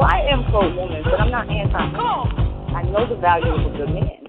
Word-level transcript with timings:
Well, 0.00 0.08
I 0.08 0.24
am 0.32 0.48
pro 0.48 0.64
woman, 0.64 1.04
but 1.04 1.20
I'm 1.20 1.30
not 1.30 1.44
anti 1.44 1.76
man. 1.76 2.00
I 2.72 2.88
know 2.88 3.04
the 3.04 3.20
value 3.20 3.52
of 3.52 3.60
a 3.68 3.76
good 3.76 3.92
man. 3.92 4.24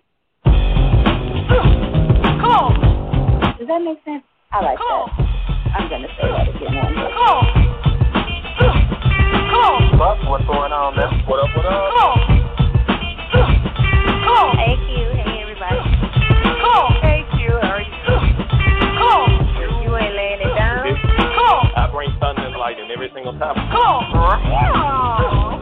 Come 2.43 2.51
on. 2.51 2.75
Does 3.55 3.71
that 3.71 3.79
make 3.79 4.03
sense? 4.03 4.19
I 4.51 4.59
like 4.67 4.75
that. 4.75 5.07
I'm 5.71 5.87
gonna 5.87 6.11
say 6.19 6.27
that 6.27 6.51
again. 6.51 6.75
One 6.75 6.91
more. 6.91 7.07
Buck, 9.95 10.19
what's 10.27 10.43
going 10.43 10.75
on, 10.75 10.91
man? 10.99 11.23
What 11.23 11.39
up, 11.39 11.47
what 11.55 11.63
up? 11.63 11.71
Come. 11.95 12.19
on. 14.27 14.51
Hey 14.59 14.75
Q, 14.75 14.91
hey 15.23 15.39
everybody. 15.39 15.79
Cool. 16.67 16.99
Hey 16.99 17.23
Q, 17.31 17.47
how 17.63 17.79
are 17.79 17.87
you? 17.87 17.95
You 19.87 19.95
ain't 19.95 20.19
laying 20.19 20.43
it 20.43 20.51
down. 20.51 20.83
Come 20.83 21.47
on. 21.47 21.71
I 21.79 21.87
bring 21.87 22.11
thunder 22.19 22.43
and 22.43 22.59
lightning 22.59 22.91
every 22.91 23.07
single 23.15 23.39
time. 23.39 23.55
Is 23.55 23.71
that 23.71 24.75
it? 24.75 25.60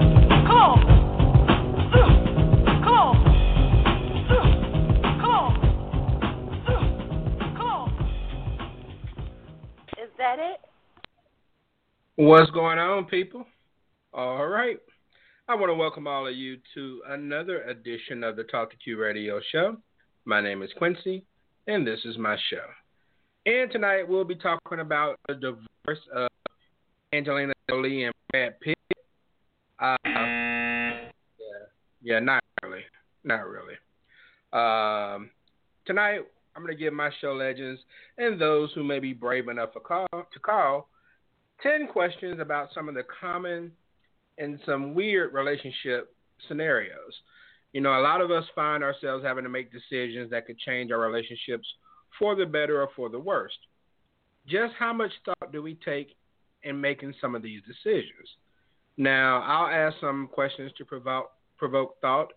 What's 12.22 12.52
going 12.52 12.78
on, 12.78 13.06
people? 13.06 13.46
All 14.14 14.46
right. 14.48 14.78
I 15.48 15.56
want 15.56 15.70
to 15.70 15.74
welcome 15.74 16.06
all 16.06 16.28
of 16.28 16.36
you 16.36 16.58
to 16.76 17.02
another 17.08 17.64
edition 17.64 18.26
of 18.26 18.36
the 18.36 18.44
Talk 18.44 18.72
to 18.72 18.78
Q 18.78 19.00
Radio 19.00 19.40
Show. 19.52 19.78
My 20.26 20.42
name 20.42 20.62
is 20.62 20.70
Quincy, 20.78 21.24
and 21.68 21.88
this 21.88 22.02
is 22.04 22.18
my 22.18 22.36
show. 22.50 22.66
And 23.46 23.72
tonight 23.72 24.08
we'll 24.08 24.26
be 24.26 24.36
talking 24.36 24.82
about 24.82 25.16
the 25.30 25.36
divorce 25.36 26.06
of 26.14 26.28
Angelina 27.14 27.54
Jolie 27.70 28.04
and 28.04 28.14
Brad 28.32 28.60
Pitt. 28.60 28.78
Uh, 29.80 29.96
yeah, 32.02 32.20
not 32.20 32.44
really, 32.64 32.84
not 33.24 33.48
really. 33.48 33.76
Um, 34.52 35.30
tonight 35.86 36.22
I'm 36.56 36.64
going 36.64 36.76
to 36.76 36.82
give 36.82 36.94
my 36.94 37.10
show 37.22 37.34
legends 37.34 37.82
and 38.18 38.40
those 38.40 38.72
who 38.74 38.84
may 38.84 39.00
be 39.00 39.14
brave 39.14 39.48
enough 39.48 39.74
to 39.74 39.80
call, 39.80 40.08
to 40.12 40.40
call 40.40 40.90
10 41.62 41.88
questions 41.88 42.40
about 42.40 42.70
some 42.74 42.90
of 42.90 42.96
the 42.96 43.04
common 43.20 43.72
and 44.38 44.60
some 44.66 44.94
weird 44.94 45.34
relationship 45.34 46.14
scenarios. 46.48 47.14
You 47.74 47.82
know, 47.82 48.00
a 48.00 48.02
lot 48.02 48.22
of 48.22 48.32
us 48.32 48.46
find 48.56 48.84
ourselves 48.84 49.24
having 49.24 49.44
to 49.44 49.50
make 49.50 49.72
decisions 49.72 50.32
that 50.32 50.48
could 50.48 50.58
change 50.58 50.92
our 50.92 51.00
relationships 51.00 51.68
for 52.18 52.36
the 52.36 52.46
better 52.46 52.82
or 52.82 52.90
for 52.96 53.10
the 53.10 53.20
worst. 53.20 53.58
Just 54.48 54.74
how 54.80 54.94
much 54.94 55.12
thought 55.26 55.52
do 55.52 55.62
we 55.62 55.76
take 55.86 56.16
in 56.64 56.80
making 56.80 57.14
some 57.22 57.36
of 57.36 57.44
these 57.44 57.62
decisions? 57.68 58.28
Now, 58.98 59.42
I'll 59.44 59.72
ask 59.72 59.98
some 60.02 60.28
questions 60.28 60.72
to 60.78 60.86
provoke, 60.86 61.32
provoke 61.60 62.00
thought 62.02 62.32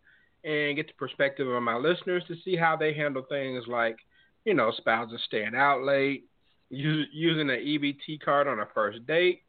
and 0.44 0.76
get 0.76 0.88
the 0.88 0.92
perspective 0.94 1.48
of 1.48 1.62
my 1.62 1.76
listeners 1.76 2.24
to 2.26 2.34
see 2.44 2.56
how 2.56 2.76
they 2.76 2.92
handle 2.92 3.22
things 3.28 3.64
like, 3.68 3.96
you 4.44 4.54
know, 4.54 4.72
spouses 4.76 5.20
staying 5.26 5.54
out 5.54 5.82
late, 5.82 6.24
using 6.68 7.48
an 7.48 7.56
EBT 7.56 8.20
card 8.24 8.48
on 8.48 8.60
a 8.60 8.66
first 8.74 9.06
date, 9.06 9.42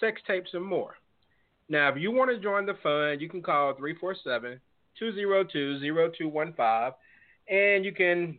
sex 0.00 0.20
tapes, 0.26 0.50
and 0.54 0.64
more. 0.64 0.94
Now, 1.68 1.88
if 1.90 1.98
you 1.98 2.10
want 2.10 2.30
to 2.30 2.38
join 2.38 2.64
the 2.64 2.74
fun, 2.82 3.20
you 3.20 3.28
can 3.28 3.42
call 3.42 3.74
347 3.74 4.58
202 4.98 5.80
0215 5.80 6.92
and 7.48 7.84
you 7.84 7.92
can 7.92 8.38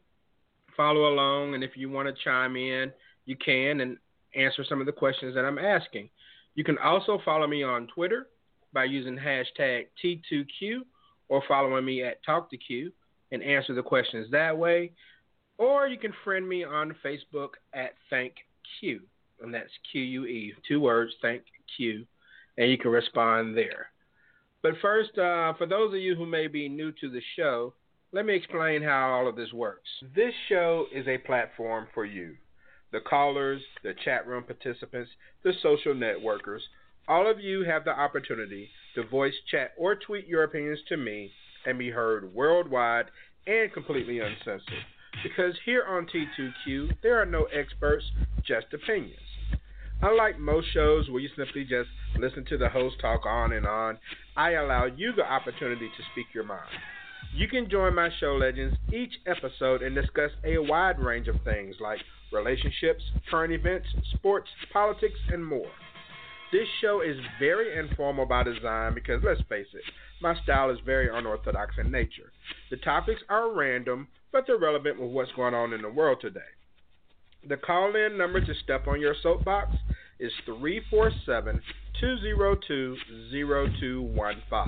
follow 0.75 1.13
along. 1.13 1.53
And 1.53 1.63
if 1.63 1.77
you 1.77 1.89
want 1.89 2.07
to 2.07 2.23
chime 2.23 2.55
in, 2.55 2.91
you 3.25 3.35
can 3.35 3.81
and 3.81 3.97
answer 4.35 4.63
some 4.67 4.79
of 4.79 4.87
the 4.87 4.91
questions 4.91 5.35
that 5.35 5.45
I'm 5.45 5.59
asking. 5.59 6.09
You 6.55 6.63
can 6.63 6.77
also 6.79 7.21
follow 7.23 7.45
me 7.45 7.61
on 7.61 7.87
Twitter 7.87 8.27
by 8.73 8.85
using 8.85 9.17
hashtag 9.17 9.87
T2Q 10.03 10.79
or 11.27 11.43
following 11.47 11.85
me 11.85 12.03
at 12.03 12.23
TalkToQ 12.25 12.91
and 13.31 13.43
answer 13.43 13.73
the 13.73 13.83
questions 13.83 14.27
that 14.31 14.57
way. 14.57 14.91
Or 15.57 15.87
you 15.87 15.97
can 15.97 16.13
friend 16.23 16.47
me 16.47 16.63
on 16.63 16.95
Facebook 17.03 17.49
at 17.73 17.93
Thank 18.09 18.33
Que, 18.79 18.99
and 19.41 19.53
that's 19.53 19.71
Q 19.91 20.01
U 20.01 20.25
E, 20.25 20.53
two 20.67 20.79
words, 20.79 21.13
Thank 21.21 21.43
Que, 21.77 22.07
and 22.57 22.71
you 22.71 22.77
can 22.77 22.91
respond 22.91 23.57
there. 23.57 23.87
But 24.61 24.73
first, 24.81 25.17
uh, 25.17 25.53
for 25.57 25.65
those 25.67 25.93
of 25.93 25.99
you 25.99 26.15
who 26.15 26.25
may 26.25 26.47
be 26.47 26.67
new 26.67 26.91
to 26.93 27.09
the 27.09 27.21
show, 27.35 27.73
let 28.11 28.25
me 28.25 28.35
explain 28.35 28.81
how 28.81 29.11
all 29.11 29.27
of 29.27 29.35
this 29.35 29.53
works. 29.53 29.89
This 30.15 30.33
show 30.47 30.85
is 30.93 31.07
a 31.07 31.17
platform 31.19 31.87
for 31.93 32.05
you, 32.05 32.35
the 32.91 33.01
callers, 33.01 33.61
the 33.83 33.93
chat 34.03 34.27
room 34.27 34.43
participants, 34.43 35.11
the 35.43 35.53
social 35.61 35.93
networkers. 35.93 36.61
All 37.09 37.27
of 37.27 37.39
you 37.39 37.63
have 37.63 37.85
the 37.85 37.99
opportunity 37.99 38.69
to 38.93 39.03
voice, 39.03 39.33
chat, 39.49 39.71
or 39.79 39.95
tweet 39.95 40.27
your 40.27 40.43
opinions 40.43 40.77
to 40.89 40.95
me 40.95 41.31
and 41.65 41.79
be 41.79 41.89
heard 41.89 42.31
worldwide 42.35 43.05
and 43.47 43.73
completely 43.73 44.19
uncensored. 44.19 44.85
Because 45.23 45.55
here 45.65 45.85
on 45.89 46.05
T2Q, 46.05 47.01
there 47.01 47.19
are 47.19 47.25
no 47.25 47.45
experts, 47.45 48.05
just 48.45 48.67
opinions. 48.73 49.15
Unlike 50.03 50.37
most 50.39 50.67
shows 50.71 51.09
where 51.09 51.19
you 51.19 51.29
simply 51.35 51.63
just 51.63 51.89
listen 52.19 52.45
to 52.45 52.59
the 52.59 52.69
host 52.69 52.97
talk 53.01 53.25
on 53.25 53.53
and 53.53 53.65
on, 53.65 53.97
I 54.37 54.51
allow 54.51 54.85
you 54.85 55.11
the 55.11 55.25
opportunity 55.25 55.87
to 55.87 56.03
speak 56.11 56.27
your 56.31 56.43
mind. 56.43 56.69
You 57.33 57.47
can 57.47 57.71
join 57.71 57.95
my 57.95 58.09
show 58.19 58.35
legends 58.35 58.77
each 58.93 59.13
episode 59.25 59.81
and 59.81 59.95
discuss 59.95 60.29
a 60.43 60.59
wide 60.59 60.99
range 60.99 61.27
of 61.27 61.37
things 61.43 61.75
like 61.79 61.99
relationships, 62.31 63.03
current 63.31 63.51
events, 63.51 63.87
sports, 64.13 64.49
politics, 64.71 65.19
and 65.33 65.43
more. 65.43 65.71
This 66.51 66.67
show 66.81 67.01
is 67.01 67.15
very 67.39 67.77
informal 67.77 68.25
by 68.25 68.43
design 68.43 68.95
because, 68.95 69.21
let's 69.23 69.41
face 69.49 69.67
it, 69.73 69.83
my 70.19 70.35
style 70.41 70.71
is 70.71 70.79
very 70.83 71.07
unorthodox 71.15 71.75
in 71.77 71.91
nature. 71.91 72.31
The 72.71 72.77
topics 72.77 73.21
are 73.29 73.53
random, 73.53 74.07
but 74.31 74.45
they're 74.47 74.57
relevant 74.57 74.99
with 74.99 75.11
what's 75.11 75.31
going 75.33 75.53
on 75.53 75.73
in 75.73 75.83
the 75.83 75.89
world 75.89 76.17
today. 76.21 76.39
The 77.47 77.57
call 77.57 77.95
in 77.95 78.17
number 78.17 78.41
to 78.41 78.53
step 78.63 78.87
on 78.87 78.99
your 78.99 79.15
soapbox 79.21 79.75
is 80.19 80.31
347 80.45 81.61
202 81.99 82.97
0215. 83.31 84.67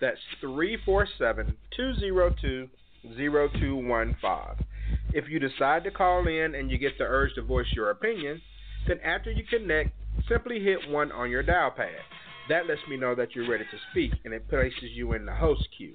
That's 0.00 0.18
347 0.40 1.56
202 1.76 2.68
0215. 3.16 4.66
If 5.12 5.28
you 5.28 5.38
decide 5.38 5.84
to 5.84 5.90
call 5.90 6.26
in 6.28 6.54
and 6.54 6.70
you 6.70 6.78
get 6.78 6.96
the 6.96 7.04
urge 7.04 7.34
to 7.34 7.42
voice 7.42 7.66
your 7.74 7.90
opinion, 7.90 8.40
then 8.86 9.00
after 9.04 9.30
you 9.30 9.44
connect, 9.44 9.90
simply 10.28 10.60
hit 10.60 10.88
1 10.88 11.12
on 11.12 11.30
your 11.30 11.42
dial 11.42 11.70
pad. 11.70 12.00
That 12.48 12.66
lets 12.66 12.80
me 12.88 12.96
know 12.96 13.14
that 13.14 13.34
you're 13.34 13.48
ready 13.48 13.64
to 13.64 13.78
speak 13.90 14.12
and 14.24 14.32
it 14.32 14.48
places 14.48 14.90
you 14.94 15.12
in 15.12 15.26
the 15.26 15.34
host 15.34 15.68
queue. 15.76 15.94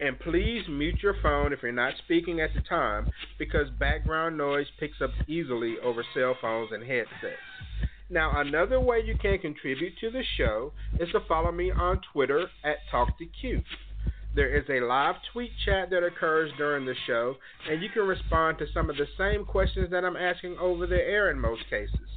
And 0.00 0.18
please 0.20 0.62
mute 0.68 1.02
your 1.02 1.16
phone 1.22 1.52
if 1.52 1.62
you're 1.62 1.72
not 1.72 1.94
speaking 2.04 2.40
at 2.40 2.50
the 2.54 2.60
time 2.62 3.08
because 3.38 3.68
background 3.78 4.36
noise 4.36 4.66
picks 4.78 5.00
up 5.02 5.10
easily 5.26 5.76
over 5.82 6.04
cell 6.14 6.36
phones 6.40 6.70
and 6.72 6.82
headsets. 6.82 7.36
Now, 8.10 8.40
another 8.40 8.80
way 8.80 9.02
you 9.04 9.16
can 9.20 9.38
contribute 9.38 9.92
to 10.00 10.10
the 10.10 10.22
show 10.36 10.72
is 10.98 11.10
to 11.12 11.20
follow 11.28 11.52
me 11.52 11.70
on 11.70 12.00
Twitter 12.12 12.46
at 12.64 12.78
TalkToQ. 12.92 13.62
There 14.34 14.56
is 14.56 14.64
a 14.70 14.84
live 14.84 15.16
tweet 15.32 15.50
chat 15.64 15.90
that 15.90 16.04
occurs 16.04 16.50
during 16.56 16.86
the 16.86 16.94
show, 17.06 17.36
and 17.68 17.82
you 17.82 17.88
can 17.90 18.06
respond 18.06 18.58
to 18.58 18.66
some 18.72 18.88
of 18.88 18.96
the 18.96 19.06
same 19.18 19.44
questions 19.44 19.90
that 19.90 20.04
I'm 20.04 20.16
asking 20.16 20.56
over 20.58 20.86
the 20.86 20.96
air 20.96 21.30
in 21.30 21.38
most 21.38 21.62
cases. 21.68 22.08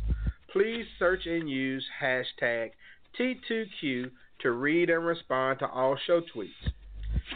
Please 0.51 0.85
search 0.99 1.25
and 1.25 1.49
use 1.49 1.85
hashtag 2.01 2.71
T2Q 3.17 4.11
to 4.41 4.51
read 4.51 4.89
and 4.89 5.05
respond 5.05 5.59
to 5.59 5.67
all 5.67 5.97
show 6.05 6.21
tweets. 6.35 6.49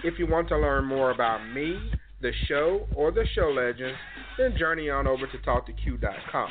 If 0.03 0.19
you 0.19 0.27
want 0.27 0.49
to 0.49 0.57
learn 0.57 0.85
more 0.85 1.11
about 1.11 1.47
me, 1.47 1.77
the 2.21 2.31
show, 2.47 2.87
or 2.95 3.11
the 3.11 3.25
show 3.33 3.49
legends, 3.49 3.97
then 4.37 4.57
journey 4.57 4.89
on 4.89 5.07
over 5.07 5.27
to 5.27 5.37
TalkToQ.com. 5.37 6.49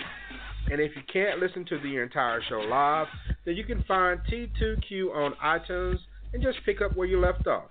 And 0.70 0.81
if 0.81 0.93
you 0.96 1.02
can't 1.12 1.40
listen 1.40 1.66
to 1.66 1.78
the 1.78 1.99
entire 1.99 2.40
show 2.49 2.61
live, 2.61 3.08
then 3.44 3.56
you 3.56 3.64
can 3.64 3.82
find 3.84 4.20
T2Q 4.31 5.14
on 5.14 5.34
iTunes 5.44 5.99
and 6.32 6.43
just 6.43 6.58
pick 6.64 6.81
up 6.81 6.96
where 6.96 7.06
you 7.06 7.20
left 7.20 7.46
off. 7.46 7.69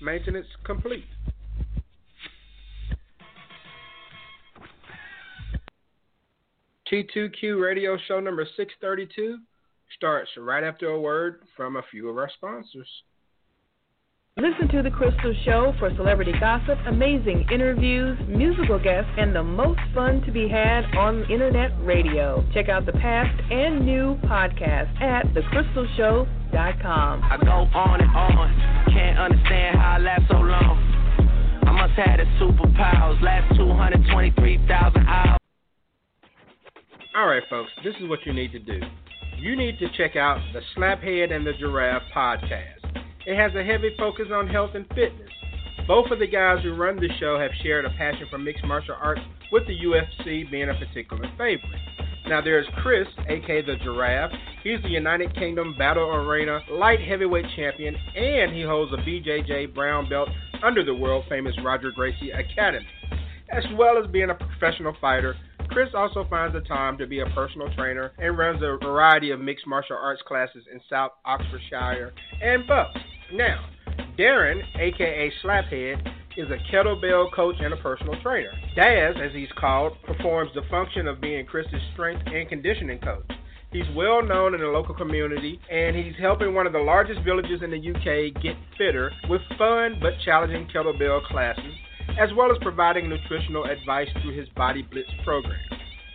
Maintenance 0.00 0.46
complete. 0.64 1.06
T2Q 6.90 7.60
radio 7.60 7.98
show 8.08 8.20
number 8.20 8.44
632 8.56 9.38
starts 9.96 10.30
right 10.38 10.64
after 10.64 10.88
a 10.88 11.00
word 11.00 11.42
from 11.56 11.76
a 11.76 11.82
few 11.90 12.08
of 12.08 12.16
our 12.16 12.30
sponsors. 12.36 12.88
Listen 14.38 14.68
to 14.68 14.82
The 14.82 14.90
Crystal 14.90 15.34
Show 15.44 15.74
for 15.80 15.90
celebrity 15.96 16.32
gossip, 16.38 16.78
amazing 16.86 17.44
interviews, 17.52 18.16
musical 18.28 18.78
guests, 18.78 19.10
and 19.18 19.34
the 19.34 19.42
most 19.42 19.80
fun 19.92 20.22
to 20.22 20.30
be 20.30 20.48
had 20.48 20.84
on 20.96 21.28
internet 21.28 21.72
radio. 21.80 22.46
Check 22.54 22.68
out 22.68 22.86
the 22.86 22.92
past 22.92 23.36
and 23.50 23.84
new 23.84 24.14
podcasts 24.24 24.94
at 25.02 25.26
thecrystalshow.com. 25.34 27.22
I 27.24 27.36
go 27.44 27.66
on 27.76 28.00
and 28.00 28.16
on, 28.16 28.92
can't 28.92 29.18
understand 29.18 29.76
how 29.76 29.96
I 29.96 29.98
last 29.98 30.22
so 30.30 30.36
long. 30.36 30.78
I 31.66 31.72
must 31.72 31.94
have 31.94 32.18
the 32.18 32.26
superpowers, 32.40 33.20
last 33.20 33.56
223,000 33.56 35.06
hours. 35.08 35.37
All 37.18 37.26
right, 37.26 37.42
folks, 37.50 37.72
this 37.82 37.96
is 38.00 38.08
what 38.08 38.24
you 38.24 38.32
need 38.32 38.52
to 38.52 38.60
do. 38.60 38.78
You 39.38 39.56
need 39.56 39.80
to 39.80 39.88
check 39.96 40.14
out 40.14 40.38
the 40.52 40.60
Slaphead 40.76 41.32
and 41.32 41.44
the 41.44 41.52
Giraffe 41.58 42.04
podcast. 42.14 42.78
It 43.26 43.36
has 43.36 43.52
a 43.56 43.64
heavy 43.64 43.90
focus 43.98 44.26
on 44.32 44.46
health 44.46 44.70
and 44.76 44.86
fitness. 44.90 45.28
Both 45.88 46.12
of 46.12 46.20
the 46.20 46.28
guys 46.28 46.62
who 46.62 46.76
run 46.76 46.94
the 46.94 47.08
show 47.18 47.36
have 47.36 47.50
shared 47.60 47.86
a 47.86 47.90
passion 47.90 48.28
for 48.30 48.38
mixed 48.38 48.64
martial 48.64 48.94
arts, 49.02 49.20
with 49.50 49.66
the 49.66 49.76
UFC 49.76 50.48
being 50.48 50.70
a 50.70 50.74
particular 50.74 51.24
favorite. 51.36 51.82
Now 52.28 52.40
there's 52.40 52.68
Chris, 52.84 53.08
aka 53.28 53.62
the 53.62 53.74
Giraffe. 53.82 54.30
He's 54.62 54.80
the 54.82 54.90
United 54.90 55.34
Kingdom 55.34 55.74
Battle 55.76 56.08
Arena 56.14 56.60
light 56.70 57.00
heavyweight 57.00 57.46
champion, 57.56 57.96
and 58.14 58.54
he 58.54 58.62
holds 58.62 58.92
a 58.92 58.96
BJJ 58.98 59.74
brown 59.74 60.08
belt 60.08 60.28
under 60.62 60.84
the 60.84 60.94
world 60.94 61.24
famous 61.28 61.56
Roger 61.64 61.90
Gracie 61.90 62.30
Academy. 62.30 62.86
As 63.50 63.64
well 63.76 64.00
as 64.00 64.08
being 64.08 64.30
a 64.30 64.34
professional 64.34 64.94
fighter, 65.00 65.34
Chris 65.70 65.90
also 65.94 66.26
finds 66.28 66.54
the 66.54 66.60
time 66.62 66.96
to 66.98 67.06
be 67.06 67.20
a 67.20 67.26
personal 67.26 67.72
trainer 67.74 68.12
and 68.18 68.38
runs 68.38 68.62
a 68.62 68.78
variety 68.84 69.30
of 69.30 69.40
mixed 69.40 69.66
martial 69.66 69.96
arts 69.96 70.22
classes 70.26 70.64
in 70.72 70.80
South 70.88 71.12
Oxfordshire 71.24 72.12
and 72.42 72.66
Bucks. 72.66 72.98
Now, 73.32 73.68
Darren, 74.18 74.62
aka 74.78 75.32
Slaphead, 75.42 76.06
is 76.36 76.48
a 76.50 76.72
kettlebell 76.72 77.32
coach 77.32 77.56
and 77.60 77.74
a 77.74 77.76
personal 77.78 78.20
trainer. 78.22 78.50
Daz, 78.76 79.16
as 79.22 79.32
he's 79.32 79.48
called, 79.58 79.92
performs 80.04 80.50
the 80.54 80.62
function 80.70 81.06
of 81.06 81.20
being 81.20 81.44
Chris's 81.44 81.82
strength 81.92 82.22
and 82.26 82.48
conditioning 82.48 83.00
coach. 83.00 83.30
He's 83.70 83.84
well 83.94 84.22
known 84.22 84.54
in 84.54 84.60
the 84.60 84.68
local 84.68 84.94
community 84.94 85.60
and 85.70 85.94
he's 85.94 86.14
helping 86.18 86.54
one 86.54 86.66
of 86.66 86.72
the 86.72 86.78
largest 86.78 87.20
villages 87.20 87.60
in 87.62 87.70
the 87.70 87.76
UK 87.76 88.42
get 88.42 88.56
fitter 88.78 89.10
with 89.28 89.42
fun 89.58 89.98
but 90.00 90.14
challenging 90.24 90.66
kettlebell 90.74 91.22
classes, 91.26 91.74
as 92.18 92.30
well 92.36 92.50
as 92.50 92.58
providing 92.62 93.08
nutritional 93.08 93.64
advice 93.64 94.08
through 94.22 94.38
his 94.38 94.48
Body 94.50 94.82
Blitz 94.82 95.10
program. 95.24 95.58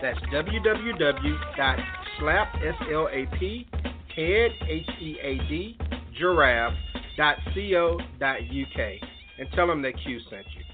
That's 0.01 0.21
www.slap, 0.33 2.49
H-E-A-D, 4.17 5.79
giraffe.co.uk. 7.19 8.81
And 9.39 9.49
tell 9.55 9.67
them 9.67 9.83
that 9.83 9.95
Q 10.05 10.19
sent 10.31 10.47
you. 10.57 10.65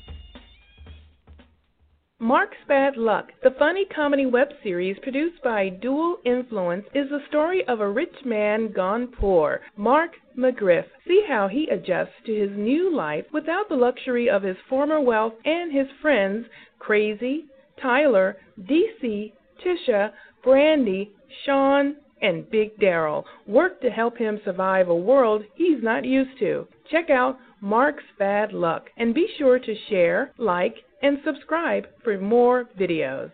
Mark's 2.20 2.56
Bad 2.69 2.96
Luck, 2.96 3.32
the 3.43 3.55
funny 3.58 3.85
comedy 3.94 4.25
web 4.25 4.49
series 4.62 4.96
produced 5.02 5.43
by 5.43 5.69
Dual 5.69 6.19
Influence, 6.25 6.87
is 6.94 7.11
the 7.11 7.19
story 7.29 7.62
of 7.69 7.81
a 7.81 7.91
rich 7.91 8.14
man 8.25 8.73
gone 8.73 9.08
poor, 9.08 9.61
Mark 9.76 10.12
McGriff. 10.38 10.85
See 11.06 11.23
how 11.29 11.49
he 11.49 11.69
adjusts 11.69 12.14
to 12.25 12.35
his 12.35 12.56
new 12.56 12.94
life 12.94 13.26
without 13.32 13.69
the 13.69 13.75
luxury 13.75 14.31
of 14.31 14.43
his 14.43 14.56
former 14.69 15.00
wealth 15.00 15.35
and 15.44 15.73
his 15.73 15.88
friends, 16.00 16.47
Crazy, 16.79 17.47
Tyler, 17.82 18.37
DC, 18.62 19.32
Tisha, 19.62 20.12
Brandy, 20.43 21.11
Sean, 21.44 21.97
and 22.25 22.50
Big 22.50 22.79
Daryl, 22.79 23.25
work 23.47 23.81
to 23.82 23.91
help 23.91 24.17
him 24.17 24.41
survive 24.44 24.88
a 24.88 24.97
world 24.97 25.43
he's 25.55 25.82
not 25.82 26.05
used 26.05 26.38
to. 26.38 26.67
Check 26.91 27.11
out 27.11 27.38
Mark's 27.61 28.03
Bad 28.19 28.53
Luck 28.53 28.88
and 28.97 29.15
be 29.15 29.26
sure 29.38 29.59
to 29.59 29.75
share, 29.91 30.32
like, 30.38 30.75
and 31.03 31.19
subscribe 31.25 31.85
for 32.03 32.19
more 32.19 32.65
videos. 32.81 33.31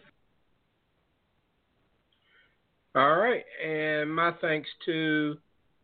All 2.97 3.17
right, 3.17 3.45
and 3.65 4.13
my 4.13 4.33
thanks 4.41 4.69
to 4.87 5.37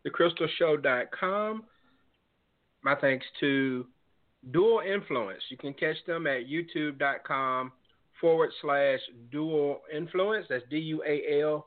thecrystalshow.com. 0.05 1.63
My 2.83 2.95
thanks 2.97 3.27
to 3.39 3.87
Dual 4.51 4.81
Influence. 4.81 5.43
You 5.49 5.57
can 5.57 5.73
catch 5.75 5.97
them 6.07 6.27
at 6.27 6.43
youtube.com 6.49 7.71
forward 8.21 8.51
slash 8.61 8.99
dual 9.31 9.83
influence. 9.95 10.47
That's 10.49 10.65
D 10.71 10.79
U 10.79 11.03
A 11.07 11.43
L 11.43 11.67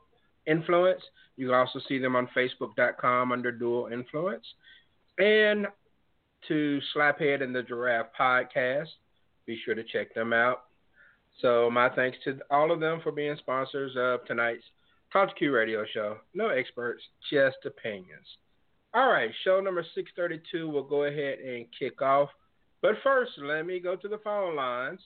influence. 0.50 1.02
You 1.36 1.46
can 1.46 1.54
also 1.54 1.80
see 1.88 1.98
them 1.98 2.16
on 2.16 2.28
facebook.com 2.36 3.32
under 3.32 3.52
dual 3.52 3.88
influence. 3.92 4.44
And 5.18 5.66
to 6.48 6.80
Slaphead 6.94 7.42
and 7.42 7.54
the 7.54 7.62
Giraffe 7.62 8.06
podcast. 8.18 8.88
Be 9.46 9.58
sure 9.64 9.74
to 9.74 9.84
check 9.84 10.14
them 10.14 10.32
out. 10.32 10.64
So 11.40 11.70
my 11.70 11.88
thanks 11.88 12.18
to 12.24 12.38
all 12.50 12.72
of 12.72 12.80
them 12.80 13.00
for 13.02 13.12
being 13.12 13.36
sponsors 13.38 13.92
of 13.96 14.24
tonight's 14.26 14.64
Talk 15.12 15.30
to 15.30 15.34
Q 15.34 15.52
radio 15.52 15.84
show. 15.92 16.18
No 16.34 16.50
experts, 16.50 17.02
just 17.32 17.56
opinions. 17.64 18.26
All 18.94 19.08
right, 19.08 19.30
show 19.42 19.60
number 19.60 19.84
632 19.94 20.68
will 20.68 20.84
go 20.84 21.04
ahead 21.04 21.40
and 21.40 21.66
kick 21.76 22.00
off. 22.00 22.28
But 22.80 22.92
first, 23.02 23.32
let 23.42 23.66
me 23.66 23.80
go 23.80 23.96
to 23.96 24.08
the 24.08 24.18
phone 24.18 24.54
lines 24.54 25.00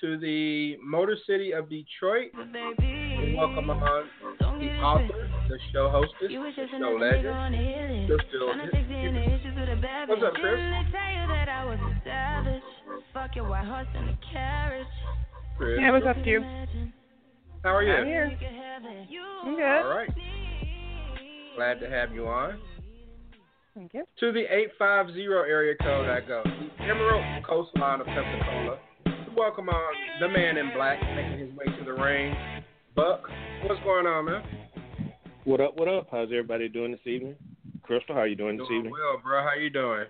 to 0.00 0.18
the 0.18 0.76
Motor 0.82 1.16
City 1.24 1.52
of 1.52 1.70
Detroit. 1.70 2.32
And 2.34 3.36
welcome 3.36 3.70
on 3.70 4.47
the 4.58 4.70
author, 4.82 5.30
the 5.48 5.58
show 5.72 5.88
hostess, 5.88 6.14
the 6.20 6.28
show 6.78 6.98
legend, 7.00 8.08
Crystal. 8.08 8.54
What's 10.08 10.22
up, 10.22 10.34
Chris? 10.34 10.60
Chris. 15.56 15.78
Yeah, 15.80 15.90
what's 15.92 16.06
up, 16.06 16.22
Q? 16.22 16.42
How 17.62 17.74
are 17.74 17.82
you? 17.82 17.92
I'm 17.92 18.06
here. 18.06 18.38
I'm 19.44 19.56
good. 19.56 19.62
All 19.62 19.88
right. 19.88 20.10
Glad 21.56 21.80
to 21.80 21.90
have 21.90 22.12
you 22.12 22.26
on. 22.28 22.60
Thank 23.74 23.94
you. 23.94 24.04
To 24.20 24.32
the 24.32 24.44
850 24.50 25.22
area 25.22 25.74
code 25.80 26.08
I 26.08 26.20
go. 26.20 26.42
The 26.44 26.84
Emerald 26.84 27.44
Coastline 27.44 28.00
of 28.00 28.06
Pensacola. 28.06 28.78
Welcome 29.36 29.68
on 29.68 29.94
the 30.20 30.28
man 30.28 30.56
in 30.56 30.72
black 30.74 31.00
making 31.14 31.38
his 31.38 31.54
way 31.56 31.64
to 31.78 31.84
the 31.84 31.92
ring. 31.92 32.34
Buck, 32.98 33.30
what's 33.62 33.80
going 33.84 34.06
on, 34.08 34.24
man? 34.24 34.42
What 35.44 35.60
up? 35.60 35.76
What 35.78 35.86
up? 35.86 36.08
How's 36.10 36.24
everybody 36.32 36.68
doing 36.68 36.90
this 36.90 37.06
evening? 37.06 37.36
Crystal, 37.84 38.12
how 38.12 38.24
you 38.24 38.34
doing 38.34 38.56
this 38.56 38.66
Doing 38.66 38.78
evening? 38.80 38.92
well, 38.92 39.20
bro. 39.22 39.40
How 39.40 39.54
you 39.54 39.70
doing? 39.70 40.06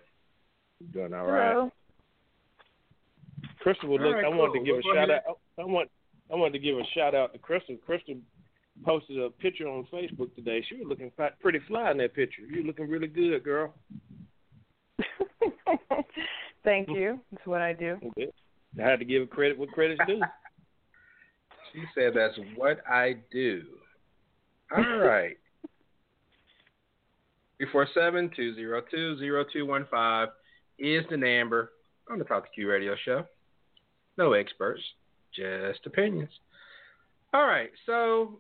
Doing 0.95 1.13
all 1.13 1.27
right. 1.27 1.53
Hello. 1.53 1.71
Crystal, 3.61 3.91
well, 3.91 4.01
look, 4.01 4.15
right, 4.15 4.25
I 4.25 4.29
wanted 4.29 4.59
to 4.61 4.65
give 4.65 4.77
Well, 4.83 4.95
a 4.95 4.97
shout 5.01 5.11
ahead. 5.11 5.23
out. 5.29 5.39
I 5.59 5.65
want, 5.65 5.91
I 6.33 6.37
wanted 6.37 6.55
to 6.55 6.59
give 6.61 6.79
a 6.79 6.83
shout 6.95 7.15
out 7.15 7.35
to 7.35 7.39
Crystal. 7.39 7.77
Crystal 7.85 8.15
posted 8.87 9.19
a 9.19 9.29
picture 9.29 9.69
on 9.69 9.87
Facebook 9.93 10.35
today. 10.35 10.65
She 10.67 10.77
was 10.77 10.87
looking 10.89 11.13
fi- 11.15 11.29
pretty 11.43 11.59
fly 11.69 11.91
in 11.91 11.99
that 11.99 12.15
picture. 12.15 12.41
You 12.51 12.63
looking 12.63 12.89
really 12.89 13.09
good, 13.09 13.45
girl. 13.45 13.75
Thank 16.65 16.89
you. 16.89 17.21
That's 17.33 17.47
what 17.47 17.61
I 17.61 17.75
do. 17.75 17.99
I 18.19 18.83
had 18.83 18.99
to 19.01 19.05
give 19.05 19.29
credit 19.29 19.59
what 19.59 19.73
credit's 19.73 20.01
due. 20.07 20.23
She 21.73 21.83
said 21.95 22.13
that's 22.15 22.39
what 22.57 22.79
I 22.89 23.17
do. 23.31 23.63
All 24.77 24.83
right. 24.99 25.37
347-202-0215 27.61 30.29
is 30.79 31.05
the 31.11 31.17
number 31.17 31.73
on 32.11 32.19
the 32.19 32.25
Talk 32.25 32.45
to 32.45 32.51
Q 32.55 32.71
radio 32.71 32.95
show. 33.05 33.27
No 34.17 34.33
experts, 34.33 34.81
just 35.35 35.85
opinions. 35.87 36.31
All 37.35 37.47
right, 37.47 37.69
so 37.85 38.39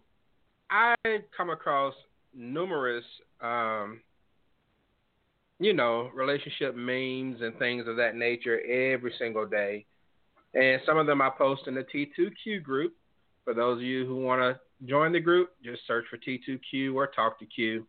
I 0.71 0.95
come 1.37 1.51
across 1.51 1.93
numerous, 2.35 3.05
um, 3.41 4.01
you 5.59 5.75
know, 5.75 6.11
relationship 6.15 6.77
memes 6.77 7.43
and 7.43 7.59
things 7.59 7.89
of 7.89 7.97
that 7.97 8.15
nature 8.15 8.61
every 8.61 9.13
single 9.19 9.47
day. 9.47 9.85
And 10.55 10.81
some 10.87 10.97
of 10.97 11.07
them 11.07 11.21
I 11.21 11.29
post 11.31 11.63
in 11.67 11.75
the 11.75 11.85
T2Q 11.85 12.63
group. 12.63 12.95
For 13.49 13.55
those 13.55 13.79
of 13.79 13.83
you 13.83 14.05
who 14.05 14.17
want 14.17 14.43
to 14.43 14.61
join 14.87 15.11
the 15.11 15.21
group, 15.21 15.55
just 15.65 15.81
search 15.87 16.05
for 16.11 16.19
T2Q 16.19 16.95
or 16.95 17.07
Talk 17.07 17.39
to 17.39 17.47
Q. 17.47 17.87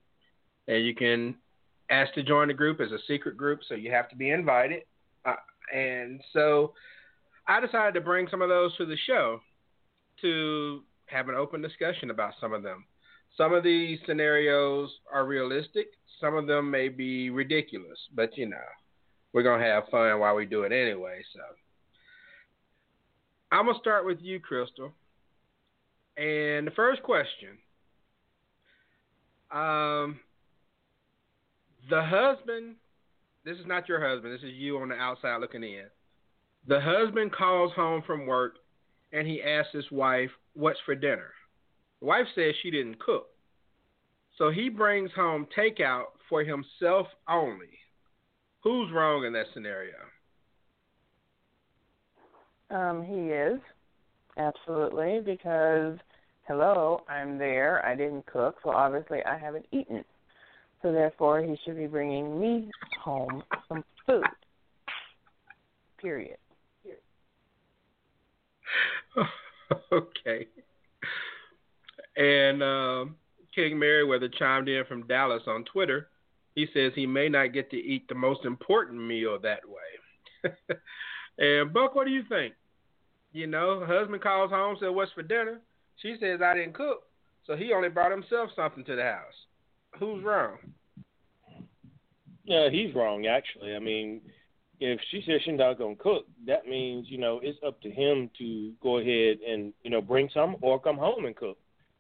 And 0.70 0.86
you 0.86 0.96
can 0.96 1.36
ask 1.90 2.14
to 2.14 2.24
join 2.24 2.48
the 2.48 2.54
group 2.54 2.80
as 2.80 2.94
a 2.94 2.98
secret 3.10 3.36
group, 3.36 3.60
so 3.68 3.76
you 3.76 3.92
have 3.92 4.08
to 4.08 4.16
be 4.16 4.30
invited. 4.30 4.84
Uh, 5.26 5.34
and 5.76 6.22
so 6.32 6.72
I 7.46 7.60
decided 7.60 7.94
to 7.96 8.00
bring 8.00 8.30
some 8.32 8.42
of 8.42 8.48
those 8.48 8.74
to 8.78 8.86
the 8.86 8.96
show 9.06 9.42
to 10.22 10.82
have 11.08 11.28
an 11.28 11.36
open 11.36 11.62
discussion 11.62 12.10
about 12.10 12.36
some 12.40 12.54
of 12.54 12.64
them. 12.64 12.86
Some 13.36 13.54
of 13.54 13.62
these 13.62 14.00
scenarios 14.06 14.90
are 15.12 15.26
realistic, 15.26 15.88
some 16.22 16.36
of 16.36 16.48
them 16.48 16.72
may 16.72 16.88
be 16.88 17.32
ridiculous, 17.32 18.00
but 18.16 18.38
you 18.38 18.46
know, 18.46 18.56
we're 19.34 19.44
going 19.44 19.60
to 19.60 19.68
have 19.68 19.90
fun 19.92 20.22
while 20.22 20.36
we 20.36 20.46
do 20.46 20.64
it 20.64 20.72
anyway. 20.72 21.22
So 21.34 21.42
I'm 23.52 23.66
going 23.66 23.76
to 23.76 23.82
start 23.82 24.06
with 24.06 24.20
you, 24.22 24.40
Crystal. 24.40 24.94
And 26.20 26.68
the 26.68 26.72
first 26.76 27.02
question 27.02 27.58
um, 29.52 30.20
the 31.90 32.04
husband, 32.04 32.76
this 33.46 33.58
is 33.58 33.66
not 33.66 33.88
your 33.88 34.06
husband, 34.06 34.34
this 34.34 34.44
is 34.44 34.54
you 34.54 34.78
on 34.80 34.90
the 34.90 34.96
outside 34.96 35.38
looking 35.40 35.64
in. 35.64 35.86
The 36.68 36.82
husband 36.82 37.32
calls 37.32 37.72
home 37.72 38.04
from 38.06 38.28
work 38.28 38.56
and 39.14 39.26
he 39.26 39.42
asks 39.42 39.72
his 39.74 39.90
wife, 39.92 40.30
What's 40.54 40.80
for 40.86 40.94
dinner? 40.94 41.32
The 42.02 42.08
wife 42.08 42.28
says 42.36 42.54
she 42.62 42.70
didn't 42.70 43.00
cook. 43.00 43.28
So 44.38 44.52
he 44.52 44.68
brings 44.68 45.12
home 45.16 45.48
takeout 45.58 46.08
for 46.28 46.44
himself 46.44 47.08
only. 47.30 47.80
Who's 48.62 48.92
wrong 48.92 49.26
in 49.26 49.32
that 49.34 49.48
scenario? 49.54 49.96
Um, 52.70 53.04
he 53.04 53.32
is. 53.32 53.60
Absolutely, 54.38 55.22
because 55.26 55.98
hello, 56.50 57.04
I'm 57.08 57.38
there. 57.38 57.86
I 57.86 57.96
didn't 57.96 58.26
cook, 58.26 58.58
so 58.64 58.72
obviously 58.72 59.20
I 59.24 59.38
haven't 59.38 59.68
eaten. 59.72 60.04
So 60.82 60.92
therefore, 60.92 61.42
he 61.42 61.56
should 61.64 61.78
be 61.78 61.86
bringing 61.86 62.40
me 62.40 62.72
home 63.04 63.44
some 63.68 63.84
food. 64.06 64.24
Period. 66.02 66.38
okay. 69.92 70.48
And 72.18 72.64
um, 72.64 73.16
King 73.54 73.78
Merriweather 73.78 74.30
chimed 74.30 74.70
in 74.70 74.84
from 74.86 75.06
Dallas 75.06 75.44
on 75.46 75.66
Twitter. 75.66 76.08
He 76.56 76.66
says 76.74 76.94
he 76.96 77.06
may 77.06 77.30
not 77.30 77.54
get 77.54 77.70
to 77.72 77.78
eat 77.78 78.08
the 78.10 78.16
most 78.16 78.44
important 78.46 79.00
meal 79.06 79.38
that 79.40 79.62
way. 79.68 80.52
and 81.38 81.72
Buck, 81.72 81.94
what 81.94 82.08
do 82.08 82.12
you 82.12 82.24
think? 82.28 82.56
You 83.34 83.46
know, 83.46 83.86
husband 83.86 84.24
calls 84.24 84.50
home, 84.50 84.78
says, 84.80 84.90
"What's 84.92 85.12
for 85.12 85.22
dinner?" 85.22 85.62
She 86.02 86.16
says, 86.20 86.42
"I 86.42 86.56
didn't 86.56 86.74
cook," 86.74 87.04
so 87.46 87.56
he 87.56 87.74
only 87.74 87.90
brought 87.90 88.12
himself 88.12 88.52
something 88.56 88.84
to 88.86 88.96
the 88.96 89.04
house. 89.04 89.46
Who's 89.98 90.24
wrong? 90.24 90.58
Yeah, 92.44 92.70
he's 92.70 92.96
wrong 92.96 93.28
actually. 93.28 93.76
I 93.76 93.80
mean, 93.80 94.22
if 94.80 95.00
she 95.12 95.22
says 95.26 95.42
she's 95.44 95.58
not 95.58 95.78
gonna 95.78 95.96
cook, 95.96 96.26
that 96.48 96.68
means 96.68 97.08
you 97.10 97.18
know 97.18 97.40
it's 97.44 97.60
up 97.66 97.82
to 97.82 97.92
him 97.92 98.30
to 98.38 98.74
go 98.82 98.98
ahead 98.98 99.40
and 99.48 99.74
you 99.84 99.90
know 99.90 100.02
bring 100.02 100.30
some 100.34 100.56
or 100.62 100.80
come 100.80 100.98
home 100.98 101.26
and 101.26 101.36
cook. 101.36 101.58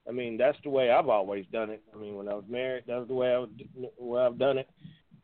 I 0.07 0.11
mean, 0.11 0.37
that's 0.37 0.57
the 0.63 0.69
way 0.69 0.89
I've 0.89 1.09
always 1.09 1.45
done 1.51 1.69
it. 1.69 1.83
I 1.93 1.97
mean, 1.97 2.15
when 2.15 2.27
I 2.27 2.33
was 2.33 2.45
married, 2.49 2.85
that 2.87 2.97
was 2.97 3.07
the 3.07 3.13
way 3.13 3.33
I 3.33 3.37
was, 3.37 3.49
way 3.97 4.21
I've 4.21 4.39
done 4.39 4.57
it. 4.57 4.69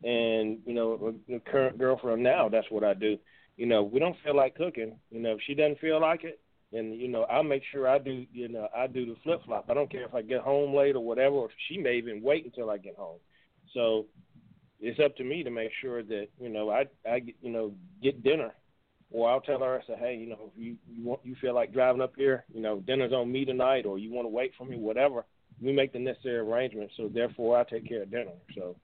And 0.03 0.59
you 0.65 0.73
know, 0.73 1.15
the 1.27 1.39
current 1.39 1.79
girlfriend 1.79 2.21
now, 2.21 2.49
that's 2.49 2.69
what 2.69 2.83
I 2.83 2.93
do. 2.93 3.17
You 3.57 3.65
know, 3.65 3.83
we 3.83 3.99
don't 3.99 4.17
feel 4.23 4.35
like 4.35 4.55
cooking. 4.55 4.97
You 5.09 5.21
know, 5.21 5.31
if 5.31 5.39
she 5.47 5.55
doesn't 5.55 5.79
feel 5.79 5.99
like 5.99 6.23
it, 6.23 6.39
then 6.71 6.93
you 6.93 7.07
know 7.07 7.25
I 7.25 7.41
make 7.41 7.63
sure 7.71 7.87
I 7.87 7.97
do. 7.97 8.25
You 8.31 8.47
know, 8.49 8.67
I 8.75 8.87
do 8.87 9.05
the 9.05 9.15
flip 9.23 9.41
flop. 9.45 9.65
I 9.69 9.73
don't 9.73 9.91
care 9.91 10.05
if 10.05 10.13
I 10.13 10.21
get 10.21 10.41
home 10.41 10.75
late 10.75 10.95
or 10.95 11.03
whatever. 11.03 11.35
Or 11.35 11.49
she 11.67 11.77
may 11.77 11.95
even 11.95 12.21
wait 12.21 12.45
until 12.45 12.69
I 12.69 12.77
get 12.77 12.95
home. 12.95 13.19
So 13.73 14.05
it's 14.79 14.99
up 14.99 15.15
to 15.17 15.23
me 15.23 15.43
to 15.43 15.49
make 15.49 15.71
sure 15.81 16.03
that 16.03 16.27
you 16.39 16.49
know 16.49 16.69
I 16.69 16.85
I 17.07 17.21
you 17.41 17.51
know 17.51 17.73
get 18.01 18.23
dinner 18.23 18.51
or 19.11 19.29
I'll 19.29 19.41
tell 19.41 19.59
her, 19.59 19.81
I 19.81 19.87
say, 19.87 19.97
hey, 19.97 20.15
you 20.15 20.27
know, 20.27 20.51
if 20.51 20.61
you 20.61 20.75
you 20.87 21.03
want 21.03 21.21
you 21.23 21.35
feel 21.39 21.53
like 21.53 21.71
driving 21.71 22.01
up 22.01 22.13
here, 22.17 22.43
you 22.53 22.61
know, 22.61 22.79
dinner's 22.81 23.13
on 23.13 23.31
me 23.31 23.45
tonight, 23.45 23.85
or 23.85 23.97
you 23.97 24.11
want 24.11 24.25
to 24.25 24.29
wait 24.29 24.51
for 24.57 24.65
me, 24.65 24.77
whatever. 24.77 25.25
We 25.61 25.71
make 25.71 25.93
the 25.93 25.99
necessary 25.99 26.39
arrangements, 26.39 26.95
so 26.97 27.07
therefore 27.07 27.57
I 27.57 27.63
take 27.63 27.87
care 27.87 28.03
of 28.03 28.11
dinner. 28.11 28.33
So 28.55 28.75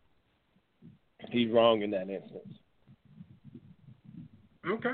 he's 1.31 1.51
wrong 1.51 1.81
in 1.81 1.91
that 1.91 2.09
instance. 2.09 2.53
Okay, 4.65 4.93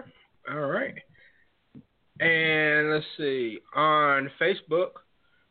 all 0.50 0.66
right. 0.66 0.96
And 2.20 2.92
let's 2.92 3.06
see 3.18 3.60
on 3.76 4.32
Facebook, 4.42 4.92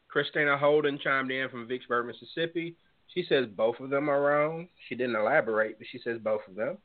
Christina 0.08 0.56
Holden 0.58 0.99
chimed 1.02 1.30
in 1.30 1.49
from 1.49 1.68
Vicksburg, 1.68 2.06
Mississippi. 2.06 2.76
She 3.14 3.25
says 3.28 3.46
both 3.56 3.78
of 3.80 3.90
them 3.90 4.08
are 4.08 4.20
wrong. 4.20 4.68
She 4.88 4.94
didn't 4.94 5.16
elaborate, 5.16 5.78
but 5.78 5.87
she 5.90 5.99
says 6.02 6.18
both 6.23 6.40
of 6.49 6.56
them. 6.56 6.78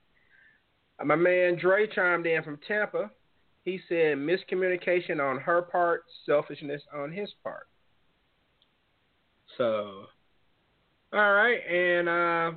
My 1.04 1.16
man 1.16 1.58
Dre 1.60 1.88
chimed 1.88 2.28
in 2.28 2.44
from 2.44 2.60
Tampa. 2.68 3.10
He 3.64 3.80
said 3.90 4.18
miscommunication 4.18 5.20
on 5.20 5.40
her 5.40 5.64
part, 5.64 6.04
selfishness 6.26 6.82
on 6.94 7.12
his 7.12 7.30
part. 7.44 7.68
So, 9.58 10.06
all 11.14 11.34
right, 11.34 11.60
and 11.68 12.08
uh, 12.08 12.52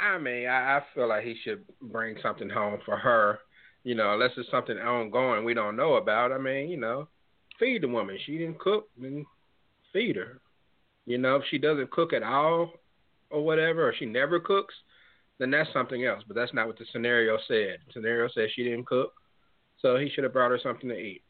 I 0.00 0.18
mean, 0.18 0.46
I, 0.46 0.78
I 0.78 0.82
feel 0.94 1.08
like 1.08 1.24
he 1.24 1.36
should 1.42 1.64
bring 1.80 2.16
something 2.22 2.48
home 2.48 2.78
for 2.84 2.96
her. 2.96 3.38
You 3.86 3.94
know, 3.94 4.14
unless 4.14 4.32
it's 4.36 4.50
something 4.50 4.76
ongoing 4.76 5.44
we 5.44 5.54
don't 5.54 5.76
know 5.76 5.94
about. 5.94 6.32
I 6.32 6.38
mean, 6.38 6.68
you 6.68 6.76
know, 6.76 7.06
feed 7.56 7.84
the 7.84 7.88
woman. 7.88 8.18
She 8.26 8.36
didn't 8.36 8.58
cook, 8.58 8.88
then 9.00 9.24
feed 9.92 10.16
her. 10.16 10.40
You 11.04 11.18
know, 11.18 11.36
if 11.36 11.44
she 11.48 11.58
doesn't 11.58 11.92
cook 11.92 12.12
at 12.12 12.24
all 12.24 12.72
or 13.30 13.44
whatever, 13.44 13.88
or 13.88 13.94
she 13.96 14.04
never 14.04 14.40
cooks, 14.40 14.74
then 15.38 15.52
that's 15.52 15.72
something 15.72 16.04
else. 16.04 16.24
But 16.26 16.34
that's 16.34 16.52
not 16.52 16.66
what 16.66 16.76
the 16.76 16.84
scenario 16.90 17.38
said. 17.46 17.76
The 17.86 17.92
scenario 17.92 18.28
said 18.34 18.48
she 18.56 18.64
didn't 18.64 18.88
cook, 18.88 19.12
so 19.80 19.96
he 19.96 20.10
should 20.12 20.24
have 20.24 20.32
brought 20.32 20.50
her 20.50 20.58
something 20.60 20.88
to 20.88 20.98
eat. 20.98 21.22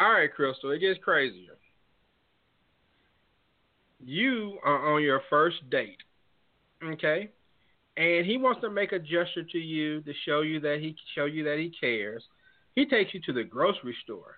All 0.00 0.12
right, 0.12 0.32
Crystal, 0.32 0.70
it 0.70 0.78
gets 0.78 0.98
crazier. 1.04 1.58
You 4.02 4.56
are 4.64 4.94
on 4.94 5.02
your 5.02 5.20
first 5.28 5.68
date, 5.68 5.98
okay? 6.82 7.28
And 7.98 8.24
he 8.24 8.38
wants 8.38 8.60
to 8.60 8.70
make 8.70 8.92
a 8.92 8.98
gesture 9.00 9.42
to 9.42 9.58
you 9.58 10.00
to 10.02 10.12
show 10.24 10.42
you 10.42 10.60
that 10.60 10.78
he 10.80 10.94
show 11.16 11.24
you 11.24 11.42
that 11.42 11.58
he 11.58 11.72
cares. 11.80 12.22
He 12.76 12.86
takes 12.86 13.12
you 13.12 13.20
to 13.22 13.32
the 13.32 13.42
grocery 13.42 13.96
store 14.04 14.36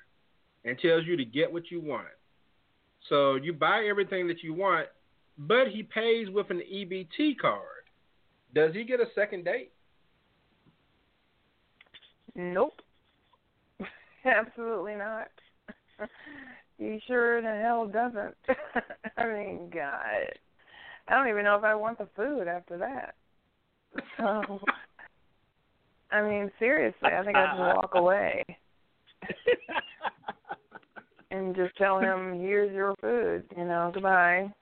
and 0.64 0.78
tells 0.78 1.04
you 1.04 1.14
to 1.18 1.26
get 1.26 1.52
what 1.52 1.70
you 1.70 1.78
want. 1.78 2.06
So 3.10 3.34
you 3.34 3.52
buy 3.52 3.84
everything 3.84 4.26
that 4.28 4.42
you 4.42 4.54
want, 4.54 4.86
but 5.36 5.68
he 5.68 5.82
pays 5.82 6.30
with 6.30 6.48
an 6.48 6.62
EBT 6.72 7.36
card. 7.38 7.84
Does 8.54 8.72
he 8.72 8.82
get 8.82 8.98
a 8.98 9.06
second 9.14 9.44
date? 9.44 9.72
Nope. 12.34 12.80
Absolutely 14.24 14.94
not. 14.94 15.28
he 16.78 16.98
sure 17.06 17.42
the 17.42 17.60
hell 17.62 17.86
doesn't. 17.86 18.36
I 19.18 19.26
mean, 19.26 19.70
God. 19.70 20.32
I 21.08 21.14
don't 21.14 21.28
even 21.28 21.44
know 21.44 21.56
if 21.56 21.64
I 21.64 21.74
want 21.74 21.98
the 21.98 22.08
food 22.16 22.48
after 22.48 22.78
that. 22.78 23.16
So, 24.16 24.60
I 26.12 26.22
mean, 26.22 26.50
seriously, 26.58 27.10
I 27.12 27.24
think 27.24 27.36
I'd 27.36 27.56
just 27.56 27.76
walk 27.76 27.92
away 27.94 28.44
and 31.30 31.54
just 31.54 31.76
tell 31.76 31.98
him, 31.98 32.38
"Here's 32.40 32.72
your 32.72 32.94
food," 33.00 33.44
you 33.56 33.64
know, 33.64 33.90
goodbye. 33.92 34.52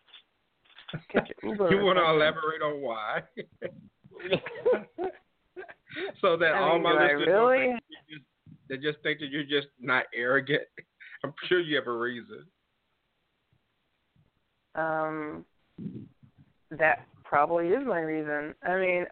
Catch 1.11 1.31
Uber 1.43 1.71
you 1.75 1.85
want 1.85 1.99
to 1.99 2.09
elaborate 2.09 2.63
on 2.63 2.81
why? 2.81 3.23
so 6.21 6.37
that 6.37 6.55
I 6.55 6.59
all 6.61 6.75
mean, 6.75 6.83
my 6.85 6.93
do 6.93 6.99
I 6.99 7.03
listeners 7.03 7.27
really? 7.27 7.75
just, 8.09 8.25
they 8.69 8.77
just 8.77 9.03
think 9.03 9.21
that 9.21 9.29
you're 9.31 9.43
just 9.45 9.69
not 9.81 10.05
arrogant. 10.15 10.63
I'm 11.25 11.35
sure 11.47 11.61
you 11.61 11.77
have 11.77 11.87
a 11.87 11.93
reason. 11.93 12.45
Um, 14.75 15.45
that 16.71 17.07
probably 17.29 17.69
is 17.69 17.85
my 17.87 18.01
reason. 18.01 18.55
I 18.63 18.77
mean, 18.77 19.07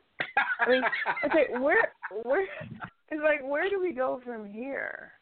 I 0.61 0.69
mean, 0.69 0.83
okay, 1.25 1.47
where, 1.61 1.93
where, 2.23 2.47
it's 3.11 3.23
like, 3.23 3.43
where 3.45 3.69
do 3.69 3.81
we 3.81 3.93
go 3.93 4.21
from 4.25 4.47
here? 4.47 5.13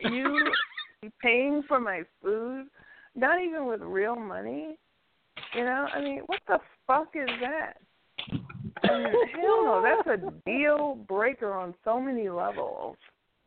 You 0.00 0.52
paying 1.20 1.62
for 1.66 1.80
my 1.80 2.02
food, 2.22 2.66
not 3.16 3.42
even 3.42 3.66
with 3.66 3.80
real 3.80 4.16
money. 4.16 4.78
You 5.54 5.64
know, 5.64 5.86
I 5.92 6.00
mean, 6.00 6.20
what 6.26 6.40
the 6.46 6.58
fuck 6.86 7.08
is 7.14 7.28
that? 7.40 7.74
I 8.84 8.98
mean, 8.98 9.12
hell 9.34 9.64
no, 9.64 9.82
that's 9.82 10.22
a 10.22 10.32
deal 10.48 10.96
breaker 11.08 11.52
on 11.52 11.74
so 11.84 12.00
many 12.00 12.28
levels. 12.28 12.96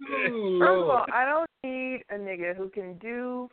First 0.08 0.82
of 0.82 0.90
all, 0.90 1.06
I 1.14 1.26
don't 1.26 1.50
need 1.64 2.04
a 2.10 2.16
nigga 2.16 2.56
who 2.56 2.70
can 2.70 2.98
do 2.98 3.50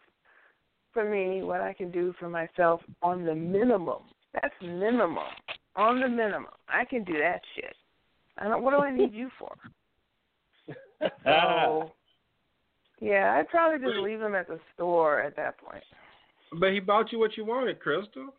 for 0.92 1.08
me 1.08 1.42
what 1.42 1.60
I 1.60 1.72
can 1.72 1.90
do 1.90 2.14
for 2.18 2.28
myself 2.28 2.80
on 3.02 3.24
the 3.24 3.34
minimum. 3.34 4.02
That's 4.42 4.54
minimum. 4.62 5.18
On 5.76 6.00
the 6.00 6.08
minimum. 6.08 6.46
I 6.68 6.84
can 6.84 7.04
do 7.04 7.14
that 7.18 7.40
shit. 7.54 7.74
I 8.38 8.44
don't 8.48 8.62
what 8.62 8.70
do 8.72 8.78
I 8.78 8.94
need 8.94 9.12
you 9.12 9.30
for? 9.38 9.54
So 11.24 11.92
yeah, 13.00 13.36
I'd 13.38 13.48
probably 13.48 13.78
just 13.86 14.00
leave 14.00 14.20
him 14.20 14.34
at 14.34 14.48
the 14.48 14.58
store 14.74 15.20
at 15.20 15.36
that 15.36 15.56
point. 15.58 15.84
But 16.58 16.72
he 16.72 16.80
bought 16.80 17.12
you 17.12 17.18
what 17.20 17.36
you 17.36 17.44
wanted, 17.44 17.78
Crystal. 17.78 18.34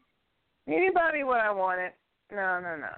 He 0.66 0.74
didn't 0.74 0.96
buy 0.96 1.12
me 1.14 1.24
what 1.24 1.40
I 1.40 1.50
wanted. 1.52 1.92
No, 2.32 2.60
no, 2.60 2.76
no. 2.76 2.92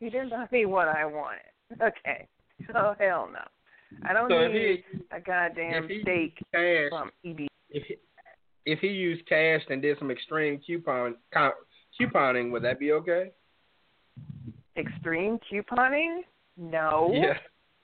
He 0.00 0.10
didn't 0.10 0.30
buy 0.30 0.46
me 0.50 0.66
what 0.66 0.88
I 0.88 1.04
wanted. 1.04 1.40
Okay. 1.82 2.26
Oh 2.74 2.94
hell 2.98 3.28
no. 3.32 3.40
I 4.08 4.12
don't 4.12 4.28
So 4.30 4.48
need 4.48 4.82
he- 4.90 4.98
a 5.16 5.20
goddamn 5.20 5.88
steak 6.02 6.36
Cash. 6.52 6.88
from 6.90 7.10
EB. 7.24 7.46
If 7.70 7.84
he, 7.86 7.96
if 8.66 8.78
he 8.80 8.88
used 8.88 9.26
cash 9.28 9.60
and 9.68 9.80
did 9.80 9.98
some 9.98 10.10
extreme 10.10 10.58
coupon 10.66 11.14
co- 11.32 11.52
couponing, 12.00 12.50
would 12.50 12.62
that 12.62 12.78
be 12.78 12.92
okay? 12.92 13.32
Extreme 14.76 15.40
couponing? 15.50 16.20
No. 16.56 17.10
Yeah. 17.12 17.34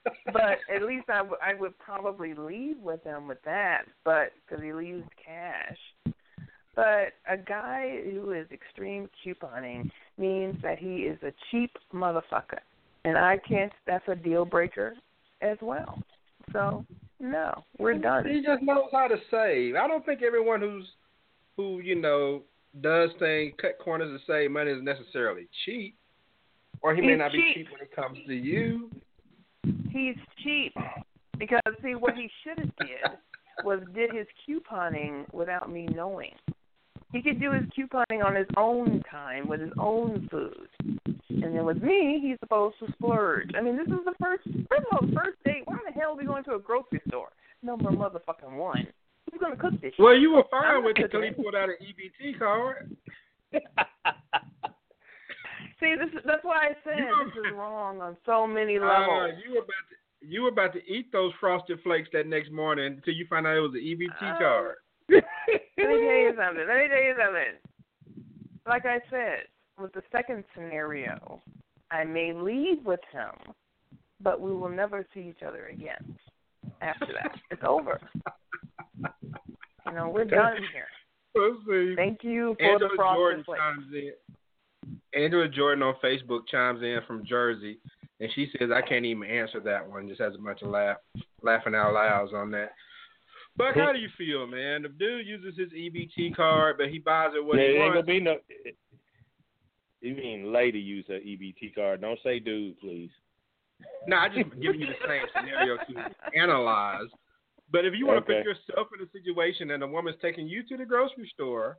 but 0.33 0.59
at 0.73 0.83
least 0.83 1.09
I, 1.09 1.17
w- 1.17 1.37
I 1.43 1.53
would 1.53 1.77
probably 1.79 2.33
leave 2.33 2.77
with 2.79 3.03
him 3.03 3.27
with 3.27 3.41
that, 3.43 3.83
but 4.03 4.33
because 4.47 4.63
he 4.63 4.71
leaves 4.71 5.03
cash. 5.23 6.13
But 6.75 7.13
a 7.29 7.37
guy 7.37 8.01
who 8.11 8.31
is 8.31 8.45
extreme 8.51 9.09
couponing 9.25 9.89
means 10.17 10.57
that 10.61 10.77
he 10.77 11.03
is 11.03 11.17
a 11.23 11.31
cheap 11.49 11.71
motherfucker, 11.93 12.59
and 13.05 13.17
I 13.17 13.37
can't. 13.47 13.71
That's 13.87 14.07
a 14.09 14.15
deal 14.15 14.43
breaker 14.43 14.93
as 15.41 15.57
well. 15.61 15.97
So 16.51 16.85
no, 17.19 17.63
we're 17.79 17.97
done. 17.97 18.27
He 18.27 18.41
just 18.41 18.61
knows 18.61 18.89
how 18.91 19.07
to 19.07 19.15
save. 19.31 19.75
I 19.75 19.87
don't 19.87 20.05
think 20.05 20.21
everyone 20.21 20.59
who's 20.59 20.85
who 21.55 21.79
you 21.79 21.95
know 21.95 22.41
does 22.81 23.09
things, 23.19 23.53
cut 23.61 23.77
corners 23.83 24.19
to 24.19 24.31
save 24.31 24.51
money 24.51 24.71
is 24.71 24.81
necessarily 24.81 25.47
cheap, 25.65 25.95
or 26.81 26.95
he 26.95 27.01
may 27.01 27.09
He's 27.11 27.17
not 27.19 27.31
be 27.31 27.37
cheap. 27.37 27.55
cheap 27.55 27.67
when 27.71 27.81
it 27.81 27.95
comes 27.95 28.17
to 28.27 28.33
you. 28.33 28.89
He's 29.89 30.15
cheap 30.43 30.73
because 31.37 31.61
see 31.83 31.95
what 31.95 32.15
he 32.15 32.29
should 32.43 32.59
have 32.59 32.75
did 32.77 33.17
was 33.63 33.79
did 33.93 34.11
his 34.13 34.27
couponing 34.47 35.31
without 35.33 35.71
me 35.71 35.87
knowing. 35.95 36.31
He 37.11 37.21
could 37.21 37.39
do 37.39 37.51
his 37.51 37.63
couponing 37.77 38.23
on 38.25 38.35
his 38.35 38.47
own 38.57 39.01
time 39.09 39.47
with 39.47 39.61
his 39.61 39.71
own 39.79 40.27
food. 40.29 40.67
And 41.29 41.55
then 41.55 41.65
with 41.65 41.81
me, 41.81 42.19
he's 42.21 42.37
supposed 42.39 42.75
to 42.79 42.91
splurge. 42.93 43.51
I 43.57 43.61
mean, 43.61 43.77
this 43.77 43.87
is 43.87 44.03
the 44.03 44.13
first, 44.21 44.43
first 44.43 44.85
of 44.91 44.99
all, 45.01 45.07
first 45.15 45.37
date. 45.45 45.61
Why 45.65 45.77
the 45.85 45.93
hell 45.93 46.11
are 46.11 46.17
we 46.17 46.25
going 46.25 46.43
to 46.45 46.55
a 46.55 46.59
grocery 46.59 47.01
store? 47.07 47.29
Number 47.63 47.89
motherfucking 47.89 48.57
one. 48.57 48.87
Going 49.39 49.51
to 49.55 49.61
cook 49.61 49.81
this? 49.81 49.93
Well, 49.99 50.15
you 50.15 50.31
were 50.31 50.43
fine 50.49 50.83
with 50.83 50.97
it 50.97 51.03
until 51.05 51.21
he 51.21 51.31
pulled 51.31 51.55
out 51.55 51.69
an 51.69 51.75
EBT 51.81 52.39
card. 52.39 52.95
See, 55.79 55.93
this 55.99 56.09
that's 56.25 56.43
why 56.43 56.69
I 56.69 56.75
said 56.83 56.99
You- 56.99 57.25
this 57.25 57.45
is 57.45 57.51
wrong 57.55 58.01
on 58.01 58.15
so 58.25 58.47
many 58.47 58.77
Uh, 58.77 58.85
levels. 58.85 59.33
you 59.45 59.51
were 59.53 59.59
about 59.59 59.85
to 59.89 59.95
you 60.27 60.41
were 60.41 60.49
about 60.49 60.73
to 60.73 60.83
eat 60.91 61.11
those 61.11 61.31
frosted 61.39 61.79
flakes 61.83 62.09
that 62.13 62.25
next 62.25 62.49
morning 62.51 62.93
until 62.95 63.13
you 63.13 63.27
found 63.29 63.45
out 63.45 63.57
it 63.57 63.59
was 63.59 63.73
an 63.75 63.81
EBT 63.81 64.09
Oh. 64.21 64.37
card. 64.39 64.75
Let 65.09 65.23
me 65.77 65.77
tell 65.77 65.87
you 65.89 66.33
something. 66.35 66.65
Let 66.67 66.77
me 66.77 66.87
tell 66.87 67.03
you 67.03 67.15
something. 67.15 68.23
Like 68.65 68.85
I 68.87 68.99
said, 69.11 69.43
with 69.79 69.93
the 69.93 70.01
second 70.11 70.43
scenario, 70.55 71.43
I 71.91 72.03
may 72.05 72.33
leave 72.33 72.83
with 72.85 73.01
him, 73.11 73.53
but 74.19 74.41
we 74.41 74.51
will 74.51 74.69
never 74.69 75.05
see 75.13 75.19
each 75.29 75.43
other 75.45 75.67
again. 75.67 76.17
After 76.81 77.05
that, 77.13 77.35
it's 77.51 77.61
over. 77.63 77.99
You 79.01 79.91
know, 79.93 80.09
we're 80.09 80.25
done 80.25 80.57
here. 80.73 80.87
Let's. 81.35 81.95
Thank 81.95 82.23
you 82.23 82.55
for 82.59 82.65
Angela 82.65 82.89
the 82.89 82.95
frosted 82.95 83.17
Jordan 83.17 83.43
flakes. 83.43 83.61
chimes 83.61 83.85
in. 83.93 85.21
Angela 85.21 85.47
Jordan 85.49 85.83
on 85.83 85.95
Facebook 86.03 86.47
chimes 86.49 86.81
in 86.81 86.99
from 87.07 87.25
Jersey, 87.25 87.79
and 88.19 88.29
she 88.35 88.49
says 88.57 88.69
I 88.73 88.81
can't 88.81 89.05
even 89.05 89.23
answer 89.29 89.59
that 89.61 89.87
one. 89.89 90.07
Just 90.07 90.21
has 90.21 90.33
a 90.35 90.41
bunch 90.41 90.61
of 90.61 90.69
laugh, 90.69 90.97
laughing 91.41 91.75
out 91.75 91.93
louds 91.93 92.31
on 92.33 92.51
that. 92.51 92.71
But 93.57 93.75
how 93.75 93.93
do 93.93 93.99
you 93.99 94.09
feel, 94.17 94.45
man? 94.47 94.81
The 94.83 94.89
dude 94.89 95.25
uses 95.25 95.57
his 95.57 95.71
EBT 95.71 96.35
card, 96.35 96.77
but 96.77 96.89
he 96.89 96.99
buys 96.99 97.31
it 97.35 97.43
what 97.45 97.57
yeah, 97.57 97.63
he 97.63 97.69
it 97.69 97.71
ain't 97.79 97.79
gonna 97.81 97.95
wants. 97.95 98.07
be 98.07 98.19
no. 98.19 98.37
You 100.01 100.15
mean 100.15 100.53
lady 100.53 100.79
use 100.79 101.05
her 101.07 101.19
EBT 101.19 101.73
card? 101.73 102.01
Don't 102.01 102.19
say 102.23 102.39
dude, 102.39 102.79
please. 102.79 103.09
No, 104.07 104.17
I 104.17 104.27
just 104.27 104.49
giving 104.61 104.81
you 104.81 104.87
the 104.87 105.07
same 105.07 105.25
scenario 105.35 105.77
to 105.77 106.15
analyze. 106.39 107.07
But 107.75 107.83
if 107.83 107.93
you 107.93 108.07
want 108.07 108.25
to 108.25 108.33
put 108.33 108.45
yourself 108.45 108.87
in 108.97 109.05
a 109.05 109.09
situation 109.11 109.71
and 109.71 109.83
a 109.83 109.87
woman's 109.87 110.15
taking 110.21 110.47
you 110.47 110.63
to 110.63 110.77
the 110.77 110.85
grocery 110.85 111.29
store 111.33 111.77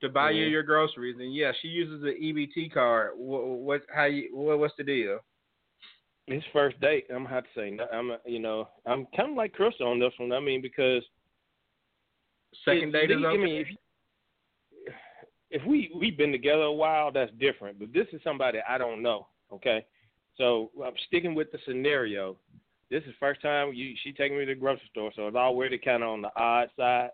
to 0.00 0.08
buy 0.08 0.30
you 0.30 0.46
Mhm. 0.46 0.50
your 0.52 0.62
groceries, 0.62 1.16
and 1.18 1.34
yeah, 1.34 1.50
she 1.60 1.66
uses 1.66 2.00
the 2.00 2.12
EBT 2.14 2.68
card. 2.72 3.14
What, 3.16 3.42
what 3.44 3.82
how 3.92 4.04
you 4.04 4.28
what, 4.36 4.60
what's 4.60 4.76
the 4.76 4.84
deal? 4.84 5.18
It's 6.28 6.46
first 6.52 6.78
date. 6.80 7.06
I'm 7.10 7.24
gonna 7.24 7.30
have 7.30 7.42
to 7.42 7.50
say, 7.56 7.70
no, 7.72 7.88
I'm, 7.92 8.12
a- 8.12 8.20
you 8.24 8.38
know, 8.38 8.68
I'm 8.86 9.06
kind 9.16 9.30
of 9.30 9.36
like 9.36 9.52
Crystal 9.52 9.88
on 9.88 9.98
this 9.98 10.12
one. 10.18 10.30
I 10.32 10.38
mean, 10.38 10.62
because 10.62 11.02
Second 12.64 12.92
date 12.92 13.10
is 13.10 13.16
I 13.24 13.36
mean, 13.36 13.66
if, 13.66 13.68
if 15.50 15.66
we 15.66 15.90
we've 15.92 16.16
been 16.16 16.30
together 16.30 16.62
a 16.62 16.72
while, 16.72 17.10
that's 17.10 17.32
different. 17.40 17.80
But 17.80 17.92
this 17.92 18.06
is 18.12 18.22
somebody 18.22 18.60
I 18.68 18.78
don't 18.78 19.02
know. 19.02 19.26
Okay, 19.52 19.84
so 20.36 20.70
I'm 20.84 20.94
sticking 21.08 21.34
with 21.34 21.50
the 21.50 21.58
scenario. 21.66 22.36
This 22.92 23.04
is 23.04 23.14
first 23.18 23.40
time 23.40 23.72
you 23.72 23.94
she 24.04 24.12
taking 24.12 24.36
me 24.36 24.44
to 24.44 24.54
the 24.54 24.60
grocery 24.60 24.86
store, 24.90 25.10
so 25.16 25.26
it's 25.26 25.34
already 25.34 25.78
kind 25.78 26.02
of 26.02 26.10
on 26.10 26.20
the 26.20 26.30
odd 26.36 26.68
side. 26.76 27.08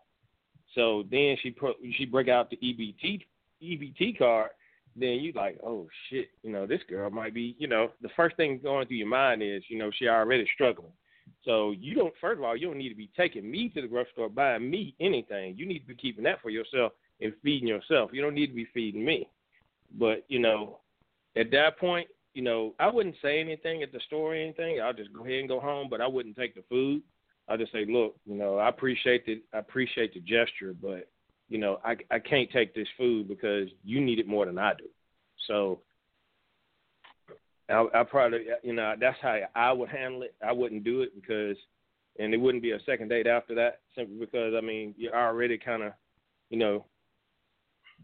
So 0.74 1.04
then 1.08 1.36
she 1.40 1.52
put 1.52 1.76
she 1.96 2.04
break 2.04 2.28
out 2.28 2.50
the 2.50 2.56
EBT 2.56 3.24
EBT 3.62 4.18
card. 4.18 4.50
Then 4.96 5.20
you 5.20 5.32
like, 5.36 5.56
oh 5.64 5.86
shit, 6.10 6.30
you 6.42 6.50
know 6.50 6.66
this 6.66 6.80
girl 6.90 7.10
might 7.10 7.32
be, 7.32 7.54
you 7.60 7.68
know, 7.68 7.92
the 8.02 8.08
first 8.16 8.36
thing 8.36 8.58
going 8.60 8.88
through 8.88 8.96
your 8.96 9.06
mind 9.06 9.40
is, 9.40 9.62
you 9.68 9.78
know, 9.78 9.92
she 9.96 10.08
already 10.08 10.48
struggling. 10.52 10.90
So 11.44 11.70
you 11.70 11.94
don't. 11.94 12.12
First 12.20 12.38
of 12.38 12.44
all, 12.44 12.56
you 12.56 12.66
don't 12.66 12.78
need 12.78 12.88
to 12.88 12.96
be 12.96 13.10
taking 13.16 13.48
me 13.48 13.68
to 13.68 13.80
the 13.80 13.86
grocery 13.86 14.10
store 14.14 14.28
buying 14.28 14.68
me 14.68 14.96
anything. 14.98 15.56
You 15.56 15.64
need 15.64 15.78
to 15.78 15.86
be 15.86 15.94
keeping 15.94 16.24
that 16.24 16.42
for 16.42 16.50
yourself 16.50 16.90
and 17.20 17.32
feeding 17.40 17.68
yourself. 17.68 18.10
You 18.12 18.20
don't 18.20 18.34
need 18.34 18.48
to 18.48 18.54
be 18.54 18.66
feeding 18.74 19.04
me. 19.04 19.28
But 19.96 20.24
you 20.26 20.40
know, 20.40 20.80
at 21.36 21.52
that 21.52 21.78
point, 21.78 22.08
you 22.38 22.44
know, 22.44 22.72
I 22.78 22.86
wouldn't 22.86 23.16
say 23.20 23.40
anything 23.40 23.82
at 23.82 23.90
the 23.90 23.98
store 24.06 24.32
or 24.32 24.36
anything. 24.36 24.80
I'll 24.80 24.92
just 24.92 25.12
go 25.12 25.24
ahead 25.24 25.40
and 25.40 25.48
go 25.48 25.58
home. 25.58 25.88
But 25.90 26.00
I 26.00 26.06
wouldn't 26.06 26.36
take 26.36 26.54
the 26.54 26.62
food. 26.68 27.02
I'll 27.48 27.58
just 27.58 27.72
say, 27.72 27.84
look, 27.84 28.14
you 28.26 28.36
know, 28.36 28.58
I 28.58 28.68
appreciate 28.68 29.26
the 29.26 29.42
I 29.52 29.58
appreciate 29.58 30.14
the 30.14 30.20
gesture, 30.20 30.72
but 30.80 31.08
you 31.48 31.58
know, 31.58 31.80
I 31.84 31.96
I 32.12 32.20
can't 32.20 32.48
take 32.52 32.76
this 32.76 32.86
food 32.96 33.26
because 33.26 33.66
you 33.84 34.00
need 34.00 34.20
it 34.20 34.28
more 34.28 34.46
than 34.46 34.56
I 34.56 34.74
do. 34.74 34.84
So 35.48 35.80
I, 37.68 37.84
I 37.92 38.04
probably, 38.04 38.44
you 38.62 38.72
know, 38.72 38.94
that's 39.00 39.18
how 39.20 39.36
I 39.56 39.72
would 39.72 39.88
handle 39.88 40.22
it. 40.22 40.36
I 40.40 40.52
wouldn't 40.52 40.84
do 40.84 41.02
it 41.02 41.20
because, 41.20 41.56
and 42.20 42.32
it 42.32 42.36
wouldn't 42.36 42.62
be 42.62 42.70
a 42.70 42.80
second 42.86 43.08
date 43.08 43.26
after 43.26 43.56
that, 43.56 43.80
simply 43.96 44.14
because 44.16 44.54
I 44.56 44.60
mean 44.60 44.94
you're 44.96 45.16
already 45.16 45.58
kind 45.58 45.82
of, 45.82 45.92
you 46.50 46.58
know, 46.60 46.84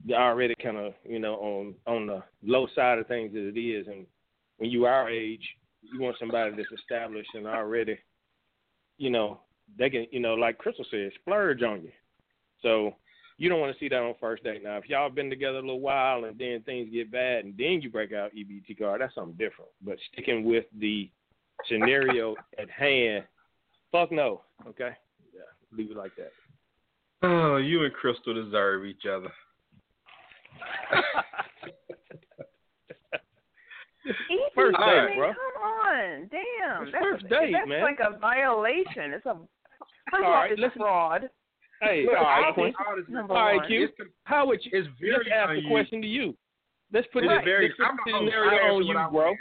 you're 0.04 0.18
already 0.18 0.56
kind 0.60 0.76
of, 0.76 0.94
you 1.08 1.20
know, 1.20 1.34
on 1.36 1.74
on 1.86 2.08
the 2.08 2.20
low 2.42 2.66
side 2.74 2.98
of 2.98 3.06
things 3.06 3.30
as 3.30 3.54
it 3.54 3.60
is, 3.60 3.86
and 3.86 4.06
when 4.58 4.70
you 4.70 4.86
our 4.86 5.10
age, 5.10 5.46
you 5.82 6.00
want 6.00 6.16
somebody 6.18 6.54
that's 6.56 6.80
established 6.80 7.30
and 7.34 7.46
already, 7.46 7.98
you 8.98 9.10
know, 9.10 9.40
they 9.78 9.90
can, 9.90 10.06
you 10.10 10.20
know, 10.20 10.34
like 10.34 10.58
Crystal 10.58 10.84
said, 10.90 11.10
splurge 11.20 11.62
on 11.62 11.82
you. 11.82 11.92
So 12.62 12.94
you 13.36 13.48
don't 13.48 13.60
want 13.60 13.72
to 13.72 13.78
see 13.78 13.88
that 13.88 13.98
on 13.98 14.14
first 14.20 14.44
date. 14.44 14.62
Now, 14.62 14.76
if 14.76 14.88
y'all 14.88 15.10
been 15.10 15.30
together 15.30 15.58
a 15.58 15.60
little 15.60 15.80
while 15.80 16.24
and 16.24 16.38
then 16.38 16.62
things 16.64 16.88
get 16.92 17.10
bad 17.10 17.44
and 17.44 17.54
then 17.56 17.80
you 17.82 17.90
break 17.90 18.12
out 18.12 18.34
EBT 18.34 18.78
card, 18.78 19.00
that's 19.00 19.14
something 19.14 19.36
different. 19.36 19.70
But 19.82 19.98
sticking 20.12 20.44
with 20.44 20.64
the 20.78 21.10
scenario 21.68 22.36
at 22.58 22.70
hand, 22.70 23.24
fuck 23.90 24.12
no. 24.12 24.42
Okay, 24.68 24.90
yeah, 25.34 25.76
leave 25.76 25.90
it 25.90 25.96
like 25.96 26.12
that. 26.16 26.32
Oh, 27.22 27.56
you 27.56 27.84
and 27.84 27.92
Crystal 27.92 28.34
deserve 28.34 28.84
each 28.84 29.06
other. 29.10 29.32
Easy, 34.06 34.40
First 34.54 34.76
I 34.78 35.06
mean, 35.08 35.18
bro. 35.18 35.28
Come 35.32 35.62
on, 35.62 36.28
damn. 36.30 36.82
It's 36.84 36.92
that's 36.92 37.04
first 37.04 37.28
date, 37.28 37.52
that's 37.52 37.68
man. 37.68 37.82
like 37.82 37.98
a 38.00 38.18
violation. 38.18 39.12
It's 39.14 39.26
a 39.26 39.34
first 40.10 40.24
All 40.24 40.24
all, 40.24 40.30
right, 40.32 40.52
it's 40.52 40.60
listen. 40.60 40.78
fraud. 40.78 41.30
Hey, 41.80 42.04
Look, 42.06 42.16
all 42.16 42.22
right, 42.24 42.44
all 42.46 42.52
Quinn. 42.54 42.66
this- 42.68 42.76
all 42.86 42.96
this- 42.96 43.08
Number 43.08 43.34
All 43.34 43.58
right. 43.58 43.66
Q. 43.68 43.84
It's, 43.84 44.10
How 44.24 44.46
would 44.46 44.64
you? 44.64 44.70
it's 44.74 44.88
very 45.00 45.12
Let's 45.18 45.28
ask 45.32 45.52
the 45.54 45.68
question 45.68 46.00
to 46.02 46.08
you. 46.08 46.36
Let's 46.92 47.06
put 47.12 47.24
It's 47.24 47.32
this, 47.32 47.44
very. 47.44 47.68
this 47.68 47.76
I'm 47.80 47.96
the 48.06 48.12
host. 48.12 48.24
Scenario 48.32 48.74
on 48.76 48.84
you, 48.86 48.96
I 48.96 49.08
bro. 49.10 49.34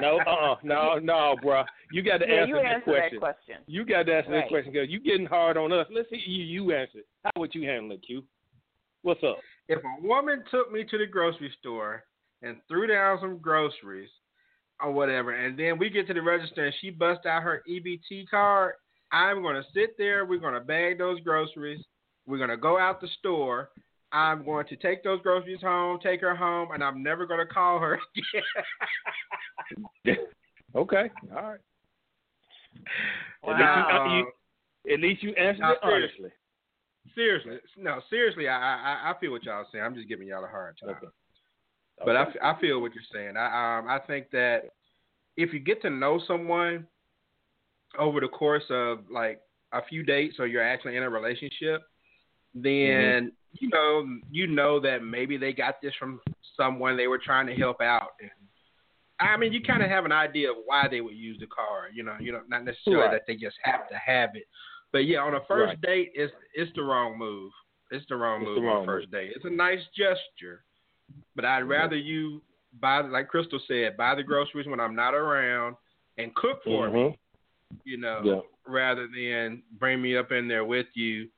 No, 0.00 0.18
uh, 0.26 0.30
uh 0.30 0.56
no, 0.62 0.98
no, 0.98 1.36
bro. 1.42 1.64
You 1.92 2.02
got 2.02 2.18
to 2.18 2.26
Yeah, 2.26 2.34
answer 2.42 2.48
you 2.48 2.54
this 2.56 2.64
answer 2.64 2.84
question. 2.84 3.10
that 3.16 3.20
question. 3.20 3.56
You 3.66 3.84
got 3.84 4.06
to 4.06 4.14
answer 4.16 4.30
Right. 4.30 4.40
this 4.44 4.48
question 4.48 4.72
because 4.72 4.88
you 4.90 5.00
getting 5.00 5.26
hard 5.26 5.56
on 5.58 5.70
us. 5.72 5.86
Let's 5.90 6.08
see 6.10 6.16
you. 6.26 6.44
You 6.44 6.72
answer. 6.74 6.98
it. 7.00 7.06
How 7.24 7.30
would 7.36 7.54
you 7.54 7.68
handle 7.68 7.92
it, 7.92 8.02
Q? 8.02 8.24
What's 9.02 9.22
up? 9.22 9.38
If 9.68 9.78
a 9.84 10.06
woman 10.06 10.42
took 10.50 10.72
me 10.72 10.84
to 10.84 10.98
the 10.98 11.06
grocery 11.06 11.50
store 11.60 12.04
and 12.42 12.56
threw 12.68 12.86
down 12.86 13.18
some 13.20 13.38
groceries 13.38 14.10
or 14.80 14.92
whatever, 14.92 15.32
and 15.32 15.58
then 15.58 15.78
we 15.78 15.90
get 15.90 16.06
to 16.08 16.14
the 16.14 16.22
register 16.22 16.64
and 16.64 16.74
she 16.80 16.90
busts 16.90 17.26
out 17.26 17.42
her 17.42 17.62
EBT 17.68 18.28
card, 18.28 18.74
I'm 19.12 19.42
going 19.42 19.56
to 19.56 19.64
sit 19.74 19.96
there. 19.98 20.24
We're 20.24 20.40
going 20.40 20.54
to 20.54 20.60
bag 20.60 20.98
those 20.98 21.20
groceries, 21.20 21.84
We're 22.26 22.38
gonna 22.38 22.56
go 22.56 22.78
out 22.78 23.00
the 23.00 23.08
store. 23.18 23.70
I'm 24.12 24.44
going 24.44 24.66
to 24.66 24.76
take 24.76 25.02
those 25.02 25.22
groceries 25.22 25.62
home, 25.62 25.98
take 26.02 26.20
her 26.20 26.36
home, 26.36 26.72
and 26.72 26.84
I'm 26.84 27.02
never 27.02 27.26
gonna 27.26 27.46
call 27.46 27.78
her 27.78 27.94
again. 30.04 30.18
okay, 30.76 31.10
all 31.34 31.42
right. 31.42 31.60
Wow. 33.42 34.24
At, 34.90 35.00
least 35.00 35.22
you, 35.22 35.30
you 35.30 35.36
answered 35.36 35.62
No, 35.62 35.72
it 35.72 35.78
honestly. 35.82 36.30
Seriously, 37.14 37.58
no, 37.78 38.00
seriously, 38.10 38.48
I, 38.48 38.56
I 38.56 39.10
I 39.10 39.14
feel 39.18 39.32
what 39.32 39.44
y'all 39.44 39.64
saying. 39.72 39.84
I'm 39.84 39.94
just 39.94 40.08
giving 40.08 40.28
y'all 40.28 40.44
a 40.44 40.48
hard 40.48 40.76
time. 40.78 40.96
Okay. 40.96 41.06
But 42.04 42.16
I, 42.16 42.22
Okay. 42.22 42.38
I 42.42 42.60
feel 42.60 42.80
what 42.80 42.92
you're 42.94 43.04
saying. 43.12 43.36
I 43.36 43.78
um 43.78 43.88
I 43.88 43.98
think 44.06 44.30
that 44.32 44.62
if 45.36 45.52
you 45.52 45.58
get 45.60 45.80
to 45.82 45.90
know 45.90 46.20
someone 46.26 46.86
over 47.98 48.20
the 48.20 48.28
course 48.28 48.64
of 48.70 49.00
like 49.10 49.40
a 49.72 49.80
few 49.88 50.02
dates 50.02 50.36
or 50.38 50.46
you're 50.46 50.62
actually 50.66 50.96
in 50.96 51.02
a 51.02 51.10
relationship, 51.10 51.82
then 52.54 53.32
you 53.52 53.68
know 53.68 54.06
you 54.30 54.46
know 54.46 54.80
that 54.80 55.02
maybe 55.02 55.36
they 55.36 55.52
got 55.52 55.80
this 55.82 55.92
from 55.98 56.20
someone 56.56 56.96
they 56.96 57.06
were 57.06 57.18
trying 57.18 57.46
to 57.46 57.54
help 57.54 57.80
out 57.80 58.10
and 58.20 58.30
I 59.20 59.36
mean 59.36 59.52
you 59.52 59.62
kind 59.62 59.82
of 59.82 59.90
have 59.90 60.04
an 60.04 60.12
idea 60.12 60.50
of 60.50 60.56
why 60.64 60.88
they 60.88 61.00
would 61.00 61.14
use 61.16 61.38
the 61.38 61.46
car, 61.46 61.88
you 61.92 62.02
know, 62.02 62.16
you 62.20 62.32
know 62.32 62.40
not 62.48 62.64
necessarily 62.64 63.02
Right. 63.02 63.12
that 63.12 63.22
they 63.26 63.36
just 63.36 63.56
have 63.62 63.88
to 63.88 63.94
have 63.96 64.30
it. 64.34 64.44
But 64.92 65.06
yeah, 65.06 65.18
on 65.20 65.34
a 65.34 65.40
first 65.46 65.68
Right. 65.68 65.80
date 65.82 66.12
it's 66.14 66.32
it's 66.54 66.72
the 66.74 66.82
wrong 66.82 67.16
move. 67.18 67.52
It's 67.90 68.04
the 68.08 68.16
wrong 68.16 68.40
It's 68.42 68.48
move 68.48 68.56
the 68.56 68.60
on 68.62 68.66
wrong 68.66 68.82
a 68.82 68.86
first 68.86 69.10
date. 69.10 69.32
It's 69.36 69.44
a 69.44 69.50
nice 69.50 69.80
gesture. 69.96 70.64
But 71.34 71.44
I'd 71.44 71.62
rather 71.62 71.96
you 71.96 72.42
buy, 72.80 73.00
like 73.02 73.28
Crystal 73.28 73.60
said, 73.66 73.96
buy 73.96 74.14
the 74.14 74.22
groceries 74.22 74.66
when 74.66 74.80
I'm 74.80 74.94
not 74.94 75.14
around 75.14 75.76
and 76.18 76.34
cook 76.34 76.62
for 76.64 76.88
me, 76.90 77.00
Mhm. 77.00 77.18
you 77.84 77.96
know, 77.96 78.20
Yeah. 78.24 78.40
rather 78.66 79.06
than 79.08 79.62
bring 79.72 80.00
me 80.02 80.16
up 80.16 80.30
in 80.32 80.46
there 80.48 80.64
with 80.64 80.86
you 80.94 81.28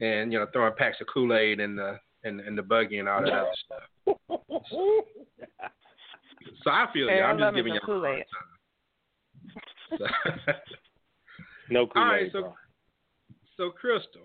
and 0.00 0.32
you 0.32 0.38
know 0.38 0.46
throwing 0.52 0.74
packs 0.74 1.00
of 1.00 1.06
Kool 1.06 1.34
Aid 1.34 1.60
in 1.60 1.76
the 1.76 1.98
in, 2.24 2.40
in 2.40 2.56
the 2.56 2.62
buggy 2.62 2.98
and 2.98 3.08
all 3.08 3.22
that 3.22 3.32
other 3.32 3.50
stuff. 3.64 3.82
So 6.62 6.70
I 6.70 6.86
feel 6.92 7.08
Hey, 7.08 7.16
you. 7.16 7.22
I 7.22 7.30
I'm 7.30 7.38
love 7.38 7.54
just 7.54 7.56
giving 7.56 7.72
you 7.74 7.80
a 7.80 7.84
Kool-Aid. 7.86 8.24
time. 9.98 10.08
no 11.70 11.86
Kool-Aid, 11.92 12.10
right, 12.10 12.32
so 12.32 12.40
bro. 12.40 12.54
so 13.56 13.70
Crystal, 13.70 14.22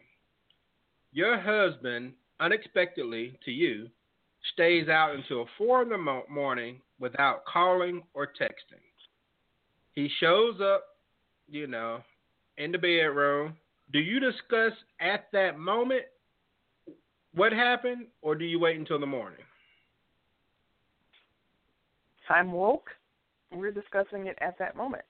your 1.12 1.38
husband 1.40 2.14
unexpectedly 2.40 3.38
to 3.46 3.52
you 3.52 3.90
stays 4.54 4.88
out 4.90 5.16
until 5.16 5.48
four 5.58 5.82
in 5.82 5.90
the 5.90 5.98
mo- 5.98 6.24
morning 6.30 6.80
without 7.00 7.46
calling 7.46 8.04
or 8.14 8.28
texting. 8.28 8.82
He 9.94 10.10
shows 10.20 10.56
up, 10.62 10.84
you 11.50 11.68
know, 11.68 12.02
in 12.58 12.72
the 12.72 12.78
bedroom. 12.78 13.56
Do 13.92 14.00
you 14.00 14.20
discuss 14.20 14.74
at 15.00 15.28
that 15.34 15.58
moment 15.58 16.04
what 17.34 17.52
happened, 17.52 18.08
or 18.22 18.36
do 18.36 18.46
you 18.46 18.60
wait 18.60 18.78
until 18.78 19.00
the 19.00 19.06
morning? 19.06 19.40
I'm 22.30 22.52
woke. 22.52 22.90
We're 23.52 23.72
discussing 23.72 24.28
it 24.28 24.38
at 24.42 24.58
that 24.60 24.76
moment. 24.76 25.04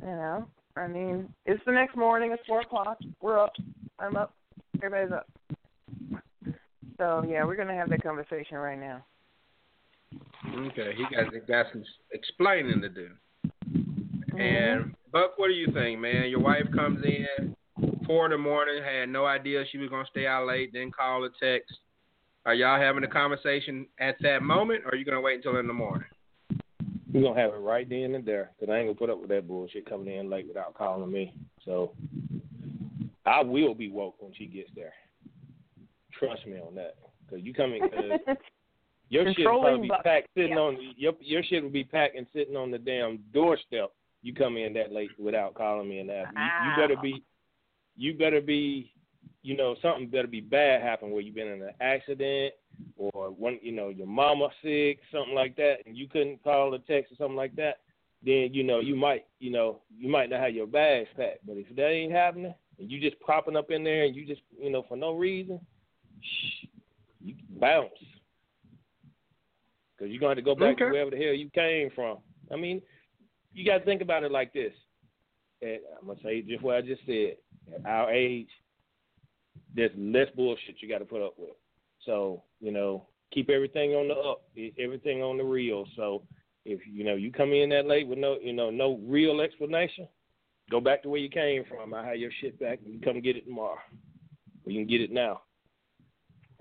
You 0.00 0.06
know, 0.06 0.46
I 0.76 0.86
mean, 0.86 1.28
it's 1.44 1.62
the 1.66 1.72
next 1.72 1.96
morning. 1.96 2.32
It's 2.32 2.42
four 2.46 2.60
o'clock. 2.60 2.98
We're 3.20 3.38
up. 3.38 3.52
I'm 3.98 4.16
up. 4.16 4.34
Everybody's 4.82 5.12
up. 5.12 5.28
So 7.02 7.24
yeah, 7.28 7.42
we're 7.42 7.56
gonna 7.56 7.74
have 7.74 7.90
that 7.90 8.04
conversation 8.04 8.58
right 8.58 8.78
now. 8.78 9.04
Okay, 10.68 10.94
he 10.96 11.02
got 11.12 11.32
got 11.48 11.66
some 11.72 11.82
explaining 12.12 12.80
to 12.80 12.88
do. 12.88 13.08
And 14.38 14.84
mm-hmm. 14.84 14.90
Buck, 15.10 15.32
what 15.36 15.48
do 15.48 15.54
you 15.54 15.66
think, 15.72 15.98
man? 15.98 16.30
Your 16.30 16.38
wife 16.38 16.66
comes 16.72 17.04
in 17.04 17.56
four 18.06 18.26
in 18.26 18.30
the 18.30 18.38
morning, 18.38 18.80
had 18.84 19.08
no 19.08 19.26
idea 19.26 19.64
she 19.72 19.78
was 19.78 19.90
gonna 19.90 20.06
stay 20.12 20.28
out 20.28 20.46
late, 20.46 20.70
then 20.72 20.92
call 20.92 21.24
or 21.24 21.30
text. 21.42 21.76
Are 22.46 22.54
y'all 22.54 22.80
having 22.80 23.02
a 23.02 23.08
conversation 23.08 23.84
at 23.98 24.14
that 24.20 24.44
moment, 24.44 24.84
or 24.84 24.92
are 24.92 24.96
you 24.96 25.04
gonna 25.04 25.20
wait 25.20 25.36
until 25.36 25.58
in 25.58 25.66
the 25.66 25.72
morning? 25.72 26.06
We're 27.12 27.22
gonna 27.22 27.40
have 27.40 27.52
it 27.52 27.56
right 27.56 27.88
then 27.88 28.14
and 28.14 28.24
there, 28.24 28.52
cause 28.60 28.68
I 28.70 28.76
ain't 28.76 28.86
gonna 28.86 28.94
put 28.94 29.10
up 29.10 29.18
with 29.18 29.30
that 29.30 29.48
bullshit 29.48 29.90
coming 29.90 30.14
in 30.14 30.30
late 30.30 30.46
without 30.46 30.74
calling 30.74 31.10
me. 31.10 31.34
So 31.64 31.94
I 33.26 33.42
will 33.42 33.74
be 33.74 33.90
woke 33.90 34.22
when 34.22 34.32
she 34.34 34.46
gets 34.46 34.70
there. 34.76 34.92
Trust 36.26 36.46
me 36.46 36.58
on 36.58 36.74
that, 36.76 36.96
cause 37.28 37.40
you 37.42 37.52
coming, 37.54 37.80
cause 37.82 38.36
your 39.08 39.24
shit 39.34 39.46
will 39.46 39.60
probably 39.60 39.88
be 39.88 39.94
packed 40.04 40.28
sitting 40.36 40.52
Yeah. 40.52 40.58
on 40.58 40.78
your 40.96 41.12
your 41.20 41.42
shit 41.42 41.62
will 41.62 41.70
be 41.70 41.84
packed 41.84 42.16
and 42.16 42.26
sitting 42.32 42.56
on 42.56 42.70
the 42.70 42.78
damn 42.78 43.18
doorstep. 43.32 43.92
You 44.22 44.32
come 44.32 44.56
in 44.56 44.72
that 44.74 44.92
late 44.92 45.10
without 45.18 45.54
calling 45.54 45.88
me 45.88 45.98
and 45.98 46.10
asking. 46.10 46.38
You, 46.38 46.70
you 46.70 46.76
better 46.76 47.02
be, 47.02 47.24
you 47.96 48.14
better 48.14 48.40
be, 48.40 48.92
you 49.42 49.56
know, 49.56 49.74
something 49.82 50.06
better 50.08 50.28
be 50.28 50.40
bad 50.40 50.80
happen 50.80 51.10
where 51.10 51.20
you've 51.20 51.34
been 51.34 51.48
in 51.48 51.62
an 51.62 51.72
accident 51.80 52.54
or 52.96 53.30
one, 53.30 53.58
you 53.62 53.72
know, 53.72 53.88
your 53.88 54.06
mama 54.06 54.48
sick, 54.62 55.00
something 55.12 55.34
like 55.34 55.56
that, 55.56 55.78
and 55.86 55.96
you 55.96 56.08
couldn't 56.08 56.42
call 56.44 56.72
or 56.72 56.78
text 56.78 57.12
or 57.12 57.16
something 57.16 57.36
like 57.36 57.56
that. 57.56 57.78
Then 58.24 58.54
you 58.54 58.62
know 58.62 58.78
you 58.78 58.94
might, 58.94 59.26
you 59.40 59.50
know, 59.50 59.80
you 59.98 60.08
might 60.08 60.30
not 60.30 60.40
have 60.40 60.54
your 60.54 60.68
bags 60.68 61.08
packed. 61.16 61.44
But 61.44 61.56
if 61.56 61.74
that 61.74 61.88
ain't 61.88 62.12
happening 62.12 62.54
and 62.78 62.90
you 62.90 63.00
just 63.00 63.20
popping 63.20 63.56
up 63.56 63.72
in 63.72 63.82
there 63.82 64.04
and 64.04 64.14
you 64.14 64.24
just, 64.24 64.42
you 64.60 64.70
know, 64.70 64.84
for 64.88 64.96
no 64.96 65.16
reason, 65.16 65.58
you 67.20 67.34
bounce 67.60 67.90
because 70.02 70.12
you're 70.12 70.20
going 70.20 70.36
to 70.36 70.40
have 70.40 70.44
to 70.44 70.54
go 70.54 70.54
back 70.54 70.78
to 70.78 70.84
wherever 70.86 71.10
the 71.10 71.16
hell 71.16 71.34
you 71.34 71.48
came 71.50 71.90
from. 71.94 72.18
I 72.52 72.56
mean, 72.56 72.82
you 73.52 73.64
got 73.64 73.78
to 73.78 73.84
think 73.84 74.02
about 74.02 74.24
it 74.24 74.32
like 74.32 74.52
this. 74.52 74.72
At, 75.62 75.80
I'm 76.00 76.08
gonna 76.08 76.18
say 76.24 76.42
just 76.42 76.62
what 76.62 76.76
I 76.76 76.80
just 76.82 77.02
said. 77.06 77.36
At 77.72 77.86
our 77.86 78.12
age, 78.12 78.48
there's 79.74 79.92
less 79.96 80.26
bullshit 80.34 80.76
you 80.80 80.88
got 80.88 80.98
to 80.98 81.04
put 81.04 81.24
up 81.24 81.34
with. 81.38 81.54
So 82.04 82.42
you 82.60 82.72
know, 82.72 83.06
keep 83.32 83.48
everything 83.48 83.92
on 83.92 84.08
the 84.08 84.14
up, 84.14 84.42
everything 84.78 85.22
on 85.22 85.38
the 85.38 85.44
real. 85.44 85.86
So 85.94 86.24
if 86.64 86.80
you 86.90 87.04
know 87.04 87.14
you 87.14 87.30
come 87.30 87.52
in 87.52 87.70
that 87.70 87.86
late 87.86 88.08
with 88.08 88.18
no, 88.18 88.38
you 88.42 88.52
know, 88.52 88.70
no 88.70 88.98
real 89.04 89.40
explanation, 89.40 90.08
go 90.68 90.80
back 90.80 91.02
to 91.04 91.08
where 91.08 91.20
you 91.20 91.30
came 91.30 91.64
from. 91.68 91.94
I 91.94 92.04
have 92.04 92.16
your 92.16 92.32
shit 92.40 92.58
back, 92.58 92.80
and 92.84 92.94
you 92.94 93.00
come 93.00 93.20
get 93.20 93.36
it 93.36 93.46
tomorrow. 93.46 93.78
Or 94.66 94.72
you 94.72 94.80
can 94.80 94.88
get 94.88 95.00
it 95.00 95.12
now. 95.12 95.42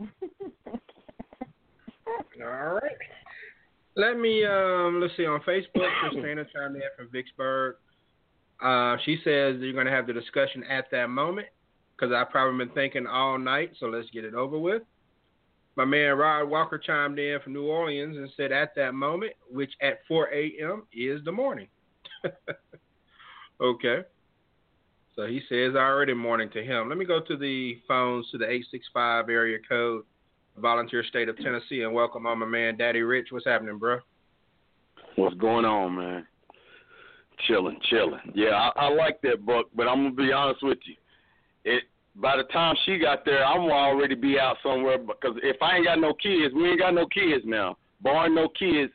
All 2.44 2.74
right. 2.74 2.98
Let 3.96 4.18
me 4.18 4.46
um 4.46 5.00
let's 5.02 5.16
see 5.18 5.26
on 5.26 5.42
Facebook. 5.42 5.90
Christina 6.02 6.46
chimed 6.54 6.76
in 6.76 6.82
from 6.98 7.10
Vicksburg. 7.12 7.76
Uh, 8.62 8.98
she 9.06 9.18
says 9.24 9.56
you're 9.60 9.74
going 9.74 9.88
to 9.88 9.92
have 9.92 10.06
the 10.06 10.14
discussion 10.14 10.64
at 10.66 10.86
that 10.92 11.10
moment 11.10 11.48
because 11.96 12.14
I've 12.14 12.30
probably 12.30 12.66
been 12.66 12.76
thinking 12.76 13.08
all 13.08 13.40
night. 13.40 13.72
So 13.80 13.88
let's 13.88 14.10
get 14.12 14.24
it 14.24 14.34
over 14.34 14.58
with. 14.58 14.84
My 15.76 15.86
man 15.86 16.18
Rod 16.18 16.50
Walker 16.50 16.78
chimed 16.78 17.18
in 17.18 17.40
from 17.44 17.54
New 17.54 17.66
Orleans 17.66 18.18
and 18.18 18.30
said 18.36 18.52
at 18.52 18.76
that 18.76 18.94
moment, 18.94 19.34
which 19.50 19.72
at 19.82 20.00
4 20.08 20.30
a.m. 20.34 20.84
is 20.94 21.24
the 21.24 21.32
morning. 21.32 21.68
okay. 23.62 24.00
So 25.16 25.26
he 25.26 25.42
says 25.50 25.76
already 25.76 26.14
morning 26.14 26.50
to 26.54 26.64
him. 26.64 26.88
Let 26.88 26.98
me 26.98 27.06
go 27.06 27.20
to 27.20 27.38
the 27.38 27.78
phones 27.88 28.30
to 28.32 28.38
the 28.38 28.46
865 28.46 29.30
area 29.30 29.58
code 29.68 30.04
volunteer 30.58 31.04
state 31.04 31.30
of 31.30 31.38
Tennessee 31.38 31.82
and 31.82 31.94
welcome 31.94 32.26
on 32.26 32.40
my 32.40 32.46
man 32.46 32.78
Daddy 32.78 33.02
Rich. 33.02 33.28
What's 33.32 33.46
happening, 33.46 33.78
bro? 33.78 34.00
What's 35.16 35.36
going 35.36 35.66
on, 35.66 35.96
man? 35.96 36.28
Chilling, 37.48 37.80
chilling. 37.90 38.20
Yeah, 38.34 38.50
I, 38.76 38.86
I 38.86 38.94
like 38.94 39.22
that 39.22 39.46
Buck, 39.46 39.68
but 39.76 39.88
I'm 39.88 40.04
gonna 40.04 40.16
be 40.16 40.32
honest 40.32 40.64
with 40.64 40.78
you. 40.86 40.96
It 41.66 41.84
by 42.16 42.38
the 42.38 42.44
time 42.44 42.76
she 42.86 43.00
got 43.00 43.26
there, 43.26 43.46
I'm 43.46 43.62
gonna 43.62 43.74
already 43.74 44.16
be 44.16 44.38
out 44.40 44.58
somewhere 44.62 44.98
because 44.98 45.38
if 45.44 45.62
I 45.62 45.78
ain't 45.78 45.86
got 45.86 46.00
no 46.00 46.14
kids, 46.14 46.54
we 46.54 46.70
ain't 46.70 46.80
got 46.80 46.94
no 46.94 47.08
kids 47.08 47.44
now. 47.46 47.78
Barring 48.02 48.36
no 48.36 48.50
kids, 48.50 48.92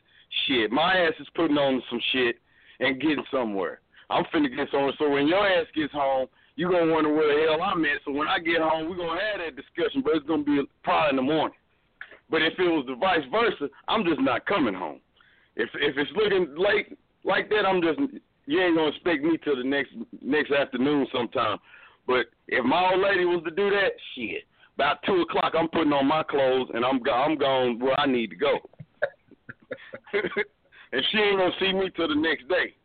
shit, 0.47 0.71
my 0.71 0.97
ass 0.97 1.13
is 1.19 1.27
putting 1.35 1.57
on 1.57 1.81
some 1.89 2.01
shit 2.11 2.37
and 2.79 3.01
getting 3.01 3.23
somewhere. 3.31 3.81
I'm 4.09 4.23
finna 4.33 4.55
get 4.55 4.69
somewhere. 4.71 4.93
So 4.97 5.09
when 5.09 5.27
your 5.27 5.45
ass 5.45 5.67
gets 5.75 5.93
home, 5.93 6.27
you 6.55 6.69
gonna 6.69 6.91
wonder 6.91 7.13
where 7.13 7.27
the 7.27 7.49
hell 7.49 7.61
I'm 7.61 7.83
at. 7.85 8.01
So 8.05 8.11
when 8.11 8.27
I 8.27 8.39
get 8.39 8.61
home, 8.61 8.89
we're 8.89 8.97
gonna 8.97 9.19
have 9.19 9.39
that 9.39 9.55
discussion, 9.55 10.01
but 10.03 10.15
it's 10.15 10.27
gonna 10.27 10.43
be 10.43 10.63
probably 10.83 11.09
in 11.11 11.15
the 11.17 11.21
morning. 11.21 11.57
But 12.29 12.41
if 12.41 12.53
it 12.59 12.63
was 12.63 12.85
the 12.87 12.95
vice 12.95 13.23
versa, 13.31 13.69
I'm 13.87 14.03
just 14.03 14.19
not 14.19 14.45
coming 14.45 14.73
home. 14.73 14.99
If 15.55 15.69
if 15.75 15.97
it's 15.97 16.11
looking 16.15 16.55
late 16.57 16.97
like 17.23 17.49
that, 17.49 17.65
I'm 17.65 17.81
just 17.81 17.99
you 18.45 18.61
ain't 18.61 18.75
gonna 18.75 18.89
expect 18.89 19.23
me 19.23 19.37
till 19.43 19.57
the 19.57 19.63
next 19.63 19.91
next 20.21 20.51
afternoon 20.51 21.07
sometime. 21.11 21.57
But 22.07 22.27
if 22.47 22.63
my 22.63 22.91
old 22.91 23.01
lady 23.01 23.25
was 23.25 23.43
to 23.43 23.51
do 23.51 23.69
that, 23.69 23.91
shit, 24.15 24.45
about 24.75 25.03
two 25.05 25.21
o'clock, 25.21 25.53
I'm 25.57 25.67
putting 25.67 25.91
on 25.91 26.07
my 26.07 26.23
clothes 26.23 26.69
and 26.73 26.85
I'm 26.85 27.01
I'm 27.13 27.37
going 27.37 27.79
where 27.79 27.99
I 27.99 28.05
need 28.05 28.29
to 28.29 28.35
go. 28.35 28.57
and 30.13 31.03
she 31.11 31.17
ain't 31.17 31.37
gonna 31.37 31.51
see 31.59 31.73
me 31.73 31.91
till 31.95 32.07
the 32.07 32.15
next 32.15 32.47
day. 32.47 32.76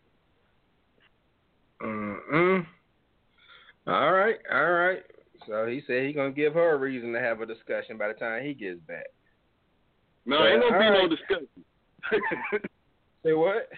Mm-mm. 1.83 2.67
All 3.87 4.13
right, 4.13 4.37
all 4.53 4.71
right. 4.73 5.03
So 5.47 5.67
he 5.67 5.83
said 5.87 6.05
he 6.07 6.13
gonna 6.13 6.31
give 6.31 6.55
her 6.55 6.75
a 6.75 6.79
reason 6.79 7.13
to 7.13 7.21
have 7.21 7.41
a 7.41 7.47
discussion 7.47 7.99
by 7.99 8.09
the 8.09 8.15
time 8.15 8.45
he 8.45 8.55
gets 8.55 8.79
back. 8.81 9.07
No, 10.25 10.45
Yeah, 10.45 10.53
ain't 10.53 10.63
gonna 10.63 10.79
be 10.79 10.85
all 10.85 11.03
no 11.03 11.09
discussion. 11.09 11.49
Say 13.25 13.33
what? 13.33 13.69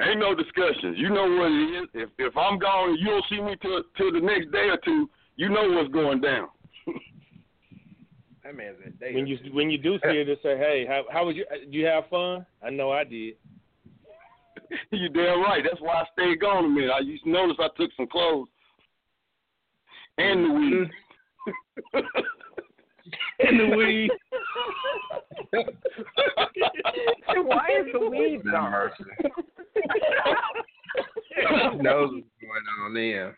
Ain't 0.00 0.20
no 0.20 0.34
discussions. 0.34 0.98
You 0.98 1.08
know 1.08 1.24
what 1.24 1.50
it 1.50 1.82
is. 1.82 1.88
If 1.94 2.10
if 2.18 2.36
I'm 2.36 2.58
gone, 2.58 2.96
you 2.98 3.06
don't 3.06 3.24
see 3.30 3.40
me 3.40 3.56
till 3.62 3.82
till 3.96 4.12
the 4.12 4.20
next 4.20 4.52
day 4.52 4.68
or 4.68 4.78
two. 4.84 5.08
You 5.36 5.48
know 5.48 5.70
what's 5.72 5.92
going 5.92 6.20
down. 6.20 6.48
That 8.44 8.56
man's 8.56 8.76
a 8.86 8.90
day. 8.90 9.12
When 9.12 9.26
you 9.26 9.38
when 9.52 9.70
you 9.70 9.78
do 9.78 9.98
see 10.04 10.18
it, 10.18 10.26
just 10.28 10.40
say, 10.40 10.56
"Hey, 10.56 10.86
how 10.86 11.02
how 11.10 11.26
was 11.26 11.34
you? 11.34 11.44
Did 11.50 11.74
you 11.74 11.84
have 11.86 12.04
fun?" 12.08 12.46
I 12.62 12.70
know 12.70 12.92
I 12.92 13.02
did. 13.02 13.34
you 14.90 15.08
damn 15.08 15.42
right. 15.42 15.62
That's 15.68 15.80
why 15.80 15.94
I 16.02 16.04
stayed 16.12 16.40
gone 16.40 16.64
a 16.64 16.68
minute. 16.68 16.90
I 16.90 17.00
used 17.00 17.24
to 17.24 17.30
notice 17.30 17.56
I 17.58 17.68
took 17.76 17.90
some 17.96 18.06
clothes 18.08 18.48
and 20.18 20.44
the 20.44 20.50
weed. 20.54 20.90
Mm-hmm. 21.94 21.98
and 23.40 23.60
the 23.60 23.76
weed. 23.76 24.10
Why 27.44 27.66
is 27.80 27.86
the 27.92 28.08
weed 28.08 28.40
No 28.44 28.52
gone? 28.52 28.90
knows 31.82 32.10
what's 32.14 32.26
going 32.40 32.66
on 32.84 32.94
there. 32.94 33.36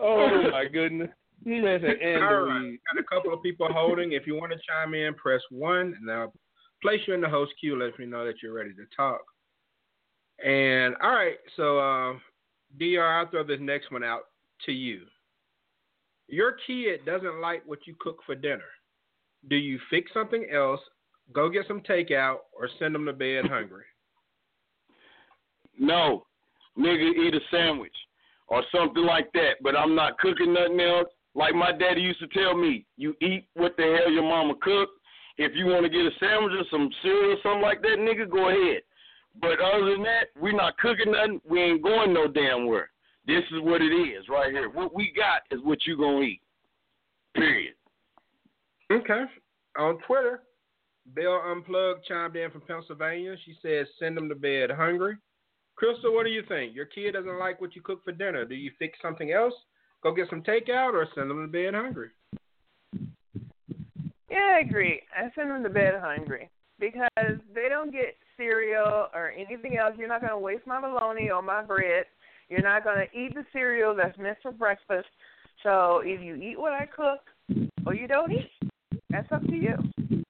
Oh 0.00 0.50
my 0.50 0.64
goodness. 0.72 1.10
He 1.44 1.60
man 1.60 1.80
said, 1.80 1.96
and 2.00 2.22
All 2.24 2.30
the 2.30 2.36
right, 2.50 2.62
weed. 2.62 2.80
got 2.92 3.00
a 3.00 3.04
couple 3.04 3.32
of 3.32 3.42
people 3.42 3.68
holding. 3.70 4.12
If 4.12 4.26
you 4.26 4.34
want 4.36 4.52
to 4.52 4.58
chime 4.66 4.94
in, 4.94 5.14
press 5.14 5.40
one, 5.50 5.94
and 6.00 6.10
I'll 6.10 6.32
place 6.82 7.00
you 7.06 7.14
in 7.14 7.20
the 7.20 7.28
host 7.28 7.52
queue. 7.60 7.76
Let 7.78 7.98
me 7.98 8.06
know 8.06 8.24
that 8.24 8.42
you're 8.42 8.54
ready 8.54 8.70
to 8.70 8.84
talk. 8.96 9.20
And 10.44 10.94
all 11.02 11.10
right, 11.10 11.36
so 11.56 11.78
uh, 11.78 12.12
Dr. 12.78 13.04
I'll 13.04 13.28
throw 13.28 13.44
this 13.44 13.58
next 13.60 13.90
one 13.90 14.04
out 14.04 14.22
to 14.66 14.72
you. 14.72 15.02
Your 16.28 16.56
kid 16.66 17.04
doesn't 17.06 17.40
like 17.40 17.62
what 17.66 17.86
you 17.86 17.94
cook 17.98 18.18
for 18.24 18.34
dinner. 18.34 18.68
Do 19.48 19.56
you 19.56 19.78
fix 19.90 20.12
something 20.12 20.46
else, 20.52 20.80
go 21.32 21.48
get 21.48 21.66
some 21.66 21.80
takeout, 21.80 22.38
or 22.52 22.68
send 22.78 22.94
them 22.94 23.06
to 23.06 23.12
bed 23.12 23.46
hungry? 23.50 23.84
No, 25.78 26.26
nigga, 26.78 27.26
eat 27.26 27.34
a 27.34 27.40
sandwich 27.50 27.94
or 28.48 28.62
something 28.74 29.04
like 29.04 29.32
that. 29.32 29.54
But 29.62 29.76
I'm 29.76 29.94
not 29.94 30.18
cooking 30.18 30.54
nothing 30.54 30.80
else. 30.80 31.08
Like 31.34 31.54
my 31.54 31.72
daddy 31.72 32.00
used 32.00 32.20
to 32.20 32.26
tell 32.28 32.56
me, 32.56 32.84
you 32.96 33.14
eat 33.22 33.46
what 33.54 33.76
the 33.76 33.98
hell 33.98 34.10
your 34.12 34.22
mama 34.22 34.54
cooked. 34.60 34.92
If 35.36 35.52
you 35.54 35.66
want 35.66 35.84
to 35.84 35.88
get 35.88 36.00
a 36.00 36.10
sandwich 36.18 36.52
or 36.58 36.64
some 36.70 36.90
cereal 37.00 37.32
or 37.32 37.36
something 37.42 37.62
like 37.62 37.80
that, 37.82 37.98
nigga, 37.98 38.28
go 38.28 38.48
ahead. 38.48 38.82
But 39.40 39.60
other 39.60 39.90
than 39.90 40.02
that, 40.02 40.28
we're 40.40 40.52
not 40.52 40.78
cooking 40.78 41.12
nothing. 41.12 41.40
We 41.48 41.60
ain't 41.60 41.82
going 41.82 42.12
no 42.12 42.26
damn 42.28 42.66
where. 42.66 42.90
This 43.26 43.44
is 43.52 43.60
what 43.60 43.82
it 43.82 43.92
is 43.92 44.28
right 44.28 44.50
here. 44.50 44.70
What 44.70 44.94
we 44.94 45.12
got 45.14 45.42
is 45.50 45.62
what 45.62 45.86
you 45.86 45.96
gonna 45.96 46.20
eat. 46.22 46.40
Period. 47.34 47.74
Okay. 48.90 49.24
On 49.76 49.98
Twitter, 50.06 50.42
Bill 51.14 51.40
Unplugged 51.46 52.04
chimed 52.06 52.36
in 52.36 52.50
from 52.50 52.62
Pennsylvania. 52.62 53.36
She 53.44 53.54
says, 53.62 53.86
send 53.98 54.16
them 54.16 54.28
to 54.28 54.34
bed 54.34 54.70
hungry. 54.70 55.16
Crystal, 55.76 56.12
what 56.12 56.24
do 56.24 56.30
you 56.30 56.42
think? 56.48 56.74
Your 56.74 56.86
kid 56.86 57.12
doesn't 57.12 57.38
like 57.38 57.60
what 57.60 57.76
you 57.76 57.82
cook 57.82 58.02
for 58.04 58.12
dinner. 58.12 58.44
Do 58.44 58.54
you 58.54 58.72
fix 58.78 58.98
something 59.00 59.30
else? 59.30 59.54
Go 60.02 60.12
get 60.12 60.28
some 60.30 60.42
takeout 60.42 60.94
or 60.94 61.06
send 61.14 61.30
them 61.30 61.42
to 61.42 61.52
bed 61.52 61.74
hungry? 61.74 62.08
Yeah, 64.30 64.56
I 64.56 64.60
agree. 64.60 65.02
I 65.16 65.30
send 65.34 65.50
them 65.50 65.62
to 65.62 65.70
bed 65.70 65.94
hungry 66.00 66.50
because 66.80 67.38
they 67.54 67.68
don't 67.68 67.92
get 67.92 68.16
cereal 68.38 69.08
or 69.12 69.32
anything 69.36 69.76
else. 69.76 69.94
You're 69.98 70.08
not 70.08 70.20
going 70.20 70.32
to 70.32 70.38
waste 70.38 70.66
my 70.66 70.80
bologna 70.80 71.30
or 71.30 71.42
my 71.42 71.62
bread. 71.62 72.04
You're 72.48 72.62
not 72.62 72.84
going 72.84 73.06
to 73.06 73.18
eat 73.18 73.34
the 73.34 73.44
cereal 73.52 73.94
that's 73.94 74.16
meant 74.16 74.38
for 74.42 74.52
breakfast. 74.52 75.08
So 75.62 76.00
if 76.04 76.22
you 76.22 76.36
eat 76.36 76.58
what 76.58 76.72
I 76.72 76.86
cook 76.86 77.20
or 77.84 77.94
you 77.94 78.06
don't 78.06 78.32
eat, 78.32 78.50
that's 79.10 79.30
up 79.32 79.42
to 79.42 79.54
you. 79.54 79.74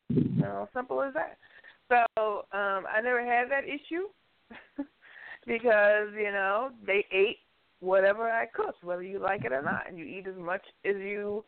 You 0.09 0.69
simple 0.75 1.03
as 1.03 1.15
that. 1.15 1.37
So 1.89 2.45
um, 2.53 2.85
I 2.93 3.01
never 3.03 3.25
had 3.25 3.51
that 3.51 3.65
issue 3.65 4.09
because 5.47 6.09
you 6.15 6.31
know 6.33 6.71
they 6.87 7.05
ate 7.13 7.39
whatever 7.81 8.31
I 8.31 8.47
cooked, 8.47 8.83
whether 8.85 9.03
you 9.03 9.19
like 9.19 9.45
it 9.45 9.53
or 9.53 9.63
not. 9.63 9.89
And 9.89 9.99
you 9.99 10.05
eat 10.05 10.27
as 10.27 10.37
much 10.39 10.63
as 10.85 10.97
you 10.97 11.45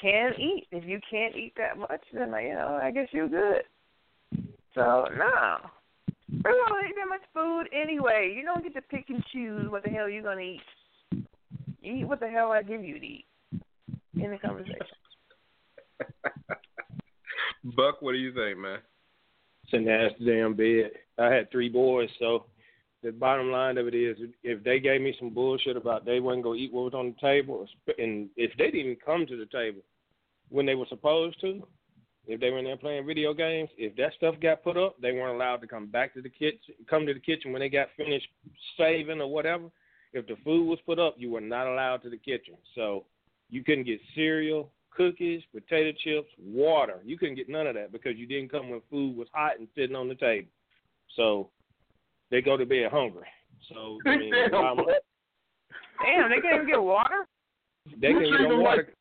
can 0.00 0.32
eat. 0.38 0.66
If 0.70 0.84
you 0.84 1.00
can't 1.10 1.36
eat 1.36 1.52
that 1.56 1.78
much, 1.78 2.02
then 2.12 2.28
you 2.42 2.54
know 2.54 2.78
I 2.82 2.90
guess 2.90 3.08
you're 3.12 3.28
good. 3.28 3.62
So 4.74 5.06
no, 5.16 5.58
we're 6.30 6.68
gonna 6.68 6.88
eat 6.88 6.94
that 6.96 7.08
much 7.08 7.22
food 7.34 7.68
anyway. 7.72 8.34
You 8.36 8.42
don't 8.44 8.62
get 8.62 8.74
to 8.74 8.82
pick 8.82 9.08
and 9.08 9.24
choose 9.32 9.70
what 9.70 9.82
the 9.82 9.90
hell 9.90 10.08
you're 10.08 10.22
gonna 10.22 10.40
eat. 10.40 10.62
You 11.80 11.94
eat 11.94 12.04
what 12.04 12.20
the 12.20 12.28
hell 12.28 12.52
I 12.52 12.62
give 12.62 12.84
you 12.84 12.98
to 12.98 13.06
eat. 13.06 13.24
In 14.14 14.30
the 14.30 14.38
conversation. 14.38 14.76
Buck, 17.76 18.00
what 18.00 18.12
do 18.12 18.18
you 18.18 18.32
think, 18.34 18.58
man? 18.58 18.78
It's 19.64 19.72
a 19.72 19.78
nasty 19.78 20.24
damn 20.24 20.54
bed. 20.54 20.90
I 21.18 21.32
had 21.32 21.50
three 21.50 21.68
boys, 21.68 22.08
so 22.18 22.46
the 23.02 23.12
bottom 23.12 23.50
line 23.50 23.78
of 23.78 23.86
it 23.86 23.94
is, 23.94 24.16
if 24.42 24.64
they 24.64 24.80
gave 24.80 25.00
me 25.00 25.14
some 25.18 25.30
bullshit 25.30 25.76
about 25.76 26.04
they 26.04 26.20
wasn't 26.20 26.44
gonna 26.44 26.56
eat 26.56 26.72
what 26.72 26.84
was 26.84 26.94
on 26.94 27.14
the 27.14 27.20
table, 27.20 27.66
and 27.98 28.28
if 28.36 28.50
they 28.58 28.66
didn't 28.66 28.80
even 28.80 28.96
come 29.04 29.26
to 29.26 29.36
the 29.36 29.46
table 29.46 29.82
when 30.48 30.66
they 30.66 30.74
were 30.74 30.86
supposed 30.88 31.40
to, 31.40 31.62
if 32.28 32.40
they 32.40 32.50
were 32.50 32.58
in 32.58 32.64
there 32.66 32.76
playing 32.76 33.06
video 33.06 33.32
games, 33.32 33.70
if 33.78 33.96
that 33.96 34.12
stuff 34.16 34.34
got 34.40 34.62
put 34.62 34.76
up, 34.76 35.00
they 35.00 35.12
weren't 35.12 35.34
allowed 35.34 35.62
to 35.62 35.66
come 35.66 35.86
back 35.86 36.12
to 36.12 36.20
the 36.20 36.28
kitchen, 36.28 36.74
come 36.88 37.06
to 37.06 37.14
the 37.14 37.20
kitchen 37.20 37.52
when 37.52 37.60
they 37.60 37.70
got 37.70 37.88
finished 37.96 38.28
saving 38.76 39.22
or 39.22 39.32
whatever. 39.32 39.64
If 40.12 40.26
the 40.26 40.36
food 40.44 40.66
was 40.66 40.78
put 40.84 40.98
up, 40.98 41.14
you 41.16 41.30
were 41.30 41.40
not 41.40 41.66
allowed 41.66 42.02
to 42.02 42.10
the 42.10 42.18
kitchen. 42.18 42.54
So 42.74 43.06
you 43.48 43.64
couldn't 43.64 43.84
get 43.84 43.98
cereal, 44.14 44.70
cookies, 44.90 45.42
potato 45.54 45.96
chips, 46.04 46.28
water. 46.38 47.00
You 47.02 47.16
couldn't 47.16 47.36
get 47.36 47.48
none 47.48 47.66
of 47.66 47.74
that 47.76 47.92
because 47.92 48.16
you 48.16 48.26
didn't 48.26 48.50
come 48.50 48.68
when 48.68 48.82
food 48.90 49.16
was 49.16 49.28
hot 49.32 49.58
and 49.58 49.66
sitting 49.74 49.96
on 49.96 50.08
the 50.08 50.14
table. 50.14 50.48
So 51.16 51.48
they 52.30 52.42
go 52.42 52.58
to 52.58 52.66
bed 52.66 52.90
hungry. 52.92 53.26
So 53.72 53.98
I 54.04 54.16
mean, 54.18 54.34
um, 54.54 54.76
Damn, 56.04 56.30
they 56.30 56.40
can't 56.42 56.56
even 56.56 56.66
get 56.68 56.82
water. 56.82 57.26
they 58.00 58.12
can't 58.12 58.20
get 58.20 58.48
no 58.48 58.60
water. 58.60 58.92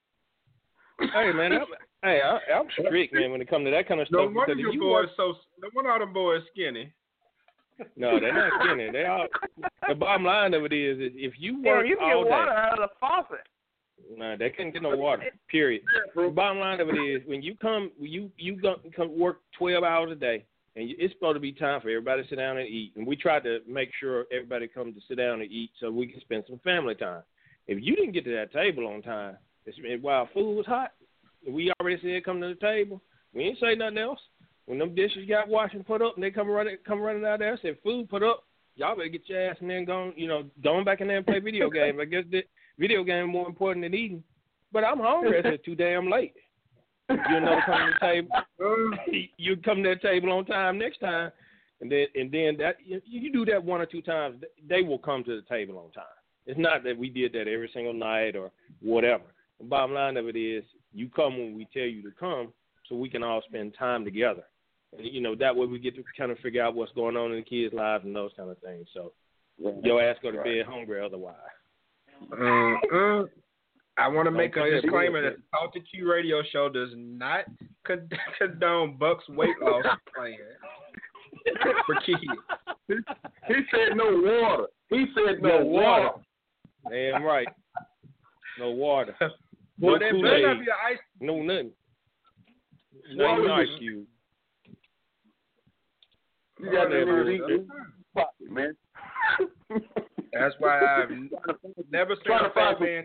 Hey 0.99 1.31
man, 1.33 1.51
hey, 2.07 2.21
I, 2.23 2.53
I'm 2.53 2.67
strict 2.71 3.13
man 3.13 3.31
when 3.31 3.41
it 3.41 3.49
comes 3.49 3.65
to 3.65 3.71
that 3.71 3.87
kind 3.87 4.01
of 4.01 4.07
No 4.11 4.25
stuff. 4.25 4.35
wonder 4.35 4.55
because 4.55 4.59
your 4.61 4.73
you 4.73 4.79
boys 4.79 4.91
work- 4.91 5.09
so. 5.17 5.33
No 5.61 5.69
wonder 5.75 5.91
all 5.91 5.99
them 5.99 6.13
boys 6.13 6.41
skinny. 6.53 6.91
no, 7.95 8.19
they're 8.19 8.33
not 8.33 8.51
skinny. 8.63 8.89
They 8.91 9.05
all. 9.05 9.27
The 9.87 9.95
bottom 9.95 10.23
line 10.25 10.53
of 10.53 10.63
it 10.65 10.73
is, 10.73 10.97
is 10.99 11.11
if 11.15 11.33
you 11.37 11.61
Damn, 11.63 11.77
work 11.77 11.87
you 11.87 11.97
can 11.97 12.05
all 12.11 12.23
get 12.23 12.29
day, 12.29 12.35
water 12.35 12.51
out 12.51 12.79
of 12.81 12.89
the 12.89 12.95
faucet. 12.99 13.45
Nah, 14.15 14.35
they 14.37 14.49
couldn't 14.51 14.71
get 14.73 14.81
no 14.83 14.95
water. 14.95 15.23
Period. 15.49 15.81
The 16.15 16.29
bottom 16.29 16.59
line 16.59 16.79
of 16.79 16.89
it 16.89 16.93
is 16.97 17.21
when 17.27 17.41
you 17.41 17.55
come, 17.55 17.91
you 17.99 18.31
you 18.37 18.55
go, 18.55 18.75
come 18.95 19.17
work 19.19 19.41
twelve 19.57 19.83
hours 19.83 20.11
a 20.11 20.15
day, 20.15 20.45
and 20.75 20.87
you, 20.89 20.95
it's 20.99 21.13
supposed 21.13 21.35
to 21.35 21.39
be 21.39 21.51
time 21.51 21.81
for 21.81 21.89
everybody 21.89 22.23
to 22.23 22.29
sit 22.29 22.35
down 22.37 22.57
and 22.57 22.67
eat. 22.67 22.93
And 22.95 23.05
we 23.07 23.15
tried 23.15 23.43
to 23.43 23.59
make 23.67 23.89
sure 23.99 24.25
everybody 24.31 24.67
comes 24.67 24.95
to 24.95 25.01
sit 25.07 25.17
down 25.17 25.41
and 25.41 25.51
eat 25.51 25.71
so 25.79 25.91
we 25.91 26.07
can 26.07 26.21
spend 26.21 26.43
some 26.47 26.59
family 26.63 26.95
time. 26.95 27.23
If 27.67 27.79
you 27.83 27.95
didn't 27.95 28.13
get 28.13 28.23
to 28.25 28.33
that 28.35 28.53
table 28.53 28.87
on 28.87 29.01
time, 29.01 29.37
it's, 29.65 29.77
while 30.01 30.29
food 30.33 30.55
was 30.55 30.65
hot, 30.65 30.93
we 31.47 31.71
already 31.79 32.01
said 32.01 32.25
come 32.25 32.41
to 32.41 32.49
the 32.49 32.55
table. 32.55 33.01
We 33.33 33.43
ain't 33.43 33.59
say 33.59 33.75
nothing 33.75 33.97
else. 33.97 34.19
When 34.65 34.79
them 34.79 34.95
dishes 34.95 35.27
got 35.27 35.47
washed 35.47 35.75
and 35.75 35.85
put 35.85 36.01
up, 36.01 36.15
and 36.15 36.23
they 36.23 36.31
come 36.31 36.49
running 36.49 36.77
come 36.85 36.99
running 36.99 37.25
out 37.25 37.39
there, 37.39 37.57
said 37.61 37.77
food 37.83 38.09
put 38.09 38.23
up. 38.23 38.43
Y'all 38.75 38.95
better 38.95 39.07
get 39.07 39.27
your 39.27 39.49
ass 39.49 39.57
and 39.59 39.69
then 39.69 39.85
go, 39.85 40.11
you 40.15 40.27
know, 40.27 40.43
going 40.63 40.85
back 40.85 41.01
in 41.01 41.07
there 41.07 41.17
and 41.17 41.25
play 41.25 41.39
video 41.39 41.69
games. 41.71 41.97
I 41.99 42.05
guess 42.05 42.25
the 42.29 42.43
video 42.77 43.03
game 43.03 43.29
more 43.29 43.47
important 43.47 43.85
than 43.85 43.95
eating. 43.95 44.23
But 44.71 44.83
I'm 44.83 44.99
hungry. 44.99 45.41
It's 45.43 45.65
too 45.65 45.75
damn 45.75 46.09
late. 46.09 46.33
You 47.09 47.39
know, 47.39 47.59
come 47.65 47.77
to 47.77 47.93
the 47.99 48.05
table. 48.05 48.29
You 49.37 49.55
come 49.57 49.81
to 49.83 49.95
the 49.95 50.01
table 50.01 50.31
on 50.31 50.45
time 50.45 50.77
next 50.77 50.99
time, 50.99 51.31
and 51.79 51.89
then 51.89 52.07
and 52.15 52.31
then 52.31 52.57
that 52.57 52.75
you, 52.83 53.01
you 53.05 53.31
do 53.31 53.45
that 53.45 53.63
one 53.63 53.79
or 53.79 53.85
two 53.85 54.01
times, 54.01 54.43
they 54.67 54.81
will 54.81 54.97
come 54.97 55.23
to 55.23 55.35
the 55.37 55.47
table 55.47 55.77
on 55.77 55.91
time. 55.91 56.03
It's 56.45 56.59
not 56.59 56.83
that 56.83 56.97
we 56.97 57.09
did 57.09 57.33
that 57.33 57.47
every 57.47 57.69
single 57.73 57.93
night 57.93 58.35
or 58.35 58.51
whatever. 58.81 59.23
The 59.59 59.65
bottom 59.65 59.93
line 59.93 60.17
of 60.17 60.27
it 60.27 60.35
is, 60.35 60.63
you 60.93 61.09
come 61.09 61.37
when 61.37 61.55
we 61.55 61.67
tell 61.73 61.83
you 61.83 62.01
to 62.03 62.11
come, 62.19 62.53
so 62.87 62.95
we 62.95 63.09
can 63.09 63.23
all 63.23 63.41
spend 63.47 63.75
time 63.77 64.05
together. 64.05 64.43
And, 64.97 65.05
you 65.05 65.21
know, 65.21 65.35
that 65.35 65.55
way 65.55 65.65
we 65.65 65.79
get 65.79 65.95
to 65.95 66.03
kind 66.17 66.31
of 66.31 66.39
figure 66.39 66.63
out 66.63 66.75
what's 66.75 66.91
going 66.93 67.17
on 67.17 67.31
in 67.31 67.37
the 67.37 67.43
kids' 67.43 67.73
lives 67.73 68.05
and 68.05 68.15
those 68.15 68.31
kind 68.37 68.49
of 68.49 68.57
things. 68.59 68.87
So 68.93 69.11
your 69.83 70.01
ass 70.01 70.17
go 70.21 70.31
to 70.31 70.37
bed 70.37 70.65
hungry 70.67 71.03
otherwise. 71.03 71.35
Uh, 72.31 73.23
I 73.97 74.07
want 74.07 74.25
to 74.25 74.31
make 74.31 74.55
a 74.55 74.69
disclaimer 74.81 75.21
that 75.23 75.37
the 75.37 75.43
Talk 75.51 75.73
to 75.73 75.79
Q 75.79 76.11
radio 76.11 76.41
show 76.51 76.69
does 76.69 76.89
not 76.95 77.45
condone 78.37 78.97
Buck's 78.97 79.27
weight 79.29 79.55
loss 79.61 79.85
plan 80.15 80.35
for 81.85 81.95
kids. 82.05 82.21
He 82.87 83.53
said 83.71 83.95
no 83.95 84.05
water. 84.11 84.67
He 84.89 85.05
said 85.15 85.41
no, 85.41 85.59
No 85.59 85.65
water. 85.65 86.03
water. 86.03 86.19
Damn 86.89 87.23
right. 87.23 87.47
No 88.59 88.71
water. 88.71 89.15
Boy, 89.79 89.93
no 89.93 89.99
that 89.99 89.99
better 89.99 90.47
not 90.47 90.59
be 90.59 90.61
an 90.61 90.77
ice. 90.91 90.97
No 91.19 91.41
nothing. 91.41 91.71
Why 93.15 93.37
No 93.37 93.53
ice 93.53 93.67
cube. 93.79 94.05
You 96.59 96.71
got 96.71 96.87
Oh, 96.87 96.89
that- 96.89 97.67
Fuck 98.13 98.29
man. 98.41 98.75
That's 100.33 100.55
why 100.59 100.79
I've 101.03 101.09
never 101.91 102.15
seen 102.15 102.33
a 102.33 102.43
to 102.43 102.49
fat 102.53 102.79
man. 102.81 103.03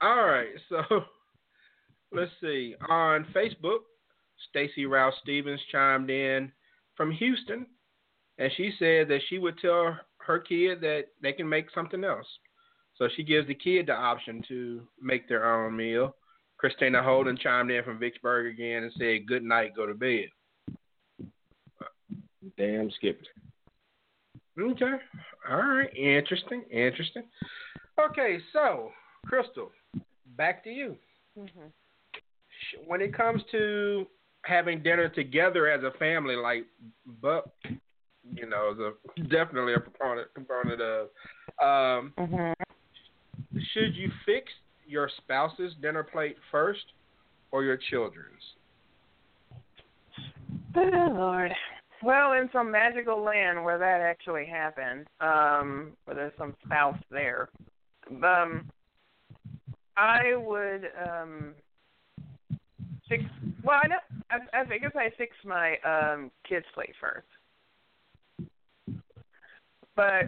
All 0.00 0.26
right, 0.26 0.48
so 0.68 0.82
let's 2.12 2.30
see. 2.40 2.74
On 2.88 3.24
Facebook, 3.34 3.80
Stacy 4.50 4.84
Rouse 4.86 5.14
Stevens 5.22 5.60
chimed 5.70 6.10
in 6.10 6.52
from 6.96 7.10
Houston 7.12 7.66
and 8.38 8.50
she 8.56 8.72
said 8.78 9.08
that 9.08 9.20
she 9.28 9.38
would 9.38 9.58
tell 9.58 9.96
her 10.18 10.38
kid 10.40 10.80
that 10.80 11.04
they 11.20 11.32
can 11.32 11.48
make 11.48 11.66
something 11.74 12.04
else. 12.04 12.26
So 13.02 13.08
she 13.16 13.24
gives 13.24 13.48
the 13.48 13.54
kid 13.54 13.88
the 13.88 13.94
option 13.94 14.44
to 14.46 14.80
make 15.00 15.28
their 15.28 15.52
own 15.52 15.76
meal. 15.76 16.14
Christina 16.56 17.02
Holden 17.02 17.36
chimed 17.36 17.72
in 17.72 17.82
from 17.82 17.98
Vicksburg 17.98 18.54
again 18.54 18.84
and 18.84 18.92
said, 18.96 19.26
"Good 19.26 19.42
night, 19.42 19.74
go 19.74 19.86
to 19.86 19.94
bed." 19.94 20.28
Damn 22.56 22.92
skipped. 22.92 23.28
Okay. 24.56 24.92
All 25.50 25.56
right. 25.56 25.92
Interesting. 25.96 26.62
Interesting. 26.70 27.24
Okay. 27.98 28.38
So, 28.52 28.92
Crystal, 29.26 29.72
back 30.36 30.62
to 30.62 30.70
you. 30.70 30.96
Mm-hmm. 31.36 32.86
When 32.86 33.00
it 33.00 33.12
comes 33.16 33.42
to 33.50 34.06
having 34.44 34.80
dinner 34.80 35.08
together 35.08 35.68
as 35.68 35.82
a 35.82 35.90
family, 35.98 36.36
like 36.36 36.66
Buck, 37.20 37.50
you 38.32 38.48
know, 38.48 38.70
is 38.70 38.78
a, 38.78 39.22
definitely 39.24 39.74
a 39.74 39.80
proponent 39.80 40.28
component 40.34 40.80
of. 40.80 41.08
Um, 41.60 42.12
mm-hmm. 42.16 42.52
Should 43.74 43.94
you 43.94 44.10
fix 44.24 44.50
your 44.86 45.10
spouse's 45.18 45.74
dinner 45.80 46.02
plate 46.02 46.36
first, 46.50 46.84
or 47.50 47.64
your 47.64 47.78
children's? 47.90 48.42
Oh 50.74 51.12
Lord. 51.14 51.52
Well, 52.02 52.32
in 52.32 52.48
some 52.52 52.70
magical 52.70 53.22
land 53.22 53.62
where 53.62 53.78
that 53.78 54.00
actually 54.00 54.46
happened, 54.46 55.06
um, 55.20 55.92
where 56.04 56.16
there's 56.16 56.32
some 56.36 56.54
spouse 56.64 56.98
there, 57.10 57.48
um, 58.24 58.68
I 59.96 60.34
would 60.34 60.88
um, 61.08 61.54
fix. 63.08 63.22
Well, 63.62 63.78
I 63.84 63.86
know. 63.86 63.96
I, 64.30 64.60
I 64.60 64.78
guess 64.78 64.92
I 64.96 65.10
fix 65.16 65.36
my 65.44 65.76
um, 65.84 66.30
kids' 66.48 66.66
plate 66.74 66.94
first, 67.00 67.26
but 69.94 70.24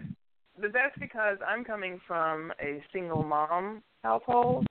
but 0.59 0.73
that's 0.73 0.97
because 0.99 1.37
I'm 1.45 1.63
coming 1.63 1.99
from 2.07 2.51
a 2.61 2.81
single 2.93 3.23
mom 3.23 3.81
household, 4.03 4.65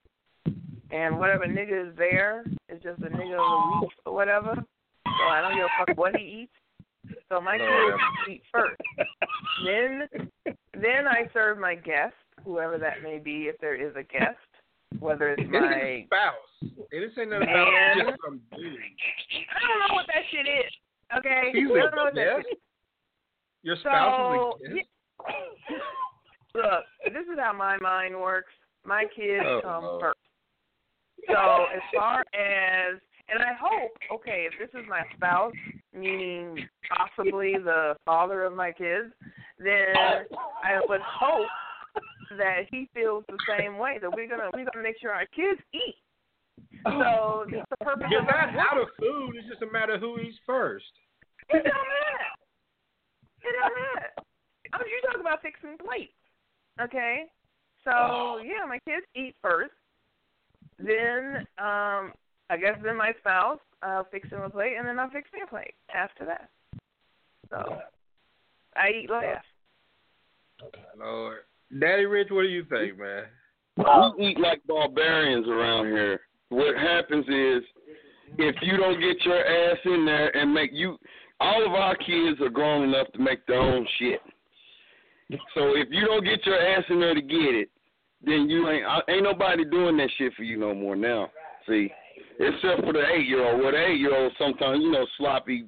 and 0.90 1.18
whatever 1.18 1.46
nigga 1.46 1.90
is 1.90 1.96
there 1.96 2.44
is 2.68 2.82
just 2.82 3.00
a 3.00 3.06
nigga 3.06 3.34
of 3.34 3.80
the 3.80 3.80
week 3.80 3.90
or 4.06 4.14
whatever. 4.14 4.54
So 4.54 5.24
I 5.30 5.40
don't 5.40 5.54
give 5.56 5.64
a 5.64 5.86
fuck 5.86 5.96
what 5.96 6.16
he 6.16 6.42
eats. 6.42 6.52
So 7.28 7.40
my 7.40 7.58
kids 7.58 8.02
eat 8.30 8.42
first. 8.50 8.80
Then 9.64 10.08
then 10.74 11.06
I 11.06 11.28
serve 11.32 11.58
my 11.58 11.74
guest, 11.74 12.14
whoever 12.44 12.78
that 12.78 13.02
may 13.02 13.18
be, 13.18 13.44
if 13.44 13.58
there 13.58 13.74
is 13.74 13.94
a 13.96 14.02
guest, 14.02 14.38
whether 15.00 15.30
it's 15.30 15.50
my 15.50 16.06
spouse. 16.06 16.72
It 16.90 17.00
didn't 17.00 17.14
say 17.14 17.24
nothing 17.26 17.48
about 17.48 17.68
just 17.96 18.18
some 18.24 18.40
dude. 18.56 18.80
I 19.54 19.60
don't 19.60 19.78
know 19.88 19.94
what 19.94 20.06
that 20.06 20.22
shit 20.30 20.46
is. 20.46 20.72
Okay, 21.18 21.50
He's 21.52 21.64
I 21.64 21.78
don't 21.78 21.94
know 21.94 22.04
what 22.04 22.12
a 22.12 22.16
that 22.16 22.36
shit 22.38 22.52
is. 22.52 22.58
Your 23.62 23.76
spouse 23.76 24.18
So, 24.18 24.58
is 24.64 24.70
a 24.70 24.74
guest. 24.74 24.88
Look, 26.54 26.84
this 27.12 27.24
is 27.32 27.38
how 27.38 27.52
my 27.52 27.76
mind 27.78 28.14
works. 28.14 28.52
My 28.84 29.04
kids 29.16 29.44
Oh, 29.44 29.60
come 29.62 29.98
first. 30.00 30.18
So 31.28 31.66
as 31.74 31.82
far 31.94 32.20
as 32.34 33.00
and 33.28 33.42
I 33.42 33.52
hope, 33.58 33.92
okay, 34.12 34.46
if 34.46 34.52
this 34.58 34.78
is 34.78 34.86
my 34.88 35.02
spouse, 35.16 35.54
meaning 35.94 36.68
possibly 36.94 37.54
the 37.56 37.96
father 38.04 38.44
of 38.44 38.54
my 38.54 38.70
kids, 38.70 39.12
then 39.58 39.94
I 40.62 40.80
would 40.88 41.00
hope 41.00 41.48
that 42.36 42.66
he 42.70 42.88
feels 42.92 43.24
the 43.28 43.38
same 43.58 43.78
way. 43.78 43.98
That 44.00 44.10
we're 44.14 44.28
gonna 44.28 44.50
we're 44.52 44.66
gonna 44.66 44.82
make 44.82 44.96
sure 45.00 45.10
our 45.10 45.26
kids 45.26 45.60
eat. 45.72 45.96
So 46.84 46.90
oh, 46.90 47.44
that's 47.50 47.64
the 47.70 47.84
purpose 47.84 48.08
You're 48.10 48.22
not 48.22 48.54
out 48.56 48.80
of 48.80 48.88
food. 48.98 49.36
It's 49.36 49.48
just 49.48 49.62
a 49.62 49.72
matter 49.72 49.94
of 49.94 50.00
who 50.00 50.18
eats 50.18 50.36
first. 50.44 50.84
It 51.48 51.64
don't 51.64 51.64
matter. 51.64 52.28
It 53.42 53.54
don't 53.60 53.74
matter. 53.74 54.23
I 54.74 54.78
mean, 54.78 54.88
you 54.90 55.00
talk 55.08 55.20
about 55.20 55.40
fixing 55.40 55.78
plates, 55.78 56.12
okay? 56.80 57.26
So 57.84 58.40
yeah, 58.42 58.66
my 58.66 58.80
kids 58.84 59.06
eat 59.14 59.36
first. 59.40 59.72
Then 60.78 61.46
um 61.58 62.12
I 62.50 62.56
guess 62.60 62.76
then 62.82 62.96
my 62.96 63.12
spouse, 63.20 63.60
I'll 63.82 64.08
fix 64.10 64.28
him 64.28 64.40
a 64.42 64.50
plate, 64.50 64.74
and 64.76 64.86
then 64.86 64.98
I'll 64.98 65.10
fix 65.10 65.30
me 65.32 65.40
a 65.44 65.46
plate 65.46 65.74
after 65.94 66.24
that. 66.26 66.50
So 67.50 67.78
I 68.76 68.88
eat 68.90 69.10
last. 69.10 69.46
Lord. 70.98 71.38
Daddy 71.80 72.06
Rich, 72.06 72.28
what 72.30 72.42
do 72.42 72.48
you 72.48 72.64
think, 72.64 72.98
man? 72.98 73.24
We 73.76 74.26
eat 74.26 74.40
like 74.40 74.60
barbarians 74.66 75.48
around 75.48 75.86
here. 75.86 76.20
What 76.48 76.76
happens 76.76 77.26
is, 77.26 77.62
if 78.38 78.56
you 78.62 78.76
don't 78.76 79.00
get 79.00 79.24
your 79.24 79.44
ass 79.44 79.78
in 79.84 80.04
there 80.04 80.36
and 80.36 80.52
make 80.52 80.70
you, 80.72 80.96
all 81.40 81.66
of 81.66 81.72
our 81.72 81.96
kids 81.96 82.40
are 82.40 82.50
grown 82.50 82.88
enough 82.88 83.10
to 83.12 83.18
make 83.18 83.44
their 83.46 83.60
own 83.60 83.86
shit. 83.98 84.20
So 85.30 85.76
if 85.76 85.88
you 85.90 86.06
don't 86.06 86.24
get 86.24 86.44
your 86.44 86.60
ass 86.60 86.84
in 86.90 87.00
there 87.00 87.14
to 87.14 87.22
get 87.22 87.54
it, 87.54 87.70
then 88.24 88.48
you 88.48 88.68
ain't 88.68 88.84
ain't 89.08 89.22
nobody 89.22 89.64
doing 89.64 89.96
that 89.98 90.10
shit 90.16 90.32
for 90.34 90.42
you 90.42 90.56
no 90.56 90.74
more 90.74 90.96
now. 90.96 91.30
See, 91.68 91.90
except 92.38 92.84
for 92.84 92.92
the 92.92 93.04
eight 93.14 93.26
year 93.26 93.46
old. 93.46 93.60
Well, 93.62 93.72
the 93.72 93.86
eight 93.86 94.00
year 94.00 94.14
old 94.14 94.32
sometimes 94.38 94.80
you 94.82 94.90
know 94.90 95.06
sloppy 95.18 95.64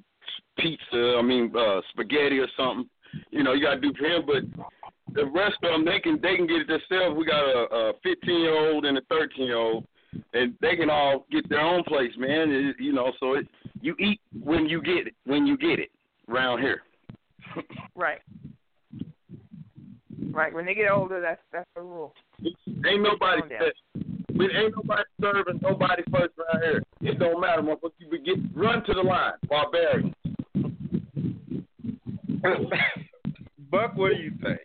pizza. 0.59 1.16
I 1.19 1.23
mean 1.23 1.53
uh 1.57 1.81
spaghetti 1.90 2.38
or 2.38 2.49
something. 2.57 2.88
You 3.31 3.42
know 3.42 3.53
you 3.53 3.62
gotta 3.62 3.81
do 3.81 3.92
for 3.99 4.05
him, 4.05 4.23
but 4.27 4.42
the 5.14 5.27
rest 5.27 5.57
of 5.62 5.73
them 5.73 5.85
they 5.85 6.01
can 6.01 6.21
they 6.23 6.37
can 6.37 6.47
get 6.47 6.62
it 6.62 6.69
themselves. 6.69 7.16
We 7.16 7.25
got 7.25 7.45
a, 7.45 7.90
a 7.90 7.92
15 8.03 8.40
year 8.40 8.73
old 8.73 8.85
and 8.85 8.99
a 8.99 9.03
13 9.09 9.47
year 9.47 9.57
old, 9.57 9.87
and 10.35 10.55
they 10.61 10.77
can 10.77 10.90
all 10.90 11.27
get 11.31 11.49
their 11.49 11.61
own 11.61 11.83
place, 11.85 12.12
man. 12.19 12.51
It, 12.51 12.77
you 12.79 12.92
know, 12.92 13.12
so 13.21 13.35
it, 13.35 13.47
you 13.81 13.95
eat 13.99 14.21
when 14.42 14.66
you 14.66 14.83
get 14.83 15.07
it 15.07 15.14
when 15.25 15.47
you 15.47 15.57
get 15.57 15.79
it 15.79 15.90
around 16.29 16.61
here. 16.61 16.83
Right. 17.95 18.21
Right. 20.32 20.52
When 20.52 20.66
they 20.66 20.74
get 20.74 20.90
older, 20.90 21.20
that's 21.20 21.40
that's 21.52 21.68
the 21.74 21.82
rule. 21.82 22.14
Ain't 22.44 23.02
nobody 23.02 23.42
Calm 23.42 23.50
we 24.36 24.44
ain't 24.54 24.74
nobody 24.76 25.02
serving 25.20 25.60
nobody 25.62 26.02
first 26.12 26.34
around 26.38 26.62
here. 26.62 26.82
It 27.00 27.18
don't 27.18 27.40
matter, 27.40 27.62
motherfucker. 27.62 27.92
You 27.98 28.18
get 28.18 28.36
run 28.54 28.84
to 28.84 28.92
the 28.92 29.00
line, 29.00 29.32
barbarian. 29.48 30.14
Buck, 33.70 33.96
what 33.96 34.12
do 34.12 34.16
you 34.22 34.32
think? 34.42 34.60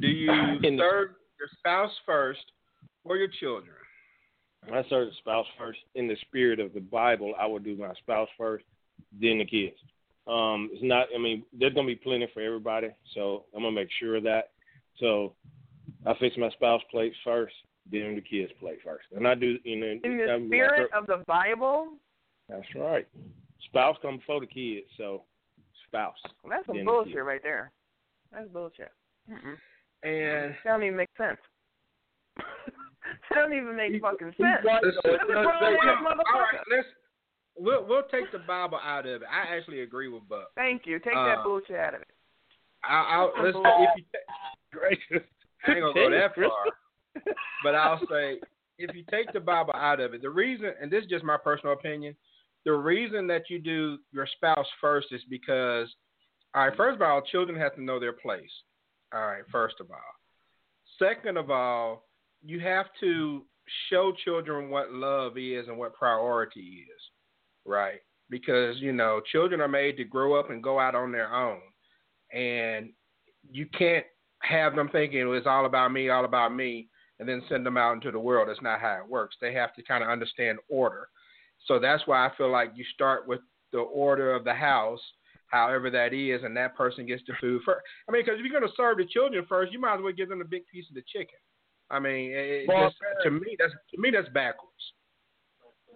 Do 0.00 0.06
you 0.06 0.30
In 0.62 0.76
the- 0.76 0.82
serve 0.82 1.08
your 1.38 1.48
spouse 1.58 1.92
first 2.04 2.52
or 3.04 3.16
your 3.16 3.28
children? 3.40 3.74
I 4.72 4.82
serve 4.88 5.08
the 5.08 5.14
spouse 5.18 5.46
first. 5.58 5.78
In 5.94 6.06
the 6.06 6.16
spirit 6.22 6.60
of 6.60 6.72
the 6.72 6.80
Bible, 6.80 7.34
I 7.38 7.46
would 7.46 7.64
do 7.64 7.76
my 7.76 7.92
spouse 7.94 8.28
first, 8.38 8.64
then 9.20 9.38
the 9.38 9.44
kids. 9.44 9.76
Um, 10.26 10.70
it's 10.72 10.82
not. 10.82 11.08
I 11.14 11.18
mean, 11.18 11.44
there's 11.52 11.74
gonna 11.74 11.86
be 11.86 11.96
plenty 11.96 12.28
for 12.32 12.40
everybody, 12.42 12.88
so 13.14 13.44
I'm 13.54 13.62
gonna 13.62 13.74
make 13.74 13.88
sure 13.98 14.16
of 14.16 14.22
that. 14.24 14.50
So 14.98 15.34
I 16.06 16.14
fix 16.20 16.36
my 16.36 16.48
spouse 16.50 16.82
plate 16.90 17.12
first, 17.24 17.54
then 17.90 18.14
the 18.14 18.20
kids' 18.20 18.52
plate 18.60 18.78
first, 18.84 19.06
and 19.16 19.26
I 19.26 19.34
do. 19.34 19.58
You 19.64 19.76
know, 19.80 19.98
In 20.04 20.16
the 20.18 20.30
I'm- 20.30 20.46
spirit 20.48 20.90
of 20.92 21.06
the 21.06 21.24
Bible, 21.26 21.94
That's 22.48 22.62
right. 22.76 23.06
Spouse 23.66 23.96
come 24.02 24.18
before 24.18 24.40
the 24.40 24.46
kids, 24.46 24.86
so 24.96 25.22
spouse. 25.88 26.14
that's 26.48 26.66
some 26.66 26.76
then 26.76 26.84
the 26.84 26.90
bullshit 26.90 27.24
right 27.24 27.42
there. 27.42 27.72
That's 28.32 28.48
bullshit. 28.48 28.92
Mm-mm. 29.30 29.56
And 30.04 30.54
That 30.64 30.64
don't 30.64 30.82
even 30.84 30.96
make 30.96 31.10
sense. 31.16 31.38
that 32.36 33.34
don't 33.34 33.52
even 33.52 33.76
make 33.76 34.00
fucking 34.00 34.32
sense. 34.36 34.64
right, 34.64 34.82
Let's- 34.84 34.96
though. 35.04 35.12
That's 35.12 35.22
a 35.22 35.30
It 35.30 35.34
does 35.34 35.44
grown 35.46 35.60
say- 35.60 35.88
ass 35.88 35.96
all 35.98 36.04
right, 36.04 36.16
motherfucker. 36.18 36.62
let's 36.70 36.88
we'll 37.62 37.86
we'll 37.86 38.02
take 38.10 38.30
the 38.32 38.38
Bible 38.40 38.78
out 38.82 39.06
of 39.06 39.22
it. 39.22 39.28
I 39.30 39.54
actually 39.56 39.80
agree 39.80 40.08
with 40.08 40.28
Buck. 40.28 40.50
Thank 40.54 40.82
you. 40.86 40.98
Take 40.98 41.14
Uh, 41.16 41.26
that 41.26 41.44
bullshit 41.44 41.76
out 41.76 41.94
of 41.94 42.02
it. 42.02 42.08
I, 42.84 43.16
I'll 43.16 43.32
let's 43.42 43.56
if 43.56 43.90
you 43.96 44.04
ta- 44.12 44.78
Gracious. 44.78 45.28
I 45.66 45.72
ain't 45.72 45.80
gonna 45.80 45.94
go 45.94 46.10
that 46.10 46.34
far, 46.34 47.32
but 47.62 47.74
I'll 47.74 48.00
say 48.10 48.40
if 48.78 48.94
you 48.96 49.04
take 49.10 49.32
the 49.32 49.40
Bible 49.40 49.74
out 49.76 50.00
of 50.00 50.14
it, 50.14 50.22
the 50.22 50.30
reason, 50.30 50.72
and 50.80 50.90
this 50.90 51.04
is 51.04 51.10
just 51.10 51.24
my 51.24 51.36
personal 51.36 51.74
opinion, 51.74 52.16
the 52.64 52.72
reason 52.72 53.26
that 53.28 53.42
you 53.48 53.60
do 53.60 53.98
your 54.12 54.26
spouse 54.36 54.66
first 54.80 55.08
is 55.12 55.20
because, 55.30 55.88
all 56.54 56.66
right, 56.66 56.76
first 56.76 56.96
of 56.96 57.02
all, 57.02 57.22
children 57.22 57.58
have 57.58 57.76
to 57.76 57.82
know 57.82 58.00
their 58.00 58.12
place. 58.12 58.50
All 59.14 59.26
right, 59.26 59.44
first 59.52 59.76
of 59.78 59.90
all. 59.90 59.98
Second 60.98 61.36
of 61.36 61.50
all, 61.50 62.06
you 62.44 62.58
have 62.58 62.86
to 63.00 63.44
show 63.88 64.12
children 64.24 64.68
what 64.68 64.92
love 64.92 65.38
is 65.38 65.68
and 65.68 65.78
what 65.78 65.94
priority 65.94 66.86
is, 66.88 67.02
right? 67.64 68.00
Because, 68.30 68.76
you 68.78 68.92
know, 68.92 69.20
children 69.30 69.60
are 69.60 69.68
made 69.68 69.96
to 69.98 70.04
grow 70.04 70.38
up 70.38 70.50
and 70.50 70.62
go 70.62 70.78
out 70.78 70.94
on 70.94 71.12
their 71.12 71.34
own. 71.34 71.60
And 72.32 72.90
you 73.50 73.66
can't 73.76 74.06
have 74.40 74.74
them 74.74 74.88
thinking 74.90 75.20
it's 75.34 75.46
all 75.46 75.66
about 75.66 75.92
me, 75.92 76.08
all 76.08 76.24
about 76.24 76.54
me, 76.54 76.88
and 77.18 77.28
then 77.28 77.42
send 77.48 77.64
them 77.64 77.76
out 77.76 77.92
into 77.92 78.10
the 78.10 78.18
world. 78.18 78.48
That's 78.48 78.62
not 78.62 78.80
how 78.80 79.00
it 79.04 79.08
works. 79.08 79.36
They 79.40 79.52
have 79.54 79.74
to 79.74 79.82
kind 79.82 80.02
of 80.02 80.10
understand 80.10 80.58
order. 80.68 81.08
So 81.66 81.78
that's 81.78 82.06
why 82.06 82.26
I 82.26 82.30
feel 82.36 82.50
like 82.50 82.72
you 82.74 82.84
start 82.94 83.28
with 83.28 83.40
the 83.72 83.78
order 83.78 84.34
of 84.34 84.44
the 84.44 84.54
house, 84.54 85.00
however 85.46 85.90
that 85.90 86.12
is, 86.12 86.42
and 86.42 86.56
that 86.56 86.76
person 86.76 87.06
gets 87.06 87.22
the 87.26 87.34
food 87.40 87.62
first. 87.64 87.84
I 88.08 88.12
mean, 88.12 88.22
because 88.22 88.38
if 88.38 88.44
you're 88.44 88.58
going 88.58 88.68
to 88.68 88.76
serve 88.76 88.98
the 88.98 89.06
children 89.06 89.44
first, 89.48 89.72
you 89.72 89.80
might 89.80 89.94
as 89.94 90.00
well 90.02 90.12
give 90.12 90.28
them 90.28 90.40
a 90.40 90.46
big 90.46 90.66
piece 90.66 90.88
of 90.88 90.94
the 90.94 91.02
chicken. 91.12 91.38
I 91.90 91.98
mean, 91.98 92.64
Well, 92.66 92.88
just, 92.88 92.96
uh, 93.20 93.24
to 93.24 93.30
me, 93.30 93.56
that's 93.58 93.72
to 93.94 94.00
me 94.00 94.10
that's 94.10 94.28
backwards. 94.30 94.72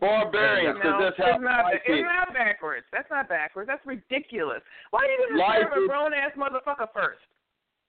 Barbarians, 0.01 0.77
because 0.77 0.97
no, 0.99 1.05
that's 1.05 1.17
how 1.17 1.35
it's 1.37 1.45
not. 1.45 1.65
life 1.65 1.81
It's 1.87 2.01
is. 2.01 2.05
not 2.05 2.35
backwards. 2.35 2.87
That's 2.93 3.11
not 3.11 3.29
backwards. 3.29 3.67
That's 3.69 3.85
ridiculous. 3.87 4.61
Why 4.91 5.07
do 5.07 5.13
you 5.13 5.19
even 5.29 5.39
Life 5.39 5.65
serve 5.73 5.85
a 5.85 5.87
grown 5.89 6.13
ass 6.15 6.33
motherfucker 6.37 6.89
first? 6.93 7.21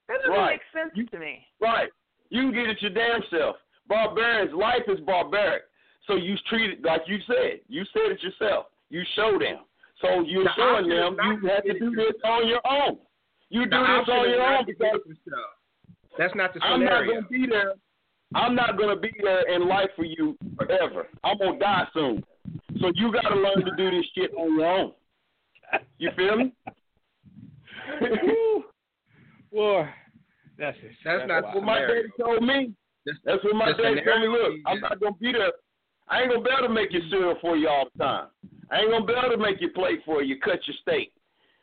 That 0.07 0.17
doesn't 0.23 0.31
Right. 0.31 0.59
make 0.59 0.65
sense 0.71 1.09
to 1.11 1.19
me. 1.19 1.45
Right. 1.59 1.89
You 2.29 2.43
can 2.43 2.51
get 2.53 2.69
it 2.69 2.81
your 2.81 2.91
damn 2.91 3.21
self. 3.29 3.57
Barbarians, 3.87 4.53
life 4.53 4.83
is 4.87 4.99
barbaric. 5.01 5.63
So 6.07 6.15
you 6.15 6.37
treat 6.47 6.71
it 6.71 6.81
like 6.83 7.01
you 7.07 7.19
said. 7.27 7.59
You 7.67 7.83
said 7.91 8.11
it 8.11 8.23
yourself. 8.23 8.67
You 8.89 9.03
show 9.15 9.37
them. 9.37 9.65
So 10.01 10.21
you're 10.21 10.43
The 10.45 10.51
showing 10.55 10.87
them 10.89 11.17
you 11.23 11.49
have 11.49 11.63
to 11.65 11.77
do 11.79 11.91
this 11.95 12.15
on 12.23 12.47
your 12.47 12.61
own. 12.65 12.99
You 13.49 13.65
do 13.65 13.69
this 13.79 14.07
on 14.09 14.29
your 14.29 14.41
own 14.41 14.65
because 14.65 14.99
yourself. 15.05 15.51
That's 16.17 16.35
not 16.35 16.53
the 16.53 16.59
scenario. 16.61 16.87
I'm 16.87 17.07
not 17.07 17.13
gonna 17.13 17.27
be 17.29 17.47
there. 17.47 17.73
I'm 18.35 18.55
not 18.55 18.77
gonna 18.77 18.95
be 18.95 19.11
there 19.21 19.53
in 19.53 19.67
life 19.67 19.89
for 19.95 20.03
you 20.03 20.37
forever. 20.57 21.07
I'm 21.23 21.37
gonna 21.37 21.59
die 21.59 21.87
soon. 21.93 22.23
So 22.81 22.91
you 22.95 23.11
gotta 23.11 23.35
learn 23.35 23.63
to 23.65 23.75
do 23.75 23.91
this 23.91 24.05
shit 24.13 24.31
on 24.37 24.57
your 24.57 24.65
own. 24.65 24.91
You 25.97 26.11
feel 26.15 26.37
me? 26.37 26.53
Boy, 29.51 29.89
that's 30.59 30.77
it. 30.83 30.91
That's 31.05 31.27
not 31.27 31.55
what 31.55 31.63
my 31.63 31.79
daddy 31.79 32.07
told 32.19 32.43
me. 32.43 32.73
That's, 33.05 33.17
That's 33.23 33.43
what 33.43 33.55
my 33.55 33.71
the 33.71 33.83
daddy 33.83 34.01
told 34.03 34.21
me. 34.21 34.27
Look, 34.27 34.53
I'm 34.65 34.81
not 34.81 34.99
gonna 34.99 35.15
be 35.19 35.31
there. 35.31 35.51
I 36.09 36.21
ain't 36.21 36.31
gonna 36.31 36.43
be 36.43 36.49
able 36.49 36.67
to 36.67 36.73
make 36.73 36.91
your 36.91 37.03
cereal 37.09 37.35
for 37.41 37.55
you 37.55 37.69
all 37.69 37.85
the 37.95 38.03
time. 38.03 38.27
I 38.69 38.79
ain't 38.79 38.91
gonna 38.91 39.05
be 39.05 39.13
able 39.13 39.35
to 39.35 39.41
make 39.41 39.61
you 39.61 39.69
plate 39.69 40.01
for 40.05 40.21
you, 40.21 40.39
cut 40.39 40.59
your 40.67 40.75
steak, 40.81 41.13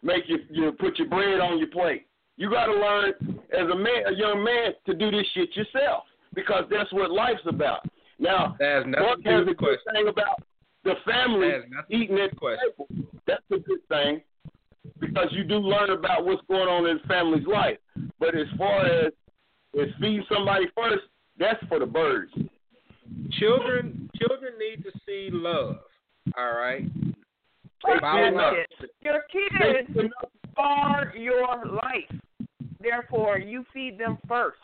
make 0.03 0.25
you 0.29 0.39
you 0.51 0.73
put 0.73 0.99
your 0.99 1.09
bread 1.09 1.41
on 1.41 1.59
your 1.59 1.69
plate. 1.69 2.07
You 2.37 2.51
gotta 2.51 2.73
learn 2.73 3.13
as 3.53 3.71
a 3.71 3.77
man, 3.77 4.07
a 4.07 4.13
young 4.13 4.43
man, 4.43 4.73
to 4.87 4.95
do 4.95 5.11
this 5.11 5.27
shit 5.35 5.55
yourself 5.55 6.05
because 6.35 6.65
that's 6.71 6.93
what 6.93 7.11
life's 7.11 7.41
about. 7.47 7.81
Now, 8.19 8.57
That 8.59 8.69
has 8.69 8.85
nothing 8.87 9.07
Buck 9.07 9.17
to 9.19 9.23
do 9.23 9.31
has 9.31 9.43
a 9.43 9.45
good 9.47 9.59
question. 9.59 9.93
thing 9.93 10.09
about 10.09 10.43
the 10.85 10.95
family 11.05 11.49
That 11.51 11.85
eating 11.91 12.19
at 12.19 12.31
the 12.31 12.37
question. 12.37 12.71
table. 12.71 12.89
That's 13.27 13.43
a 13.53 13.59
good 13.59 13.81
thing 13.89 14.21
because 15.01 15.29
you 15.33 15.45
do 15.45 15.57
learn 15.57 15.91
about 15.91 16.25
what's 16.25 16.43
going 16.49 16.69
on 16.69 16.87
in 16.87 16.99
the 17.03 17.09
family's 17.09 17.47
life. 17.47 17.79
But 18.21 18.35
as 18.37 18.47
far 18.59 18.85
as 18.87 19.13
as 19.81 19.89
feeding 20.01 20.25
somebody 20.33 20.67
first, 20.77 21.03
that's 21.39 21.63
for 21.69 21.79
the 21.81 21.87
birds. 21.87 22.33
Children, 23.33 24.09
children 24.17 24.53
need 24.59 24.85
to 24.85 24.91
see 25.07 25.31
love. 25.33 25.79
All 26.39 26.53
right. 26.55 26.85
Follow 28.01 28.39
up. 28.39 28.55
shit. 28.81 28.91
Your 29.03 29.23
kids 29.33 30.11
are 30.57 31.13
your 31.17 31.65
life. 31.67 32.21
Therefore, 32.81 33.39
you 33.39 33.65
feed 33.75 33.99
them 33.99 34.19
first. 34.29 34.59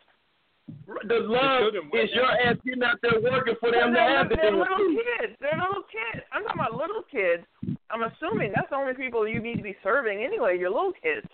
The 1.06 1.18
love 1.22 1.72
is 1.94 2.10
your 2.14 2.26
ass 2.30 2.56
getting 2.64 2.82
out 2.82 2.98
there 3.02 3.20
working 3.22 3.54
for 3.60 3.70
them 3.72 3.94
to 3.94 4.00
have 4.00 4.28
the 4.28 4.36
they're 4.36 4.50
little 4.52 4.90
kids. 4.90 5.32
They're 5.40 5.58
little 5.58 5.86
kids. 5.90 6.24
I'm 6.32 6.42
talking 6.44 6.60
about 6.60 6.74
little 6.74 7.02
kids. 7.10 7.42
I'm 7.90 8.02
assuming 8.02 8.52
that's 8.54 8.70
the 8.70 8.76
only 8.76 8.94
people 8.94 9.26
you 9.26 9.40
need 9.40 9.56
to 9.56 9.62
be 9.62 9.76
serving 9.82 10.22
anyway. 10.22 10.58
Your 10.58 10.70
little 10.70 10.92
kids. 10.92 11.26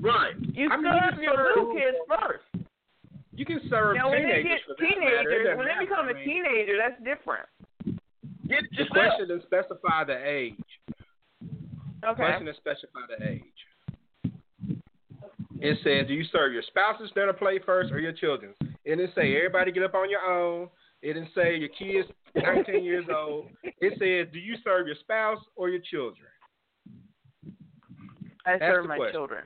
Right. 0.00 0.34
You 0.40 0.70
I 0.70 0.76
mean, 0.76 0.86
you 0.86 1.00
serve 1.00 1.14
can 1.14 1.22
your 1.22 1.34
serve- 1.36 1.46
little 1.56 1.74
kids 1.74 1.96
first. 2.08 2.44
You 3.36 3.44
can 3.44 3.60
serve 3.68 3.96
Now, 3.96 4.10
when 4.10 4.22
they 4.22 4.42
teenagers 4.42 4.60
get 4.62 4.62
for 4.66 4.74
that 4.78 4.98
matter. 4.98 5.18
It 5.18 5.38
teenagers, 5.42 5.58
when 5.58 5.66
they 5.66 5.78
become 5.84 6.06
I 6.06 6.10
a 6.10 6.14
mean, 6.14 6.24
teenager, 6.24 6.76
that's 6.78 6.98
different. 7.02 7.46
Get 8.48 8.62
The 8.78 8.86
question 8.90 9.28
doesn't 9.28 9.42
specify 9.46 10.04
the 10.04 10.18
age. 10.22 10.54
The 12.00 12.08
Okay. 12.08 12.14
question 12.22 12.46
doesn't 12.46 12.62
specify 12.62 13.04
the 13.10 13.18
age. 13.28 13.53
It 15.64 15.78
says, 15.82 16.06
do 16.06 16.12
you 16.12 16.24
serve 16.30 16.52
your 16.52 16.62
spouse's 16.62 17.10
dinner 17.14 17.32
plate 17.32 17.62
first 17.64 17.90
or 17.90 17.98
your 17.98 18.12
children's? 18.12 18.54
It 18.84 18.96
didn't 18.96 19.14
say 19.14 19.34
everybody 19.34 19.72
get 19.72 19.82
up 19.82 19.94
on 19.94 20.10
your 20.10 20.20
own. 20.20 20.68
It 21.00 21.14
didn't 21.14 21.30
say 21.34 21.56
your 21.56 21.70
kids 21.70 22.06
19 22.36 22.84
years 22.84 23.06
old. 23.10 23.46
It 23.62 23.94
says, 23.94 24.30
do 24.30 24.38
you 24.38 24.56
serve 24.62 24.86
your 24.86 24.96
spouse 25.00 25.38
or 25.56 25.70
your 25.70 25.80
children? 25.80 26.28
I 28.44 28.58
serve 28.58 28.86
my 28.86 28.98
question. 28.98 29.14
children. 29.14 29.44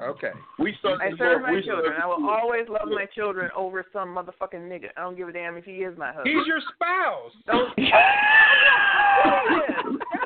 Okay. 0.00 0.30
We 0.60 0.76
serve 0.80 1.00
I 1.00 1.10
serve 1.18 1.42
my 1.42 1.60
children. 1.60 1.94
serve 1.94 2.00
I 2.00 2.06
will 2.06 2.30
always 2.30 2.68
love 2.68 2.86
my 2.88 3.06
children 3.12 3.50
over 3.56 3.84
some 3.92 4.14
motherfucking 4.14 4.68
nigga. 4.68 4.90
I 4.96 5.00
don't 5.00 5.16
give 5.16 5.28
a 5.28 5.32
damn 5.32 5.56
if 5.56 5.64
he 5.64 5.78
is 5.78 5.98
my 5.98 6.12
husband. 6.12 6.28
He's 6.38 6.46
your 6.46 6.60
spouse. 6.72 7.32
Don't. 7.46 7.74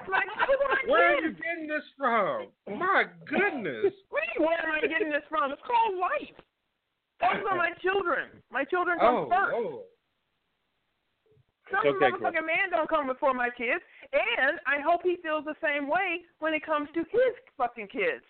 Where 0.86 1.16
are 1.16 1.20
you 1.20 1.32
getting 1.32 1.66
this 1.66 1.84
from? 1.96 2.48
My 2.78 3.04
goodness. 3.26 3.92
What 4.08 4.22
do 4.24 4.40
you? 4.40 4.46
Where 4.46 4.58
am 4.58 4.72
I 4.72 4.80
getting 4.86 5.10
this 5.10 5.24
from? 5.28 5.52
It's 5.52 5.62
called 5.62 5.96
life. 5.98 6.36
Those 7.20 7.44
are 7.50 7.56
my 7.56 7.72
children. 7.82 8.30
My 8.50 8.64
children 8.64 8.98
come 8.98 9.14
Oh, 9.14 9.28
first. 9.28 9.52
Lord. 9.52 9.84
Some 11.70 11.80
It's 11.84 11.96
okay, 12.00 12.10
motherfucking 12.16 12.46
man 12.48 12.70
don't 12.70 12.88
come 12.88 13.06
before 13.08 13.34
my 13.34 13.50
kids, 13.50 13.84
and 14.12 14.56
I 14.64 14.80
hope 14.80 15.02
he 15.04 15.16
feels 15.22 15.44
the 15.44 15.58
same 15.62 15.86
way 15.88 16.24
when 16.38 16.54
it 16.54 16.64
comes 16.64 16.88
to 16.94 17.00
his 17.00 17.34
fucking 17.58 17.88
kids. 17.88 18.24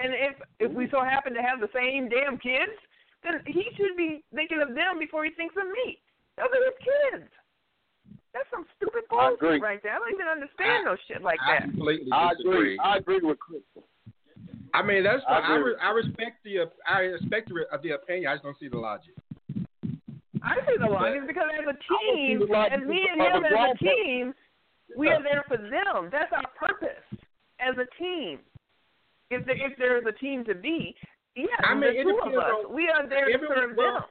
And 0.00 0.10
if 0.14 0.34
if 0.58 0.72
we 0.72 0.88
so 0.90 1.04
happen 1.04 1.32
to 1.34 1.42
have 1.42 1.60
the 1.60 1.70
same 1.70 2.08
damn 2.08 2.38
kids, 2.38 2.74
then 3.22 3.38
he 3.46 3.70
should 3.76 3.94
be 3.96 4.24
thinking 4.34 4.60
of 4.60 4.74
them 4.74 4.98
before 4.98 5.24
he 5.24 5.30
thinks 5.38 5.54
of 5.54 5.68
me. 5.70 6.00
Those 6.36 6.50
are 6.50 6.64
his 6.64 6.78
kids. 6.82 7.30
That's 8.32 8.48
some 8.50 8.64
stupid 8.76 9.04
bullshit 9.10 9.60
right 9.60 9.82
there. 9.82 9.92
I 9.92 9.98
don't 9.98 10.14
even 10.14 10.26
understand 10.26 10.84
no 10.84 10.96
shit 11.06 11.20
like 11.22 11.38
I 11.44 11.60
that. 11.60 11.70
completely 11.70 12.08
I 12.12 12.32
disagree. 12.32 12.56
agree. 12.56 12.78
I 12.80 12.96
agree 12.96 13.20
with 13.22 13.38
Crystal. 13.38 13.84
I 14.74 14.82
mean, 14.82 15.04
that's 15.04 15.22
I. 15.28 15.52
I, 15.52 15.56
re- 15.56 15.76
I 15.80 15.90
respect 15.90 16.40
the 16.44 16.64
I 16.88 17.00
respect 17.12 17.48
the, 17.48 17.68
the 17.82 17.90
opinion. 17.92 18.32
I 18.32 18.34
just 18.34 18.44
don't 18.44 18.56
see 18.58 18.68
the 18.68 18.78
logic. 18.78 19.12
I 20.42 20.56
see 20.64 20.80
the 20.80 20.88
logic 20.88 21.26
because 21.26 21.48
as 21.52 21.68
a 21.68 21.76
team, 21.76 22.40
as 22.42 22.80
me 22.88 23.04
and 23.12 23.20
of 23.20 23.44
him 23.44 23.44
as 23.44 23.76
a 23.76 23.78
team, 23.78 24.34
we 24.96 25.08
are 25.08 25.22
there 25.22 25.44
for 25.46 25.58
them. 25.58 26.08
That's 26.10 26.32
our 26.32 26.48
purpose 26.56 27.04
as 27.60 27.76
a 27.76 27.86
team. 28.00 28.40
If 29.30 29.46
there, 29.46 29.56
if 29.56 29.76
there 29.78 29.98
is 29.98 30.04
a 30.08 30.12
team 30.18 30.44
to 30.44 30.54
be, 30.54 30.94
yeah, 31.36 31.46
I 31.64 31.74
mean, 31.74 31.96
the 31.96 32.02
two 32.02 32.20
of 32.24 32.32
us, 32.32 32.66
on- 32.66 32.74
we 32.74 32.88
are 32.88 33.08
there 33.08 33.26
to 33.26 33.38
serve 33.48 33.76
well, 33.76 33.94
them. 33.94 34.02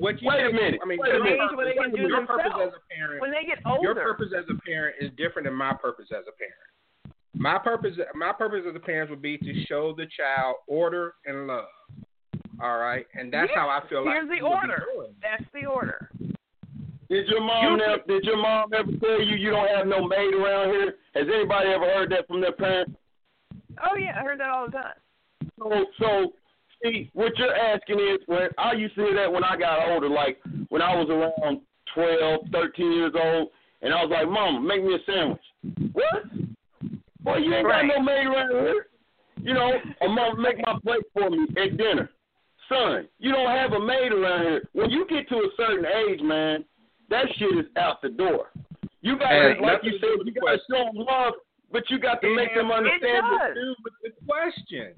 What 0.00 0.20
you 0.22 0.28
Wait 0.28 0.40
a 0.40 0.48
think- 0.48 0.54
minute. 0.54 0.80
I 0.82 0.86
mean, 0.86 0.98
Wait 0.98 1.10
a 1.10 1.14
your 1.20 1.24
minute. 1.24 1.40
Age 1.44 1.56
where 1.56 1.66
they 1.68 1.74
can 1.76 1.90
do 1.92 2.08
your 2.08 2.24
purpose 2.26 2.52
as 2.56 2.72
a 2.72 2.94
parent, 2.94 3.20
When 3.20 3.30
they 3.30 3.44
get 3.44 3.58
older, 3.66 3.82
your 3.82 3.94
purpose 3.94 4.32
as 4.36 4.46
a 4.48 4.56
parent 4.64 4.96
is 4.98 5.10
different 5.18 5.44
than 5.46 5.54
my 5.54 5.74
purpose 5.74 6.06
as 6.10 6.24
a 6.26 6.32
parent. 6.32 7.14
My 7.34 7.58
purpose, 7.58 7.96
my 8.14 8.32
purpose 8.32 8.64
as 8.68 8.74
a 8.74 8.80
parent 8.80 9.10
would 9.10 9.20
be 9.20 9.36
to 9.36 9.64
show 9.66 9.92
the 9.94 10.06
child 10.16 10.56
order 10.66 11.14
and 11.26 11.46
love. 11.46 11.68
All 12.62 12.78
right, 12.78 13.06
and 13.14 13.30
that's 13.32 13.50
Yeah, 13.54 13.60
how 13.60 13.68
I 13.68 13.86
feel 13.88 14.04
like. 14.04 14.14
here's 14.14 14.28
like 14.28 14.40
the 14.40 14.44
we 14.44 14.50
would 14.50 14.62
be 14.62 14.72
order. 14.72 15.12
that's 15.22 15.44
the 15.52 15.66
order. 15.66 16.10
Did 17.10 17.26
your 17.28 17.40
mom 17.42 17.78
You- 17.78 17.84
ever, 17.84 18.02
did 18.08 18.24
your 18.24 18.36
mom 18.38 18.72
ever 18.72 18.92
tell 19.04 19.20
you 19.20 19.36
you 19.36 19.50
don't 19.50 19.68
have 19.68 19.86
no 19.86 20.06
maid 20.06 20.32
around 20.32 20.70
here? 20.70 20.94
Has 21.14 21.28
anybody 21.28 21.70
ever 21.70 21.84
heard 21.86 22.10
that 22.10 22.26
from 22.26 22.40
their 22.40 22.52
parents? 22.52 22.92
Oh 23.84 23.96
yeah, 23.96 24.18
I 24.18 24.22
heard 24.22 24.40
that 24.40 24.48
all 24.48 24.64
the 24.66 24.72
time. 24.72 24.94
So, 25.58 25.86
so 25.98 26.32
see, 26.82 27.10
what 27.14 27.36
you're 27.38 27.54
asking 27.54 27.98
is 28.00 28.18
when 28.26 28.48
I 28.58 28.72
used 28.72 28.94
to 28.96 29.02
hear 29.02 29.14
that 29.16 29.32
when 29.32 29.44
I 29.44 29.56
got 29.56 29.88
older, 29.88 30.08
like 30.08 30.38
when 30.68 30.82
I 30.82 30.94
was 30.94 31.08
around 31.10 31.60
twelve, 31.94 32.40
thirteen 32.52 32.92
years 32.92 33.12
old, 33.14 33.48
and 33.82 33.92
I 33.94 34.02
was 34.04 34.10
like, 34.10 34.28
"Mama, 34.28 34.60
make 34.60 34.82
me 34.82 34.94
a 34.94 34.98
sandwich." 35.10 35.42
What? 35.92 36.24
Boy, 37.22 37.36
you 37.38 37.54
ain't 37.54 37.66
Right. 37.66 37.86
got 37.86 37.96
no 37.98 38.02
maid 38.02 38.26
around 38.26 38.50
here. 38.50 38.86
You 39.42 39.54
know, 39.54 39.72
a 40.02 40.08
mom 40.08 40.40
make 40.40 40.56
my 40.66 40.78
plate 40.82 41.02
for 41.12 41.30
me 41.30 41.46
at 41.56 41.76
dinner. 41.76 42.10
Son, 42.68 43.08
you 43.18 43.32
don't 43.32 43.48
have 43.50 43.72
a 43.72 43.80
maid 43.80 44.12
around 44.12 44.42
here. 44.42 44.62
When 44.72 44.90
you 44.90 45.06
get 45.06 45.28
to 45.28 45.36
a 45.36 45.48
certain 45.56 45.84
age, 45.86 46.20
man, 46.22 46.64
that 47.08 47.26
shit 47.36 47.56
is 47.58 47.66
out 47.76 48.00
the 48.00 48.10
door. 48.10 48.50
You 49.02 49.18
got 49.18 49.30
to, 49.30 49.56
like 49.60 49.82
you 49.82 49.92
said, 49.98 50.10
you 50.24 50.32
got 50.40 50.52
to 50.52 50.58
show 50.70 50.84
them 50.84 50.96
love, 50.96 51.34
but 51.72 51.82
you 51.90 51.98
got 51.98 52.20
to 52.20 52.30
It 52.30 52.36
make 52.36 52.54
them 52.54 52.70
understand. 52.70 53.24
does. 53.30 53.38
that- 53.40 53.54
Do 53.54 53.74
with 53.82 53.94
the 54.02 54.10
question. 54.26 54.94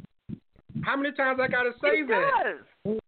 How 0.80 0.96
many 0.96 1.12
times 1.14 1.38
I 1.42 1.48
got 1.48 1.64
to 1.64 1.72
say 1.80 2.00
it 2.00 2.08
that? 2.08 2.30
does. 2.42 2.98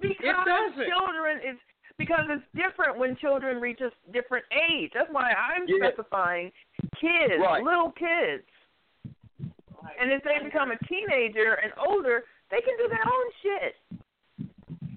Because 0.00 0.44
doesn't. 0.46 0.88
children 0.88 1.38
is 1.38 1.56
because 1.98 2.24
it's 2.30 2.42
different 2.56 2.98
when 2.98 3.14
children 3.16 3.60
reach 3.60 3.80
a 3.80 3.90
different 4.10 4.44
age. 4.50 4.90
That's 4.94 5.10
why 5.12 5.32
I'm 5.32 5.68
Yeah. 5.68 5.90
specifying 5.92 6.50
kids, 6.98 7.38
Right. 7.38 7.62
little 7.62 7.92
kids. 7.92 8.46
And 9.98 10.10
if 10.10 10.22
they 10.24 10.38
become 10.42 10.72
a 10.72 10.78
teenager 10.88 11.54
and 11.54 11.72
older, 11.76 12.24
they 12.50 12.60
can 12.62 12.76
do 12.78 12.88
their 12.88 13.04
own 13.06 13.32
shit. 13.42 13.76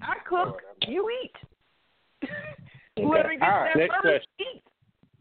I 0.02 0.18
cook, 0.20 0.62
you 0.88 1.10
eat. 1.22 1.36
Whoever 2.96 3.30
gets 3.30 3.42
right, 3.42 3.76
next 3.76 4.02
first, 4.02 4.28
eat. 4.38 4.62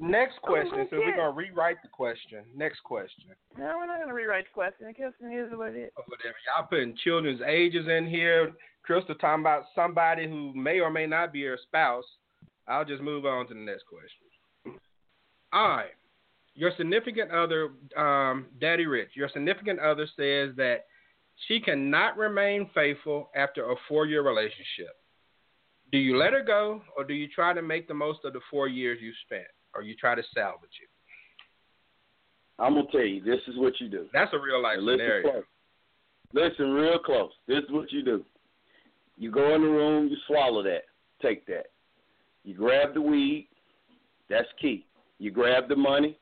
Next 0.03 0.41
question, 0.41 0.71
little 0.71 0.87
since 0.89 1.01
we're 1.05 1.15
gonna 1.15 1.31
rewrite 1.31 1.81
the 1.81 1.87
question. 1.87 2.43
Next 2.55 2.81
question. 2.83 3.31
No, 3.57 3.77
we're 3.77 3.85
not 3.85 3.99
gonna 3.99 4.13
rewrite 4.13 4.45
the 4.45 4.53
question. 4.53 4.87
The 4.87 4.93
question 4.93 5.31
is 5.31 5.57
what 5.57 5.69
it 5.69 5.77
is. 5.77 5.91
or 5.95 6.03
whatever. 6.07 6.35
Y'all 6.45 6.67
putting 6.67 6.95
children's 7.03 7.41
ages 7.41 7.87
in 7.87 8.07
here. 8.07 8.51
Crystal 8.83 9.15
talking 9.15 9.41
about 9.41 9.63
somebody 9.73 10.27
who 10.27 10.53
may 10.53 10.81
or 10.81 10.89
may 10.89 11.07
not 11.07 11.31
be 11.31 11.39
your 11.39 11.57
spouse. 11.57 12.03
I'll 12.67 12.83
just 12.83 13.01
move 13.01 13.25
on 13.25 13.47
to 13.47 13.53
the 13.53 13.59
next 13.61 13.83
question. 13.85 14.77
All 15.53 15.69
right. 15.69 15.91
Your 16.55 16.71
significant 16.77 17.31
other, 17.31 17.69
um, 17.95 18.47
Daddy 18.59 18.85
Rich, 18.85 19.11
your 19.15 19.29
significant 19.29 19.79
other 19.79 20.05
says 20.17 20.53
that 20.57 20.85
she 21.47 21.59
cannot 21.59 22.17
remain 22.17 22.69
faithful 22.75 23.31
after 23.35 23.71
a 23.71 23.75
four 23.87 24.05
year 24.05 24.21
relationship. 24.21 24.95
Do 25.91 25.97
you 25.97 26.17
let 26.17 26.33
her 26.33 26.43
go, 26.43 26.81
or 26.97 27.03
do 27.03 27.13
you 27.13 27.27
try 27.27 27.53
to 27.53 27.61
make 27.61 27.87
the 27.87 27.93
most 27.93 28.25
of 28.25 28.33
the 28.33 28.41
four 28.51 28.67
years 28.67 28.99
you 29.01 29.13
spent, 29.25 29.47
or 29.75 29.81
you 29.81 29.95
try 29.95 30.15
to 30.15 30.23
salvage 30.33 30.69
it? 30.81 30.89
I'm 32.59 32.75
gonna 32.75 32.87
tell 32.91 33.01
you, 33.01 33.21
this 33.23 33.39
is 33.47 33.57
what 33.57 33.73
you 33.79 33.89
do. 33.89 34.05
That's 34.13 34.31
a 34.33 34.39
real 34.39 34.61
life 34.61 34.77
listen 34.79 34.99
scenario. 34.99 35.31
Close. 35.31 35.43
Listen 36.33 36.71
real 36.71 36.99
close. 36.99 37.31
This 37.47 37.59
is 37.59 37.71
what 37.71 37.91
you 37.91 38.03
do. 38.03 38.23
You 39.17 39.31
go 39.31 39.55
in 39.55 39.61
the 39.61 39.67
room, 39.67 40.07
you 40.07 40.17
swallow 40.27 40.63
that, 40.63 40.83
take 41.21 41.45
that. 41.47 41.67
You 42.43 42.55
grab 42.55 42.93
the 42.93 43.01
weed, 43.01 43.47
that's 44.29 44.47
key. 44.59 44.85
You 45.19 45.31
grab 45.31 45.69
the 45.69 45.75
money, 45.75 46.17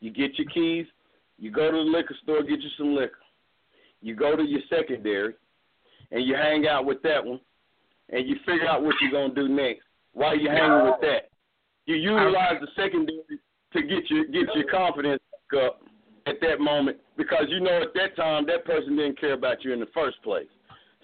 you 0.00 0.10
get 0.10 0.38
your 0.38 0.48
keys, 0.48 0.86
you 1.38 1.50
go 1.50 1.70
to 1.70 1.76
the 1.76 1.82
liquor 1.82 2.16
store, 2.22 2.42
get 2.42 2.60
you 2.60 2.70
some 2.76 2.94
liquor. 2.94 3.18
You 4.00 4.14
go 4.14 4.36
to 4.36 4.42
your 4.42 4.60
secondary, 4.70 5.34
and 6.12 6.24
you 6.24 6.34
hang 6.34 6.66
out 6.66 6.84
with 6.84 7.02
that 7.02 7.24
one, 7.24 7.40
and 8.10 8.28
you 8.28 8.36
figure 8.46 8.68
out 8.68 8.82
what 8.82 8.94
you're 9.00 9.10
gonna 9.10 9.34
do 9.34 9.48
next. 9.48 9.82
While 10.12 10.38
you're 10.38 10.52
hanging 10.52 10.86
with 10.86 11.00
that, 11.02 11.27
you 11.88 11.96
utilize 11.96 12.60
the 12.60 12.68
secondary 12.76 13.40
to 13.72 13.82
get 13.82 14.10
your 14.10 14.26
get 14.26 14.54
your 14.54 14.68
confidence 14.70 15.22
back 15.50 15.62
up 15.64 15.80
at 16.26 16.36
that 16.42 16.60
moment 16.60 16.98
because 17.16 17.44
you 17.48 17.60
know 17.60 17.82
at 17.82 17.94
that 17.94 18.14
time 18.14 18.46
that 18.46 18.64
person 18.66 18.94
didn't 18.96 19.18
care 19.18 19.32
about 19.32 19.64
you 19.64 19.72
in 19.72 19.80
the 19.80 19.88
first 19.94 20.22
place. 20.22 20.48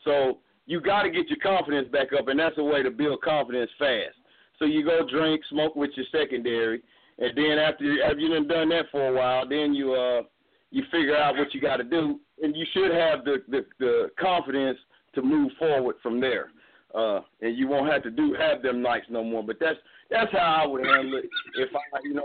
So 0.05 0.39
you 0.67 0.81
got 0.81 1.03
to 1.03 1.11
get 1.11 1.29
your 1.29 1.39
confidence 1.43 1.89
back 1.91 2.09
up, 2.19 2.29
and 2.29 2.39
that's 2.39 2.59
a 2.59 2.63
way 2.63 2.83
to 2.83 2.91
build 2.91 3.23
confidence 3.23 3.71
fast. 3.79 4.17
So 4.59 4.67
you 4.67 4.85
go 4.85 5.01
drink, 5.11 5.41
smoke 5.51 5.75
with 5.75 5.91
your 5.97 6.07
secondary, 6.13 6.83
and 7.19 7.37
then 7.37 7.59
after 7.59 7.85
you, 7.85 8.03
after 8.03 8.19
you 8.19 8.29
done 8.35 8.47
done 8.47 8.69
that 8.69 8.85
for 8.93 9.09
a 9.09 9.13
while, 9.13 9.49
then 9.49 9.73
you 9.73 9.95
uh 9.95 10.23
you 10.71 10.83
figure 10.93 11.17
out 11.17 11.37
what 11.37 11.55
you 11.55 11.63
got 11.63 11.79
to 11.79 11.85
do, 11.85 12.21
and 12.43 12.55
you 12.55 12.67
should 12.75 12.93
have 12.93 13.25
the, 13.25 13.43
the 13.49 13.65
the 13.79 14.11
confidence 14.21 14.79
to 15.15 15.23
move 15.23 15.51
forward 15.59 15.97
from 16.03 16.21
there. 16.21 16.51
Uh, 16.95 17.21
and 17.41 17.59
you 17.59 17.67
won't 17.67 17.91
have 17.91 18.03
to 18.05 18.11
do 18.11 18.37
have 18.39 18.63
them 18.63 18.83
nights 18.83 19.07
no 19.09 19.25
more. 19.25 19.43
But 19.43 19.57
that's 19.59 19.79
that's 20.11 20.31
how 20.33 20.63
I 20.63 20.67
would 20.67 20.85
handle 20.87 21.19
it 21.19 21.29
if 21.57 21.71
I, 21.75 21.99
you 22.05 22.15
know, 22.15 22.23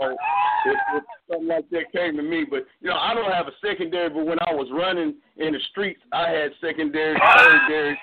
if, 0.66 0.78
if 0.96 1.04
something 1.30 1.48
like 1.48 1.68
that 1.70 1.92
came 1.92 2.16
to 2.16 2.22
me. 2.22 2.44
But 2.48 2.66
you 2.80 2.88
know, 2.90 2.96
I 2.96 3.14
don't 3.14 3.32
have 3.32 3.46
a 3.46 3.52
secondary. 3.66 4.08
But 4.10 4.26
when 4.26 4.38
I 4.40 4.52
was 4.52 4.68
running 4.72 5.14
in 5.36 5.52
the 5.52 5.60
streets, 5.70 6.00
I 6.12 6.30
had 6.30 6.50
secondary, 6.60 7.16
third 7.68 7.96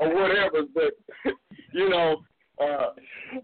or 0.00 0.14
whatever. 0.14 0.62
But 0.74 0.92
you 1.72 1.88
know, 1.88 2.16
uh, 2.60 2.90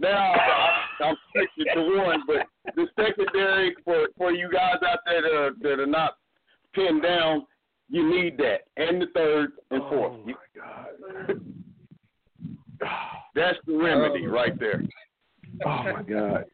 now 0.01 0.33
I, 0.33 1.05
I'm 1.05 1.17
sticking 1.31 1.73
to 1.75 1.97
one. 1.97 2.23
But 2.27 2.47
the 2.77 2.87
secondary 2.97 3.75
for 3.85 4.09
for 4.17 4.33
you 4.33 4.51
guys 4.53 4.77
out 4.87 4.99
there 5.07 5.23
that 5.23 5.33
are, 5.33 5.51
that 5.63 5.81
are 5.81 5.87
not 5.87 6.17
pinned 6.75 7.03
down, 7.03 7.47
you 7.89 8.09
need 8.09 8.37
that, 8.39 8.63
and 8.77 9.01
the 9.03 9.07
third 9.15 9.53
and 9.71 9.83
fourth. 9.89 10.13
Oh 10.13 10.25
my 10.27 10.33
God. 11.27 11.41
That's 13.35 13.59
the 13.67 13.77
remedy 13.77 14.25
Oh. 14.27 14.31
right 14.31 14.59
there. 14.59 14.83
Oh 15.65 15.83
my 15.85 16.03
God. 16.03 16.45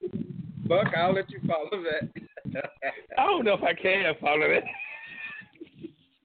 Buck, 0.67 0.87
I'll 0.97 1.15
let 1.15 1.31
you 1.31 1.41
follow 1.47 1.83
that. 1.83 2.63
I 3.19 3.25
don't 3.27 3.45
know 3.45 3.55
if 3.55 3.63
I 3.63 3.75
can 3.75 4.15
follow 4.21 4.49
that. 4.49 4.65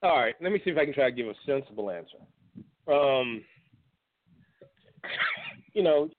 All 0.01 0.17
right, 0.17 0.35
let 0.41 0.51
me 0.51 0.61
see 0.63 0.71
if 0.71 0.77
I 0.77 0.85
can 0.85 0.93
try 0.93 1.09
to 1.09 1.15
give 1.15 1.27
a 1.27 1.33
sensible 1.45 1.89
answer. 1.89 2.17
Um, 2.87 3.43
you 5.73 5.83
know, 5.83 6.09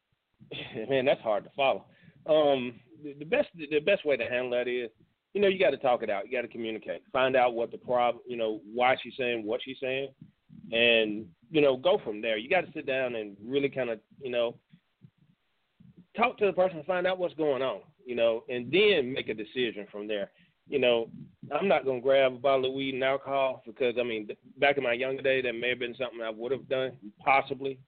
man, 0.88 1.06
that's 1.06 1.22
hard 1.22 1.44
to 1.44 1.50
follow. 1.56 1.86
Um, 2.28 2.74
the, 3.02 3.14
the 3.18 3.24
best 3.24 3.48
the 3.56 3.80
best 3.80 4.04
way 4.04 4.16
to 4.16 4.24
handle 4.24 4.50
that 4.50 4.68
is, 4.68 4.90
you 5.32 5.40
know, 5.40 5.48
you 5.48 5.58
got 5.58 5.70
to 5.70 5.78
talk 5.78 6.02
it 6.02 6.10
out. 6.10 6.26
You 6.26 6.32
got 6.32 6.42
to 6.42 6.48
communicate. 6.48 7.02
Find 7.12 7.36
out 7.36 7.54
what 7.54 7.70
the 7.70 7.78
problem, 7.78 8.22
you 8.26 8.36
know, 8.36 8.60
why 8.72 8.96
she's 9.02 9.14
saying 9.18 9.46
what 9.46 9.60
she's 9.64 9.78
saying, 9.80 10.08
and 10.72 11.26
you 11.50 11.62
know, 11.62 11.76
go 11.76 12.00
from 12.04 12.20
there. 12.20 12.36
You 12.36 12.50
got 12.50 12.66
to 12.66 12.72
sit 12.72 12.86
down 12.86 13.14
and 13.14 13.36
really 13.42 13.70
kind 13.70 13.90
of, 13.90 13.98
you 14.22 14.30
know, 14.30 14.56
talk 16.16 16.38
to 16.38 16.46
the 16.46 16.52
person 16.52 16.78
and 16.78 16.86
find 16.86 17.06
out 17.06 17.18
what's 17.18 17.34
going 17.34 17.62
on, 17.62 17.80
you 18.04 18.14
know, 18.14 18.44
and 18.48 18.70
then 18.70 19.12
make 19.12 19.28
a 19.28 19.34
decision 19.34 19.86
from 19.90 20.08
there. 20.08 20.30
You 20.68 20.78
know, 20.78 21.10
I'm 21.52 21.68
not 21.68 21.84
gonna 21.84 22.00
grab 22.00 22.34
a 22.34 22.38
bottle 22.38 22.66
of 22.66 22.74
weed 22.74 22.94
and 22.94 23.04
alcohol 23.04 23.62
because 23.66 23.94
I 23.98 24.02
mean, 24.02 24.28
back 24.58 24.76
in 24.76 24.84
my 24.84 24.92
younger 24.92 25.22
day, 25.22 25.42
that 25.42 25.52
may 25.52 25.70
have 25.70 25.78
been 25.78 25.96
something 25.96 26.20
I 26.20 26.30
would 26.30 26.52
have 26.52 26.68
done, 26.68 26.92
possibly, 27.24 27.78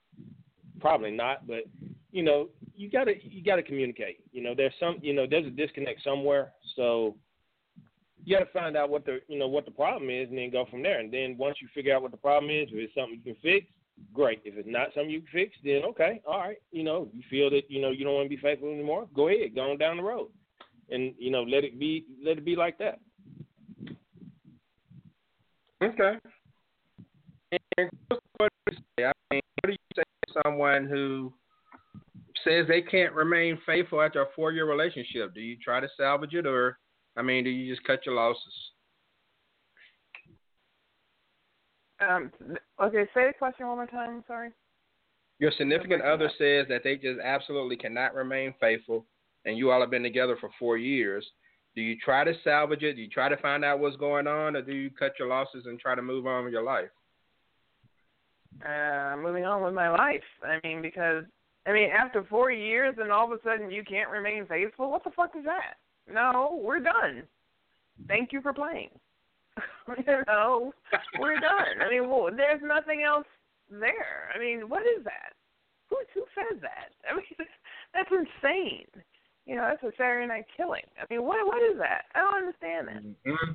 probably 0.80 1.12
not, 1.12 1.46
but 1.46 1.64
you 2.10 2.22
know, 2.22 2.48
you 2.74 2.90
gotta 2.90 3.14
you 3.22 3.42
gotta 3.42 3.62
communicate. 3.62 4.20
You 4.32 4.42
know, 4.42 4.54
there's 4.54 4.74
some, 4.80 4.98
you 5.00 5.14
know, 5.14 5.26
there's 5.28 5.46
a 5.46 5.50
disconnect 5.50 6.02
somewhere, 6.02 6.52
so 6.76 7.16
you 8.24 8.36
got 8.36 8.44
to 8.44 8.52
find 8.52 8.76
out 8.76 8.90
what 8.90 9.04
the 9.04 9.20
you 9.28 9.38
know 9.38 9.48
what 9.48 9.64
the 9.64 9.70
problem 9.70 10.10
is, 10.10 10.28
and 10.28 10.38
then 10.38 10.50
go 10.50 10.66
from 10.70 10.82
there. 10.82 11.00
And 11.00 11.12
then 11.12 11.36
once 11.36 11.56
you 11.60 11.68
figure 11.74 11.94
out 11.94 12.02
what 12.02 12.10
the 12.10 12.16
problem 12.16 12.50
is, 12.50 12.68
if 12.70 12.74
it's 12.74 12.94
something 12.94 13.20
you 13.24 13.34
can 13.34 13.42
fix, 13.42 13.66
great. 14.12 14.40
If 14.44 14.56
it's 14.56 14.68
not 14.68 14.88
something 14.94 15.10
you 15.10 15.20
can 15.20 15.28
fix, 15.32 15.56
then 15.64 15.82
okay, 15.88 16.20
all 16.26 16.38
right. 16.38 16.58
You 16.70 16.84
know, 16.84 17.08
you 17.12 17.22
feel 17.30 17.50
that 17.50 17.62
you 17.68 17.80
know 17.80 17.90
you 17.90 18.04
don't 18.04 18.14
want 18.14 18.26
to 18.26 18.36
be 18.36 18.40
faithful 18.40 18.70
anymore. 18.70 19.08
Go 19.14 19.28
ahead, 19.28 19.54
go 19.54 19.70
on 19.70 19.78
down 19.78 19.96
the 19.96 20.02
road, 20.02 20.28
and 20.90 21.14
you 21.18 21.30
know 21.30 21.42
let 21.42 21.64
it 21.64 21.78
be 21.78 22.04
let 22.24 22.38
it 22.38 22.44
be 22.44 22.56
like 22.56 22.78
that. 22.78 22.98
Okay. 25.82 26.18
And 27.76 27.90
what 28.36 28.50
do 28.66 28.72
you 28.72 28.76
say? 28.98 29.04
I 29.06 29.12
mean, 29.30 29.42
what 29.60 29.66
do 29.66 29.72
you 29.72 29.78
say 29.96 30.02
to 30.02 30.40
someone 30.44 30.86
who 30.86 31.32
says 32.44 32.66
they 32.68 32.82
can't 32.82 33.12
remain 33.12 33.58
faithful 33.66 34.00
after 34.00 34.22
a 34.22 34.26
four-year 34.34 34.66
relationship? 34.66 35.34
Do 35.34 35.40
you 35.40 35.56
try 35.62 35.80
to 35.80 35.88
salvage 35.96 36.34
it, 36.34 36.46
or 36.46 36.78
I 37.16 37.22
mean, 37.22 37.44
do 37.44 37.50
you 37.50 37.72
just 37.72 37.86
cut 37.86 38.06
your 38.06 38.14
losses? 38.14 38.54
Um, 42.08 42.32
okay, 42.82 43.04
say 43.14 43.28
the 43.28 43.32
question 43.38 43.66
one 43.66 43.76
more 43.76 43.86
time. 43.86 44.24
Sorry. 44.26 44.50
Your 45.38 45.52
significant 45.56 46.02
other 46.02 46.30
says 46.38 46.66
that 46.68 46.82
they 46.84 46.96
just 46.96 47.20
absolutely 47.22 47.76
cannot 47.76 48.14
remain 48.14 48.54
faithful, 48.60 49.04
and 49.44 49.56
you 49.56 49.70
all 49.70 49.80
have 49.80 49.90
been 49.90 50.02
together 50.02 50.36
for 50.40 50.50
four 50.58 50.76
years. 50.76 51.24
Do 51.74 51.80
you 51.80 51.96
try 52.04 52.22
to 52.24 52.34
salvage 52.44 52.82
it? 52.82 52.94
Do 52.94 53.02
you 53.02 53.08
try 53.08 53.28
to 53.28 53.36
find 53.38 53.64
out 53.64 53.80
what's 53.80 53.96
going 53.96 54.26
on, 54.26 54.56
or 54.56 54.62
do 54.62 54.72
you 54.72 54.90
cut 54.90 55.12
your 55.18 55.28
losses 55.28 55.64
and 55.66 55.80
try 55.80 55.94
to 55.94 56.02
move 56.02 56.26
on 56.26 56.44
with 56.44 56.52
your 56.52 56.62
life? 56.62 56.90
Uh, 58.64 59.16
moving 59.16 59.44
on 59.44 59.62
with 59.62 59.74
my 59.74 59.88
life. 59.88 60.22
I 60.44 60.60
mean, 60.66 60.82
because 60.82 61.24
I 61.66 61.72
mean, 61.72 61.90
after 61.90 62.24
four 62.24 62.50
years, 62.50 62.94
and 63.00 63.10
all 63.10 63.32
of 63.32 63.38
a 63.38 63.42
sudden 63.42 63.70
you 63.70 63.84
can't 63.84 64.10
remain 64.10 64.46
faithful. 64.46 64.90
What 64.90 65.04
the 65.04 65.10
fuck 65.10 65.32
is 65.38 65.44
that? 65.44 65.76
No, 66.12 66.60
we're 66.62 66.80
done. 66.80 67.22
Thank 68.08 68.32
you 68.32 68.40
for 68.42 68.52
playing. 68.52 68.90
you 70.06 70.22
know, 70.26 70.72
we're 71.18 71.34
done. 71.40 71.80
I 71.84 71.90
mean, 71.90 72.08
well, 72.08 72.28
there's 72.34 72.60
nothing 72.62 73.02
else 73.06 73.26
there. 73.70 74.30
I 74.34 74.38
mean, 74.38 74.68
what 74.68 74.82
is 74.82 75.04
that? 75.04 75.32
Who 75.90 75.96
who 76.14 76.24
says 76.34 76.60
that? 76.62 76.90
I 77.10 77.16
mean, 77.16 77.48
that's 77.92 78.10
insane. 78.10 78.86
You 79.46 79.56
know, 79.56 79.68
that's 79.68 79.82
a 79.82 79.96
Saturday 79.98 80.26
night 80.26 80.46
killing. 80.56 80.84
I 81.00 81.04
mean, 81.12 81.24
what 81.24 81.46
what 81.46 81.62
is 81.62 81.78
that? 81.78 82.02
I 82.14 82.20
don't 82.20 82.34
understand 82.36 82.88
that. 82.88 83.02
Mm-hmm. 83.30 83.52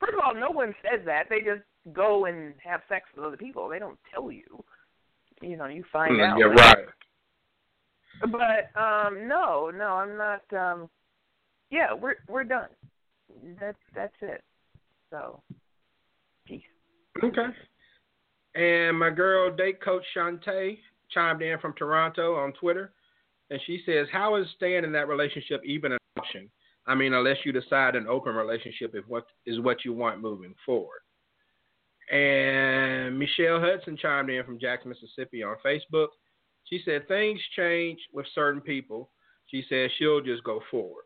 First 0.00 0.14
of 0.14 0.20
all, 0.24 0.34
no 0.34 0.50
one 0.50 0.74
says 0.82 1.00
that. 1.06 1.24
They 1.28 1.40
just 1.40 1.62
go 1.92 2.26
and 2.26 2.54
have 2.64 2.80
sex 2.88 3.06
with 3.16 3.24
other 3.24 3.36
people. 3.36 3.68
They 3.68 3.78
don't 3.78 3.98
tell 4.12 4.30
you. 4.30 4.64
You 5.42 5.56
know, 5.56 5.66
you 5.66 5.84
find 5.92 6.12
Mm, 6.14 6.24
out. 6.32 6.38
You're 6.38 6.52
right. 6.54 6.86
But 8.20 8.80
um 8.80 9.28
no, 9.28 9.70
no, 9.70 9.94
I'm 9.94 10.16
not 10.16 10.42
um 10.52 10.88
yeah, 11.70 11.92
we're 11.92 12.16
we're 12.28 12.44
done. 12.44 12.68
That's 13.60 13.78
that's 13.94 14.14
it. 14.22 14.42
So 15.10 15.42
peace. 16.46 16.62
Okay. 17.22 17.48
And 18.54 18.98
my 18.98 19.10
girl, 19.10 19.54
date 19.54 19.80
coach 19.82 20.04
Shantae, 20.16 20.78
chimed 21.10 21.42
in 21.42 21.58
from 21.58 21.74
Toronto 21.74 22.36
on 22.36 22.52
Twitter, 22.54 22.92
and 23.50 23.60
she 23.66 23.82
says, 23.86 24.08
"How 24.12 24.36
is 24.36 24.46
staying 24.56 24.84
in 24.84 24.92
that 24.92 25.08
relationship 25.08 25.62
even 25.64 25.92
an 25.92 25.98
option? 26.18 26.50
I 26.86 26.94
mean, 26.94 27.14
unless 27.14 27.44
you 27.44 27.52
decide 27.52 27.96
an 27.96 28.06
open 28.06 28.34
relationship 28.34 28.94
is 28.94 29.04
what 29.06 29.26
is 29.46 29.60
what 29.60 29.84
you 29.84 29.92
want 29.92 30.20
moving 30.20 30.54
forward." 30.64 31.00
And 32.10 33.18
Michelle 33.18 33.60
Hudson 33.60 33.96
chimed 33.96 34.30
in 34.30 34.44
from 34.44 34.58
Jackson, 34.58 34.88
Mississippi 34.90 35.42
on 35.42 35.56
Facebook. 35.64 36.08
She 36.64 36.80
said, 36.84 37.06
"Things 37.08 37.40
change 37.56 37.98
with 38.12 38.26
certain 38.34 38.60
people." 38.60 39.10
She 39.46 39.62
said 39.68 39.90
she'll 39.92 40.20
just 40.20 40.44
go 40.44 40.60
forward. 40.70 41.04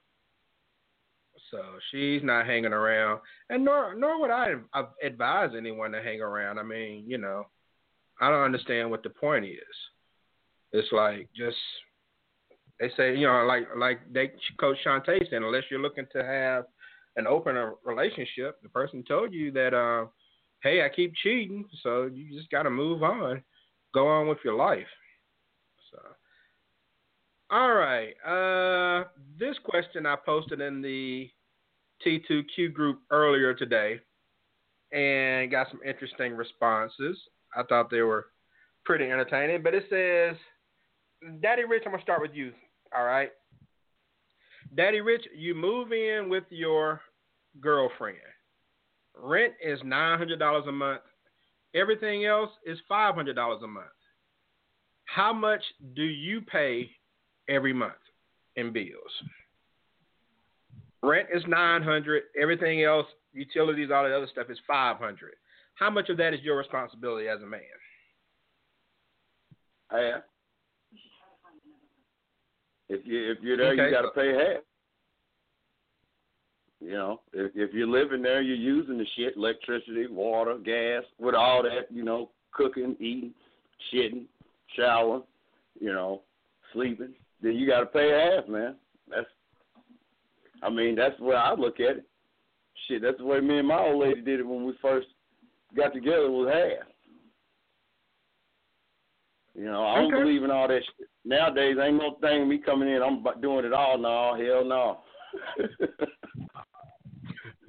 So 1.52 1.60
she's 1.90 2.22
not 2.24 2.46
hanging 2.46 2.72
around, 2.72 3.20
and 3.50 3.62
nor 3.62 3.94
nor 3.94 4.18
would 4.20 4.30
I 4.30 4.54
advise 5.02 5.50
anyone 5.56 5.92
to 5.92 6.02
hang 6.02 6.22
around. 6.22 6.58
I 6.58 6.62
mean, 6.62 7.04
you 7.06 7.18
know, 7.18 7.46
I 8.20 8.30
don't 8.30 8.42
understand 8.42 8.90
what 8.90 9.02
the 9.02 9.10
point 9.10 9.44
is. 9.44 9.76
It's 10.72 10.90
like 10.92 11.28
just 11.36 11.58
they 12.80 12.90
say, 12.96 13.14
you 13.14 13.26
know, 13.26 13.44
like 13.44 13.68
like 13.76 14.00
they 14.10 14.32
Coach 14.58 14.78
Shantae 14.84 15.28
said, 15.28 15.42
unless 15.42 15.64
you're 15.70 15.78
looking 15.78 16.06
to 16.12 16.24
have 16.24 16.64
an 17.16 17.26
open 17.26 17.54
relationship, 17.84 18.62
the 18.62 18.70
person 18.70 19.04
told 19.06 19.34
you 19.34 19.52
that, 19.52 19.74
uh, 19.74 20.06
hey, 20.62 20.82
I 20.82 20.88
keep 20.88 21.12
cheating, 21.22 21.66
so 21.82 22.06
you 22.12 22.34
just 22.34 22.50
got 22.50 22.62
to 22.62 22.70
move 22.70 23.02
on, 23.02 23.42
go 23.92 24.08
on 24.08 24.26
with 24.26 24.38
your 24.42 24.54
life. 24.54 24.86
So. 25.90 25.98
All 27.50 27.74
right. 27.74 28.14
Uh, 28.26 29.08
this 29.38 29.56
question 29.62 30.06
I 30.06 30.16
posted 30.16 30.62
in 30.62 30.80
the 30.80 31.28
T2Q 32.06 32.72
group 32.72 33.00
earlier 33.10 33.54
today 33.54 34.00
and 34.92 35.50
got 35.50 35.68
some 35.70 35.80
interesting 35.86 36.34
responses. 36.34 37.18
I 37.56 37.62
thought 37.64 37.90
they 37.90 38.02
were 38.02 38.26
pretty 38.84 39.04
entertaining, 39.04 39.62
but 39.62 39.74
it 39.74 39.84
says 39.90 40.36
Daddy 41.40 41.64
Rich, 41.64 41.82
I'm 41.86 41.92
gonna 41.92 42.02
start 42.02 42.20
with 42.20 42.32
you. 42.34 42.52
All 42.96 43.04
right. 43.04 43.30
Daddy 44.76 45.00
Rich, 45.00 45.24
you 45.36 45.54
move 45.54 45.92
in 45.92 46.28
with 46.28 46.44
your 46.50 47.00
girlfriend. 47.60 48.18
Rent 49.14 49.52
is 49.62 49.78
nine 49.84 50.18
hundred 50.18 50.38
dollars 50.38 50.64
a 50.68 50.72
month. 50.72 51.02
Everything 51.74 52.24
else 52.24 52.50
is 52.66 52.78
five 52.88 53.14
hundred 53.14 53.34
dollars 53.34 53.60
a 53.62 53.66
month. 53.66 53.86
How 55.04 55.32
much 55.32 55.62
do 55.94 56.02
you 56.02 56.40
pay 56.40 56.90
every 57.48 57.72
month 57.72 57.92
in 58.56 58.72
bills? 58.72 58.88
Rent 61.02 61.28
is 61.34 61.42
nine 61.48 61.82
hundred. 61.82 62.24
Everything 62.40 62.84
else, 62.84 63.06
utilities, 63.32 63.90
all 63.92 64.04
that 64.04 64.16
other 64.16 64.28
stuff 64.30 64.46
is 64.50 64.58
five 64.66 64.98
hundred. 64.98 65.34
How 65.74 65.90
much 65.90 66.08
of 66.08 66.16
that 66.18 66.34
is 66.34 66.40
your 66.42 66.56
responsibility 66.56 67.28
as 67.28 67.42
a 67.42 67.46
man? 67.46 67.60
Half. 69.90 70.22
If 72.88 73.06
you 73.06 73.32
if 73.32 73.38
you're 73.42 73.56
there, 73.56 73.72
Okay, 73.72 73.86
you 73.86 73.90
got 73.90 74.02
to 74.02 74.10
pay 74.10 74.32
half. 74.32 74.62
You 76.80 76.92
know, 76.92 77.20
if 77.32 77.52
if 77.54 77.72
you're 77.72 77.86
living 77.88 78.22
there, 78.22 78.42
you're 78.42 78.56
using 78.56 78.98
the 78.98 79.06
shit, 79.16 79.36
electricity, 79.36 80.06
water, 80.08 80.58
gas, 80.58 81.04
with 81.18 81.34
all 81.34 81.62
that, 81.62 81.90
you 81.90 82.04
know, 82.04 82.30
cooking, 82.52 82.96
eating, 83.00 83.32
shitting, 83.92 84.26
showering, 84.76 85.22
you 85.80 85.92
know, 85.92 86.22
sleeping. 86.72 87.14
Then 87.42 87.54
you 87.56 87.66
got 87.66 87.80
to 87.80 87.86
pay 87.86 88.10
half, 88.10 88.48
man. 88.48 88.76
That's, 89.08 89.26
I 90.62 90.70
mean, 90.70 90.94
that's 90.94 91.16
the 91.18 91.24
way 91.24 91.36
I 91.36 91.54
look 91.54 91.80
at 91.80 91.96
it. 91.98 92.04
Shit, 92.88 93.02
that's 93.02 93.18
the 93.18 93.24
way 93.24 93.40
me 93.40 93.58
and 93.58 93.68
my 93.68 93.78
old 93.78 94.00
lady 94.06 94.20
did 94.22 94.40
it 94.40 94.46
when 94.46 94.64
we 94.64 94.72
first 94.80 95.08
got 95.76 95.92
together. 95.92 96.30
Was 96.30 96.52
half. 96.52 96.86
You 99.54 99.64
know, 99.64 99.84
I 99.84 99.96
don't 99.96 100.14
Okay. 100.14 100.22
believe 100.22 100.42
in 100.44 100.50
all 100.50 100.66
that 100.68 100.80
shit. 100.82 101.08
Nowadays, 101.24 101.76
ain't 101.80 101.96
no 101.98 102.14
thing 102.20 102.48
me 102.48 102.58
coming 102.58 102.88
in, 102.88 103.02
I'm 103.02 103.22
doing 103.40 103.64
it 103.66 103.72
all. 103.72 103.98
No, 103.98 104.34
hell 104.34 104.64
no. 104.64 105.00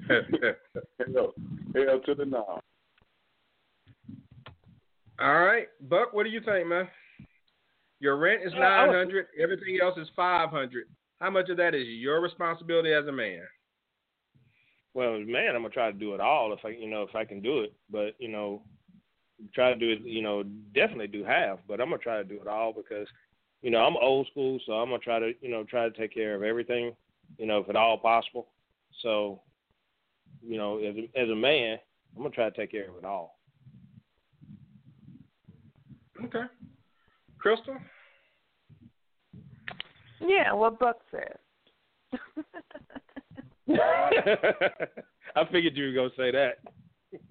hell, 0.08 1.34
hell 1.76 2.00
to 2.06 2.16
the 2.16 2.26
no. 2.26 2.60
All 5.20 5.40
right, 5.46 5.68
Buck, 5.82 6.14
what 6.14 6.24
do 6.24 6.30
you 6.30 6.42
think, 6.42 6.68
man? 6.68 6.88
Your 8.00 8.18
rent 8.18 8.42
is 8.44 8.54
Yeah, 8.54 8.60
I 8.60 8.86
nine 8.86 8.88
was- 8.90 8.98
hundred. 8.98 9.28
Everything 9.40 9.80
else 9.82 9.98
is 9.98 10.08
five 10.16 10.50
hundred. 10.50 10.88
How 11.24 11.30
much 11.30 11.48
of 11.48 11.56
that 11.56 11.74
is 11.74 11.88
your 11.88 12.20
responsibility 12.20 12.92
as 12.92 13.08
a 13.08 13.12
man? 13.14 13.44
Well, 14.94 15.18
man, 15.22 15.56
I'm 15.56 15.62
gonna 15.62 15.70
try 15.70 15.90
to 15.90 15.98
do 15.98 16.14
it 16.14 16.20
all 16.20 16.52
if 16.52 16.60
I, 16.66 16.72
you 16.72 16.90
know, 16.90 17.04
if 17.04 17.16
I 17.16 17.24
can 17.24 17.40
do 17.40 17.62
it. 17.62 17.72
But 17.90 18.16
you 18.20 18.28
know, 18.28 18.62
try 19.56 19.70
to 19.74 19.80
do 19.80 19.92
it. 19.92 20.02
You 20.02 20.22
know, 20.22 20.44
definitely 20.76 21.08
do 21.08 21.24
half. 21.24 21.60
But 21.66 21.80
I'm 21.80 21.90
gonna 21.92 22.00
try 22.00 22.18
to 22.18 22.26
do 22.26 22.42
it 22.42 22.48
all 22.48 22.74
because, 22.74 23.08
you 23.62 23.72
know, 23.72 23.86
I'm 23.86 23.96
old 23.96 24.28
school, 24.32 24.60
so 24.66 24.74
I'm 24.74 24.90
gonna 24.90 25.00
try 25.00 25.20
to, 25.20 25.32
you 25.40 25.50
know, 25.50 25.64
try 25.64 25.88
to 25.88 25.98
take 25.98 26.14
care 26.14 26.36
of 26.36 26.44
everything, 26.44 26.92
you 27.38 27.46
know, 27.46 27.60
if 27.60 27.70
at 27.70 27.78
all 27.78 27.98
possible. 27.98 28.50
So, 29.02 29.44
you 30.46 30.58
know, 30.58 30.80
as 30.80 30.94
a, 30.98 31.10
as 31.18 31.30
a 31.30 31.36
man, 31.36 31.80
I'm 32.18 32.24
gonna 32.24 32.36
try 32.36 32.50
to 32.50 32.56
take 32.56 32.72
care 32.72 32.90
of 32.90 32.98
it 32.98 33.06
all. 33.06 33.40
Okay, 36.26 36.44
Crystal. 37.40 37.78
Yeah, 40.26 40.54
what 40.54 40.80
Buck 40.80 40.98
said. 41.12 41.38
I 45.36 45.46
figured 45.52 45.76
you 45.76 45.88
were 45.88 45.94
gonna 45.94 46.10
say 46.18 46.32
that. 46.32 46.60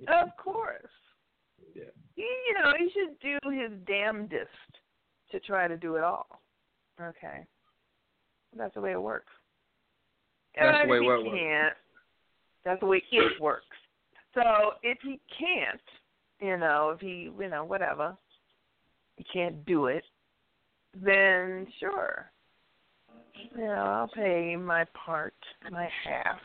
of 0.09 0.28
course. 0.43 0.90
Yeah. 1.74 1.84
He, 2.16 2.22
you 2.22 2.55
know, 2.55 2.72
he 2.78 2.90
should 2.90 3.18
do 3.20 3.38
his 3.51 3.70
damnedest 3.86 4.51
to 5.30 5.40
try 5.40 5.68
to 5.68 5.76
do 5.76 5.97
it 5.97 6.05
all. 6.05 6.43
Okay. 7.01 7.47
That's 8.57 8.74
the 8.74 8.80
way 8.80 8.93
it 8.93 9.01
works. 9.01 9.32
That's 10.57 10.84
the 10.84 10.90
way 10.90 10.99
it 10.99 11.05
works. 11.05 11.28
that's 12.64 12.80
the 12.80 12.86
way 12.86 13.03
it 13.11 13.40
works. 13.40 13.64
So 14.34 14.72
if 14.82 14.99
he 15.03 15.20
can't, 15.38 15.80
you 16.40 16.57
know, 16.59 16.90
if 16.95 17.01
he, 17.01 17.30
you 17.38 17.49
know, 17.49 17.64
whatever, 17.64 18.16
he 19.16 19.24
can't 19.32 19.64
do 19.64 19.86
it, 19.86 20.05
then 20.95 21.66
sure. 21.80 22.30
You 23.35 23.64
know, 23.64 23.72
I'll 23.72 24.09
pay 24.09 24.57
my 24.57 24.85
part, 24.95 25.35
my 25.70 25.89
half. 26.05 26.39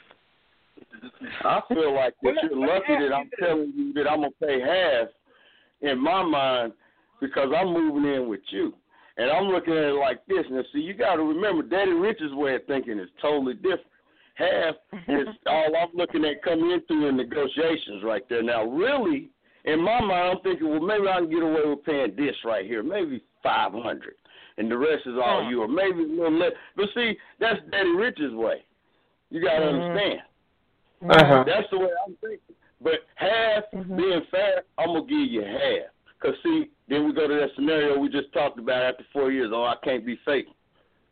I 1.43 1.61
feel 1.69 1.93
like 1.93 2.13
that 2.21 2.35
you're 2.43 2.67
lucky 2.67 2.93
that 2.99 3.13
I'm 3.13 3.29
telling 3.39 3.73
you 3.75 3.93
that 3.93 4.09
I'm 4.09 4.21
gonna 4.21 4.31
pay 4.41 4.59
half 4.59 5.07
in 5.81 5.99
my 5.99 6.23
mind 6.23 6.73
because 7.19 7.49
I'm 7.55 7.73
moving 7.73 8.11
in 8.11 8.29
with 8.29 8.41
you. 8.49 8.73
And 9.17 9.31
I'm 9.31 9.45
looking 9.45 9.73
at 9.73 9.85
it 9.85 9.99
like 9.99 10.25
this. 10.27 10.45
Now 10.49 10.61
see 10.73 10.79
you 10.79 10.93
gotta 10.93 11.23
remember 11.23 11.63
Daddy 11.63 11.91
Rich's 11.91 12.33
way 12.33 12.55
of 12.55 12.65
thinking 12.67 12.99
is 12.99 13.09
totally 13.21 13.55
different. 13.55 13.81
Half 14.35 14.75
is 15.07 15.27
all 15.47 15.75
I'm 15.75 15.95
looking 15.95 16.23
at 16.25 16.43
coming 16.43 16.71
in 16.71 16.81
through 16.88 17.09
in 17.09 17.17
negotiations 17.17 18.03
right 18.03 18.27
there. 18.29 18.43
Now 18.43 18.65
really, 18.65 19.29
in 19.65 19.81
my 19.81 19.99
mind 20.01 20.38
I'm 20.38 20.43
thinking, 20.43 20.69
well 20.69 20.79
maybe 20.79 21.07
I 21.07 21.19
can 21.19 21.29
get 21.29 21.41
away 21.41 21.61
with 21.65 21.85
paying 21.85 22.15
this 22.15 22.35
right 22.45 22.65
here, 22.65 22.83
maybe 22.83 23.23
five 23.41 23.71
hundred. 23.73 24.15
And 24.58 24.72
the 24.72 24.78
rest 24.78 25.05
is 25.05 25.16
all 25.24 25.47
you, 25.49 25.62
or 25.62 25.68
maybe 25.68 26.03
a 26.03 26.08
little 26.08 26.32
less. 26.32 26.51
But 26.76 26.89
see, 26.95 27.18
that's 27.39 27.60
Daddy 27.70 27.89
Rich's 27.89 28.34
way. 28.34 28.64
You 29.30 29.41
gotta 29.41 29.66
Mhm. 29.66 29.74
understand. 29.74 30.22
Uh-huh. 31.10 31.43
That's 31.43 31.70
the 31.70 31.80
way 31.80 31.91
I'm 32.05 32.16
thinking. 32.16 32.55
But 32.82 33.05
half 33.16 33.64
being 33.72 34.22
fair, 34.32 34.64
I'm 34.78 34.88
gonna 34.88 35.05
give 35.05 35.20
you 35.20 35.43
half. 35.43 35.91
Cause 36.20 36.36
see, 36.41 36.72
then 36.88 37.05
we 37.05 37.14
go 37.14 37.28
to 37.28 37.34
that 37.36 37.53
scenario 37.55 37.99
we 37.99 38.10
just 38.10 38.34
talked 38.34 38.58
about 38.58 38.82
after 38.82 39.03
four 39.14 39.32
years. 39.32 39.51
Oh, 39.53 39.64
I 39.64 39.76
can't 39.84 40.05
be 40.05 40.16
fake. 40.26 40.47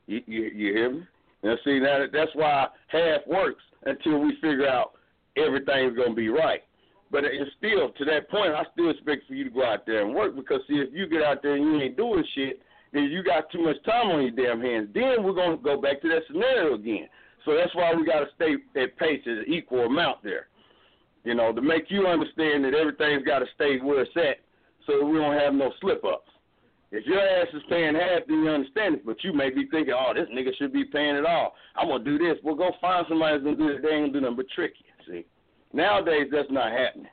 You 0.07 0.23
you, 0.25 0.43
you 0.43 0.73
hear 0.73 0.89
me? 0.89 1.07
Now 1.43 1.57
see, 1.63 1.79
now 1.79 1.99
that 1.99 2.11
that's 2.11 2.33
why 2.33 2.67
half 2.87 3.27
works 3.27 3.63
until 3.83 4.19
we 4.19 4.35
figure 4.35 4.67
out 4.67 4.93
everything's 5.35 5.95
gonna 5.95 6.15
be 6.15 6.29
right. 6.29 6.63
But 7.11 7.23
it's 7.23 7.51
still 7.57 7.89
to 7.89 8.05
that 8.05 8.29
point. 8.29 8.53
I 8.53 8.63
still 8.73 8.89
expect 8.89 9.27
for 9.27 9.35
you 9.35 9.43
to 9.43 9.49
go 9.51 9.63
out 9.63 9.85
there 9.85 10.03
and 10.03 10.15
work 10.15 10.35
because 10.35 10.61
see, 10.67 10.79
if 10.79 10.91
you 10.91 11.05
get 11.07 11.21
out 11.21 11.43
there 11.43 11.53
and 11.53 11.63
you 11.63 11.81
ain't 11.81 11.97
doing 11.97 12.23
shit, 12.33 12.61
then 12.93 13.03
you 13.05 13.23
got 13.23 13.49
too 13.51 13.61
much 13.61 13.77
time 13.83 14.07
on 14.07 14.21
your 14.21 14.31
damn 14.31 14.61
hands. 14.61 14.89
Then 14.93 15.23
we're 15.23 15.33
gonna 15.33 15.57
go 15.57 15.79
back 15.79 16.01
to 16.01 16.07
that 16.09 16.21
scenario 16.27 16.75
again. 16.75 17.07
So 17.45 17.55
that's 17.55 17.73
why 17.75 17.93
we 17.93 18.05
got 18.05 18.21
to 18.21 18.27
stay 18.35 18.55
at 18.81 18.97
pace 18.97 19.21
at 19.25 19.31
an 19.31 19.45
equal 19.47 19.85
amount 19.85 20.23
there. 20.23 20.47
You 21.23 21.35
know, 21.35 21.53
to 21.53 21.61
make 21.61 21.85
you 21.89 22.07
understand 22.07 22.65
that 22.65 22.73
everything's 22.73 23.25
got 23.25 23.39
to 23.39 23.45
stay 23.55 23.77
where 23.77 24.01
it's 24.01 24.11
at, 24.15 24.39
so 24.85 25.05
we 25.05 25.17
don't 25.17 25.37
have 25.37 25.53
no 25.53 25.71
slip 25.79 26.03
ups. 26.03 26.29
If 26.91 27.05
your 27.05 27.19
ass 27.19 27.47
is 27.53 27.63
paying 27.69 27.95
half, 27.95 28.21
then 28.27 28.43
you 28.43 28.49
understand 28.49 28.95
it. 28.95 29.05
But 29.05 29.23
you 29.23 29.33
may 29.33 29.49
be 29.49 29.67
thinking, 29.69 29.93
oh, 29.97 30.13
this 30.13 30.27
nigga 30.33 30.55
should 30.57 30.71
be 30.71 30.85
paying 30.85 31.15
it 31.15 31.25
all. 31.25 31.55
I'm 31.75 31.87
gonna 31.87 32.03
do 32.03 32.17
this. 32.17 32.37
Well, 32.43 32.55
go 32.55 32.71
find 32.79 33.05
somebody 33.09 33.37
that's 33.37 33.43
gonna 33.43 33.57
do 33.57 33.69
it. 33.69 33.81
They 33.81 33.89
ain't 33.89 34.07
gonna 34.07 34.13
do 34.13 34.21
nothing 34.21 34.37
but 34.37 34.49
trick 34.49 34.73
you. 34.79 35.13
See, 35.13 35.25
nowadays 35.73 36.27
that's 36.31 36.51
not 36.51 36.71
happening. 36.71 37.09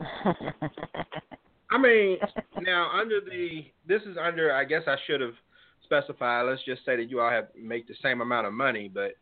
I 1.74 1.78
mean, 1.78 2.18
now 2.62 2.90
under 2.94 3.20
the 3.20 3.64
this 3.86 4.02
is 4.02 4.16
under. 4.20 4.54
I 4.54 4.64
guess 4.64 4.82
I 4.86 4.96
should 5.06 5.20
have 5.20 5.34
specified. 5.82 6.42
Let's 6.42 6.64
just 6.64 6.84
say 6.86 6.96
that 6.96 7.10
you 7.10 7.20
all 7.20 7.30
have 7.30 7.48
make 7.60 7.88
the 7.88 7.96
same 8.02 8.20
amount 8.20 8.46
of 8.46 8.52
money, 8.52 8.88
but 8.92 9.14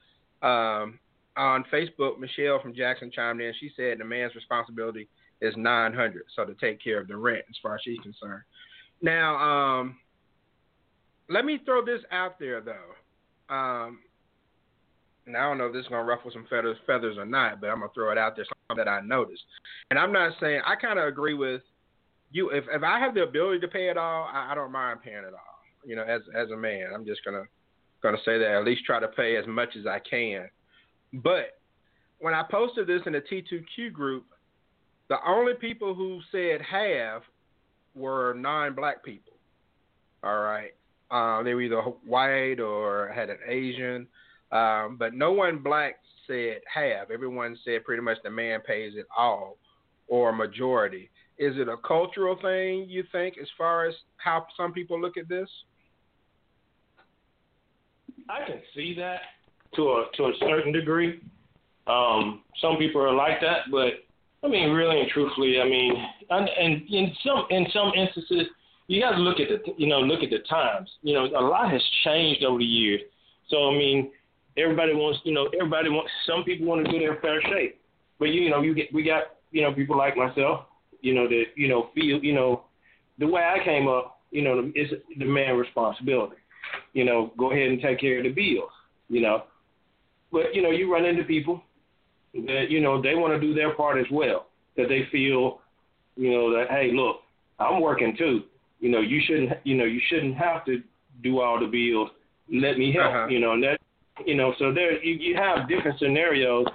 um, 0.47 0.99
on 1.37 1.65
Facebook, 1.73 2.19
Michelle 2.19 2.61
from 2.61 2.75
Jackson 2.75 3.11
chimed 3.11 3.41
in. 3.41 3.55
She 3.59 3.71
said 3.75 3.99
the 3.99 4.05
man's 4.05 4.35
responsibility 4.35 5.09
is 5.41 5.55
nine 5.57 5.95
hundred, 5.95 6.25
so 6.37 6.45
to 6.45 6.55
take 6.55 6.83
care 6.83 7.01
of 7.01 7.09
the 7.09 7.17
rent, 7.17 7.45
as 7.49 7.57
far 7.63 7.77
as 7.77 7.81
she's 7.85 7.99
concerned. 8.01 8.43
Now, 9.01 9.37
um, 9.37 9.97
let 11.31 11.47
me 11.47 11.59
throw 11.65 11.85
this 11.85 12.03
out 12.11 12.39
there 12.39 12.61
though. 12.61 13.55
Um, 13.55 14.01
and 15.27 15.37
I 15.37 15.43
don't 15.49 15.57
know 15.57 15.67
if 15.67 15.73
this 15.73 15.85
is 15.85 15.89
gonna 15.89 16.05
ruffle 16.05 16.31
some 16.31 16.47
feathers, 16.51 16.77
feathers 16.87 17.17
or 17.17 17.25
not, 17.25 17.63
but 17.63 17.71
I'm 17.71 17.81
gonna 17.81 17.93
throw 17.95 18.13
it 18.13 18.19
out 18.19 18.37
there. 18.37 18.45
Something 18.45 18.85
that 18.85 18.91
I 18.91 19.01
noticed, 19.01 19.43
and 19.89 19.99
I'm 19.99 20.13
not 20.13 20.35
saying 20.39 20.61
I 20.67 20.77
kind 20.77 20.99
of 20.99 21.07
agree 21.07 21.35
with 21.35 21.63
you. 22.33 22.51
If 22.51 22.65
if 22.73 22.83
I 22.83 22.99
have 22.99 23.15
the 23.15 23.23
ability 23.23 23.61
to 23.61 23.69
pay 23.69 23.89
it 23.89 23.97
all, 23.97 24.29
I, 24.33 24.53
I 24.53 24.55
don't 24.55 24.73
mind 24.73 25.01
paying 25.03 25.19
it 25.19 25.33
all. 25.33 25.61
You 25.85 25.97
know, 25.97 26.03
as 26.03 26.23
as 26.37 26.51
a 26.51 26.57
man, 26.57 26.91
I'm 26.95 27.07
just 27.07 27.25
gonna 27.25 27.45
gonna 28.03 28.19
say 28.25 28.39
that 28.39 28.51
at 28.51 28.65
least 28.65 28.85
try 28.85 29.01
to 29.01 29.09
pay 29.09 29.37
as 29.37 29.47
much 29.47 29.71
as 29.79 29.87
I 29.87 29.99
can. 29.99 30.49
But 31.13 31.59
when 32.19 32.35
I 32.35 32.43
posted 32.43 32.87
this 32.87 33.03
in 33.07 33.13
the 33.13 33.21
T2Q 33.21 33.93
group, 33.93 34.27
the 35.09 35.17
only 35.27 35.55
people 35.55 35.95
who 35.95 36.21
said 36.31 36.61
half 36.63 37.23
were 37.95 38.35
non-black 38.35 39.05
people. 39.05 39.35
All 40.25 40.39
right, 40.39 40.73
um, 41.11 41.45
they 41.45 41.55
were 41.55 41.63
either 41.63 41.83
white 41.83 42.61
or 42.61 43.13
had 43.15 43.29
an 43.29 43.39
Asian, 43.47 44.07
um, 44.53 44.97
but 44.99 45.15
no 45.15 45.33
one 45.33 45.59
black 45.59 45.97
said 46.27 46.61
half. 46.73 47.11
Everyone 47.13 47.59
said 47.65 47.85
pretty 47.85 48.03
much 48.03 48.19
the 48.23 48.31
man 48.31 48.61
pays 48.61 48.93
it 48.97 49.07
all, 49.17 49.57
or 50.07 50.33
majority. 50.33 51.11
Is 51.39 51.57
it 51.57 51.69
a 51.69 51.77
cultural 51.79 52.37
thing 52.41 52.87
you 52.89 53.05
think, 53.11 53.37
as 53.41 53.49
far 53.57 53.87
as 53.87 53.95
how 54.19 54.47
some 54.57 54.73
people 54.73 55.01
look 55.01 55.17
at 55.17 55.29
this? 55.29 55.49
I 58.29 58.47
can 58.47 58.61
see 58.75 58.95
that 58.99 59.21
to 59.75 59.83
a 59.83 60.05
to 60.17 60.25
a 60.25 60.33
certain 60.41 60.73
degree. 60.73 61.21
Um, 61.87 62.43
some 62.61 62.77
people 62.77 63.01
are 63.01 63.13
like 63.13 63.41
that, 63.41 63.71
but 63.71 64.05
I 64.45 64.49
mean, 64.49 64.71
really 64.71 65.01
and 65.01 65.11
truthfully, 65.11 65.61
I 65.61 65.65
mean, 65.65 65.95
and, 66.31 66.49
and 66.49 66.83
in 66.89 67.13
some 67.25 67.47
in 67.51 67.67
some 67.73 67.93
instances, 67.97 68.49
you 68.89 69.01
got 69.01 69.13
to 69.13 69.19
look 69.19 69.41
at 69.41 69.49
the 69.49 69.73
you 69.77 69.87
know 69.87 70.01
look 70.01 70.23
at 70.23 70.31
the 70.31 70.41
times. 70.49 70.91
You 71.03 71.15
know, 71.15 71.25
a 71.27 71.45
lot 71.45 71.71
has 71.71 71.83
changed 72.05 72.45
over 72.45 72.59
the 72.59 72.65
years. 72.65 73.01
So 73.49 73.69
I 73.69 73.73
mean, 73.73 74.11
everybody 74.57 74.95
wants 74.95 75.21
you 75.25 75.33
know 75.33 75.49
everybody 75.59 75.89
wants. 75.89 76.11
Some 76.27 76.45
people 76.45 76.67
want 76.67 76.85
to 76.85 76.93
do 76.93 76.99
their 76.99 77.17
fair 77.21 77.41
shake, 77.43 77.81
but 78.19 78.27
you 78.27 78.51
know 78.51 78.63
you 78.63 78.75
get 78.75 78.93
we 78.93 79.03
got 79.03 79.25
you 79.51 79.63
know 79.63 79.73
people 79.73 79.97
like 79.97 80.17
myself, 80.17 80.67
you 81.03 81.15
know 81.15 81.29
that 81.29 81.45
you 81.55 81.69
know 81.69 81.91
feel 81.95 82.23
you 82.25 82.33
know 82.33 82.63
the 83.19 83.27
way 83.27 83.43
I 83.43 83.63
came 83.63 83.89
up, 83.89 84.21
you 84.31 84.43
know, 84.43 84.73
it's 84.75 84.93
the 85.19 85.25
man 85.25 85.57
responsibility. 85.57 86.37
You 86.95 87.05
know, 87.05 87.33
go 87.39 87.53
ahead 87.53 87.69
and 87.69 87.81
take 87.81 88.01
care 88.01 88.19
of 88.19 88.25
the 88.25 88.31
bills. 88.31 88.71
You 89.09 89.21
know, 89.21 89.43
but 90.31 90.55
you 90.55 90.63
know 90.63 90.71
you 90.71 90.91
run 90.93 91.05
into 91.05 91.25
people 91.25 91.63
that 92.35 92.67
you 92.71 92.81
know 92.81 93.03
they 93.03 93.15
want 93.15 93.35
to 93.35 93.41
do 93.41 93.55
their 93.55 93.75
part 93.75 93.99
as 93.99 94.07
well. 94.11 94.47
That 94.77 94.89
they 94.89 95.07
feel, 95.13 95.61
you 96.17 96.31
know, 96.31 96.51
that 96.57 96.71
hey, 96.71 96.91
look, 96.93 97.17
I'm 97.59 97.81
working 97.81 98.17
too. 98.17 98.43
You 98.81 98.91
know, 98.91 99.01
you 99.01 99.21
shouldn't, 99.27 99.51
you 99.65 99.77
know, 99.77 99.85
you 99.85 100.01
shouldn't 100.09 100.37
have 100.37 100.65
to 100.65 100.83
do 101.23 101.41
all 101.41 101.61
the 101.61 101.67
bills. 101.67 102.11
Let 102.51 102.79
me 102.79 102.93
help. 102.93 103.15
Uh-huh. 103.15 103.27
You 103.29 103.39
know, 103.39 103.53
and 103.53 103.63
that, 103.63 103.79
you 104.27 104.35
know, 104.35 104.55
so 104.59 104.73
there 104.73 105.03
you, 105.05 105.15
you 105.15 105.37
have 105.37 105.69
different 105.69 105.99
scenarios 105.99 106.67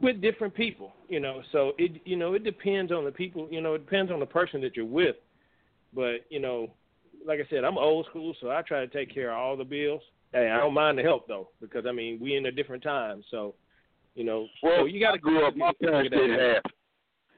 with 0.00 0.20
different 0.20 0.54
people. 0.54 0.92
You 1.08 1.20
know, 1.20 1.42
so 1.52 1.72
it, 1.78 2.00
you 2.04 2.16
know, 2.16 2.34
it 2.34 2.44
depends 2.44 2.92
on 2.92 3.04
the 3.04 3.12
people. 3.12 3.48
You 3.50 3.60
know, 3.60 3.74
it 3.74 3.84
depends 3.84 4.10
on 4.12 4.20
the 4.20 4.26
person 4.26 4.60
that 4.62 4.76
you're 4.76 4.84
with. 4.84 5.16
But 5.94 6.24
you 6.28 6.40
know, 6.40 6.70
like 7.26 7.40
I 7.40 7.48
said, 7.50 7.64
I'm 7.64 7.78
old 7.78 8.06
school, 8.06 8.34
so 8.40 8.50
I 8.50 8.62
try 8.62 8.80
to 8.80 8.88
take 8.88 9.12
care 9.12 9.32
of 9.32 9.38
all 9.38 9.56
the 9.56 9.64
bills. 9.64 10.02
Hey, 10.32 10.48
I 10.48 10.58
don't 10.58 10.74
mind 10.74 10.98
the 10.98 11.02
help 11.02 11.26
though, 11.26 11.48
because 11.60 11.84
I 11.88 11.92
mean 11.92 12.18
we 12.20 12.36
in 12.36 12.46
a 12.46 12.52
different 12.52 12.82
time, 12.82 13.22
so 13.30 13.54
you 14.14 14.24
know. 14.24 14.46
Well, 14.62 14.80
so 14.80 14.84
you 14.86 15.00
got 15.00 15.12
to 15.12 15.18
grew 15.18 15.46
up. 15.46 15.56
My 15.56 15.72
parents 15.82 16.10
did 16.10 16.30
half, 16.38 16.62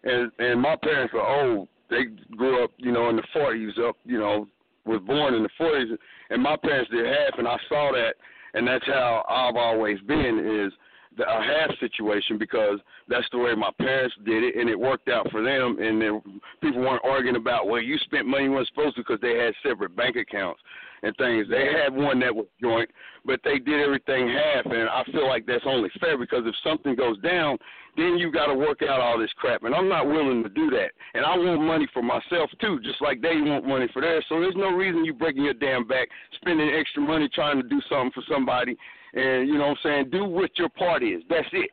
and 0.05 0.31
and 0.39 0.61
my 0.61 0.77
parents 0.83 1.13
were 1.13 1.27
old. 1.27 1.69
They 1.91 2.05
grew 2.37 2.65
up, 2.65 2.71
you 2.77 2.93
know, 2.93 3.09
in 3.09 3.17
the 3.17 3.23
forties. 3.33 3.73
Up, 3.87 3.97
you 4.05 4.19
know, 4.19 4.47
was 4.85 5.01
born 5.07 5.35
in 5.35 5.43
the 5.43 5.49
forties, 5.57 5.97
and 6.31 6.43
my 6.43 6.57
parents 6.57 6.91
did 6.91 7.07
half, 7.07 7.39
and 7.39 7.49
I 7.49 7.57
saw 7.69 7.93
that, 7.93 8.15
and 8.55 8.67
that's 8.67 8.87
how 8.87 9.25
I've 9.29 9.57
always 9.57 9.99
been 10.01 10.67
is 10.67 10.73
the, 11.17 11.25
a 11.25 11.43
half 11.43 11.71
situation 11.81 12.39
because 12.39 12.79
that's 13.09 13.27
the 13.33 13.39
way 13.39 13.55
my 13.55 13.71
parents 13.79 14.15
did 14.25 14.43
it, 14.43 14.57
and 14.57 14.69
it 14.69 14.79
worked 14.79 15.09
out 15.09 15.31
for 15.31 15.43
them. 15.43 15.79
And 15.81 16.01
then 16.01 16.23
people 16.61 16.81
weren't 16.81 17.05
arguing 17.05 17.37
about 17.37 17.69
well, 17.69 17.83
you 17.83 17.99
spent 17.99 18.27
money 18.27 18.45
you 18.45 18.53
weren't 18.53 18.69
supposed 18.69 18.97
to 18.97 19.03
because 19.03 19.21
they 19.21 19.37
had 19.37 19.55
separate 19.63 19.97
bank 19.97 20.17
accounts 20.17 20.61
and 21.03 21.15
things. 21.17 21.47
They 21.51 21.67
had 21.73 21.93
one 21.93 22.21
that 22.21 22.35
was 22.35 22.47
joint, 22.61 22.89
but 23.25 23.41
they 23.45 23.59
did 23.59 23.81
everything 23.81 24.29
half, 24.29 24.67
and 24.67 24.89
I 24.89 25.03
feel 25.13 25.27
like 25.27 25.47
that's 25.47 25.65
only 25.67 25.91
fair 26.01 26.17
because 26.17 26.43
if 26.47 26.55
something 26.63 26.95
goes 26.95 27.19
down, 27.21 27.59
then 27.97 28.17
you 28.17 28.33
got 28.33 28.47
to 28.47 28.55
work 28.55 28.81
out 28.83 29.01
all 29.01 29.19
this 29.19 29.33
crap, 29.37 29.65
and 29.65 29.75
I'm 29.75 29.89
not 29.89 30.07
willing 30.07 30.43
to 30.43 30.49
do 30.49 30.71
that. 30.71 30.93
And 31.15 31.25
I 31.25 31.37
want 31.37 31.63
money 31.63 31.87
for 31.93 32.03
myself 32.03 32.51
too, 32.61 32.81
just 32.83 33.03
like 33.03 33.21
they 33.21 33.37
want 33.41 33.67
money 33.67 33.89
for 33.93 34.01
theirs. 34.01 34.25
So 34.29 34.41
there's 34.41 34.57
no 34.57 34.71
reason 34.71 35.05
you 35.05 35.13
breaking 35.13 35.45
your 35.45 35.55
damn 35.55 35.87
back, 35.87 36.09
spending 36.37 36.71
extra 36.71 37.03
money 37.03 37.29
trying 37.35 37.61
to 37.61 37.69
do 37.69 37.81
something 37.89 38.13
for 38.15 38.23
somebody, 38.33 38.77
and 39.15 39.49
you 39.49 39.55
know 39.55 39.69
what 39.69 39.79
I'm 39.79 39.83
saying. 39.83 40.11
Do 40.11 40.25
what 40.25 40.51
your 40.59 40.69
part 40.71 41.03
is. 41.03 41.23
That's 41.29 41.49
it. 41.53 41.71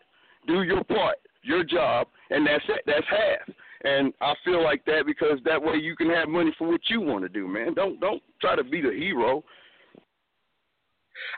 Do 0.47 0.63
your 0.63 0.83
part, 0.83 1.17
your 1.43 1.63
job, 1.63 2.07
and 2.29 2.45
that's 2.45 2.63
it. 2.67 2.81
That's 2.85 3.05
half. 3.09 3.55
And 3.83 4.13
I 4.21 4.33
feel 4.43 4.63
like 4.63 4.83
that 4.85 5.03
because 5.05 5.39
that 5.45 5.61
way 5.61 5.75
you 5.75 5.95
can 5.95 6.09
have 6.09 6.27
money 6.27 6.53
for 6.57 6.67
what 6.67 6.81
you 6.87 6.99
want 6.99 7.23
to 7.23 7.29
do, 7.29 7.47
man. 7.47 7.73
Don't 7.73 7.99
don't 7.99 8.21
try 8.41 8.55
to 8.55 8.63
be 8.63 8.81
the 8.81 8.91
hero. 8.91 9.43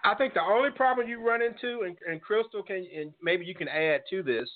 I 0.04 0.16
think 0.16 0.34
the 0.34 0.42
only 0.42 0.70
problem 0.70 1.08
you 1.08 1.26
run 1.26 1.42
into, 1.42 1.82
and, 1.82 1.98
and 2.08 2.22
Crystal 2.22 2.62
can, 2.62 2.86
and 2.96 3.14
maybe 3.22 3.46
you 3.46 3.56
can 3.56 3.68
add 3.68 4.02
to 4.12 4.22
this, 4.22 4.48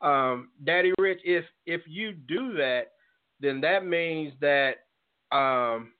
um, 0.00 0.50
Daddy 0.64 0.92
Rich, 0.98 1.20
if 1.24 1.44
if 1.66 1.82
you 1.86 2.12
do 2.12 2.54
that, 2.54 2.92
then 3.40 3.60
that 3.60 3.86
means 3.86 4.32
that, 4.40 4.74
um, 5.32 5.92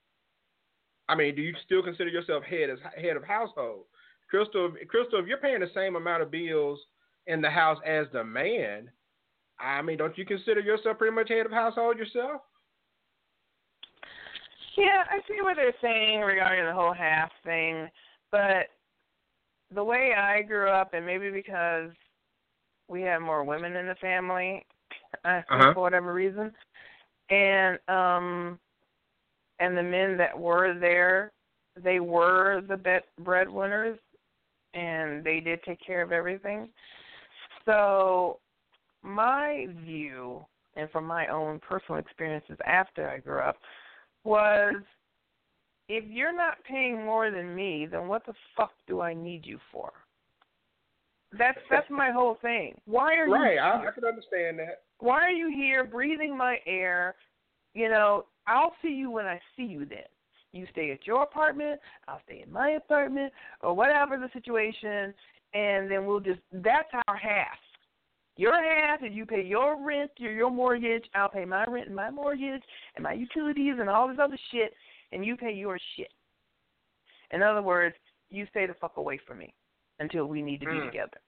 I 1.07 1.15
mean, 1.15 1.35
do 1.35 1.41
you 1.41 1.53
still 1.65 1.83
consider 1.83 2.09
yourself 2.09 2.43
head 2.43 2.69
as 2.69 2.79
head 3.01 3.17
of 3.17 3.23
household? 3.23 3.85
Crystal, 4.35 4.73
Crystal, 4.89 5.19
if 5.19 5.27
you're 5.27 5.37
paying 5.37 5.61
the 5.61 5.71
same 5.73 5.95
amount 5.95 6.21
of 6.21 6.29
bills 6.29 6.79
in 7.27 7.41
the 7.41 7.49
house 7.49 7.77
as 7.85 8.05
the 8.11 8.23
man, 8.23 8.89
I 9.59 9.81
mean, 9.81 9.97
don't 9.97 10.17
you 10.17 10.25
consider 10.25 10.59
yourself 10.59 10.97
pretty 10.97 11.15
much 11.15 11.29
head 11.29 11.45
of 11.45 11.53
household 11.53 11.97
yourself? 11.97 12.41
Yeah, 14.75 15.03
I 15.09 15.19
see 15.27 15.41
what 15.41 15.55
they're 15.55 15.73
saying 15.81 16.19
regarding 16.19 16.65
the 16.65 16.73
whole 16.73 16.93
half 16.93 17.31
thing, 17.45 17.87
but 18.29 18.67
the 19.73 19.83
way 19.83 20.13
I 20.17 20.41
grew 20.41 20.69
up, 20.69 20.93
and 20.93 21.05
maybe 21.05 21.31
because 21.31 21.91
we 22.89 23.01
had 23.01 23.19
more 23.19 23.45
women 23.45 23.77
in 23.77 23.87
the 23.87 23.95
family, 23.95 24.65
I 25.23 25.37
Uh-huh. 25.37 25.73
for 25.73 25.81
whatever 25.81 26.13
reason, 26.13 26.53
and 27.29 27.79
um, 27.87 28.59
and 29.59 29.77
the 29.77 29.83
men 29.83 30.17
that 30.17 30.37
were 30.37 30.77
there, 30.77 31.31
they 31.81 32.01
were 32.01 32.61
the 32.67 32.75
bet 32.75 33.05
breadwinners, 33.19 33.97
and 34.75 35.23
they 35.23 35.39
did 35.39 35.63
take 35.63 35.79
care 35.85 36.01
of 36.01 36.11
everything. 36.11 36.69
So 37.65 38.39
my 39.01 39.67
view, 39.83 40.45
and 40.75 40.89
from 40.91 41.05
my 41.05 41.27
own 41.27 41.59
personal 41.59 41.99
experiences 41.99 42.57
after 42.65 43.09
I 43.09 43.19
grew 43.19 43.39
up, 43.39 43.57
was 44.23 44.75
if 45.87 46.03
you're 46.07 46.35
not 46.35 46.57
paying 46.67 47.05
more 47.05 47.31
than 47.31 47.55
me, 47.55 47.87
then 47.89 48.07
what 48.07 48.25
the 48.25 48.33
fuck 48.57 48.71
do 48.87 49.01
I 49.01 49.13
need 49.13 49.45
you 49.45 49.59
for? 49.71 49.91
That's 51.37 51.57
that's 51.69 51.89
my 51.89 52.11
whole 52.11 52.37
thing. 52.41 52.79
Why 52.85 53.15
are 53.15 53.29
Right, 53.29 53.55
you 53.55 53.59
I. 53.59 53.87
I 53.87 53.91
can 53.91 54.05
understand 54.05 54.59
that. 54.59 54.83
Why 54.99 55.21
are 55.21 55.31
you 55.31 55.49
here 55.49 55.83
breathing 55.83 56.37
my 56.37 56.59
air? 56.65 57.15
You 57.73 57.89
know, 57.89 58.25
I'll 58.47 58.73
see 58.81 58.93
you 58.93 59.11
when 59.11 59.25
I 59.25 59.39
see 59.57 59.63
you 59.63 59.85
then. 59.85 60.07
You 60.55 60.65
stay 60.71 60.91
at 60.91 61.05
your 61.05 61.23
apartment, 61.23 61.81
I'll 62.07 62.21
stay 62.25 62.41
in 62.45 62.51
my 62.51 62.71
apartment, 62.71 63.33
or 63.59 63.73
whatever 63.73 64.17
the 64.17 64.29
situation, 64.31 65.13
and 65.53 65.91
then 65.91 66.05
we'll 66.05 66.21
just 66.21 66.39
that's 66.53 66.87
our 67.07 67.17
half. 67.17 67.57
Your 68.37 68.53
half 68.53 69.01
and 69.01 69.13
you 69.13 69.25
pay 69.25 69.43
your 69.43 69.85
rent, 69.85 70.11
your 70.17 70.31
your 70.31 70.49
mortgage, 70.49 71.03
I'll 71.13 71.27
pay 71.29 71.43
my 71.43 71.65
rent 71.65 71.87
and 71.87 71.95
my 71.95 72.09
mortgage 72.09 72.63
and 72.95 73.03
my 73.03 73.11
utilities 73.11 73.75
and 73.79 73.89
all 73.89 74.07
this 74.07 74.17
other 74.21 74.37
shit, 74.51 74.73
and 75.11 75.25
you 75.25 75.35
pay 75.35 75.51
your 75.51 75.77
shit. 75.97 76.11
In 77.31 77.41
other 77.43 77.61
words, 77.61 77.95
you 78.29 78.47
stay 78.49 78.65
the 78.65 78.75
fuck 78.75 78.95
away 78.95 79.19
from 79.27 79.39
me 79.39 79.53
until 79.99 80.25
we 80.27 80.41
need 80.41 80.61
to 80.61 80.67
be 80.67 80.79
Mm. 80.79 80.85
together. 80.85 81.19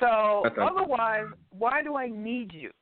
So 0.00 0.42
otherwise, 0.60 1.26
why 1.50 1.82
do 1.82 1.96
I 1.96 2.08
need 2.08 2.52
you? 2.52 2.72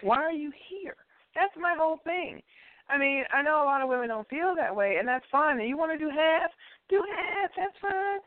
Why 0.00 0.16
are 0.16 0.32
you 0.32 0.50
here? 0.68 0.96
That's 1.34 1.54
my 1.56 1.74
whole 1.74 1.98
thing. 1.98 2.42
I 2.88 2.96
mean, 2.98 3.24
I 3.32 3.42
know 3.42 3.62
a 3.62 3.66
lot 3.68 3.82
of 3.82 3.88
women 3.88 4.08
don't 4.08 4.28
feel 4.28 4.54
that 4.56 4.74
way, 4.74 4.96
and 4.98 5.06
that's 5.06 5.24
fine. 5.30 5.60
And 5.60 5.68
you 5.68 5.76
want 5.76 5.92
to 5.92 5.98
do 5.98 6.10
half, 6.10 6.50
do 6.88 7.02
half. 7.16 7.50
That's 7.56 7.76
fine. 7.80 8.20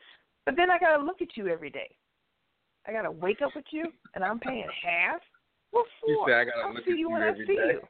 But 0.45 0.55
then 0.55 0.69
I 0.69 0.77
gotta 0.77 1.03
look 1.03 1.21
at 1.21 1.35
you 1.35 1.47
every 1.47 1.69
day. 1.69 1.89
I 2.87 2.91
gotta 2.91 3.11
wake 3.11 3.41
up 3.41 3.51
with 3.55 3.65
you, 3.71 3.85
and 4.15 4.23
I'm 4.23 4.39
paying 4.39 4.67
half. 4.83 5.21
What 5.71 5.85
for? 5.99 6.09
You 6.09 6.23
say 6.27 6.33
I 6.33 6.43
gotta 6.45 6.67
I'll 6.67 6.73
look 6.73 6.85
see 6.85 6.91
at 6.91 6.97
you 6.97 7.07
you 7.07 7.09
when 7.11 7.21
every 7.23 7.43
I 7.43 7.47
see 7.47 7.55
day. 7.55 7.73
you. 7.73 7.81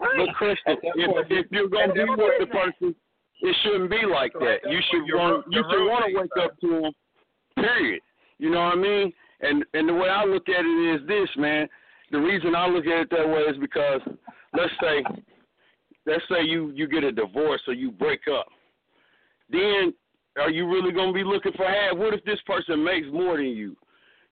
Right. 0.00 0.26
But 0.26 0.34
Crystal, 0.34 0.76
if, 0.82 1.26
if 1.30 1.46
you're 1.50 1.68
gonna 1.68 1.92
be 1.92 2.04
with 2.04 2.40
the 2.40 2.46
person, 2.46 2.94
it 3.42 3.56
shouldn't 3.62 3.90
be 3.90 4.02
like 4.10 4.32
that. 4.34 4.58
You 4.68 4.80
should 4.90 5.02
want 5.14 5.44
you 5.50 5.60
your 5.60 5.70
should 5.70 5.86
want 5.86 6.04
to 6.08 6.20
wake 6.20 6.44
up 6.44 6.58
to 6.60 6.80
them. 6.80 6.92
Period. 7.56 8.00
You 8.38 8.50
know 8.50 8.60
what 8.60 8.78
I 8.78 8.80
mean? 8.80 9.12
And 9.40 9.64
and 9.74 9.88
the 9.88 9.94
way 9.94 10.08
I 10.08 10.24
look 10.24 10.48
at 10.48 10.64
it 10.64 11.00
is 11.00 11.06
this, 11.06 11.28
man. 11.36 11.68
The 12.12 12.18
reason 12.18 12.54
I 12.54 12.66
look 12.66 12.86
at 12.86 13.02
it 13.02 13.10
that 13.10 13.28
way 13.28 13.42
is 13.42 13.56
because 13.60 14.00
let's 14.56 14.72
say 14.80 15.04
let's 16.10 16.24
say 16.28 16.44
you 16.44 16.70
you 16.74 16.88
get 16.88 17.04
a 17.04 17.12
divorce 17.12 17.62
or 17.66 17.74
you 17.74 17.90
break 17.90 18.20
up. 18.28 18.48
Then 19.50 19.94
are 20.36 20.50
you 20.50 20.68
really 20.68 20.92
gonna 20.92 21.12
be 21.12 21.24
looking 21.24 21.52
for 21.52 21.66
half? 21.66 21.96
What 21.96 22.14
if 22.14 22.24
this 22.24 22.40
person 22.46 22.84
makes 22.84 23.06
more 23.12 23.36
than 23.36 23.46
you? 23.46 23.76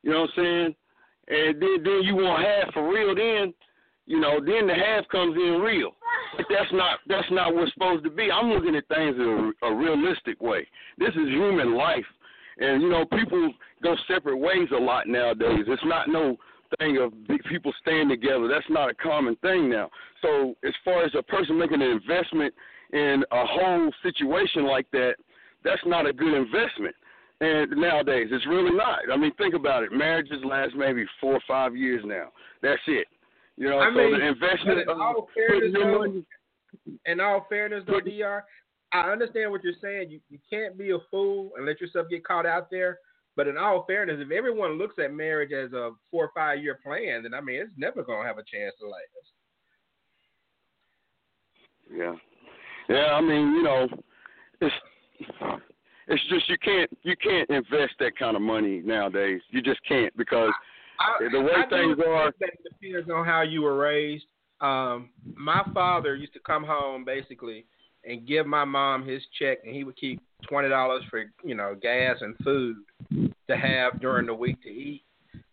You 0.02 0.10
know 0.10 0.22
what 0.22 0.30
I'm 0.36 0.44
saying? 0.44 0.74
And 1.28 1.62
then 1.62 1.82
then 1.84 2.00
you 2.02 2.16
want 2.16 2.44
half 2.44 2.74
for 2.74 2.92
real 2.92 3.14
then 3.14 3.54
you 4.08 4.18
know, 4.18 4.40
then 4.40 4.66
the 4.66 4.74
half 4.74 5.06
comes 5.08 5.36
in 5.36 5.60
real. 5.60 5.92
But 6.36 6.46
that's 6.48 6.72
not 6.72 6.98
that's 7.06 7.30
not 7.30 7.54
what's 7.54 7.72
supposed 7.74 8.04
to 8.04 8.10
be. 8.10 8.30
I'm 8.30 8.50
looking 8.50 8.74
at 8.74 8.88
things 8.88 9.16
in 9.16 9.52
a, 9.62 9.66
a 9.66 9.74
realistic 9.74 10.40
way. 10.40 10.66
This 10.96 11.10
is 11.10 11.28
human 11.28 11.76
life, 11.76 12.06
and 12.58 12.82
you 12.82 12.88
know, 12.88 13.04
people 13.04 13.52
go 13.82 13.94
separate 14.08 14.38
ways 14.38 14.68
a 14.74 14.80
lot 14.80 15.06
nowadays. 15.06 15.64
It's 15.66 15.82
not 15.84 16.08
no 16.08 16.36
thing 16.78 16.98
of 16.98 17.26
big 17.26 17.42
people 17.44 17.72
staying 17.80 18.08
together. 18.08 18.48
That's 18.48 18.68
not 18.68 18.90
a 18.90 18.94
common 18.94 19.36
thing 19.36 19.70
now. 19.70 19.90
So 20.22 20.54
as 20.64 20.74
far 20.84 21.04
as 21.04 21.12
a 21.16 21.22
person 21.22 21.58
making 21.58 21.82
an 21.82 21.90
investment 21.90 22.54
in 22.92 23.24
a 23.30 23.46
whole 23.46 23.90
situation 24.02 24.66
like 24.66 24.90
that, 24.92 25.14
that's 25.64 25.82
not 25.86 26.06
a 26.06 26.12
good 26.12 26.34
investment. 26.34 26.94
And 27.40 27.70
nowadays, 27.76 28.28
it's 28.30 28.46
really 28.46 28.74
not. 28.74 28.98
I 29.12 29.16
mean, 29.16 29.32
think 29.38 29.54
about 29.54 29.84
it. 29.84 29.92
Marriages 29.92 30.42
last 30.44 30.74
maybe 30.76 31.04
four 31.20 31.34
or 31.34 31.42
five 31.46 31.76
years 31.76 32.02
now. 32.04 32.28
That's 32.62 32.80
it. 32.88 33.06
You 33.56 33.68
know, 33.68 33.78
I 33.78 33.90
so 33.90 33.96
mean, 33.96 34.18
the 34.18 34.26
investment 34.26 34.80
in 34.80 34.88
all 34.88 35.28
fairness, 35.34 35.72
though, 35.72 35.98
money 35.98 36.24
in 37.06 37.20
all 37.20 37.46
fairness, 37.48 37.84
though, 37.86 38.00
Dr. 38.00 38.44
I 38.92 39.10
understand 39.12 39.50
what 39.50 39.62
you're 39.62 39.74
saying. 39.82 40.10
You 40.10 40.20
you 40.30 40.38
can't 40.48 40.78
be 40.78 40.90
a 40.90 40.98
fool 41.10 41.50
and 41.56 41.66
let 41.66 41.80
yourself 41.80 42.08
get 42.08 42.24
caught 42.24 42.46
out 42.46 42.70
there. 42.70 42.98
But 43.38 43.46
in 43.46 43.56
all 43.56 43.84
fairness, 43.86 44.16
if 44.18 44.32
everyone 44.32 44.78
looks 44.78 44.96
at 44.98 45.14
marriage 45.14 45.52
as 45.52 45.72
a 45.72 45.92
four 46.10 46.24
or 46.24 46.30
five 46.34 46.60
year 46.60 46.80
plan, 46.84 47.22
then 47.22 47.34
I 47.34 47.40
mean 47.40 47.60
it's 47.60 47.70
never 47.76 48.02
gonna 48.02 48.26
have 48.26 48.36
a 48.36 48.42
chance 48.42 48.74
to 48.80 48.88
last. 48.88 49.04
Yeah. 51.94 52.16
Yeah, 52.88 53.14
I 53.14 53.20
mean, 53.20 53.52
you 53.54 53.62
know, 53.62 53.86
it's 54.60 54.74
it's 56.08 56.22
just 56.28 56.48
you 56.48 56.58
can't 56.58 56.90
you 57.04 57.14
can't 57.22 57.48
invest 57.48 57.94
that 58.00 58.18
kind 58.18 58.34
of 58.34 58.42
money 58.42 58.82
nowadays. 58.84 59.40
You 59.50 59.62
just 59.62 59.78
can't 59.86 60.14
because 60.16 60.50
I, 60.98 61.28
the 61.30 61.40
way 61.40 61.52
I 61.64 61.68
things 61.68 61.96
are. 62.04 62.32
that 62.40 62.50
depends 62.80 63.08
on 63.08 63.24
how 63.24 63.42
you 63.42 63.62
were 63.62 63.76
raised. 63.76 64.24
Um, 64.60 65.10
my 65.36 65.62
father 65.72 66.16
used 66.16 66.32
to 66.32 66.40
come 66.40 66.64
home 66.64 67.04
basically 67.04 67.66
and 68.04 68.26
give 68.26 68.46
my 68.46 68.64
mom 68.64 69.06
his 69.06 69.22
check, 69.38 69.58
and 69.64 69.74
he 69.74 69.84
would 69.84 69.96
keep 69.96 70.20
twenty 70.48 70.68
dollars 70.68 71.02
for 71.10 71.24
you 71.44 71.54
know 71.54 71.74
gas 71.80 72.16
and 72.20 72.36
food 72.44 72.76
to 73.48 73.56
have 73.56 74.00
during 74.00 74.26
the 74.26 74.34
week 74.34 74.60
to 74.62 74.68
eat. 74.68 75.02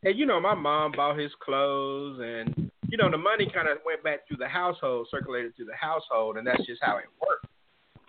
And 0.03 0.17
you 0.17 0.25
know, 0.25 0.39
my 0.39 0.53
mom 0.53 0.91
bought 0.91 1.17
his 1.17 1.31
clothes, 1.43 2.19
and 2.23 2.71
you 2.89 2.97
know, 2.97 3.09
the 3.09 3.17
money 3.17 3.47
kind 3.51 3.67
of 3.67 3.79
went 3.85 4.03
back 4.03 4.27
through 4.27 4.37
the 4.37 4.47
household, 4.47 5.07
circulated 5.09 5.55
through 5.55 5.65
the 5.65 5.75
household, 5.75 6.37
and 6.37 6.45
that's 6.45 6.65
just 6.65 6.81
how 6.83 6.97
it 6.97 7.05
worked. 7.19 7.47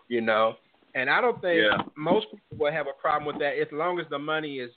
You 0.09 0.21
know, 0.21 0.57
and 0.95 1.09
I 1.11 1.21
don't 1.21 1.41
think 1.41 1.63
Yeah. 1.63 1.83
most 1.97 2.27
people 2.31 2.59
will 2.67 2.73
have 2.73 2.87
a 2.87 2.93
problem 3.01 3.27
with 3.27 3.39
that 3.41 3.59
as 3.59 3.73
long 3.73 3.99
as 3.99 4.07
the 4.09 4.19
money 4.19 4.59
is, 4.61 4.71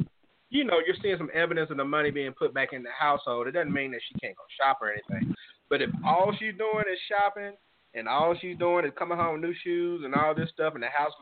you 0.50 0.64
know, 0.64 0.80
you're 0.80 0.96
seeing 1.02 1.18
some 1.18 1.30
evidence 1.34 1.70
of 1.70 1.78
the 1.78 1.86
money 1.86 2.10
being 2.10 2.34
put 2.34 2.54
back 2.54 2.74
in 2.74 2.82
the 2.82 2.92
household. 2.92 3.48
It 3.48 3.52
doesn't 3.52 3.72
mean 3.74 3.92
that 3.92 4.02
she 4.08 4.18
can't 4.20 4.36
go 4.36 4.44
shop 4.60 4.80
or 4.82 4.92
anything. 4.92 5.36
But 5.70 5.82
if 5.84 5.92
all 6.04 6.34
she's 6.40 6.58
doing 6.58 6.86
is 6.92 6.98
shopping 7.08 7.54
and 7.94 8.08
all 8.08 8.36
she's 8.40 8.58
doing 8.58 8.86
is 8.86 8.92
coming 8.98 9.18
home 9.18 9.34
with 9.34 9.50
new 9.50 9.56
shoes 9.64 10.02
and 10.06 10.14
all 10.16 10.36
this 10.36 10.50
stuff, 10.54 10.74
and 10.76 10.84
the 10.84 10.88
house, 10.88 11.14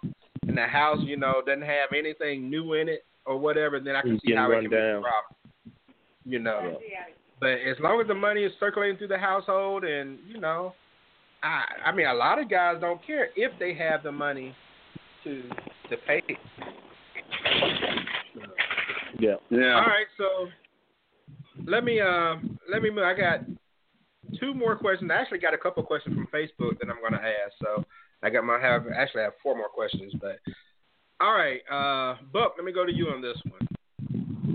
and 0.47 0.57
the 0.57 0.65
house, 0.65 0.99
you 1.01 1.17
know, 1.17 1.41
doesn't 1.45 1.61
have 1.61 1.89
anything 1.97 2.49
new 2.49 2.73
in 2.73 2.89
it 2.89 3.05
or 3.25 3.37
whatever, 3.37 3.79
then 3.79 3.95
I 3.95 4.01
can 4.01 4.19
see 4.25 4.33
how 4.33 4.49
it 4.49 4.53
run 4.53 4.61
can 4.63 4.71
be 4.71 4.75
a 4.75 5.01
problem. 5.01 5.73
You 6.25 6.39
know. 6.39 6.77
But 7.39 7.51
as 7.51 7.77
long 7.79 8.01
as 8.01 8.07
the 8.07 8.15
money 8.15 8.43
is 8.43 8.51
circulating 8.59 8.97
through 8.97 9.09
the 9.09 9.17
household, 9.17 9.83
and 9.83 10.17
you 10.27 10.39
know, 10.39 10.73
I 11.43 11.63
I 11.85 11.91
mean, 11.91 12.07
a 12.07 12.13
lot 12.13 12.41
of 12.41 12.49
guys 12.49 12.77
don't 12.81 13.05
care 13.05 13.29
if 13.35 13.51
they 13.59 13.73
have 13.75 14.03
the 14.03 14.11
money 14.11 14.55
to 15.23 15.43
to 15.89 15.97
pay. 16.07 16.23
Yeah. 19.19 19.35
Yeah. 19.49 19.75
All 19.75 19.81
right, 19.81 20.05
so 20.17 20.47
let 21.65 21.83
me 21.83 21.99
uh 22.01 22.35
let 22.71 22.81
me 22.81 22.89
move. 22.89 23.03
I 23.03 23.13
got 23.13 23.39
two 24.39 24.53
more 24.53 24.75
questions. 24.75 25.11
I 25.11 25.15
actually 25.15 25.39
got 25.39 25.53
a 25.53 25.57
couple 25.57 25.83
questions 25.83 26.15
from 26.15 26.27
Facebook 26.27 26.79
that 26.79 26.89
I'm 26.89 26.99
going 26.99 27.13
to 27.13 27.27
ask. 27.27 27.53
So 27.61 27.85
I 28.23 28.29
got 28.29 28.43
my 28.43 28.59
have 28.59 28.83
actually 28.95 29.21
I 29.21 29.25
have 29.25 29.33
four 29.41 29.55
more 29.55 29.69
questions, 29.69 30.13
but 30.19 30.39
all 31.19 31.33
right, 31.33 31.61
uh, 31.71 32.17
Buck, 32.31 32.53
let 32.57 32.65
me 32.65 32.71
go 32.71 32.85
to 32.85 32.93
you 32.93 33.07
on 33.07 33.21
this 33.21 33.37
one. 33.45 33.67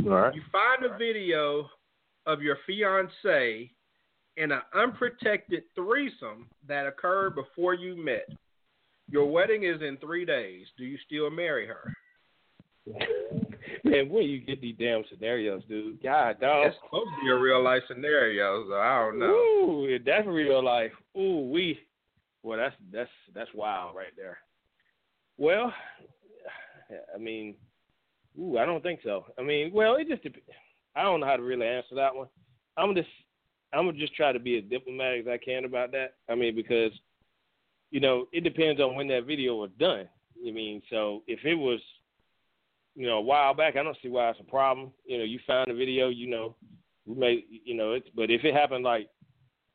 All 0.06 0.18
right. 0.18 0.34
You 0.34 0.42
find 0.50 0.90
a 0.90 0.96
video 0.96 1.68
of 2.26 2.40
your 2.42 2.58
fiance 2.66 3.70
in 4.36 4.52
an 4.52 4.60
unprotected 4.74 5.64
threesome 5.74 6.48
that 6.66 6.86
occurred 6.86 7.34
before 7.34 7.74
you 7.74 7.96
met. 7.96 8.28
Your 9.08 9.30
wedding 9.30 9.64
is 9.64 9.82
in 9.82 9.96
three 9.98 10.24
days. 10.24 10.66
Do 10.78 10.84
you 10.84 10.96
still 11.06 11.30
marry 11.30 11.66
her? 11.66 11.92
Man, 13.84 14.08
where 14.08 14.22
you 14.22 14.40
get 14.40 14.60
these 14.60 14.76
damn 14.78 15.02
scenarios, 15.10 15.62
dude? 15.68 16.02
God, 16.02 16.40
dog. 16.40 16.66
It's 16.66 16.76
supposed 16.84 17.10
to 17.18 17.24
be 17.24 17.30
a 17.30 17.38
real 17.38 17.62
life 17.62 17.82
scenario, 17.88 18.66
so 18.68 18.74
I 18.74 18.98
don't 18.98 19.18
know. 19.18 19.26
Ooh, 19.26 19.98
that's 20.04 20.26
real 20.26 20.64
life. 20.64 20.92
Ooh, 21.16 21.48
we. 21.50 21.78
Well, 22.42 22.58
that's 22.58 22.74
that's 22.92 23.10
that's 23.34 23.50
wild 23.54 23.94
right 23.94 24.12
there. 24.16 24.38
Well, 25.38 25.72
I 27.14 27.18
mean, 27.18 27.54
ooh, 28.38 28.58
I 28.58 28.66
don't 28.66 28.82
think 28.82 29.00
so. 29.02 29.26
I 29.38 29.42
mean, 29.42 29.72
well, 29.72 29.96
it 29.96 30.08
just 30.08 30.22
dep- 30.22 30.42
I 30.96 31.02
don't 31.02 31.20
know 31.20 31.26
how 31.26 31.36
to 31.36 31.42
really 31.42 31.66
answer 31.66 31.94
that 31.94 32.14
one. 32.14 32.28
I'm 32.76 32.94
just 32.94 33.08
I'm 33.72 33.86
gonna 33.86 33.98
just 33.98 34.14
try 34.14 34.32
to 34.32 34.38
be 34.38 34.58
as 34.58 34.64
diplomatic 34.64 35.22
as 35.22 35.28
I 35.28 35.38
can 35.38 35.64
about 35.64 35.92
that. 35.92 36.14
I 36.28 36.34
mean, 36.34 36.54
because 36.54 36.92
you 37.90 38.00
know 38.00 38.26
it 38.32 38.44
depends 38.44 38.80
on 38.80 38.94
when 38.94 39.08
that 39.08 39.26
video 39.26 39.56
was 39.56 39.70
done. 39.78 40.08
I 40.46 40.50
mean, 40.50 40.82
so 40.90 41.22
if 41.26 41.44
it 41.44 41.54
was 41.54 41.80
you 42.95 43.07
know 43.07 43.18
a 43.18 43.20
while 43.22 43.55
back, 43.55 43.76
I 43.76 43.82
don't 43.82 43.97
see 44.03 44.09
why 44.09 44.30
it's 44.30 44.40
a 44.40 44.45
problem. 44.45 44.93
You 45.07 45.18
know, 45.18 45.24
you 45.24 45.38
found 45.47 45.70
the 45.70 45.74
video, 45.74 46.09
you 46.09 46.28
know, 46.28 46.57
we 47.07 47.14
may 47.16 47.45
you 47.64 47.74
know 47.74 47.93
it's 47.93 48.09
but 48.14 48.30
if 48.30 48.45
it 48.45 48.55
happened 48.55 48.84
like 48.84 49.09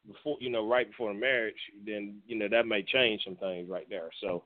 before 0.08 0.38
you 0.40 0.50
know 0.50 0.68
right 0.68 0.88
before 0.90 1.14
the 1.14 1.20
marriage, 1.20 1.56
then 1.86 2.18
you 2.28 2.38
know 2.38 2.48
that 2.50 2.66
may 2.68 2.84
change 2.84 3.24
some 3.24 3.36
things 3.36 3.70
right 3.70 3.88
there. 3.90 4.10
So 4.22 4.44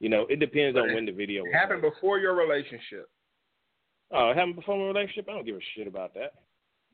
you 0.00 0.08
know 0.08 0.26
it 0.28 0.38
depends 0.40 0.74
But 0.74 0.84
on 0.84 0.90
it 0.90 0.94
when 0.94 1.06
the 1.06 1.12
video 1.12 1.44
happened 1.52 1.82
made. 1.82 1.90
before 1.94 2.18
your 2.18 2.34
relationship. 2.34 3.08
Oh, 4.12 4.30
it 4.30 4.36
happened 4.36 4.56
before 4.56 4.76
my 4.76 4.84
relationship. 4.86 5.26
I 5.28 5.32
don't 5.32 5.46
give 5.46 5.56
a 5.56 5.60
shit 5.74 5.86
about 5.86 6.12
that. 6.14 6.34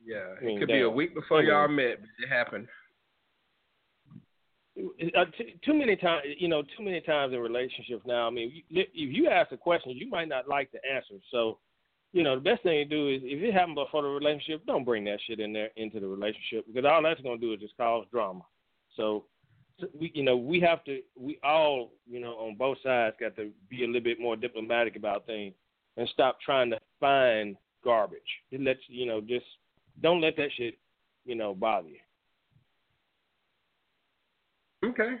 Yeah, 0.05 0.23
I 0.39 0.43
mean, 0.43 0.55
it 0.55 0.59
could 0.59 0.69
be 0.69 0.81
a 0.81 0.89
week 0.89 1.13
before 1.13 1.39
I 1.39 1.41
mean- 1.41 1.49
y'all 1.49 1.67
met, 1.67 1.99
but 1.99 2.09
it 2.25 2.29
happened. 2.29 2.67
Uh, 4.77 5.25
too 5.65 5.73
many 5.73 5.95
times, 5.95 6.23
you 6.37 6.47
know, 6.47 6.61
too 6.61 6.83
many 6.83 7.01
times 7.01 7.33
in 7.33 7.39
relationships 7.39 8.03
now. 8.05 8.27
I 8.27 8.29
mean, 8.29 8.63
if 8.69 8.87
you 8.93 9.27
ask 9.27 9.51
a 9.51 9.57
question, 9.57 9.91
you 9.91 10.09
might 10.09 10.29
not 10.29 10.47
like 10.47 10.71
the 10.71 10.79
answer. 10.85 11.15
So, 11.31 11.57
you 12.13 12.23
know, 12.23 12.35
the 12.35 12.41
best 12.41 12.63
thing 12.63 12.77
to 12.77 12.85
do 12.85 13.09
is 13.09 13.21
if 13.23 13.43
it 13.43 13.53
happened 13.53 13.75
before 13.75 14.03
the 14.03 14.07
relationship, 14.07 14.65
don't 14.65 14.85
bring 14.85 15.03
that 15.05 15.19
shit 15.27 15.39
in 15.39 15.53
there 15.53 15.69
into 15.75 15.99
the 15.99 16.07
relationship 16.07 16.65
because 16.67 16.85
all 16.85 17.03
that's 17.03 17.21
going 17.21 17.39
to 17.39 17.45
do 17.45 17.53
is 17.53 17.59
just 17.59 17.77
cause 17.77 18.05
drama. 18.11 18.41
So, 18.95 19.25
so 19.79 19.87
we, 19.99 20.11
you 20.13 20.23
know, 20.23 20.37
we 20.37 20.59
have 20.61 20.83
to, 20.85 21.01
we 21.17 21.39
all, 21.43 21.91
you 22.09 22.19
know, 22.19 22.33
on 22.33 22.55
both 22.55 22.77
sides 22.83 23.15
got 23.19 23.35
to 23.35 23.51
be 23.69 23.83
a 23.83 23.87
little 23.87 24.01
bit 24.01 24.19
more 24.19 24.35
diplomatic 24.35 24.95
about 24.95 25.25
things 25.25 25.53
and 25.97 26.07
stop 26.13 26.39
trying 26.41 26.69
to 26.69 26.79
find 26.99 27.57
garbage. 27.83 28.21
It 28.51 28.61
lets 28.61 28.79
you 28.87 29.05
know, 29.05 29.21
just 29.21 29.45
don't 30.01 30.21
let 30.21 30.37
that 30.37 30.49
shit, 30.57 30.77
you 31.25 31.35
know, 31.35 31.53
bother 31.53 31.89
you. 31.89 31.99
Okay. 34.85 35.15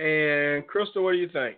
And 0.00 0.66
Crystal, 0.66 1.02
what 1.02 1.12
do 1.12 1.18
you 1.18 1.28
think? 1.28 1.56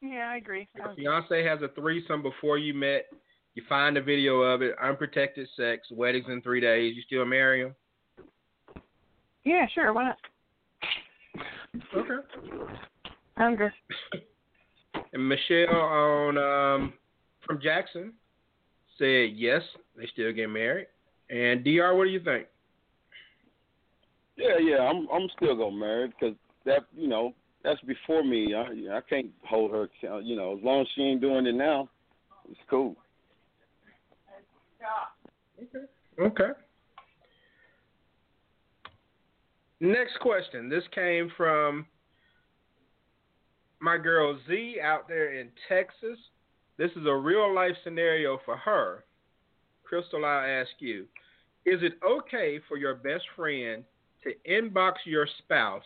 Yeah, 0.00 0.30
I 0.30 0.36
agree. 0.36 0.68
Your 0.76 0.94
fiance 0.94 1.44
has 1.44 1.62
a 1.62 1.68
threesome 1.68 2.22
before 2.22 2.58
you 2.58 2.74
met. 2.74 3.06
You 3.54 3.62
find 3.68 3.96
a 3.96 4.02
video 4.02 4.42
of 4.42 4.62
it, 4.62 4.74
unprotected 4.82 5.48
sex, 5.56 5.86
weddings 5.90 6.26
in 6.28 6.42
three 6.42 6.60
days. 6.60 6.94
You 6.96 7.02
still 7.02 7.24
marry 7.24 7.62
him? 7.62 7.74
Yeah, 9.44 9.66
sure. 9.74 9.92
Why 9.92 10.04
not? 10.04 10.18
Okay. 11.96 12.14
I'm 13.36 13.56
good. 13.56 13.72
And 15.12 15.28
Michelle 15.28 15.74
on 15.74 16.38
um, 16.38 16.92
from 17.46 17.60
Jackson 17.60 18.12
said 18.98 19.30
yes, 19.34 19.62
they 19.96 20.08
still 20.12 20.32
get 20.32 20.48
married. 20.48 20.88
And 21.30 21.64
Dr, 21.64 21.94
what 21.94 22.04
do 22.04 22.10
you 22.10 22.20
think? 22.20 22.46
Yeah, 24.36 24.58
yeah, 24.60 24.78
I'm 24.78 25.06
I'm 25.12 25.28
still 25.36 25.56
gonna 25.56 25.76
marry 25.76 26.08
because 26.08 26.34
that 26.66 26.86
you 26.94 27.08
know 27.08 27.34
that's 27.62 27.80
before 27.82 28.24
me. 28.24 28.54
I 28.54 28.96
I 28.96 29.00
can't 29.08 29.30
hold 29.48 29.70
her. 29.70 29.88
You 30.20 30.36
know, 30.36 30.56
as 30.56 30.64
long 30.64 30.82
as 30.82 30.86
she 30.94 31.02
ain't 31.02 31.20
doing 31.20 31.46
it 31.46 31.54
now, 31.54 31.88
it's 32.50 32.60
cool. 32.68 32.96
Okay. 36.20 36.50
Next 39.80 40.18
question. 40.20 40.68
This 40.68 40.84
came 40.94 41.30
from 41.36 41.86
my 43.80 43.98
girl 43.98 44.38
Z 44.48 44.78
out 44.82 45.08
there 45.08 45.38
in 45.38 45.48
Texas. 45.68 46.18
This 46.76 46.90
is 46.92 47.06
a 47.06 47.14
real 47.14 47.54
life 47.54 47.76
scenario 47.84 48.38
for 48.44 48.56
her. 48.56 49.04
Crystal, 49.84 50.24
I'll 50.24 50.62
ask 50.62 50.70
you 50.78 51.02
Is 51.66 51.80
it 51.82 51.94
okay 52.04 52.60
for 52.68 52.76
your 52.76 52.94
best 52.94 53.24
friend 53.36 53.84
to 54.24 54.34
inbox 54.50 54.94
your 55.04 55.26
spouse 55.38 55.84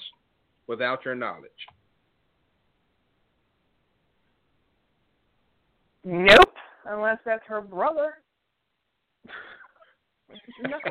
without 0.67 1.05
your 1.05 1.15
knowledge? 1.15 1.51
Nope. 6.05 6.55
Unless 6.87 7.19
that's 7.25 7.45
her 7.47 7.61
brother. 7.61 8.15
no. 10.63 10.79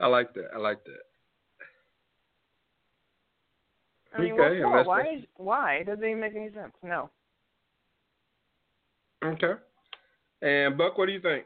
I 0.00 0.06
like 0.06 0.32
that. 0.34 0.48
I 0.54 0.58
like 0.58 0.82
that. 0.84 1.00
I 4.16 4.20
mean, 4.22 4.32
Okay? 4.32 4.60
Why? 4.64 5.24
why? 5.36 5.74
It 5.74 5.86
doesn't 5.86 6.04
even 6.04 6.20
make 6.20 6.34
any 6.34 6.50
sense. 6.52 6.72
No. 6.82 7.10
Okay. 9.24 9.52
And 10.42 10.76
Buck, 10.76 10.96
what 10.98 11.06
do 11.06 11.12
you 11.12 11.20
think? 11.20 11.44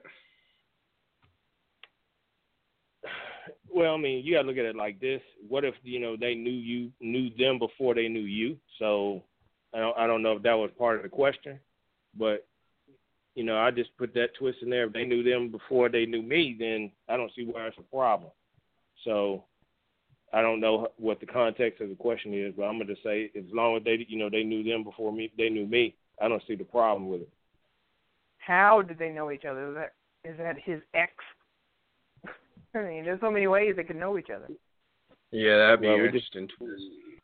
Well, 3.74 3.94
I 3.94 3.96
mean, 3.96 4.24
you 4.24 4.34
got 4.34 4.42
to 4.42 4.48
look 4.48 4.56
at 4.56 4.64
it 4.64 4.76
like 4.76 5.00
this. 5.00 5.20
What 5.48 5.64
if 5.64 5.74
you 5.82 5.98
know 5.98 6.16
they 6.16 6.36
knew 6.36 6.52
you 6.52 6.92
knew 7.00 7.28
them 7.36 7.58
before 7.58 7.92
they 7.92 8.06
knew 8.06 8.20
you? 8.20 8.56
So 8.78 9.20
I 9.74 9.78
don't 9.78 9.98
I 9.98 10.06
don't 10.06 10.22
know 10.22 10.32
if 10.36 10.42
that 10.44 10.54
was 10.54 10.70
part 10.78 10.96
of 10.96 11.02
the 11.02 11.08
question, 11.08 11.58
but 12.16 12.46
you 13.34 13.42
know 13.42 13.58
I 13.58 13.72
just 13.72 13.96
put 13.98 14.14
that 14.14 14.28
twist 14.38 14.58
in 14.62 14.70
there. 14.70 14.84
If 14.84 14.92
they 14.92 15.04
knew 15.04 15.24
them 15.24 15.50
before 15.50 15.88
they 15.88 16.06
knew 16.06 16.22
me, 16.22 16.56
then 16.56 16.92
I 17.08 17.16
don't 17.16 17.32
see 17.34 17.44
why 17.44 17.66
it's 17.66 17.76
a 17.76 17.82
problem. 17.82 18.30
So 19.04 19.42
I 20.32 20.40
don't 20.40 20.60
know 20.60 20.86
what 20.96 21.18
the 21.18 21.26
context 21.26 21.80
of 21.80 21.88
the 21.88 21.96
question 21.96 22.32
is, 22.32 22.54
but 22.56 22.62
I'm 22.62 22.78
gonna 22.78 22.92
just 22.92 23.02
say 23.02 23.32
as 23.36 23.44
long 23.52 23.76
as 23.76 23.82
they 23.82 24.06
you 24.08 24.18
know 24.18 24.30
they 24.30 24.44
knew 24.44 24.62
them 24.62 24.84
before 24.84 25.12
me, 25.12 25.32
they 25.36 25.48
knew 25.48 25.66
me. 25.66 25.96
I 26.22 26.28
don't 26.28 26.42
see 26.46 26.54
the 26.54 26.62
problem 26.62 27.08
with 27.08 27.22
it. 27.22 27.28
How 28.38 28.82
did 28.82 29.00
they 29.00 29.10
know 29.10 29.32
each 29.32 29.44
other? 29.44 29.68
Is 29.70 29.74
that 29.74 29.92
is 30.30 30.38
that 30.38 30.56
his 30.64 30.80
ex? 30.94 31.12
I 32.74 32.82
mean, 32.82 33.04
there's 33.04 33.20
so 33.20 33.30
many 33.30 33.46
ways 33.46 33.74
they 33.76 33.84
could 33.84 33.96
know 33.96 34.18
each 34.18 34.30
other. 34.30 34.48
Yeah, 35.30 35.58
that'd 35.58 35.80
be 35.80 35.88
Well, 35.88 35.98
we 35.98 36.06
interesting. 36.06 36.48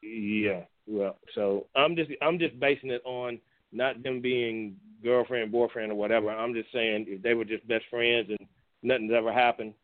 Yeah, 0.02 0.64
well, 0.86 1.18
so 1.34 1.66
I'm 1.76 1.94
just 1.94 2.10
I'm 2.22 2.38
just 2.38 2.58
basing 2.58 2.90
it 2.90 3.02
on 3.04 3.38
not 3.72 4.02
them 4.02 4.20
being 4.20 4.76
girlfriend, 5.02 5.52
boyfriend, 5.52 5.92
or 5.92 5.94
whatever. 5.94 6.30
I'm 6.30 6.54
just 6.54 6.72
saying 6.72 7.06
if 7.08 7.22
they 7.22 7.34
were 7.34 7.44
just 7.44 7.66
best 7.68 7.84
friends 7.90 8.28
and 8.28 8.48
nothing's 8.82 9.12
ever 9.12 9.32
happened, 9.32 9.74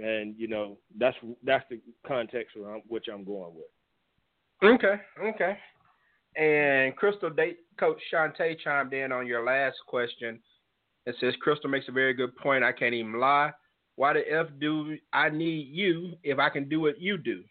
and 0.00 0.34
you 0.38 0.48
know 0.48 0.78
that's 0.98 1.16
that's 1.42 1.64
the 1.70 1.80
context 2.06 2.56
around 2.56 2.82
which 2.88 3.06
I'm 3.12 3.24
going 3.24 3.54
with. 3.54 3.66
Okay, 4.62 5.00
okay. 5.22 5.58
And 6.36 6.96
Crystal 6.96 7.30
Date 7.30 7.58
Coach 7.78 8.00
Shantae 8.12 8.58
chimed 8.62 8.92
in 8.92 9.12
on 9.12 9.26
your 9.26 9.44
last 9.44 9.76
question. 9.86 10.40
It 11.06 11.14
says 11.20 11.34
Crystal 11.40 11.70
makes 11.70 11.88
a 11.88 11.92
very 11.92 12.14
good 12.14 12.34
point. 12.36 12.64
I 12.64 12.72
can't 12.72 12.94
even 12.94 13.20
lie. 13.20 13.52
Why 13.96 14.12
the 14.12 14.20
f 14.30 14.46
do 14.60 14.96
I 15.12 15.28
need 15.28 15.68
you 15.70 16.14
if 16.22 16.38
I 16.38 16.48
can 16.48 16.68
do 16.68 16.80
what 16.80 17.00
you 17.00 17.16
do? 17.16 17.44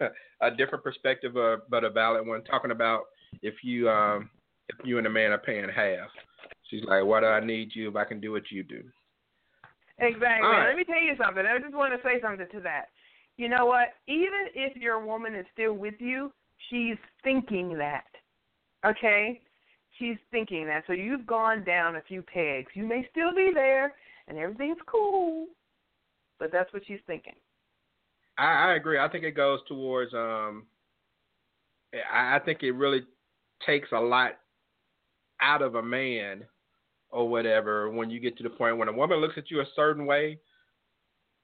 a 0.40 0.50
different 0.50 0.84
perspective, 0.84 1.36
uh, 1.36 1.58
but 1.68 1.84
a 1.84 1.90
valid 1.90 2.26
one. 2.26 2.42
Talking 2.44 2.70
about 2.70 3.04
if 3.42 3.54
you 3.62 3.88
um 3.88 4.30
if 4.68 4.76
you 4.84 4.98
and 4.98 5.06
the 5.06 5.10
man 5.10 5.32
are 5.32 5.38
paying 5.38 5.68
half. 5.68 6.08
She's 6.70 6.84
like, 6.84 7.04
why 7.04 7.20
do 7.20 7.26
I 7.26 7.44
need 7.44 7.70
you 7.74 7.88
if 7.88 7.96
I 7.96 8.04
can 8.04 8.20
do 8.20 8.32
what 8.32 8.50
you 8.50 8.62
do? 8.62 8.82
Exactly. 9.98 10.48
Right. 10.48 10.68
Let 10.68 10.76
me 10.76 10.84
tell 10.84 11.02
you 11.02 11.14
something. 11.22 11.44
I 11.46 11.58
just 11.58 11.74
want 11.74 11.92
to 11.94 12.06
say 12.06 12.20
something 12.20 12.46
to 12.52 12.60
that. 12.60 12.86
You 13.36 13.48
know 13.48 13.66
what? 13.66 13.88
Even 14.06 14.48
if 14.54 14.76
your 14.76 15.04
woman 15.04 15.34
is 15.34 15.46
still 15.52 15.74
with 15.74 15.94
you, 15.98 16.32
she's 16.70 16.96
thinking 17.22 17.76
that. 17.78 18.06
Okay? 18.84 19.40
She's 19.98 20.16
thinking 20.30 20.66
that. 20.66 20.84
So 20.86 20.92
you've 20.92 21.26
gone 21.26 21.64
down 21.64 21.96
a 21.96 22.02
few 22.02 22.22
pegs. 22.22 22.68
You 22.74 22.86
may 22.86 23.06
still 23.10 23.34
be 23.34 23.50
there 23.54 23.94
and 24.26 24.38
everything's 24.38 24.78
cool, 24.86 25.46
but 26.44 26.52
that's 26.52 26.70
what 26.74 26.82
she's 26.86 27.00
thinking. 27.06 27.32
I, 28.36 28.72
I 28.72 28.74
agree. 28.74 28.98
I 28.98 29.08
think 29.08 29.24
it 29.24 29.34
goes 29.34 29.60
towards 29.66 30.12
um 30.12 30.66
I, 31.94 32.36
I 32.36 32.38
think 32.44 32.62
it 32.62 32.72
really 32.72 33.00
takes 33.64 33.88
a 33.92 33.98
lot 33.98 34.32
out 35.40 35.62
of 35.62 35.76
a 35.76 35.82
man 35.82 36.44
or 37.08 37.26
whatever 37.26 37.90
when 37.90 38.10
you 38.10 38.20
get 38.20 38.36
to 38.36 38.42
the 38.42 38.50
point 38.50 38.76
when 38.76 38.88
a 38.88 38.92
woman 38.92 39.20
looks 39.20 39.38
at 39.38 39.50
you 39.50 39.62
a 39.62 39.66
certain 39.74 40.04
way, 40.04 40.38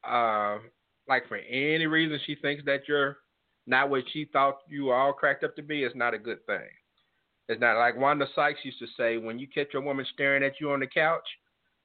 uh 0.06 0.58
like 1.08 1.26
for 1.28 1.38
any 1.38 1.86
reason 1.86 2.20
she 2.26 2.34
thinks 2.34 2.62
that 2.66 2.80
you're 2.86 3.16
not 3.66 3.88
what 3.88 4.04
she 4.12 4.26
thought 4.30 4.58
you 4.68 4.84
were 4.84 4.94
all 4.94 5.14
cracked 5.14 5.44
up 5.44 5.56
to 5.56 5.62
be, 5.62 5.82
it's 5.82 5.96
not 5.96 6.12
a 6.12 6.18
good 6.18 6.44
thing. 6.44 6.68
It's 7.48 7.60
not 7.60 7.78
like 7.78 7.96
Wanda 7.96 8.26
Sykes 8.34 8.60
used 8.64 8.78
to 8.80 8.86
say, 8.98 9.16
when 9.16 9.38
you 9.38 9.48
catch 9.48 9.72
a 9.74 9.80
woman 9.80 10.04
staring 10.12 10.44
at 10.44 10.60
you 10.60 10.70
on 10.72 10.80
the 10.80 10.86
couch 10.86 11.26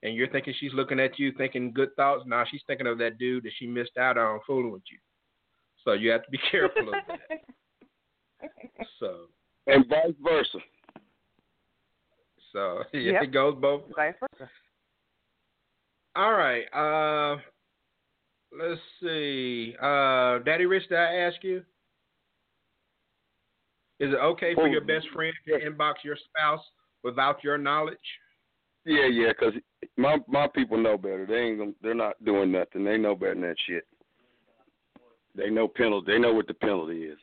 and 0.06 0.16
you're 0.16 0.30
thinking 0.30 0.54
she's 0.60 0.74
looking 0.74 1.00
at 1.00 1.18
you 1.18 1.32
thinking 1.38 1.72
good 1.74 1.90
thoughts, 1.96 2.24
now 2.28 2.44
she's 2.50 2.62
thinking 2.68 2.88
of 2.88 2.98
that 3.00 3.18
dude 3.18 3.44
that 3.44 3.52
she 3.58 3.66
missed 3.66 3.98
out 3.98 4.18
on 4.18 4.40
fooling 4.46 4.72
with 4.72 4.84
you. 4.92 4.98
So 5.84 5.94
you 5.94 6.12
have 6.12 6.24
to 6.24 6.32
be 6.32 6.40
careful 6.52 6.88
of 6.90 6.94
that. 7.08 7.40
So 9.00 9.26
and 9.68 9.86
vice 9.90 10.14
versa. 10.24 10.60
so 12.54 12.84
yeah, 12.94 13.14
Yep. 13.14 13.24
it 13.24 13.32
goes 13.34 13.56
both 13.60 13.82
Vice 13.96 14.14
versa. 14.20 14.50
All 16.16 16.34
right. 16.34 16.64
Uh, 16.74 17.38
let's 18.58 18.80
see. 19.02 19.76
Uh, 19.82 20.40
Daddy 20.40 20.66
Rich, 20.66 20.88
did 20.90 20.98
I 20.98 21.14
ask 21.16 21.44
you? 21.44 21.58
Is 24.00 24.12
it 24.12 24.16
okay 24.18 24.54
for 24.56 24.64
Oh, 24.64 24.66
your 24.66 24.82
best 24.82 25.08
friend 25.14 25.34
to 25.48 25.54
inbox 25.60 25.96
your 26.04 26.16
spouse 26.18 26.62
without 27.04 27.44
your 27.44 27.58
knowledge? 27.58 27.98
Yeah, 28.86 29.08
yeah, 29.08 29.30
because 29.30 29.54
my 29.98 30.18
my 30.28 30.48
people 30.48 30.78
know 30.78 30.98
better. 30.98 31.26
They 31.26 31.36
ain't 31.36 31.58
gonna, 31.58 31.72
they're 31.82 31.96
not 31.96 32.24
doing 32.24 32.52
nothing. 32.52 32.84
They 32.84 32.98
know 32.98 33.16
better 33.16 33.34
than 33.34 33.42
that 33.42 33.56
shit. 33.66 33.88
They 35.36 35.50
know 35.50 35.68
penalty. 35.68 36.12
They 36.12 36.20
know 36.20 36.34
what 36.34 36.48
the 36.48 36.54
penalty 36.54 37.04
is. 37.04 37.18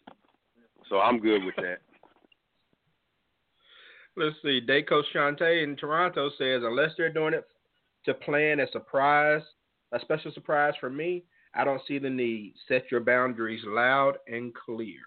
So 0.89 0.99
I'm 0.99 1.21
good 1.21 1.45
with 1.45 1.55
that. 1.57 1.79
Let's 4.17 4.37
see. 4.43 4.61
Daco 4.61 5.03
Shante 5.15 5.63
in 5.63 5.77
Toronto 5.77 6.29
says, 6.37 6.63
unless 6.65 6.91
they're 6.99 7.13
doing 7.13 7.33
it 7.33 7.47
to 8.05 8.13
plan 8.13 8.61
a 8.61 8.71
surprise, 8.71 9.41
a 9.93 10.01
special 10.01 10.31
surprise 10.33 10.75
for 10.81 10.91
me, 10.91 11.25
I 11.55 11.65
don't 11.65 11.81
see 11.89 11.99
the 11.99 12.11
need. 12.11 12.55
Set 12.69 12.91
your 12.91 13.01
boundaries 13.01 13.63
loud 13.65 14.19
and 14.27 14.53
clear. 14.55 15.01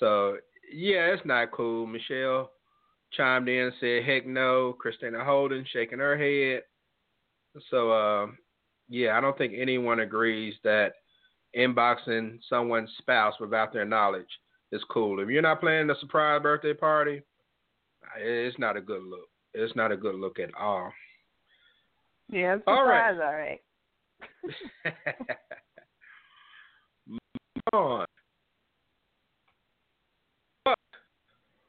So, 0.00 0.36
yeah, 0.70 1.12
it's 1.12 1.24
not 1.24 1.52
cool. 1.52 1.86
Michelle 1.86 2.50
chimed 3.16 3.48
in 3.48 3.66
and 3.66 3.72
said, 3.80 4.04
heck 4.04 4.26
no. 4.26 4.74
Christina 4.78 5.24
Holden 5.24 5.64
shaking 5.72 5.98
her 5.98 6.16
head. 6.16 6.62
So, 7.70 7.90
uh, 7.92 8.26
yeah, 8.88 9.16
I 9.16 9.20
don't 9.20 9.38
think 9.38 9.54
anyone 9.56 10.00
agrees 10.00 10.54
that 10.64 10.94
inboxing 11.56 12.38
someone's 12.48 12.90
spouse 12.98 13.34
without 13.40 13.72
their 13.72 13.84
knowledge 13.84 14.28
is 14.72 14.82
cool. 14.90 15.20
If 15.20 15.28
you're 15.28 15.42
not 15.42 15.60
planning 15.60 15.90
a 15.90 15.98
surprise 16.00 16.42
birthday 16.42 16.74
party, 16.74 17.22
it's 18.18 18.58
not 18.58 18.76
a 18.76 18.80
good 18.80 19.02
look. 19.02 19.28
It's 19.54 19.74
not 19.76 19.92
a 19.92 19.96
good 19.96 20.16
look 20.16 20.38
at 20.38 20.54
all. 20.54 20.92
Yeah, 22.28 22.56
a 22.56 22.70
All 22.70 22.84
right. 22.84 23.14
surprise, 23.14 23.20
all 23.22 23.34
right. 23.34 23.60
On. 27.72 28.04
But 30.64 30.78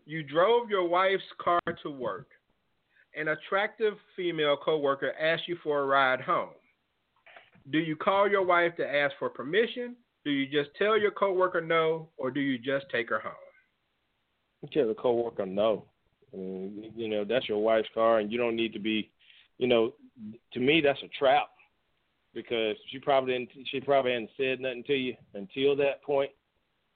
you 0.06 0.24
drove 0.24 0.70
your 0.70 0.88
wife's 0.88 1.24
car 1.41 1.62
to 1.84 1.89
work. 1.89 2.28
An 3.18 3.30
attractive 3.30 3.93
female 4.16 4.58
coworker 4.58 5.14
asked 5.20 5.47
you 5.47 5.58
for 5.64 5.82
a 5.82 5.86
ride 5.86 6.22
home. 6.22 6.49
Do 7.72 7.80
you 7.80 7.95
call 7.95 8.30
your 8.30 8.45
wife 8.45 8.76
to 8.78 8.88
ask 8.88 9.16
for 9.18 9.30
permission? 9.30 9.95
Do 10.24 10.32
you 10.32 10.45
just 10.45 10.76
tell 10.78 10.99
your 10.99 11.12
coworker 11.12 11.62
no, 11.62 12.10
or 12.18 12.30
do 12.30 12.39
you 12.39 12.58
just 12.58 12.86
take 12.91 13.10
her 13.10 13.20
home? 13.20 13.32
You 14.62 14.70
tell 14.72 14.88
the 14.88 14.93
coworker 14.93 15.45
no. 15.45 15.86
I 16.34 16.38
mean, 16.38 16.91
you 16.95 17.08
know, 17.08 17.24
that's 17.24 17.47
your 17.47 17.64
wife's 17.64 17.88
car, 17.93 18.20
and 18.20 18.32
you 18.32 18.38
don't 18.38 18.56
need 18.56 18.74
to 18.74 18.80
be, 18.80 19.10
you 19.58 19.68
know, 19.68 19.93
to 20.53 20.60
me 20.60 20.82
that's 20.82 21.01
a 21.01 21.08
trap 21.18 21.47
because 22.34 22.76
she 22.91 22.99
probably 22.99 23.34
didn't, 23.34 23.49
she 23.72 23.80
probably 23.80 24.12
hadn't 24.12 24.30
said 24.36 24.60
nothing 24.60 24.84
to 24.88 24.93
you 24.93 25.16
until 25.34 25.76
that 25.78 26.03
point, 26.03 26.32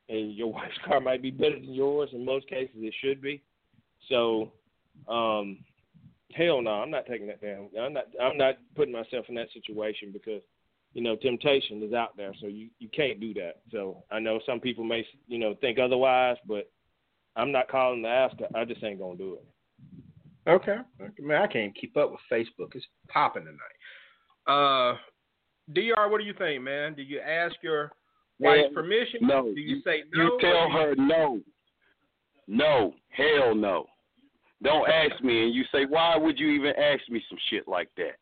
and 0.10 0.34
your 0.34 0.52
wife's 0.54 0.78
car 0.86 1.00
might 1.00 1.22
be 1.22 1.32
better 1.32 1.60
than 1.60 1.74
yours. 1.74 2.10
In 2.14 2.26
most 2.26 2.48
cases, 2.50 2.76
it 2.76 2.94
should 3.02 3.22
be. 3.22 3.42
So, 4.10 4.52
um, 5.08 5.60
hell 6.34 6.62
no, 6.62 6.72
I'm 6.72 6.92
not 6.92 7.06
taking 7.06 7.28
that 7.28 7.42
down. 7.42 7.70
I'm 7.80 7.94
not. 7.94 8.06
I'm 8.22 8.38
not 8.38 8.56
putting 8.76 8.94
myself 8.94 9.26
in 9.30 9.36
that 9.36 9.52
situation 9.54 10.12
because, 10.12 10.42
you 10.94 11.02
know, 11.02 11.16
temptation 11.16 11.82
is 11.84 11.94
out 11.94 12.18
there, 12.18 12.34
so 12.42 12.48
you 12.48 12.70
you 12.80 12.90
can't 12.90 13.20
do 13.20 13.34
that. 13.36 13.60
So 13.72 14.04
I 14.12 14.20
know 14.20 14.40
some 14.46 14.60
people 14.60 14.84
may, 14.84 15.06
you 15.28 15.38
know, 15.38 15.56
think 15.62 15.80
otherwise, 15.80 16.38
but 16.48 16.70
I'm 17.36 17.52
not 17.52 17.70
calling 17.70 18.04
to 18.04 18.10
ask. 18.10 18.36
I 18.56 18.66
just 18.66 18.84
ain't 18.84 19.00
gonna 19.00 19.18
do 19.18 19.36
it. 19.36 19.46
Okay. 20.50 20.78
Man, 21.20 21.42
I 21.42 21.48
can't 21.48 21.76
keep 21.76 21.96
up 21.96 22.12
with 22.12 22.20
Facebook. 22.32 22.74
It's 22.74 22.86
popping 23.08 23.46
tonight. 23.46 23.58
Uh, 24.48 24.98
Dr. 25.72 26.10
What 26.10 26.20
do 26.20 26.26
you 26.26 26.34
think, 26.34 26.64
man? 26.64 26.96
Do 26.96 27.04
you 27.04 27.20
ask 27.20 27.56
your 27.62 27.92
wife's 28.40 28.74
permission? 28.74 29.20
No. 29.22 29.52
Do 29.54 29.60
you 29.62 29.82
say 29.84 30.04
no? 30.14 30.24
You 30.24 30.38
tell 30.42 30.68
you- 30.70 30.74
her 30.78 30.96
no. 30.96 31.42
No. 32.48 32.94
Hell 33.10 33.54
no. 33.56 33.86
Don't 34.62 34.90
ask 34.90 35.24
me 35.24 35.44
and 35.46 35.54
you 35.54 35.64
say, 35.72 35.86
Why 35.86 36.18
would 36.18 36.40
you 36.40 36.50
even 36.50 36.74
ask 36.76 37.02
me 37.10 37.24
some 37.30 37.38
shit 37.50 37.68
like 37.68 37.90
that? 37.98 38.18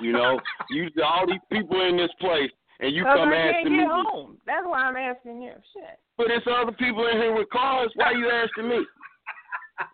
You 0.00 0.12
know? 0.12 0.40
you 0.70 0.88
all 1.04 1.26
these 1.26 1.40
people 1.50 1.80
in 1.86 1.96
this 1.96 2.10
place 2.20 2.50
and 2.80 2.94
you 2.94 3.04
come 3.04 3.28
I 3.28 3.32
can't 3.32 3.56
asking 3.56 3.72
get 3.76 3.78
me 3.78 3.84
home. 3.86 4.38
That's 4.46 4.66
why 4.66 4.80
I'm 4.80 4.96
asking 4.96 5.42
you. 5.42 5.52
Shit. 5.74 5.98
But 6.16 6.28
there's 6.28 6.42
other 6.46 6.72
people 6.72 7.06
in 7.08 7.16
here 7.18 7.34
with 7.34 7.48
cars. 7.50 7.90
Why 7.94 8.06
are 8.06 8.14
you 8.14 8.30
asking 8.30 8.68
me? 8.68 8.78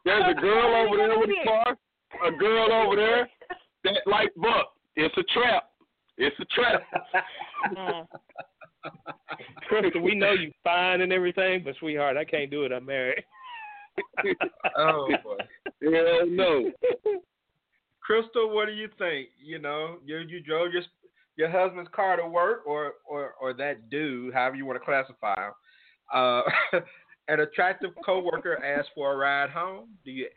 There's 0.05 0.25
a 0.37 0.41
girl 0.41 0.87
over 0.87 0.97
there 0.97 1.19
with 1.19 1.31
a 1.31 1.45
car, 1.45 1.77
a 2.27 2.33
girl 2.33 2.73
over 2.73 2.97
there 2.97 3.29
that 3.85 4.01
like 4.07 4.33
Buck. 4.37 4.73
It's 4.97 5.17
a 5.17 5.23
trap. 5.35 5.71
It's 6.19 6.37
a 6.41 6.45
trap. 6.47 6.83
Mm. 7.77 8.07
Crystal, 9.69 10.01
we 10.01 10.15
know 10.15 10.33
you're 10.33 10.53
fine 10.65 11.01
and 11.01 11.13
everything, 11.13 11.63
but 11.65 11.75
sweetheart, 11.79 12.17
I 12.17 12.25
can't 12.25 12.51
do 12.51 12.65
it. 12.65 12.73
I'm 12.73 12.87
married. 12.87 13.25
Oh 14.79 15.09
boy. 15.25 15.39
Hell 15.83 16.27
no. 16.27 16.71
Crystal, 18.03 18.55
what 18.55 18.67
do 18.67 18.73
you 18.73 18.89
think? 18.99 19.29
You 19.43 19.59
know, 19.59 19.97
you 20.05 20.19
you 20.19 20.41
drove 20.41 20.73
your 20.73 20.83
your 21.37 21.51
husband's 21.51 21.91
car 21.95 22.17
to 22.17 22.27
work, 22.27 22.63
or 22.67 22.95
or 23.07 23.35
or 23.41 23.55
that 23.55 23.89
dude, 23.91 24.35
however 24.35 24.57
you 24.57 24.67
want 24.67 24.79
to 24.79 24.85
classify 24.85 25.35
him. 25.47 25.53
Uh, 26.13 26.43
an 27.29 27.41
attractive 27.41 27.91
coworker 28.05 28.63
asks 28.63 28.91
for 28.95 29.13
a 29.13 29.17
ride 29.17 29.51
home. 29.51 29.89
Do 30.05 30.11
you 30.11 30.29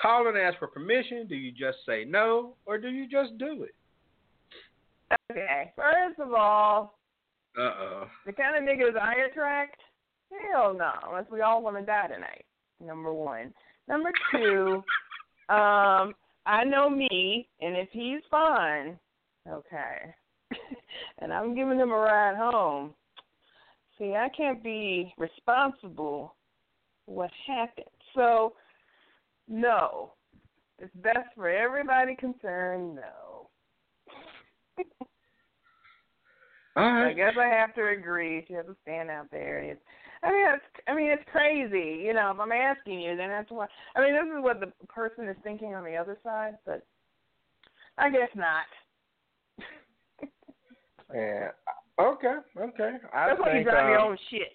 call 0.00 0.28
and 0.28 0.36
ask 0.36 0.58
for 0.58 0.68
permission? 0.68 1.26
Do 1.26 1.34
you 1.34 1.50
just 1.50 1.78
say 1.86 2.04
no, 2.04 2.54
or 2.66 2.78
do 2.78 2.88
you 2.88 3.08
just 3.08 3.38
do 3.38 3.64
it? 3.64 3.74
Okay. 5.30 5.72
First 5.76 6.20
of 6.20 6.32
all, 6.32 6.95
Uh 7.58 7.62
oh. 7.62 8.04
the 8.26 8.32
kind 8.32 8.56
of 8.56 8.62
niggas 8.62 9.00
I 9.00 9.26
attract, 9.30 9.80
hell 10.52 10.74
no, 10.74 10.90
unless 11.08 11.30
we 11.30 11.40
all 11.40 11.62
want 11.62 11.76
to 11.76 11.82
die 11.82 12.08
tonight. 12.08 12.44
Number 12.84 13.12
one. 13.12 13.54
Number 13.88 14.10
two, 14.32 14.82
um, 15.54 16.14
I 16.44 16.64
know 16.64 16.90
me, 16.90 17.48
and 17.60 17.76
if 17.76 17.88
he's 17.92 18.20
fine, 18.30 18.98
okay, 19.48 20.14
and 21.20 21.32
I'm 21.32 21.54
giving 21.54 21.78
him 21.78 21.90
a 21.90 21.96
ride 21.96 22.36
home, 22.36 22.94
See, 23.98 24.14
I 24.14 24.28
can't 24.36 24.62
be 24.62 25.14
responsible 25.16 26.36
for 27.06 27.14
what 27.14 27.30
happened. 27.46 27.86
So, 28.14 28.54
no. 29.48 30.12
It's 30.78 30.94
best 30.96 31.34
for 31.34 31.48
everybody 31.48 32.14
concerned, 32.16 32.96
no. 32.96 33.48
All 36.76 36.92
right. 36.92 37.08
I 37.08 37.12
guess 37.14 37.32
I 37.38 37.46
have 37.46 37.74
to 37.76 37.88
agree. 37.88 38.44
She 38.46 38.54
has 38.54 38.66
to 38.66 38.76
stand 38.82 39.10
out 39.10 39.30
there. 39.30 39.60
It's, 39.60 39.80
I 40.22 40.30
mean, 40.30 40.46
it's, 40.54 40.64
I 40.86 40.94
mean, 40.94 41.10
it's 41.10 41.22
crazy. 41.32 42.04
You 42.04 42.12
know, 42.12 42.30
if 42.30 42.38
I'm 42.38 42.52
asking 42.52 43.00
you, 43.00 43.16
then 43.16 43.30
that's 43.30 43.50
why. 43.50 43.66
I 43.94 44.00
mean, 44.02 44.12
this 44.12 44.24
is 44.24 44.42
what 44.42 44.60
the 44.60 44.72
person 44.86 45.26
is 45.28 45.36
thinking 45.42 45.74
on 45.74 45.84
the 45.84 45.96
other 45.96 46.18
side, 46.22 46.58
but 46.66 46.86
I 47.96 48.10
guess 48.10 48.28
not. 48.34 48.66
Yeah. 51.14 51.50
Okay. 52.00 52.34
Okay. 52.58 52.96
I 53.14 53.28
That's 53.28 53.40
why 53.40 53.58
you 53.58 53.64
drive 53.64 53.88
your 53.88 54.00
um, 54.00 54.08
own 54.10 54.18
shit, 54.30 54.52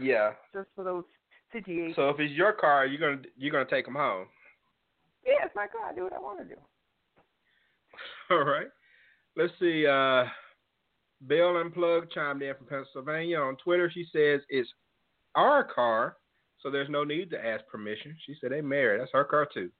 Yeah. 0.00 0.32
just 0.54 0.68
for 0.74 0.84
those 0.84 1.04
situations. 1.52 1.96
So 1.96 2.08
if 2.10 2.20
it's 2.20 2.32
your 2.32 2.52
car, 2.52 2.86
you're 2.86 3.00
gonna 3.00 3.28
you're 3.36 3.52
gonna 3.52 3.68
take 3.68 3.84
them 3.84 3.94
home. 3.94 4.26
yeah, 5.26 5.44
it's 5.44 5.54
my 5.54 5.66
car. 5.66 5.90
I 5.90 5.94
do 5.94 6.04
what 6.04 6.12
I 6.12 6.20
want 6.20 6.38
to 6.38 6.44
do. 6.44 6.60
All 8.30 8.44
right. 8.44 8.68
Let's 9.36 9.52
see. 9.58 9.86
Uh, 9.86 10.24
Bill 11.26 11.56
Unplugged 11.56 12.12
chimed 12.12 12.42
in 12.42 12.54
from 12.54 12.66
Pennsylvania 12.66 13.38
on 13.38 13.56
Twitter. 13.56 13.90
She 13.92 14.06
says 14.12 14.40
it's 14.48 14.68
our 15.34 15.64
car, 15.64 16.16
so 16.60 16.70
there's 16.70 16.88
no 16.88 17.04
need 17.04 17.30
to 17.30 17.44
ask 17.44 17.66
permission. 17.66 18.16
She 18.26 18.34
said 18.40 18.52
they 18.52 18.60
married. 18.60 19.00
That's 19.00 19.12
her 19.12 19.24
car 19.24 19.46
too. 19.52 19.70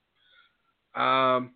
Um, 1.00 1.52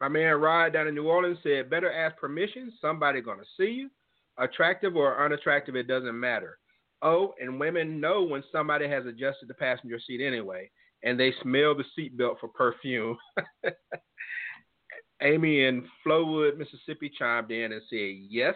my 0.00 0.08
man 0.08 0.40
Rod 0.40 0.72
down 0.72 0.88
in 0.88 0.94
New 0.94 1.08
Orleans 1.08 1.38
said 1.42 1.70
better 1.70 1.92
ask 1.92 2.16
permission. 2.16 2.72
Somebody 2.80 3.20
gonna 3.20 3.42
see 3.56 3.70
you. 3.70 3.90
Attractive 4.38 4.96
or 4.96 5.24
unattractive, 5.24 5.74
it 5.74 5.88
doesn't 5.88 6.18
matter. 6.18 6.58
Oh, 7.02 7.34
and 7.40 7.60
women 7.60 8.00
know 8.00 8.22
when 8.22 8.42
somebody 8.52 8.88
has 8.88 9.04
adjusted 9.06 9.48
the 9.48 9.54
passenger 9.54 9.98
seat 10.04 10.24
anyway, 10.24 10.70
and 11.02 11.18
they 11.18 11.32
smell 11.42 11.74
the 11.74 11.84
seatbelt 11.96 12.38
for 12.40 12.48
perfume. 12.48 13.16
Amy 15.22 15.64
in 15.64 15.84
Flowood, 16.06 16.56
Mississippi 16.56 17.10
chimed 17.16 17.50
in 17.50 17.72
and 17.72 17.82
said 17.90 18.14
yes. 18.30 18.54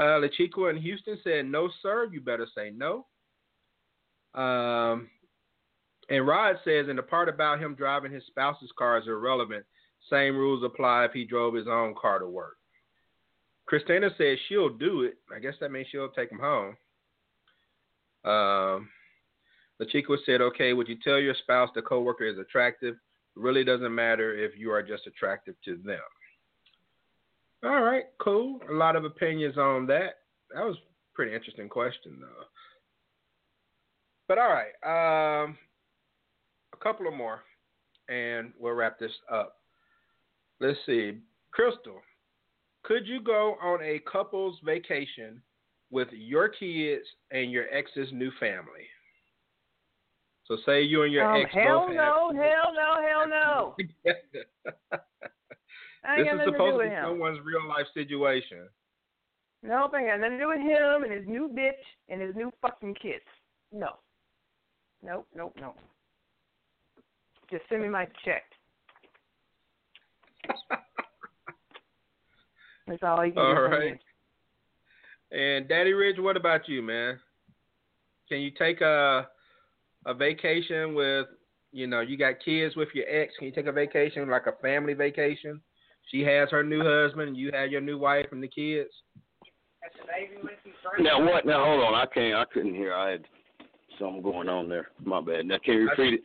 Uh, 0.00 0.18
LaChiqua 0.18 0.70
in 0.70 0.78
Houston 0.78 1.18
said 1.22 1.44
no, 1.44 1.68
sir. 1.82 2.08
You 2.10 2.22
better 2.22 2.46
say 2.56 2.72
no. 2.74 3.06
Um, 4.34 5.10
and 6.08 6.26
Rod 6.26 6.56
says, 6.64 6.86
and 6.88 6.98
the 6.98 7.02
part 7.02 7.28
about 7.28 7.60
him 7.60 7.74
driving 7.74 8.10
his 8.10 8.24
spouse's 8.26 8.72
car 8.78 8.96
is 8.96 9.06
irrelevant. 9.06 9.66
Same 10.08 10.38
rules 10.38 10.64
apply 10.64 11.04
if 11.04 11.12
he 11.12 11.26
drove 11.26 11.52
his 11.52 11.68
own 11.68 11.94
car 12.00 12.18
to 12.18 12.26
work. 12.26 12.56
Christina 13.66 14.08
says 14.16 14.38
she'll 14.48 14.70
do 14.70 15.02
it. 15.02 15.18
I 15.36 15.38
guess 15.38 15.54
that 15.60 15.70
means 15.70 15.86
she'll 15.92 16.08
take 16.08 16.32
him 16.32 16.40
home. 16.40 16.76
Um, 18.24 18.88
LaChiqua 19.82 20.16
said, 20.24 20.40
okay, 20.40 20.72
would 20.72 20.88
you 20.88 20.96
tell 21.04 21.18
your 21.18 21.34
spouse 21.34 21.68
the 21.74 21.82
coworker 21.82 22.24
is 22.24 22.38
attractive? 22.38 22.94
It 22.94 23.40
really 23.40 23.64
doesn't 23.64 23.94
matter 23.94 24.34
if 24.34 24.58
you 24.58 24.72
are 24.72 24.82
just 24.82 25.06
attractive 25.06 25.56
to 25.66 25.76
them. 25.84 26.00
All 27.62 27.82
right, 27.82 28.04
cool. 28.18 28.60
A 28.70 28.72
lot 28.72 28.96
of 28.96 29.04
opinions 29.04 29.58
on 29.58 29.86
that. 29.86 30.20
That 30.54 30.64
was 30.64 30.76
a 30.76 31.14
pretty 31.14 31.34
interesting 31.34 31.68
question, 31.68 32.18
though. 32.20 32.44
But 34.28 34.38
all 34.38 34.48
right, 34.48 35.44
um, 35.44 35.58
a 36.72 36.76
couple 36.76 37.06
of 37.06 37.14
more, 37.14 37.40
and 38.08 38.52
we'll 38.58 38.74
wrap 38.74 38.98
this 38.98 39.12
up. 39.30 39.56
Let's 40.60 40.78
see. 40.86 41.18
Crystal, 41.52 42.00
could 42.84 43.06
you 43.06 43.20
go 43.20 43.56
on 43.62 43.82
a 43.82 43.98
couple's 44.10 44.56
vacation 44.64 45.42
with 45.90 46.08
your 46.12 46.48
kids 46.48 47.04
and 47.30 47.50
your 47.50 47.64
ex's 47.72 48.08
new 48.12 48.30
family? 48.38 48.86
So 50.46 50.56
say 50.66 50.82
you 50.82 51.02
and 51.02 51.12
your 51.12 51.30
um, 51.30 51.42
ex 51.42 51.50
hell 51.52 51.88
no, 51.88 52.32
hell 52.34 52.72
no, 52.74 53.02
hell 53.06 53.28
no. 53.28 53.76
have. 54.06 54.16
I 54.92 54.96
ain't 54.96 55.02
this 56.02 56.20
is 56.20 56.26
nothing 56.26 56.38
to 56.38 56.44
do 56.46 56.52
supposed 56.52 56.78
to 56.80 56.84
be 56.84 56.90
him. 56.90 57.04
someone's 57.04 57.38
real 57.44 57.66
life 57.68 57.86
situation. 57.94 58.68
Nope, 59.62 59.92
ain't 59.96 60.06
got 60.06 60.20
nothing 60.20 60.38
to 60.38 60.44
do 60.44 60.48
with 60.48 60.60
him 60.60 61.02
and 61.04 61.12
his 61.12 61.26
new 61.26 61.48
bitch 61.48 61.84
and 62.08 62.20
his 62.20 62.34
new 62.34 62.50
fucking 62.62 62.94
kids. 62.94 63.24
No. 63.72 63.98
Nope, 65.02 65.26
nope, 65.34 65.54
nope. 65.60 65.76
Just 67.50 67.64
send 67.68 67.82
me 67.82 67.88
my 67.88 68.06
check. 68.24 68.44
That's 72.86 73.02
all 73.02 73.24
you 73.24 73.32
can 73.32 73.42
All 73.42 73.54
do. 73.54 73.56
for 73.56 73.68
right. 73.68 73.98
And 75.32 75.68
Daddy 75.68 75.92
Rich, 75.92 76.16
what 76.18 76.36
about 76.36 76.68
you, 76.68 76.82
man? 76.82 77.20
Can 78.28 78.40
you 78.40 78.50
take 78.50 78.80
a 78.80 79.28
a 80.06 80.14
vacation 80.14 80.94
with, 80.94 81.26
you 81.72 81.86
know, 81.86 82.00
you 82.00 82.16
got 82.16 82.40
kids 82.44 82.74
with 82.74 82.88
your 82.94 83.04
ex? 83.08 83.34
Can 83.38 83.46
you 83.46 83.52
take 83.52 83.66
a 83.66 83.72
vacation 83.72 84.28
like 84.28 84.46
a 84.46 84.52
family 84.62 84.94
vacation? 84.94 85.60
She 86.08 86.22
has 86.22 86.48
her 86.50 86.62
new 86.64 86.82
husband, 86.82 87.28
and 87.28 87.36
you 87.36 87.50
have 87.52 87.70
your 87.70 87.80
new 87.80 87.98
wife 87.98 88.26
and 88.32 88.42
the 88.42 88.48
kids. 88.48 88.90
Now 90.98 91.24
what? 91.24 91.46
Now 91.46 91.64
hold 91.64 91.82
on. 91.84 91.94
I 91.94 92.06
can't. 92.12 92.34
I 92.34 92.44
couldn't 92.52 92.74
hear. 92.74 92.94
I 92.94 93.10
had 93.12 93.24
something 93.98 94.22
going 94.22 94.48
on 94.48 94.68
there. 94.68 94.88
My 95.02 95.20
bad. 95.20 95.46
Now 95.46 95.56
can 95.64 95.74
you 95.74 95.88
repeat 95.88 96.14
it? 96.14 96.22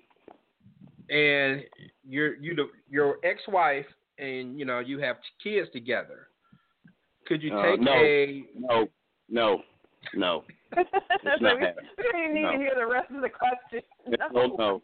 And 1.13 1.63
you're 2.07 2.35
you 2.37 2.55
the 2.55 2.69
your 2.89 3.17
ex 3.23 3.41
wife 3.47 3.85
and 4.17 4.57
you 4.59 4.65
know 4.65 4.79
you 4.79 4.99
have 4.99 5.17
kids 5.43 5.69
together. 5.71 6.27
Could 7.27 7.41
you 7.43 7.55
Uh, 7.55 7.71
take 7.71 7.81
no. 7.81 7.91
a 7.93 8.43
No. 8.57 8.87
No. 9.29 9.61
No. 10.13 10.43
That's 10.75 11.41
not 11.41 11.59
what 11.59 11.75
we, 11.97 12.03
we 12.03 12.11
don't 12.11 12.33
need 12.33 12.41
No. 12.43 12.51
to 12.51 12.57
hear 12.57 12.73
the 12.75 12.85
rest 12.85 13.11
of 13.11 13.21
the 13.21 13.29
question. 13.29 13.81
No. 14.33 14.55
No. 14.57 14.81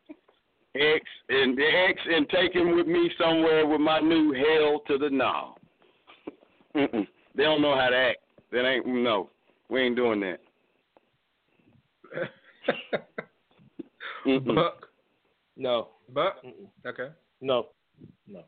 Ex 0.73 1.05
and 1.27 1.57
the 1.57 1.65
ex 1.89 1.99
and 2.05 2.29
take 2.29 2.53
him 2.53 2.75
with 2.75 2.87
me 2.87 3.11
somewhere 3.19 3.67
with 3.67 3.81
my 3.81 3.99
new 3.99 4.33
hell 4.33 4.81
to 4.87 4.97
the 4.97 5.09
no. 5.09 5.55
Mm-mm. 6.75 7.07
They 7.35 7.43
don't 7.43 7.61
know 7.61 7.75
how 7.75 7.89
to 7.89 7.95
act. 7.95 8.19
That 8.51 8.65
ain't 8.65 8.87
no. 8.87 9.29
We 9.69 9.81
ain't 9.81 9.97
doing 9.97 10.21
that. 10.21 10.39
Buck? 14.55 14.87
No. 15.57 15.89
Buck? 16.13 16.37
Mm-mm. 16.45 16.69
Okay. 16.87 17.09
No, 17.41 17.67
no. 18.27 18.43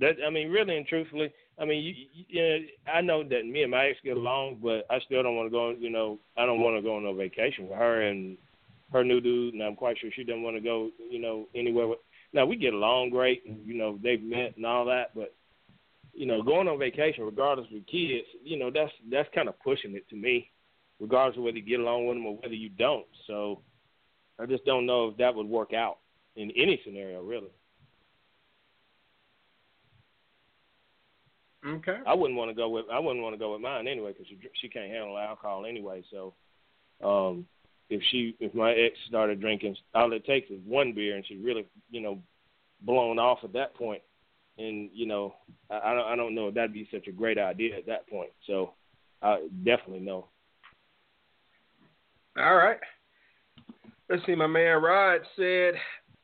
That 0.00 0.16
I 0.26 0.30
mean, 0.30 0.50
really 0.50 0.76
and 0.76 0.86
truthfully, 0.86 1.32
I 1.58 1.64
mean, 1.64 1.84
you, 1.84 1.94
you, 2.12 2.24
you 2.28 2.42
know, 2.42 2.58
I 2.92 3.00
know 3.00 3.22
that 3.22 3.46
me 3.46 3.62
and 3.62 3.70
my 3.70 3.86
ex 3.86 3.98
get 4.04 4.16
along, 4.16 4.58
but 4.62 4.86
I 4.90 4.98
still 5.00 5.22
don't 5.22 5.36
want 5.36 5.46
to 5.46 5.50
go. 5.50 5.70
You 5.70 5.90
know, 5.90 6.18
I 6.36 6.46
don't 6.46 6.60
want 6.60 6.76
to 6.76 6.82
go 6.82 6.96
on 6.96 7.04
no 7.04 7.14
vacation 7.14 7.68
with 7.68 7.78
her 7.78 8.02
and 8.02 8.36
her 8.94 9.04
new 9.04 9.20
dude, 9.20 9.54
and 9.54 9.62
I'm 9.62 9.76
quite 9.76 9.98
sure 9.98 10.10
she 10.14 10.24
doesn't 10.24 10.42
want 10.42 10.56
to 10.56 10.62
go. 10.62 10.90
You 11.10 11.20
know, 11.20 11.48
anywhere. 11.54 11.88
With, 11.88 11.98
now 12.32 12.46
we 12.46 12.56
get 12.56 12.72
along 12.72 13.10
great, 13.10 13.42
and 13.46 13.66
you 13.66 13.74
know 13.74 13.98
they've 14.02 14.22
met 14.22 14.56
and 14.56 14.64
all 14.64 14.86
that, 14.86 15.14
but 15.14 15.34
you 16.14 16.26
know, 16.26 16.42
going 16.42 16.68
on 16.68 16.78
vacation, 16.78 17.24
regardless 17.24 17.66
with 17.72 17.86
kids, 17.86 18.26
you 18.42 18.58
know, 18.58 18.70
that's 18.72 18.92
that's 19.10 19.28
kind 19.34 19.48
of 19.48 19.58
pushing 19.60 19.94
it 19.94 20.08
to 20.10 20.16
me, 20.16 20.50
regardless 21.00 21.36
of 21.36 21.44
whether 21.44 21.56
you 21.56 21.64
get 21.64 21.80
along 21.80 22.06
with 22.06 22.16
them 22.16 22.26
or 22.26 22.36
whether 22.36 22.54
you 22.54 22.68
don't. 22.68 23.06
So 23.26 23.62
I 24.38 24.46
just 24.46 24.64
don't 24.64 24.86
know 24.86 25.08
if 25.08 25.16
that 25.18 25.34
would 25.34 25.46
work 25.46 25.72
out 25.72 25.98
in 26.36 26.50
any 26.52 26.80
scenario, 26.84 27.22
really. 27.22 27.50
Okay. 31.66 31.98
I 32.06 32.14
wouldn't 32.14 32.38
want 32.38 32.50
to 32.50 32.54
go 32.54 32.68
with 32.68 32.84
I 32.92 32.98
wouldn't 32.98 33.22
want 33.22 33.34
to 33.34 33.38
go 33.38 33.52
with 33.52 33.62
mine 33.62 33.88
anyway 33.88 34.12
because 34.12 34.26
she 34.28 34.38
she 34.60 34.68
can't 34.68 34.90
handle 34.90 35.18
alcohol 35.18 35.66
anyway. 35.66 36.04
So, 36.10 36.34
um, 37.02 37.46
if 37.90 38.02
she 38.10 38.36
if 38.40 38.54
my 38.54 38.72
ex 38.72 38.96
started 39.08 39.40
drinking, 39.40 39.76
all 39.94 40.12
it 40.12 40.24
takes 40.24 40.50
is 40.50 40.60
one 40.66 40.92
beer 40.92 41.16
and 41.16 41.26
she's 41.26 41.42
really 41.42 41.66
you 41.90 42.00
know 42.00 42.20
blown 42.82 43.18
off 43.18 43.38
at 43.44 43.52
that 43.52 43.74
point. 43.74 44.02
And 44.56 44.90
you 44.92 45.06
know 45.06 45.34
I, 45.70 45.90
I 45.90 45.94
don't 45.94 46.06
I 46.06 46.16
don't 46.16 46.34
know 46.34 46.48
if 46.48 46.54
that'd 46.54 46.72
be 46.72 46.88
such 46.92 47.06
a 47.08 47.12
great 47.12 47.38
idea 47.38 47.76
at 47.76 47.86
that 47.86 48.08
point. 48.08 48.30
So, 48.46 48.72
I 49.22 49.46
definitely 49.64 50.00
no. 50.00 50.28
All 52.36 52.56
right. 52.56 52.78
Let's 54.08 54.24
see. 54.26 54.34
My 54.34 54.46
man 54.46 54.82
Rod 54.82 55.20
said 55.36 55.74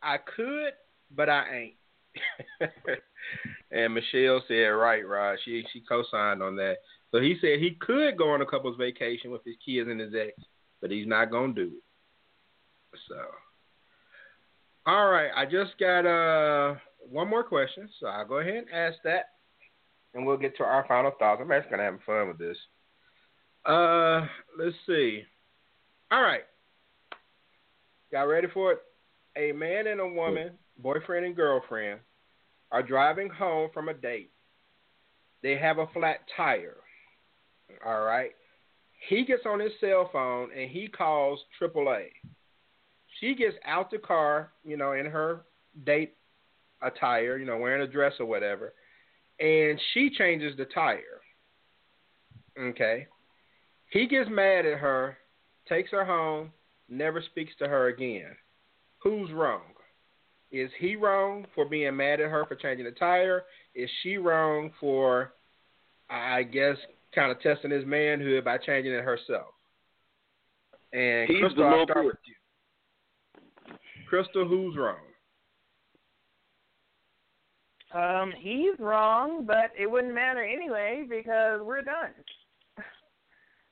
I 0.02 0.16
could, 0.18 0.72
but 1.14 1.28
I 1.28 1.44
ain't. 1.54 1.74
and 3.70 3.94
Michelle 3.94 4.42
said, 4.48 4.54
"Right, 4.54 5.06
Rod." 5.06 5.38
She 5.44 5.64
she 5.72 5.82
co-signed 5.88 6.42
on 6.42 6.56
that. 6.56 6.78
So 7.10 7.20
he 7.20 7.36
said 7.40 7.58
he 7.58 7.76
could 7.80 8.16
go 8.16 8.30
on 8.30 8.40
a 8.40 8.46
couple's 8.46 8.76
vacation 8.76 9.30
with 9.30 9.44
his 9.44 9.56
kids 9.64 9.88
and 9.88 10.00
his 10.00 10.14
ex, 10.14 10.32
but 10.80 10.90
he's 10.90 11.06
not 11.06 11.30
gonna 11.30 11.52
do 11.52 11.72
it. 11.72 12.98
So, 13.08 13.16
all 14.86 15.10
right. 15.10 15.30
I 15.36 15.44
just 15.44 15.78
got 15.78 16.06
uh 16.06 16.74
one 17.08 17.28
more 17.28 17.44
question, 17.44 17.88
so 17.98 18.06
I'll 18.06 18.26
go 18.26 18.38
ahead 18.38 18.54
and 18.54 18.70
ask 18.72 18.98
that, 19.04 19.26
and 20.14 20.26
we'll 20.26 20.36
get 20.36 20.56
to 20.56 20.64
our 20.64 20.84
final 20.86 21.12
thoughts. 21.18 21.40
I'm 21.42 21.50
actually 21.52 21.70
gonna 21.70 21.84
have 21.84 21.98
fun 22.04 22.28
with 22.28 22.38
this. 22.38 22.56
Uh, 23.64 24.26
let's 24.58 24.76
see. 24.86 25.22
All 26.10 26.22
right. 26.22 26.42
Y'all 28.12 28.26
ready 28.26 28.48
for 28.52 28.72
it? 28.72 28.78
A 29.36 29.52
man 29.52 29.86
and 29.86 30.00
a 30.00 30.08
woman, 30.08 30.50
boyfriend 30.78 31.24
and 31.24 31.36
girlfriend, 31.36 32.00
are 32.72 32.82
driving 32.82 33.28
home 33.28 33.70
from 33.72 33.88
a 33.88 33.94
date. 33.94 34.32
They 35.42 35.56
have 35.56 35.78
a 35.78 35.86
flat 35.88 36.20
tire. 36.36 36.78
All 37.86 38.00
right. 38.00 38.32
He 39.08 39.24
gets 39.24 39.42
on 39.46 39.60
his 39.60 39.72
cell 39.80 40.08
phone 40.12 40.50
and 40.56 40.70
he 40.70 40.86
calls 40.88 41.40
AAA. 41.60 42.08
She 43.18 43.34
gets 43.34 43.56
out 43.64 43.90
the 43.90 43.98
car, 43.98 44.52
you 44.64 44.76
know, 44.76 44.92
in 44.92 45.06
her 45.06 45.42
date 45.84 46.14
attire, 46.82 47.36
you 47.36 47.46
know, 47.46 47.58
wearing 47.58 47.82
a 47.82 47.90
dress 47.90 48.14
or 48.20 48.26
whatever, 48.26 48.72
and 49.38 49.80
she 49.92 50.10
changes 50.10 50.56
the 50.56 50.66
tire. 50.66 51.20
Okay. 52.58 53.06
He 53.90 54.06
gets 54.06 54.30
mad 54.30 54.66
at 54.66 54.78
her, 54.78 55.18
takes 55.68 55.90
her 55.90 56.04
home, 56.04 56.52
never 56.88 57.22
speaks 57.22 57.52
to 57.58 57.68
her 57.68 57.88
again. 57.88 58.36
Who's 59.02 59.30
wrong? 59.32 59.62
Is 60.52 60.70
he 60.78 60.96
wrong 60.96 61.46
for 61.54 61.64
being 61.64 61.96
mad 61.96 62.20
at 62.20 62.30
her 62.30 62.44
for 62.46 62.56
changing 62.56 62.84
the 62.84 62.92
tire? 62.92 63.44
Is 63.74 63.88
she 64.02 64.16
wrong 64.16 64.72
for, 64.80 65.32
I 66.08 66.42
guess, 66.42 66.76
kind 67.14 67.30
of 67.30 67.40
testing 67.40 67.70
his 67.70 67.84
manhood 67.84 68.44
by 68.44 68.58
changing 68.58 68.92
it 68.92 69.04
herself? 69.04 69.54
And 70.92 71.28
He's 71.28 71.40
Crystal, 71.40 71.64
the 71.64 71.68
I'll 71.68 71.84
start 71.84 72.06
with 72.06 72.16
you. 72.26 72.34
Crystal, 74.08 74.46
who's 74.46 74.76
wrong? 74.76 74.96
Um, 77.92 78.32
he's 78.38 78.78
wrong, 78.78 79.44
but 79.44 79.72
it 79.78 79.90
wouldn't 79.90 80.14
matter 80.14 80.44
anyway 80.44 81.04
because 81.08 81.60
we're 81.62 81.82
done. 81.82 82.10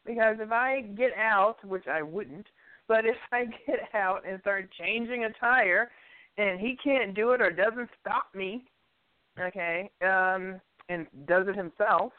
because 0.05 0.37
if 0.41 0.51
I 0.51 0.83
get 0.97 1.13
out, 1.17 1.57
which 1.65 1.87
I 1.87 2.03
wouldn't, 2.03 2.47
but 2.89 3.05
if 3.05 3.17
I 3.33 3.45
get 3.67 3.95
out 3.95 4.23
and 4.29 4.41
start 4.41 4.71
changing 4.79 5.25
a 5.25 5.31
tire 5.39 5.91
and 6.37 6.61
he 6.61 6.77
can't 6.83 7.15
do 7.15 7.31
it 7.31 7.41
or 7.41 7.51
doesn't 7.51 7.91
stop 8.01 8.27
me, 8.35 8.65
okay, 9.41 9.91
um, 10.03 10.61
and 10.89 11.07
does 11.27 11.47
it 11.49 11.57
himself, 11.57 12.13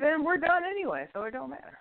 then 0.00 0.24
we're 0.24 0.36
done 0.38 0.62
anyway, 0.68 1.06
so 1.12 1.22
it 1.22 1.32
don't 1.32 1.50
matter. 1.50 1.78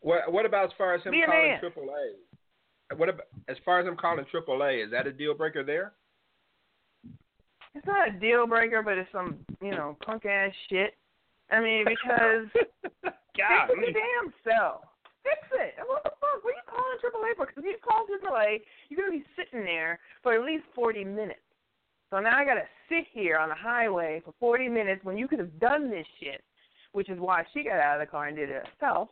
What 0.00 0.32
What 0.32 0.46
about 0.46 0.66
as 0.66 0.70
far 0.78 0.94
as 0.94 1.02
him 1.02 1.12
Be 1.12 1.22
calling 1.24 1.48
man. 1.48 1.60
AAA? 1.62 2.96
What 2.98 3.08
about, 3.08 3.26
as 3.48 3.56
far 3.64 3.80
as 3.80 3.86
him 3.86 3.96
calling 3.96 4.24
AAA? 4.32 4.84
Is 4.84 4.90
that 4.92 5.06
a 5.06 5.12
deal 5.12 5.34
breaker 5.34 5.64
there? 5.64 5.92
It's 7.74 7.86
not 7.86 8.08
a 8.08 8.12
deal 8.12 8.46
breaker, 8.46 8.82
but 8.82 8.96
it's 8.96 9.10
some, 9.12 9.36
you 9.60 9.72
know, 9.72 9.96
punk 10.04 10.24
ass 10.24 10.52
shit. 10.70 10.94
I 11.50 11.60
mean, 11.60 11.84
because 11.84 12.48
God, 13.02 13.68
fix 13.68 13.80
the 13.86 13.92
damn 13.92 14.32
self. 14.44 14.82
Fix 15.22 15.38
it. 15.52 15.74
What 15.86 16.02
the 16.04 16.10
fuck? 16.20 16.42
What 16.42 16.54
are 16.54 16.56
you 16.56 16.66
calling 16.66 16.98
AAA 17.02 17.36
for? 17.36 17.46
Because 17.46 17.58
if 17.58 17.64
you 17.64 17.76
call 17.82 18.06
AAA, 18.06 18.60
you're 18.88 19.00
gonna 19.00 19.18
be 19.18 19.24
sitting 19.36 19.64
there 19.64 19.98
for 20.22 20.34
at 20.34 20.42
least 20.42 20.64
forty 20.74 21.04
minutes. 21.04 21.40
So 22.10 22.20
now 22.20 22.38
I 22.38 22.44
gotta 22.44 22.66
sit 22.88 23.04
here 23.12 23.36
on 23.36 23.48
the 23.48 23.54
highway 23.54 24.22
for 24.24 24.32
forty 24.38 24.68
minutes 24.68 25.04
when 25.04 25.18
you 25.18 25.28
could 25.28 25.40
have 25.40 25.58
done 25.60 25.90
this 25.90 26.06
shit, 26.20 26.42
which 26.96 27.10
is 27.10 27.20
why 27.20 27.44
she 27.52 27.62
got 27.62 27.78
out 27.78 28.00
of 28.00 28.06
the 28.06 28.10
car 28.10 28.26
and 28.26 28.36
did 28.38 28.48
it 28.48 28.66
herself. 28.66 29.10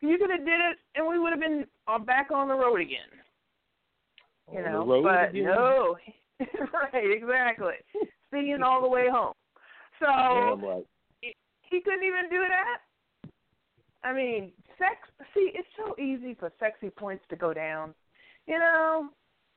You 0.00 0.18
could 0.18 0.30
have 0.30 0.44
did 0.44 0.48
it, 0.48 0.78
and 0.96 1.06
we 1.06 1.16
would 1.16 1.30
have 1.30 1.38
been 1.38 1.64
uh, 1.86 2.00
back 2.00 2.32
on 2.32 2.48
the 2.48 2.54
road 2.54 2.80
again. 2.80 3.06
You 4.52 4.58
On 4.58 4.64
the 4.64 4.70
know, 4.70 4.84
road 4.84 5.04
but 5.04 5.30
again? 5.30 5.44
no, 5.44 5.96
right, 6.40 7.12
exactly. 7.12 7.74
Singing 8.32 8.64
all 8.64 8.82
the 8.82 8.88
way 8.88 9.08
home. 9.08 9.32
So 10.00 10.06
right. 10.06 10.84
he 11.62 11.80
couldn't 11.82 12.02
even 12.02 12.28
do 12.28 12.42
that. 12.48 13.30
I 14.02 14.12
mean, 14.12 14.50
sex. 14.76 14.96
See, 15.34 15.52
it's 15.54 15.68
so 15.76 15.94
easy 16.02 16.34
for 16.34 16.52
sexy 16.58 16.90
points 16.90 17.22
to 17.30 17.36
go 17.36 17.54
down. 17.54 17.94
You 18.48 18.58
know, 18.58 19.08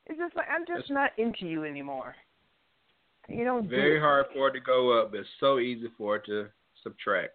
it's 0.06 0.16
just 0.16 0.36
like 0.36 0.46
I'm 0.48 0.64
just 0.64 0.92
not 0.92 1.10
into 1.18 1.44
you 1.44 1.64
anymore. 1.64 2.14
You 3.28 3.44
don't. 3.44 3.68
Very 3.68 3.98
do 3.98 4.00
hard 4.00 4.26
for 4.32 4.46
it 4.46 4.52
to 4.52 4.60
go 4.60 4.96
up, 4.96 5.10
but 5.10 5.22
so 5.40 5.58
easy 5.58 5.88
for 5.98 6.16
it 6.16 6.26
to 6.26 6.46
subtract. 6.84 7.32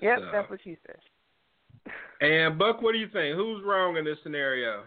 Yep, 0.00 0.18
So- 0.18 0.30
that's 0.32 0.50
what 0.50 0.60
she 0.62 0.76
said. 0.86 0.98
And 2.20 2.58
Buck, 2.58 2.82
what 2.82 2.92
do 2.92 2.98
you 2.98 3.08
think? 3.08 3.36
Who's 3.36 3.62
wrong 3.62 3.96
in 3.96 4.04
this 4.04 4.18
scenario? 4.22 4.84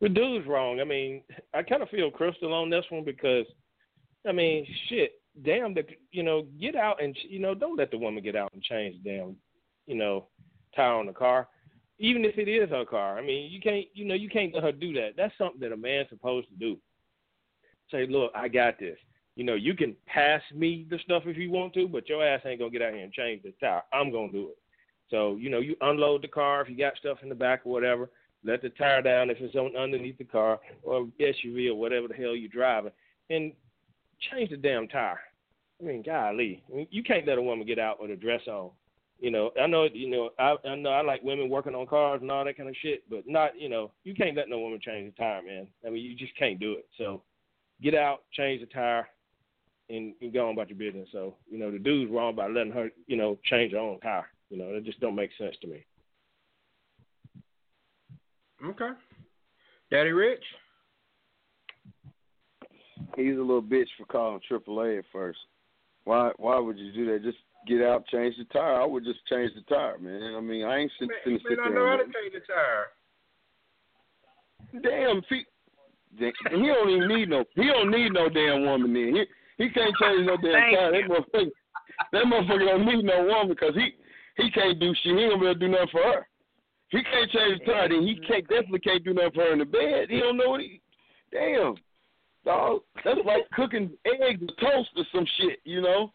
The 0.00 0.08
dude's 0.08 0.46
wrong. 0.46 0.80
I 0.80 0.84
mean, 0.84 1.22
I 1.52 1.62
kind 1.62 1.82
of 1.82 1.88
feel 1.90 2.10
Crystal 2.10 2.52
on 2.52 2.68
this 2.70 2.84
one 2.90 3.04
because, 3.04 3.46
I 4.26 4.32
mean, 4.32 4.66
shit, 4.88 5.20
damn, 5.42 5.72
the, 5.74 5.84
you 6.12 6.22
know, 6.22 6.46
get 6.60 6.74
out 6.76 7.02
and 7.02 7.16
you 7.28 7.38
know, 7.38 7.54
don't 7.54 7.76
let 7.76 7.90
the 7.90 7.98
woman 7.98 8.22
get 8.22 8.36
out 8.36 8.52
and 8.52 8.62
change 8.62 8.96
damn, 9.04 9.36
you 9.86 9.94
know, 9.94 10.26
tire 10.74 10.94
on 10.94 11.06
the 11.06 11.12
car, 11.12 11.48
even 11.98 12.24
if 12.24 12.36
it 12.38 12.48
is 12.48 12.70
her 12.70 12.84
car. 12.84 13.18
I 13.18 13.22
mean, 13.22 13.50
you 13.50 13.60
can't, 13.60 13.86
you 13.94 14.04
know, 14.04 14.14
you 14.14 14.28
can't 14.28 14.52
let 14.54 14.64
her 14.64 14.72
do 14.72 14.92
that. 14.94 15.10
That's 15.16 15.36
something 15.38 15.60
that 15.60 15.72
a 15.72 15.76
man's 15.76 16.08
supposed 16.08 16.48
to 16.48 16.54
do. 16.56 16.78
Say, 17.90 18.06
look, 18.06 18.32
I 18.34 18.48
got 18.48 18.78
this. 18.78 18.98
You 19.36 19.44
know, 19.44 19.54
you 19.54 19.74
can 19.74 19.96
pass 20.06 20.42
me 20.54 20.86
the 20.88 20.98
stuff 21.04 21.24
if 21.26 21.36
you 21.36 21.50
want 21.50 21.74
to, 21.74 21.88
but 21.88 22.08
your 22.08 22.24
ass 22.24 22.42
ain't 22.44 22.60
gonna 22.60 22.70
get 22.70 22.82
out 22.82 22.94
here 22.94 23.02
and 23.02 23.12
change 23.12 23.42
the 23.42 23.52
tire. 23.60 23.82
I'm 23.92 24.12
gonna 24.12 24.30
do 24.30 24.50
it. 24.50 24.58
So, 25.10 25.36
you 25.36 25.50
know, 25.50 25.58
you 25.58 25.76
unload 25.80 26.22
the 26.22 26.28
car 26.28 26.62
if 26.62 26.68
you 26.68 26.76
got 26.76 26.96
stuff 26.96 27.18
in 27.22 27.28
the 27.28 27.34
back 27.34 27.62
or 27.64 27.72
whatever. 27.72 28.10
Let 28.44 28.62
the 28.62 28.70
tire 28.70 29.02
down 29.02 29.30
if 29.30 29.38
it's 29.40 29.54
on 29.54 29.76
underneath 29.76 30.18
the 30.18 30.24
car 30.24 30.60
or 30.82 31.06
SUV 31.20 31.68
or 31.70 31.74
whatever 31.74 32.08
the 32.08 32.14
hell 32.14 32.36
you're 32.36 32.48
driving, 32.48 32.92
and 33.30 33.52
change 34.30 34.50
the 34.50 34.56
damn 34.56 34.86
tire. 34.86 35.20
I 35.80 35.84
mean, 35.84 36.02
golly, 36.02 36.62
I 36.70 36.76
mean, 36.76 36.88
you 36.90 37.02
can't 37.02 37.26
let 37.26 37.38
a 37.38 37.42
woman 37.42 37.66
get 37.66 37.78
out 37.78 38.00
with 38.00 38.10
a 38.10 38.16
dress 38.16 38.42
on. 38.46 38.70
You 39.18 39.30
know, 39.30 39.50
I 39.60 39.66
know, 39.66 39.88
you 39.92 40.10
know, 40.10 40.30
I 40.38 40.56
I 40.68 40.74
know 40.76 40.90
I 40.90 41.02
like 41.02 41.22
women 41.22 41.48
working 41.48 41.74
on 41.74 41.86
cars 41.86 42.20
and 42.20 42.30
all 42.30 42.44
that 42.44 42.56
kind 42.56 42.68
of 42.68 42.76
shit, 42.82 43.08
but 43.08 43.26
not, 43.26 43.58
you 43.58 43.68
know, 43.68 43.90
you 44.04 44.14
can't 44.14 44.36
let 44.36 44.48
no 44.48 44.58
woman 44.58 44.80
change 44.80 45.12
the 45.12 45.22
tire, 45.22 45.42
man. 45.42 45.66
I 45.86 45.90
mean, 45.90 46.04
you 46.04 46.14
just 46.14 46.36
can't 46.36 46.60
do 46.60 46.72
it. 46.72 46.86
So, 46.98 47.22
get 47.82 47.94
out, 47.94 48.22
change 48.32 48.60
the 48.60 48.66
tire, 48.66 49.08
and, 49.90 50.14
and 50.20 50.32
go 50.32 50.48
on 50.48 50.54
about 50.54 50.68
your 50.68 50.78
business. 50.78 51.08
So, 51.12 51.34
you 51.50 51.58
know, 51.58 51.70
the 51.70 51.78
dude's 51.78 52.10
wrong 52.10 52.34
by 52.34 52.48
letting 52.48 52.72
her, 52.72 52.90
you 53.06 53.16
know, 53.16 53.38
change 53.44 53.72
her 53.72 53.78
own 53.78 54.00
tire. 54.00 54.28
You 54.50 54.58
know, 54.58 54.72
that 54.72 54.84
just 54.84 55.00
don't 55.00 55.14
make 55.14 55.30
sense 55.38 55.56
to 55.62 55.66
me. 55.66 55.84
Okay. 58.64 58.90
Daddy 59.90 60.12
Rich? 60.12 60.42
He's 63.16 63.36
a 63.36 63.40
little 63.40 63.62
bitch 63.62 63.88
for 63.98 64.06
calling 64.06 64.40
AAA 64.50 64.98
at 64.98 65.04
first. 65.12 65.38
Why? 66.04 66.30
Why 66.36 66.58
would 66.58 66.78
you 66.78 66.92
do 66.92 67.12
that? 67.12 67.22
Just 67.22 67.38
get 67.66 67.82
out, 67.82 68.06
change 68.08 68.34
the 68.38 68.44
tire. 68.44 68.80
I 68.80 68.86
would 68.86 69.04
just 69.04 69.24
change 69.26 69.52
the 69.54 69.62
tire, 69.62 69.98
man. 69.98 70.34
I 70.36 70.40
mean, 70.40 70.64
I 70.64 70.78
ain't 70.78 70.92
sitting 70.98 71.14
Man, 71.26 71.38
sit 71.48 71.58
man, 71.58 71.66
I 71.66 71.68
there. 71.68 71.78
know 71.78 71.86
how 71.90 71.96
to 71.96 72.04
change 72.04 72.32
the 72.32 72.40
tire. 72.52 72.86
Damn, 74.82 75.18
if 75.18 75.24
he, 75.28 75.44
he 76.18 76.66
don't 76.66 76.90
even 76.90 77.08
need 77.08 77.28
no. 77.28 77.44
He 77.54 77.64
don't 77.64 77.90
need 77.90 78.12
no 78.12 78.28
damn 78.28 78.64
woman. 78.64 78.92
Then 78.92 79.24
he 79.58 79.70
can't 79.70 79.94
change 80.00 80.26
no 80.26 80.36
damn 80.36 80.52
Thank 80.52 80.76
tire. 80.76 80.92
That 80.92 81.10
motherfucker, 81.10 81.50
that 82.12 82.24
motherfucker 82.24 82.66
don't 82.66 82.86
need 82.86 83.04
no 83.04 83.24
woman 83.24 83.48
because 83.48 83.74
he 83.74 83.94
he 84.36 84.50
can't 84.50 84.78
do 84.80 84.92
shit. 85.02 85.16
He 85.16 85.22
ain't 85.22 85.32
gonna 85.32 85.40
be 85.40 85.46
able 85.46 85.54
to 85.54 85.60
do 85.60 85.68
nothing 85.68 85.88
for 85.92 86.02
her. 86.02 86.26
He 86.88 87.02
can't 87.02 87.30
change 87.30 87.60
the 87.60 87.72
tire. 87.72 87.88
Then 87.88 88.02
he 88.02 88.14
mm-hmm. 88.14 88.32
can't 88.32 88.48
definitely 88.48 88.80
can't 88.80 89.04
do 89.04 89.14
nothing 89.14 89.32
for 89.34 89.42
her 89.42 89.52
in 89.52 89.58
the 89.60 89.64
bed. 89.64 90.10
He 90.10 90.20
don't 90.20 90.36
know 90.36 90.50
what 90.50 90.60
he. 90.60 90.80
Damn, 91.32 91.76
dog. 92.44 92.82
That's 93.04 93.20
like 93.24 93.48
cooking 93.52 93.90
eggs 94.06 94.42
or 94.42 94.70
toast 94.70 94.90
or 94.96 95.04
some 95.14 95.26
shit. 95.38 95.60
You 95.64 95.80
know. 95.80 96.12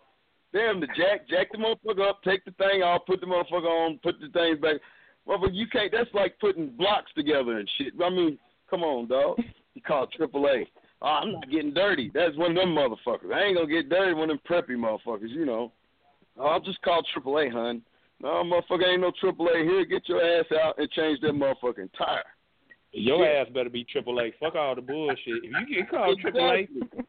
Damn, 0.51 0.79
the 0.79 0.87
jack 0.87 1.29
jack 1.29 1.51
the 1.51 1.59
motherfucker 1.59 2.09
up, 2.09 2.23
take 2.23 2.43
the 2.43 2.51
thing 2.51 2.81
off, 2.81 3.05
put 3.05 3.21
the 3.21 3.27
motherfucker 3.27 3.67
on, 3.67 3.99
put 4.01 4.19
the 4.19 4.29
things 4.29 4.59
back. 4.59 4.77
Motherfucker, 5.27 5.53
you 5.53 5.67
can't. 5.67 5.91
That's 5.91 6.11
like 6.13 6.39
putting 6.39 6.69
blocks 6.69 7.11
together 7.15 7.59
and 7.59 7.69
shit. 7.77 7.93
I 8.03 8.09
mean, 8.09 8.39
come 8.69 8.81
on, 8.81 9.07
dog. 9.07 9.39
He 9.75 9.81
called 9.81 10.13
AAA. 10.19 10.65
Oh, 11.01 11.07
I'm 11.07 11.31
not 11.33 11.49
getting 11.49 11.73
dirty. 11.73 12.11
That's 12.13 12.35
one 12.37 12.51
of 12.51 12.57
them 12.57 12.75
motherfuckers. 12.75 13.33
I 13.33 13.43
ain't 13.43 13.55
gonna 13.57 13.67
get 13.67 13.89
dirty 13.89 14.13
one 14.13 14.29
of 14.29 14.37
them 14.37 14.41
preppy 14.49 14.71
motherfuckers, 14.75 15.29
you 15.29 15.45
know. 15.45 15.71
Oh, 16.37 16.45
I'll 16.45 16.59
just 16.59 16.81
call 16.81 17.01
AAA, 17.15 17.51
hun. 17.51 17.81
No, 18.21 18.43
motherfucker, 18.43 18.85
ain't 18.85 19.01
no 19.01 19.11
AAA 19.11 19.63
here. 19.63 19.85
Get 19.85 20.09
your 20.09 20.21
ass 20.21 20.45
out 20.61 20.77
and 20.77 20.89
change 20.91 21.21
that 21.21 21.31
motherfucking 21.31 21.89
tire. 21.97 22.23
Your 22.91 23.23
Shit. 23.25 23.47
ass 23.47 23.53
better 23.53 23.69
be 23.69 23.85
AAA. 23.85 24.33
Fuck 24.39 24.55
all 24.55 24.75
the 24.75 24.81
bullshit. 24.81 25.19
If 25.27 25.69
you 25.69 25.75
get 25.77 25.89
called 25.89 26.19
AAA, 26.21 26.63
Exactly. 26.63 27.05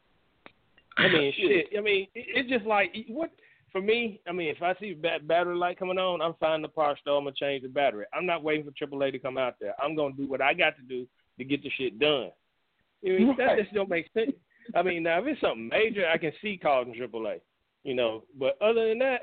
I 0.99 1.09
mean, 1.09 1.33
shit. 1.37 1.67
I 1.77 1.81
mean, 1.81 2.07
it's 2.15 2.49
just 2.49 2.67
like 2.67 2.95
what 3.09 3.31
for 3.73 3.81
me. 3.81 4.21
I 4.29 4.33
mean, 4.33 4.49
if 4.49 4.63
I 4.63 4.75
see 4.79 4.95
bat- 4.95 5.27
battery 5.27 5.57
light 5.57 5.79
coming 5.79 5.99
on, 5.99 6.21
I'm 6.21 6.35
finding 6.39 6.63
the 6.63 6.69
parts 6.69 7.01
store. 7.01 7.19
I'm 7.19 7.25
gonna 7.25 7.35
change 7.35 7.63
the 7.63 7.69
battery. 7.69 8.05
I'm 8.15 8.27
not 8.27 8.43
waiting 8.45 8.65
for 8.65 8.87
AAA 8.87 9.13
to 9.13 9.19
come 9.19 9.39
out 9.39 9.55
there. 9.61 9.75
I'm 9.83 9.97
gonna 9.97 10.15
do 10.15 10.29
what 10.29 10.43
I 10.43 10.55
got 10.55 10.77
to 10.77 10.83
do 10.83 11.07
to 11.39 11.45
get 11.45 11.63
the 11.63 11.71
shit 11.71 11.99
done. 11.99 12.31
You 13.03 13.27
know, 13.27 13.35
that 13.39 13.59
just 13.59 13.73
don't 13.75 13.89
make 13.89 14.07
sense. 14.13 14.33
I 14.75 14.83
mean, 14.83 15.03
now 15.03 15.21
if 15.21 15.27
it's 15.27 15.41
something 15.41 15.69
major, 15.69 16.07
I 16.07 16.19
can 16.19 16.33
see 16.43 16.57
calling 16.57 16.95
AAA. 16.95 17.41
You 17.83 17.95
know, 17.95 18.25
but 18.39 18.61
other 18.61 18.89
than 18.91 18.99
that, 18.99 19.21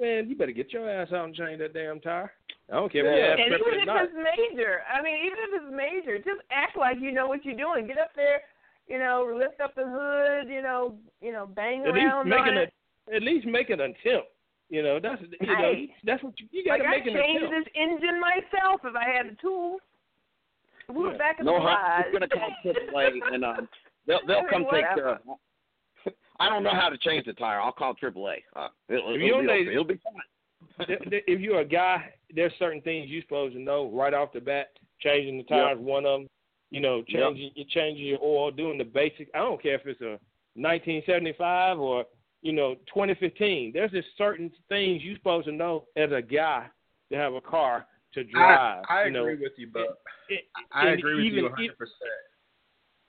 man, 0.00 0.28
you 0.28 0.36
better 0.36 0.52
get 0.52 0.72
your 0.72 0.88
ass 0.88 1.12
out 1.12 1.26
and 1.26 1.34
change 1.34 1.58
that 1.60 1.74
damn 1.74 2.00
tire. 2.00 2.32
I 2.72 2.76
don't 2.76 2.90
care 2.90 3.04
if 3.04 3.12
Yeah. 3.38 3.44
And 3.44 3.54
even 3.54 3.80
if 3.80 3.86
not. 3.86 4.04
it's 4.04 4.14
major, 4.14 4.80
I 4.92 5.02
mean, 5.02 5.16
even 5.26 5.38
if 5.38 5.62
it's 5.62 5.70
major, 5.74 6.16
just 6.18 6.40
act 6.50 6.76
like 6.78 6.96
you 7.00 7.12
know 7.12 7.26
what 7.28 7.44
you're 7.44 7.56
doing. 7.56 7.86
Get 7.86 7.98
up 7.98 8.10
there, 8.16 8.40
you 8.88 8.98
know, 8.98 9.30
lift 9.38 9.60
up 9.60 9.74
the 9.74 9.84
hood, 9.84 10.48
you 10.52 10.62
know, 10.62 10.96
you 11.20 11.32
know, 11.32 11.46
bang 11.46 11.84
At 11.86 11.92
least 11.94 12.06
around 12.06 12.28
make 12.28 12.40
on 12.40 12.48
an 12.48 12.56
it. 12.58 12.72
at 13.14 13.22
least 13.22 13.46
make 13.46 13.68
an 13.70 13.80
attempt. 13.80 14.28
You 14.70 14.82
know, 14.82 14.98
that's 15.00 15.20
you 15.40 15.46
know 15.46 15.72
that's 16.04 16.22
what 16.22 16.34
you, 16.40 16.46
you 16.52 16.64
got 16.64 16.78
Like 16.80 16.82
to 16.82 16.88
I 16.88 16.90
make 16.98 17.06
an 17.06 17.14
changed 17.14 17.44
attempt. 17.44 17.68
this 17.68 17.72
engine 17.76 18.20
myself 18.20 18.80
if 18.84 18.94
I 18.96 19.08
had 19.10 19.30
the 19.32 19.36
tools. 19.40 19.80
If 20.88 20.96
we 20.96 21.02
were 21.04 21.18
back 21.18 21.38
in 21.40 21.46
No, 21.46 21.54
the 21.54 21.60
hun, 21.60 21.76
garage. 21.76 22.04
we're 22.12 22.18
gonna 22.20 22.28
call 22.28 22.50
AAA 22.64 23.34
and 23.34 23.44
um, 23.44 23.68
they'll 24.06 24.20
they'll 24.26 24.38
I 24.38 24.40
mean, 24.42 24.50
come 24.50 24.62
take 24.72 24.84
care 24.84 24.90
whatever. 24.96 25.10
of. 25.10 25.18
it. 26.06 26.16
I 26.40 26.48
don't 26.48 26.62
know 26.62 26.72
how 26.74 26.88
to 26.88 26.98
change 26.98 27.26
the 27.26 27.32
tire. 27.34 27.60
I'll 27.60 27.72
call 27.72 27.94
AAA. 27.94 28.36
Uh, 28.56 28.68
it'll, 28.88 29.10
If 29.10 29.16
it'll, 29.16 29.18
you 29.20 29.30
don't 29.32 29.40
be, 29.42 29.46
know- 29.46 29.52
okay. 29.54 29.70
it'll 29.72 29.84
be 29.84 30.00
fine. 30.02 30.86
if 31.26 31.40
you're 31.40 31.60
a 31.60 31.64
guy, 31.64 32.12
there's 32.34 32.52
certain 32.58 32.80
things 32.82 33.08
you're 33.10 33.22
supposed 33.22 33.54
to 33.54 33.60
know 33.60 33.90
right 33.92 34.14
off 34.14 34.32
the 34.32 34.40
bat. 34.40 34.68
Changing 35.00 35.38
the 35.38 35.44
tires, 35.44 35.78
one 35.78 36.04
of 36.06 36.20
them. 36.20 36.28
You 36.70 36.80
know, 36.80 37.02
changing 37.08 37.50
you 37.54 37.64
changing 37.70 38.06
your 38.06 38.18
oil, 38.22 38.50
doing 38.50 38.78
the 38.78 38.84
basic. 38.84 39.28
I 39.34 39.38
don't 39.38 39.62
care 39.62 39.74
if 39.76 39.86
it's 39.86 40.00
a 40.00 40.18
1975 40.54 41.78
or 41.78 42.04
you 42.42 42.52
know 42.52 42.74
2015. 42.92 43.72
There's 43.72 43.90
just 43.90 44.08
certain 44.18 44.50
things 44.68 45.02
you're 45.02 45.16
supposed 45.16 45.46
to 45.46 45.52
know 45.52 45.84
as 45.96 46.10
a 46.12 46.20
guy 46.22 46.66
to 47.10 47.16
have 47.18 47.34
a 47.34 47.40
car 47.40 47.86
to 48.24 48.30
drive. 48.30 48.84
I, 48.88 49.02
I 49.02 49.04
you 49.06 49.10
know. 49.12 49.20
agree 49.26 49.36
with 49.42 49.52
you, 49.56 49.68
but 49.72 49.98
I 50.72 50.88
and 50.88 50.98
agree 50.98 51.16
with 51.16 51.24
even, 51.24 51.38
you 51.38 51.42
100. 51.44 51.78
percent 51.78 51.96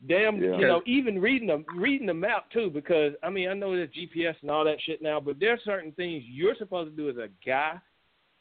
Damn, 0.08 0.42
Yeah. 0.42 0.58
you 0.58 0.66
know, 0.68 0.82
even 0.86 1.20
reading 1.20 1.48
the 1.50 1.64
reading 1.76 2.08
the 2.08 2.14
map 2.14 2.50
too, 2.52 2.70
because 2.70 3.14
I 3.22 3.30
mean, 3.30 3.50
I 3.50 3.54
know 3.54 3.76
there's 3.76 3.90
GPS 3.90 4.36
and 4.42 4.50
all 4.50 4.64
that 4.64 4.78
shit 4.82 5.02
now, 5.02 5.20
but 5.20 5.40
there's 5.40 5.60
certain 5.66 5.92
things 5.94 6.24
you're 6.26 6.56
supposed 6.56 6.92
to 6.92 6.96
do 6.96 7.10
as 7.10 7.18
a 7.18 7.28
guy 7.46 7.74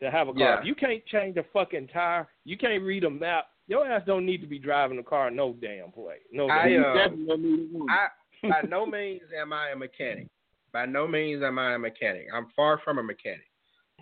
to 0.00 0.10
have 0.10 0.28
a 0.28 0.32
car. 0.32 0.40
Yeah. 0.40 0.60
If 0.60 0.64
you 0.66 0.76
can't 0.76 1.04
change 1.06 1.36
a 1.36 1.44
fucking 1.52 1.88
tire, 1.88 2.28
you 2.44 2.56
can't 2.56 2.82
read 2.84 3.02
a 3.02 3.10
map. 3.10 3.46
Your 3.66 3.84
ass 3.86 4.02
don't 4.06 4.24
need 4.24 4.40
to 4.40 4.46
be 4.46 4.58
driving 4.60 4.98
a 4.98 5.02
car 5.02 5.30
no 5.32 5.52
damn 5.60 5.90
way. 5.96 6.18
No, 6.32 6.48
I, 6.48 6.68
damn- 6.68 6.84
uh, 6.84 6.94
Definitely. 6.94 7.66
I 7.90 8.06
by 8.48 8.62
no 8.68 8.86
means 8.86 9.22
am 9.38 9.52
I 9.52 9.70
a 9.70 9.76
mechanic. 9.76 10.28
By 10.72 10.86
no 10.86 11.08
means 11.08 11.42
am 11.42 11.58
I 11.58 11.74
a 11.74 11.78
mechanic. 11.78 12.26
I'm 12.32 12.46
far 12.54 12.80
from 12.84 12.98
a 12.98 13.02
mechanic. 13.02 13.40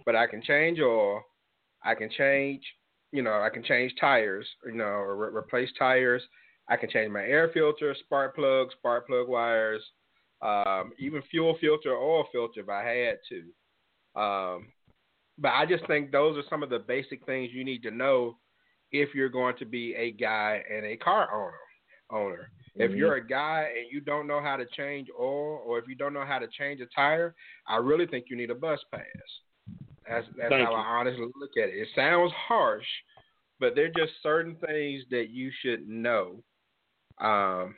But 0.04 0.14
I 0.14 0.26
can 0.26 0.42
change 0.42 0.78
oil. 0.78 1.22
I 1.86 1.94
can 1.94 2.10
change, 2.10 2.62
you 3.12 3.22
know, 3.22 3.40
I 3.40 3.48
can 3.48 3.62
change 3.62 3.94
tires, 4.00 4.46
you 4.66 4.74
know, 4.74 4.84
or 4.84 5.16
re- 5.16 5.36
replace 5.38 5.70
tires. 5.78 6.22
I 6.68 6.76
can 6.76 6.90
change 6.90 7.12
my 7.12 7.22
air 7.22 7.48
filter, 7.54 7.94
spark 8.00 8.34
plugs, 8.34 8.74
spark 8.78 9.06
plug 9.06 9.28
wires, 9.28 9.82
um, 10.42 10.92
even 10.98 11.22
fuel 11.30 11.56
filter, 11.60 11.96
oil 11.96 12.26
filter 12.32 12.60
if 12.60 12.68
I 12.68 12.82
had 12.82 13.18
to. 13.28 14.20
Um, 14.20 14.72
but 15.38 15.50
I 15.50 15.64
just 15.64 15.86
think 15.86 16.10
those 16.10 16.36
are 16.36 16.48
some 16.50 16.62
of 16.62 16.70
the 16.70 16.78
basic 16.80 17.24
things 17.24 17.50
you 17.52 17.64
need 17.64 17.82
to 17.84 17.90
know 17.90 18.38
if 18.90 19.14
you're 19.14 19.28
going 19.28 19.56
to 19.58 19.64
be 19.66 19.94
a 19.94 20.10
guy 20.10 20.62
and 20.70 20.84
a 20.84 20.96
car 20.96 21.28
owner. 21.32 21.58
Owner. 22.10 22.50
If 22.76 22.92
Mhm. 22.92 22.96
you're 22.98 23.16
a 23.16 23.26
guy 23.26 23.72
and 23.78 23.90
you 23.90 24.00
don't 24.00 24.26
know 24.26 24.40
how 24.40 24.56
to 24.56 24.66
change 24.66 25.08
oil, 25.18 25.62
or 25.64 25.78
if 25.78 25.88
you 25.88 25.94
don't 25.94 26.12
know 26.12 26.24
how 26.24 26.38
to 26.38 26.48
change 26.48 26.80
a 26.80 26.86
tire, 26.86 27.34
I 27.66 27.76
really 27.76 28.06
think 28.06 28.26
you 28.28 28.36
need 28.36 28.50
a 28.50 28.54
bus 28.54 28.82
pass. 28.92 29.40
That's 30.08 30.26
that's 30.36 30.48
Thank 30.50 30.66
how 30.66 30.72
you. 30.72 30.76
I 30.76 31.00
honestly 31.00 31.26
look 31.36 31.56
at 31.56 31.68
it. 31.68 31.76
It 31.76 31.88
sounds 31.94 32.32
harsh, 32.48 32.86
but 33.58 33.74
they're 33.74 33.88
just 33.88 34.12
certain 34.22 34.56
things 34.56 35.02
that 35.10 35.30
you 35.30 35.50
should 35.62 35.88
know 35.88 36.42
um, 37.20 37.74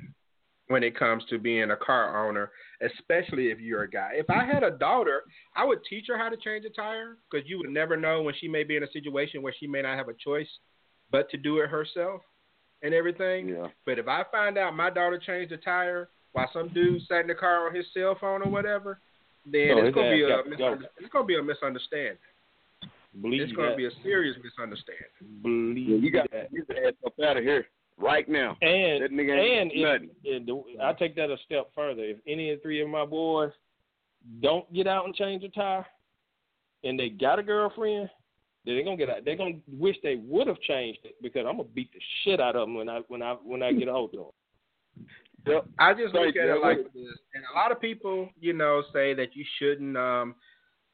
when 0.69 0.83
it 0.83 0.99
comes 0.99 1.25
to 1.31 1.39
being 1.39 1.71
a 1.71 1.77
car 1.77 2.29
owner, 2.29 2.51
especially 2.83 3.51
if 3.51 3.61
you're 3.61 3.83
a 3.83 3.91
guy. 3.91 4.11
If 4.15 4.29
I 4.29 4.45
had 4.45 4.63
a 4.63 4.73
daughter, 4.73 5.23
I 5.57 5.65
would 5.65 5.81
teach 5.89 6.05
her 6.09 6.19
how 6.19 6.29
to 6.29 6.37
change 6.37 6.65
a 6.65 6.71
tire 6.71 7.17
because 7.31 7.49
you 7.49 7.59
would 7.59 7.71
never 7.71 7.97
know 7.97 8.23
when 8.23 8.35
she 8.39 8.49
may 8.49 8.65
be 8.65 8.77
in 8.77 8.83
a 8.83 8.93
situation 8.93 9.43
where 9.43 9.55
she 9.59 9.67
may 9.67 9.83
not 9.83 9.97
have 9.97 10.09
a 10.09 10.15
choice 10.15 10.49
but 11.11 11.31
to 11.31 11.37
do 11.39 11.59
it 11.59 11.71
herself 11.71 12.21
and 12.83 12.95
everything. 12.95 13.49
Yeah. 13.49 13.69
But 13.87 13.99
if 13.99 14.09
I 14.09 14.25
find 14.31 14.59
out 14.59 14.77
my 14.77 14.91
daughter 14.91 15.21
changed 15.25 15.53
a 15.53 15.57
tire 15.57 16.11
while 16.33 16.51
some 16.53 16.69
dude 16.69 17.03
sat 17.09 17.23
in 17.23 17.29
the 17.29 17.35
car 17.35 17.67
on 17.67 17.75
his 17.75 17.87
cell 17.95 18.17
phone 18.21 18.43
or 18.43 18.51
whatever, 18.51 19.01
then 19.53 19.70
Oh, 19.73 19.85
it's 19.87 19.95
gonna 19.95 20.11
be 20.11 20.23
a 20.23 20.29
got 20.29 20.45
misunder- 20.47 20.89
it's 20.99 21.09
gonna 21.12 21.27
be 21.27 21.37
a 21.37 21.43
misunderstanding. 21.43 22.19
believe 23.20 23.43
It's 23.43 23.53
gonna 23.53 23.70
that. 23.70 23.77
be 23.77 23.87
a 23.87 23.91
serious 24.03 24.37
misunderstanding. 24.43 25.07
believe 25.43 25.89
Yeah, 25.89 25.97
you 25.97 26.11
got 26.11 26.31
that. 26.31 26.53
you 26.53 26.65
ass 26.87 26.95
up 27.07 27.15
out 27.20 27.37
of 27.37 27.45
here 27.45 27.66
right 27.97 28.29
now. 28.29 28.57
And 28.62 29.03
That 29.03 29.11
nigga 29.12 29.61
and 29.61 29.73
if, 29.73 29.83
nothing. 29.83 30.11
and 30.25 30.47
the, 30.47 30.62
I 30.83 30.93
take 30.93 31.15
that 31.16 31.31
a 31.31 31.37
step 31.45 31.70
further. 31.75 32.03
If 32.05 32.19
any 32.27 32.51
of 32.51 32.62
three 32.62 32.81
of 32.81 32.89
my 32.89 33.05
boys 33.05 33.53
don't 34.41 34.70
get 34.73 34.87
out 34.87 35.05
and 35.07 35.15
change 35.15 35.43
a 35.45 35.49
tire, 35.49 35.87
and 36.85 36.99
they 36.99 37.09
got 37.09 37.39
a 37.39 37.43
girlfriend, 37.43 38.09
then 38.65 38.75
they're 38.77 38.85
gonna 38.85 38.97
get 38.97 39.11
out. 39.11 39.25
They're 39.25 39.37
gonna 39.37 39.59
wish 39.69 39.97
they 40.03 40.16
would 40.16 40.47
have 40.47 40.61
changed 40.61 41.01
it 41.05 41.16
because 41.23 41.47
I'm 41.47 41.57
gonna 41.57 41.69
beat 41.75 41.93
the 41.93 42.01
shit 42.23 42.41
out 42.41 42.55
of 42.57 42.62
them 42.69 42.75
when 42.75 42.89
I 42.89 43.01
when 43.09 43.23
I 43.23 43.33
when 43.35 43.62
I 43.62 43.73
get 43.73 43.89
a 43.89 43.93
hold 43.93 44.15
of 44.15 44.27
them. 44.97 45.07
Yep. 45.47 45.66
I 45.78 45.94
just 45.94 46.15
look 46.15 46.28
at 46.28 46.35
you. 46.35 46.56
it 46.56 46.62
like 46.62 46.78
this, 46.93 47.19
and 47.35 47.44
a 47.52 47.59
lot 47.59 47.73
of 47.73 47.81
people, 47.81 48.28
you 48.40 48.52
know, 48.52 48.82
say 48.93 49.15
that 49.15 49.35
you 49.35 49.44
shouldn't, 49.59 49.97
um, 49.97 50.35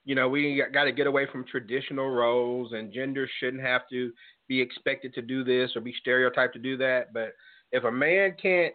you 0.04 0.14
know, 0.14 0.28
we 0.28 0.62
got 0.72 0.84
to 0.84 0.92
get 0.92 1.06
away 1.06 1.26
from 1.30 1.44
traditional 1.44 2.10
roles, 2.10 2.72
and 2.72 2.92
gender 2.92 3.28
shouldn't 3.40 3.62
have 3.62 3.82
to 3.90 4.12
be 4.46 4.60
expected 4.60 5.14
to 5.14 5.22
do 5.22 5.42
this 5.42 5.72
or 5.74 5.80
be 5.80 5.94
stereotyped 6.00 6.52
to 6.54 6.60
do 6.60 6.76
that. 6.76 7.12
But 7.12 7.32
if 7.72 7.84
a 7.84 7.90
man 7.90 8.36
can't 8.40 8.74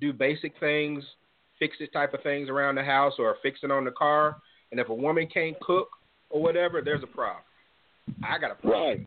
do 0.00 0.12
basic 0.12 0.52
things, 0.60 1.02
fix 1.58 1.76
this 1.78 1.88
type 1.92 2.14
of 2.14 2.22
things 2.22 2.48
around 2.48 2.74
the 2.74 2.84
house 2.84 3.14
or 3.18 3.36
fix 3.42 3.60
it 3.62 3.70
on 3.70 3.84
the 3.84 3.90
car, 3.92 4.36
and 4.70 4.78
if 4.78 4.88
a 4.88 4.94
woman 4.94 5.26
can't 5.32 5.58
cook 5.60 5.88
or 6.30 6.42
whatever, 6.42 6.82
there's 6.82 7.02
a 7.02 7.06
problem. 7.06 7.42
I 8.22 8.38
got 8.38 8.52
a 8.52 8.54
problem. 8.54 8.82
Right. 8.82 9.06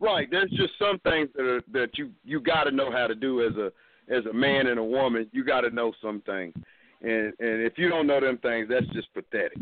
Right. 0.00 0.28
There's 0.30 0.50
just 0.50 0.72
some 0.78 0.98
things 1.00 1.28
that 1.34 1.44
are 1.44 1.62
that 1.72 1.98
you 1.98 2.10
you 2.24 2.40
got 2.40 2.64
to 2.64 2.70
know 2.70 2.90
how 2.90 3.06
to 3.06 3.14
do 3.14 3.46
as 3.46 3.54
a 3.56 3.70
as 4.10 4.26
a 4.26 4.32
man 4.32 4.66
and 4.66 4.78
a 4.78 4.84
woman. 4.84 5.28
You 5.32 5.44
got 5.44 5.62
to 5.62 5.70
know 5.70 5.92
some 6.02 6.22
things, 6.22 6.54
and 7.02 7.32
and 7.38 7.62
if 7.62 7.74
you 7.76 7.88
don't 7.88 8.06
know 8.06 8.20
them 8.20 8.38
things, 8.38 8.68
that's 8.68 8.86
just 8.88 9.12
pathetic. 9.14 9.56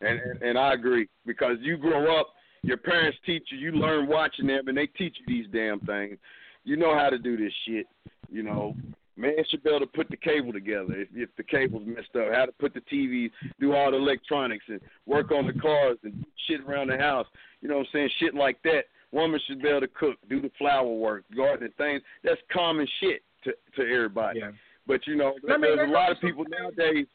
And 0.00 0.20
and, 0.20 0.42
and 0.42 0.58
I 0.58 0.74
agree 0.74 1.08
because 1.26 1.56
you 1.60 1.76
grow 1.76 2.18
up, 2.18 2.28
your 2.62 2.76
parents 2.76 3.18
teach 3.24 3.44
you, 3.50 3.58
you 3.58 3.72
learn 3.72 4.08
watching 4.08 4.46
them, 4.46 4.68
and 4.68 4.76
they 4.76 4.86
teach 4.86 5.16
you 5.20 5.24
these 5.26 5.46
damn 5.52 5.80
things. 5.80 6.18
You 6.64 6.76
know 6.76 6.94
how 6.98 7.10
to 7.10 7.18
do 7.18 7.36
this 7.36 7.52
shit. 7.66 7.86
You 8.30 8.42
know, 8.42 8.74
man 9.16 9.36
should 9.50 9.62
be 9.62 9.70
able 9.70 9.80
to 9.80 9.86
put 9.86 10.08
the 10.10 10.16
cable 10.16 10.52
together 10.52 10.94
if, 10.94 11.08
if 11.14 11.28
the 11.36 11.42
cable's 11.42 11.86
messed 11.86 12.16
up. 12.16 12.32
How 12.32 12.46
to 12.46 12.52
put 12.52 12.74
the 12.74 12.80
TV, 12.80 13.30
do 13.60 13.74
all 13.74 13.90
the 13.90 13.96
electronics, 13.96 14.64
and 14.68 14.80
work 15.06 15.30
on 15.30 15.46
the 15.46 15.52
cars 15.52 15.98
and 16.02 16.24
shit 16.48 16.60
around 16.62 16.88
the 16.88 16.98
house. 16.98 17.26
You 17.60 17.68
know 17.68 17.78
what 17.78 17.86
I'm 17.86 17.92
saying? 17.92 18.10
Shit 18.18 18.34
like 18.34 18.62
that. 18.64 18.84
Woman 19.12 19.38
should 19.46 19.62
be 19.62 19.68
able 19.68 19.82
to 19.82 19.88
cook, 19.88 20.16
do 20.28 20.40
the 20.40 20.50
flower 20.58 20.92
work, 20.92 21.24
gardening 21.36 21.72
things. 21.78 22.02
That's 22.24 22.40
common 22.52 22.88
shit 23.00 23.22
to 23.44 23.52
to 23.76 23.82
everybody. 23.82 24.40
Yeah. 24.40 24.50
But 24.86 25.06
you 25.06 25.16
know, 25.16 25.34
I 25.48 25.56
mean, 25.56 25.76
there's 25.76 25.88
a 25.88 25.92
lot 25.92 26.12
of 26.12 26.20
people 26.20 26.44
nowadays. 26.48 27.06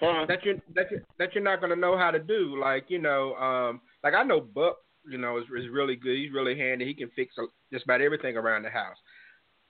Huh? 0.00 0.24
that 0.28 0.44
you 0.46 0.60
that 0.74 0.90
you 0.90 1.02
that 1.18 1.34
you're 1.34 1.44
not 1.44 1.60
gonna 1.60 1.76
know 1.76 1.96
how 1.96 2.10
to 2.10 2.18
do. 2.18 2.58
Like 2.58 2.86
you 2.88 2.98
know, 2.98 3.34
um, 3.34 3.80
like 4.02 4.14
I 4.14 4.22
know 4.22 4.40
Buck, 4.40 4.78
you 5.08 5.18
know, 5.18 5.38
is, 5.38 5.44
is 5.44 5.70
really 5.70 5.94
good. 5.94 6.16
He's 6.16 6.32
really 6.32 6.58
handy. 6.58 6.86
He 6.86 6.94
can 6.94 7.10
fix 7.14 7.34
a, 7.38 7.42
just 7.72 7.84
about 7.84 8.00
everything 8.00 8.36
around 8.36 8.62
the 8.62 8.70
house. 8.70 8.96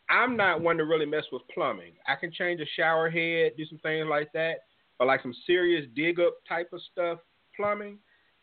I'm 0.09 0.37
not 0.37 0.61
one 0.61 0.77
to 0.79 0.85
really 0.85 1.07
mess 1.07 1.25
with 1.31 1.43
plumbing. 1.53 1.93
I 2.07 2.15
can 2.17 2.33
change 2.33 2.61
a 2.61 2.67
shower 2.77 3.11
head, 3.11 3.53
do 3.57 3.65
some 3.67 3.79
things 3.79 4.07
like 4.09 4.33
that, 4.35 4.59
but 4.99 5.07
like 5.07 5.23
some 5.23 5.35
serious 5.47 5.87
dig 5.95 6.19
up 6.19 6.35
type 6.49 6.71
of 6.73 6.81
stuff, 6.93 7.19
plumbing. 7.57 7.99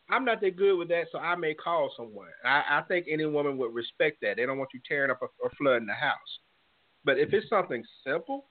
I'm 0.09 0.23
not 0.23 0.39
that 0.41 0.55
good 0.55 0.77
with 0.77 0.87
that, 0.89 1.07
so 1.11 1.19
I 1.19 1.35
may 1.35 1.53
call 1.53 1.91
someone. 1.97 2.29
I, 2.45 2.63
I 2.69 2.81
think 2.87 3.07
any 3.09 3.25
woman 3.25 3.57
would 3.57 3.73
respect 3.73 4.19
that. 4.21 4.37
They 4.37 4.45
don't 4.45 4.57
want 4.57 4.69
you 4.73 4.79
tearing 4.87 5.11
up 5.11 5.21
or 5.21 5.51
flooding 5.57 5.87
the 5.87 5.93
house. 5.93 6.39
But 7.07 7.19
if 7.19 7.33
it's 7.33 7.47
something 7.49 7.81
simple, 8.05 8.47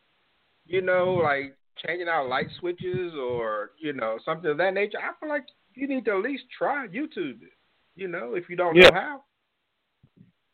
you 0.64 0.80
know, 0.80 1.12
like 1.12 1.54
changing 1.86 2.08
out 2.08 2.26
light 2.30 2.46
switches 2.58 3.12
or 3.12 3.72
you 3.78 3.92
know 3.92 4.18
something 4.24 4.50
of 4.50 4.56
that 4.56 4.72
nature, 4.72 4.96
I 4.96 5.12
feel 5.20 5.28
like 5.28 5.44
you 5.74 5.86
need 5.86 6.06
to 6.06 6.12
at 6.12 6.22
least 6.22 6.44
try 6.56 6.86
YouTube 6.86 7.42
it. 7.42 7.52
You 7.96 8.08
know, 8.08 8.34
if 8.34 8.48
you 8.48 8.56
don't 8.56 8.74
Yeah. 8.74 8.88
know 8.88 8.94
how. 8.94 9.24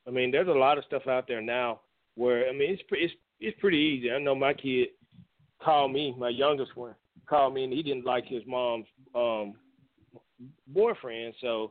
I 0.08 0.10
mean, 0.10 0.32
there's 0.32 0.48
a 0.48 0.50
lot 0.50 0.78
of 0.78 0.84
stuff 0.84 1.06
out 1.06 1.28
there 1.28 1.40
now 1.40 1.82
where 2.16 2.48
I 2.48 2.52
mean 2.52 2.72
it's 2.72 2.82
pre- 2.88 3.04
it's 3.04 3.14
it's 3.38 3.58
pretty 3.60 3.78
easy. 3.78 4.10
I 4.10 4.18
know 4.18 4.34
my 4.34 4.52
kid 4.52 4.88
called 5.60 5.92
me, 5.92 6.12
my 6.18 6.28
youngest 6.30 6.76
one 6.76 6.96
called 7.26 7.54
me, 7.54 7.62
and 7.62 7.72
he 7.72 7.84
didn't 7.84 8.04
like 8.04 8.26
his 8.26 8.42
mom's 8.48 8.86
um 9.14 9.54
boyfriend, 10.66 11.34
so 11.40 11.70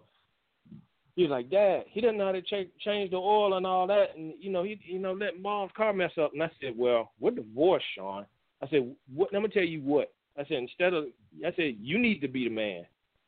he 1.22 1.28
was 1.28 1.32
like, 1.32 1.52
"Dad, 1.52 1.84
he 1.88 2.02
doesn't 2.02 2.18
know 2.18 2.26
how 2.26 2.32
to 2.32 2.42
ch- 2.42 2.72
change 2.80 3.12
the 3.12 3.18
oil 3.18 3.54
and 3.54 3.68
all 3.68 3.86
that, 3.88 4.16
and 4.16 4.34
you 4.40 4.52
know 4.52 4.64
he 4.64 4.80
you 4.84 4.98
know 4.98 5.14
let 5.14 5.40
mom's 5.40 5.72
car 5.78 5.94
mess 5.94 6.12
up." 6.20 6.34
And 6.34 6.42
I 6.42 6.50
said, 6.60 6.76
"Well, 6.76 7.12
we're 7.20 7.32
divorced, 7.32 7.86
Sean." 7.96 8.26
I 8.62 8.68
said, 8.70 8.96
"What? 9.14 9.32
Let 9.32 9.44
me 9.44 9.50
tell 9.50 9.64
you 9.64 9.82
what." 9.82 10.14
I 10.38 10.44
said, 10.46 10.58
"Instead 10.58 10.94
of," 10.94 11.06
I 11.46 11.52
said, 11.56 11.76
"You 11.80 12.00
need 12.00 12.22
to 12.22 12.28
be 12.28 12.46
the 12.46 12.56
man." 12.56 12.88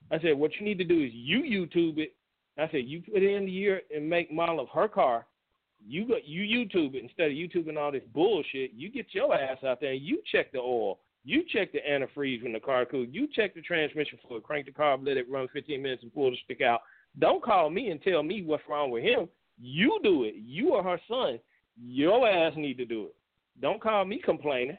I 0.10 0.20
said, 0.20 0.38
"What 0.38 0.56
you 0.60 0.65
need 0.65 0.80
to 0.80 0.84
do 0.84 1.03
is 1.03 1.14
you 1.14 1.44
YouTube 1.44 1.99
it." 1.99 2.15
I 2.57 2.68
said, 2.70 2.86
"You 2.86 3.02
put 3.02 3.22
in 3.22 3.45
the 3.45 3.52
year 3.52 3.84
and 3.94 4.10
make 4.10 4.32
model 4.32 4.60
of 4.60 4.70
her 4.70 4.88
car." 4.88 5.28
You 5.86 6.07
got 6.07 6.26
you 6.26 6.44
YouTube 6.44 6.95
it 6.95 7.03
instead 7.03 7.30
of 7.30 7.34
YouTubing 7.34 7.78
all 7.78 7.91
this 7.91 8.03
bullshit. 8.14 8.72
You 8.74 8.90
get 8.90 9.14
your 9.14 9.36
ass 9.36 9.64
out 9.64 9.82
there 9.82 9.91
and 9.91 10.02
you 10.02 10.22
check 10.32 10.52
the 10.52 10.60
oil. 10.60 10.99
You 11.26 11.44
check 11.52 11.72
the 11.72 11.80
antifreeze 11.80 12.41
when 12.41 12.53
the 12.53 12.60
car 12.60 12.86
cools. 12.86 13.10
You 13.11 13.28
check 13.28 13.53
the 13.53 13.61
transmission 13.61 14.18
fluid. 14.26 14.44
Crank 14.44 14.65
the 14.65 14.72
car, 14.72 14.98
let 14.98 15.18
it 15.18 15.30
run 15.30 15.48
15 15.53 15.82
minutes 15.82 16.03
and 16.03 16.14
pull 16.14 16.32
the 16.32 16.38
stick 16.44 16.61
out. 16.61 16.82
Don't 17.19 17.44
call 17.44 17.69
me 17.69 17.90
and 17.90 18.02
tell 18.02 18.23
me 18.23 18.41
what's 18.44 18.64
wrong 18.68 18.90
with 18.91 19.03
him. 19.03 19.27
You 19.61 19.99
do 20.03 20.23
it. 20.23 20.35
You 20.35 20.73
are 20.73 20.84
her 20.84 20.99
son. 21.07 21.40
Your 21.81 22.27
ass 22.27 22.53
need 22.56 22.77
to 22.77 22.85
do 22.85 23.06
it. 23.06 23.15
Don't 23.61 23.81
call 23.81 24.03
me 24.06 24.19
complaining. 24.23 24.77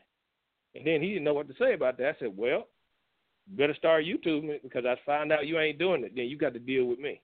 And 0.74 0.85
then 0.86 1.01
he 1.01 1.11
didn't 1.11 1.24
know 1.24 1.35
what 1.35 1.47
to 1.48 1.55
say 1.59 1.74
about 1.74 1.97
that. 1.98 2.09
I 2.09 2.19
said, 2.19 2.36
well, 2.36 2.66
better 3.48 3.74
start 3.74 4.05
YouTube 4.05 4.61
because 4.62 4.85
I 4.85 4.97
find 5.06 5.31
out 5.32 5.47
you 5.47 5.59
ain't 5.61 5.78
doing 5.78 6.02
it. 6.02 6.12
Then 6.16 6.27
you 6.27 6.36
got 6.36 6.52
to 6.55 6.59
deal 6.59 6.86
with 6.86 6.98
me. 6.98 7.20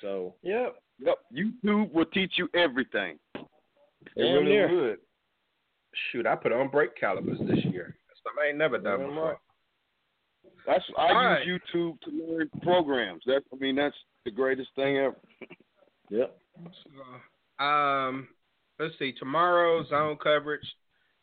So 0.00 0.34
Yep. 0.42 0.76
Yep. 1.00 1.18
YouTube 1.34 1.92
will 1.92 2.04
teach 2.06 2.32
you 2.36 2.48
everything. 2.54 3.18
It 3.34 4.22
really 4.22 4.44
near. 4.44 4.74
would. 4.74 4.98
Shoot, 6.12 6.26
I 6.26 6.36
put 6.36 6.52
on 6.52 6.68
brake 6.68 6.94
calipers 6.98 7.38
this 7.40 7.64
year. 7.64 7.96
Something 8.22 8.42
I 8.44 8.48
ain't 8.50 8.58
never 8.58 8.78
done 8.78 9.00
Damn 9.00 9.08
before. 9.08 9.28
right. 9.30 9.36
That's 10.70 10.84
I 10.96 11.02
All 11.02 11.08
use 11.08 11.16
right. 11.16 11.46
YouTube 11.74 12.00
to 12.02 12.10
learn 12.10 12.48
programs. 12.62 13.22
That 13.26 13.42
I 13.52 13.56
mean 13.56 13.74
that's 13.74 13.96
the 14.24 14.30
greatest 14.30 14.68
thing 14.76 14.98
ever. 14.98 15.16
Yep. 16.10 16.38
So, 17.58 17.64
um, 17.64 18.28
let's 18.78 18.94
see. 18.98 19.12
Tomorrow, 19.12 19.84
zone 19.88 20.16
coverage, 20.22 20.66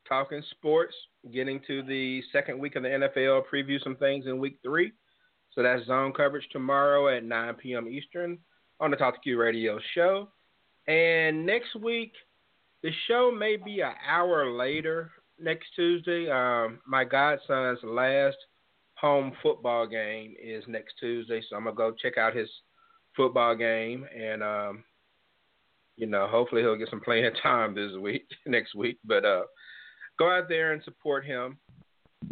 talking 0.07 0.43
sports, 0.51 0.93
getting 1.33 1.61
to 1.67 1.81
the 1.83 2.21
second 2.33 2.59
week 2.59 2.75
of 2.75 2.83
the 2.83 2.89
NFL, 2.89 3.43
preview 3.53 3.81
some 3.83 3.95
things 3.95 4.25
in 4.25 4.37
week 4.37 4.57
three. 4.63 4.91
So 5.53 5.63
that's 5.63 5.85
zone 5.85 6.11
coverage 6.13 6.47
tomorrow 6.51 7.15
at 7.15 7.23
9 7.23 7.53
p.m. 7.55 7.87
Eastern 7.87 8.37
on 8.79 8.91
the 8.91 8.97
Talk 8.97 9.15
to 9.15 9.21
Q 9.21 9.39
Radio 9.39 9.79
show. 9.95 10.27
And 10.87 11.45
next 11.45 11.75
week, 11.75 12.13
the 12.83 12.91
show 13.07 13.31
may 13.31 13.55
be 13.55 13.79
an 13.81 13.93
hour 14.07 14.51
later 14.51 15.11
next 15.39 15.67
Tuesday. 15.75 16.29
Um, 16.29 16.79
my 16.85 17.03
godson's 17.03 17.79
last 17.83 18.37
home 18.99 19.33
football 19.43 19.87
game 19.87 20.35
is 20.41 20.63
next 20.67 20.95
Tuesday, 20.99 21.41
so 21.49 21.55
I'm 21.55 21.65
gonna 21.65 21.75
go 21.75 21.91
check 21.91 22.17
out 22.17 22.35
his 22.35 22.49
football 23.15 23.55
game 23.55 24.05
and 24.15 24.43
um, 24.43 24.83
you 25.97 26.05
know, 26.05 26.27
hopefully 26.27 26.61
he'll 26.61 26.77
get 26.77 26.89
some 26.89 27.01
playing 27.01 27.29
time 27.43 27.75
this 27.75 27.91
week, 27.99 28.27
next 28.45 28.75
week. 28.75 28.99
But 29.03 29.25
uh, 29.25 29.43
go 30.17 30.29
out 30.29 30.47
there 30.47 30.73
and 30.73 30.83
support 30.83 31.25
him. 31.25 31.57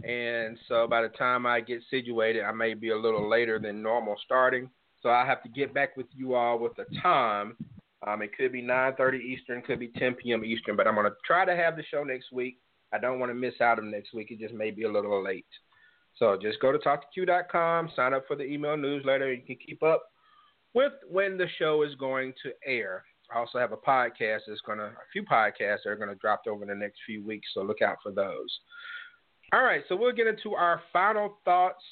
And 0.04 0.58
so 0.68 0.88
by 0.88 1.02
the 1.02 1.10
time 1.10 1.46
I 1.46 1.62
get 1.62 1.82
situated, 1.90 2.44
I 2.44 2.52
may 2.52 2.74
be 2.74 2.90
a 2.90 2.98
little 2.98 3.30
later 3.30 3.60
than 3.60 3.82
normal 3.82 4.16
starting. 4.24 4.70
So 5.02 5.10
I 5.10 5.26
have 5.26 5.44
to 5.44 5.50
get 5.50 5.74
back 5.74 5.96
with 5.96 6.08
you 6.16 6.34
all 6.34 6.58
with 6.58 6.76
the 6.76 6.86
time. 7.02 7.56
Um, 8.08 8.22
it 8.22 8.36
could 8.36 8.52
be 8.52 8.62
9:30 8.62 9.20
Eastern, 9.20 9.62
could 9.62 9.80
be 9.80 9.90
10 9.90 10.16
p.m. 10.16 10.44
Eastern, 10.44 10.76
but 10.76 10.88
I'm 10.88 10.96
gonna 10.96 11.12
try 11.26 11.46
to 11.46 11.56
have 11.56 11.76
the 11.76 11.84
show 11.84 12.04
next 12.04 12.32
week. 12.32 12.60
I 12.94 13.00
don't 13.00 13.20
want 13.20 13.30
to 13.30 13.36
miss 13.36 13.60
out 13.62 13.80
on 13.80 13.90
next 13.92 14.14
week. 14.14 14.32
It 14.32 14.40
just 14.40 14.54
may 14.54 14.72
be 14.72 14.84
a 14.84 14.92
little 14.92 15.24
late. 15.24 15.46
So 16.18 16.38
just 16.42 16.60
go 16.62 16.72
to 16.72 16.78
talktoq.com, 16.78 17.92
sign 17.96 18.14
up 18.14 18.26
for 18.28 18.36
the 18.36 18.44
email 18.44 18.78
newsletter. 18.78 19.34
You 19.34 19.44
can 19.44 19.58
keep 19.58 19.84
up 19.84 20.04
with 20.74 20.94
when 21.10 21.38
the 21.38 21.48
show 21.58 21.84
is 21.84 21.96
going 21.96 22.34
to 22.44 22.52
air. 22.66 23.04
I 23.34 23.40
also 23.40 23.58
have 23.58 23.72
a 23.72 23.78
podcast 23.78 24.42
that's 24.48 24.62
gonna 24.66 24.86
a 24.86 25.08
few 25.12 25.24
podcasts 25.24 25.80
that 25.84 25.90
are 25.90 25.96
gonna 25.96 26.16
drop 26.16 26.44
over 26.48 26.66
the 26.66 26.76
next 26.76 27.00
few 27.06 27.26
weeks, 27.26 27.48
so 27.54 27.64
look 27.64 27.82
out 27.82 27.98
for 28.04 28.12
those. 28.12 28.60
All 29.52 29.64
right, 29.64 29.84
so 29.90 29.96
we'll 29.96 30.14
get 30.14 30.28
into 30.28 30.54
our 30.54 30.82
final 30.94 31.40
thoughts 31.44 31.84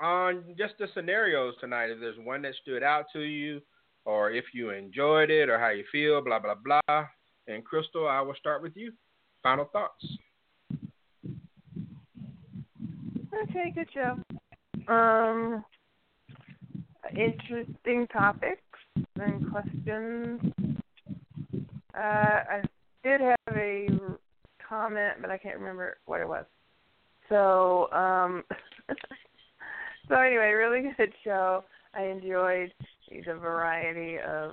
on 0.00 0.54
just 0.56 0.74
the 0.78 0.88
scenarios 0.94 1.54
tonight. 1.60 1.90
If 1.90 2.00
there's 2.00 2.18
one 2.18 2.42
that 2.42 2.54
stood 2.62 2.82
out 2.82 3.06
to 3.12 3.20
you, 3.20 3.60
or 4.04 4.30
if 4.30 4.46
you 4.52 4.70
enjoyed 4.70 5.30
it, 5.30 5.48
or 5.48 5.58
how 5.58 5.70
you 5.70 5.84
feel, 5.92 6.22
blah 6.22 6.38
blah 6.38 6.54
blah. 6.54 7.06
And 7.46 7.64
Crystal, 7.64 8.08
I 8.08 8.20
will 8.20 8.34
start 8.34 8.62
with 8.62 8.76
you. 8.76 8.92
Final 9.42 9.66
thoughts. 9.66 10.04
Okay, 13.42 13.72
good 13.72 13.88
show. 13.94 14.16
Um, 14.92 15.64
interesting 17.14 18.06
topics 18.12 18.62
and 19.16 19.50
questions. 19.50 20.40
Uh, 21.94 22.00
I 22.00 22.62
did 23.04 23.20
have 23.20 23.56
a 23.56 23.88
comment, 24.66 25.14
but 25.20 25.30
I 25.30 25.38
can't 25.38 25.58
remember 25.58 25.98
what 26.06 26.20
it 26.20 26.28
was. 26.28 26.46
So, 27.28 27.90
um, 27.92 28.42
so 30.08 30.16
anyway, 30.16 30.50
really 30.50 30.90
good 30.96 31.12
show. 31.22 31.64
I 31.94 32.04
enjoyed 32.04 32.72
the 33.10 33.34
variety 33.34 34.18
of 34.18 34.52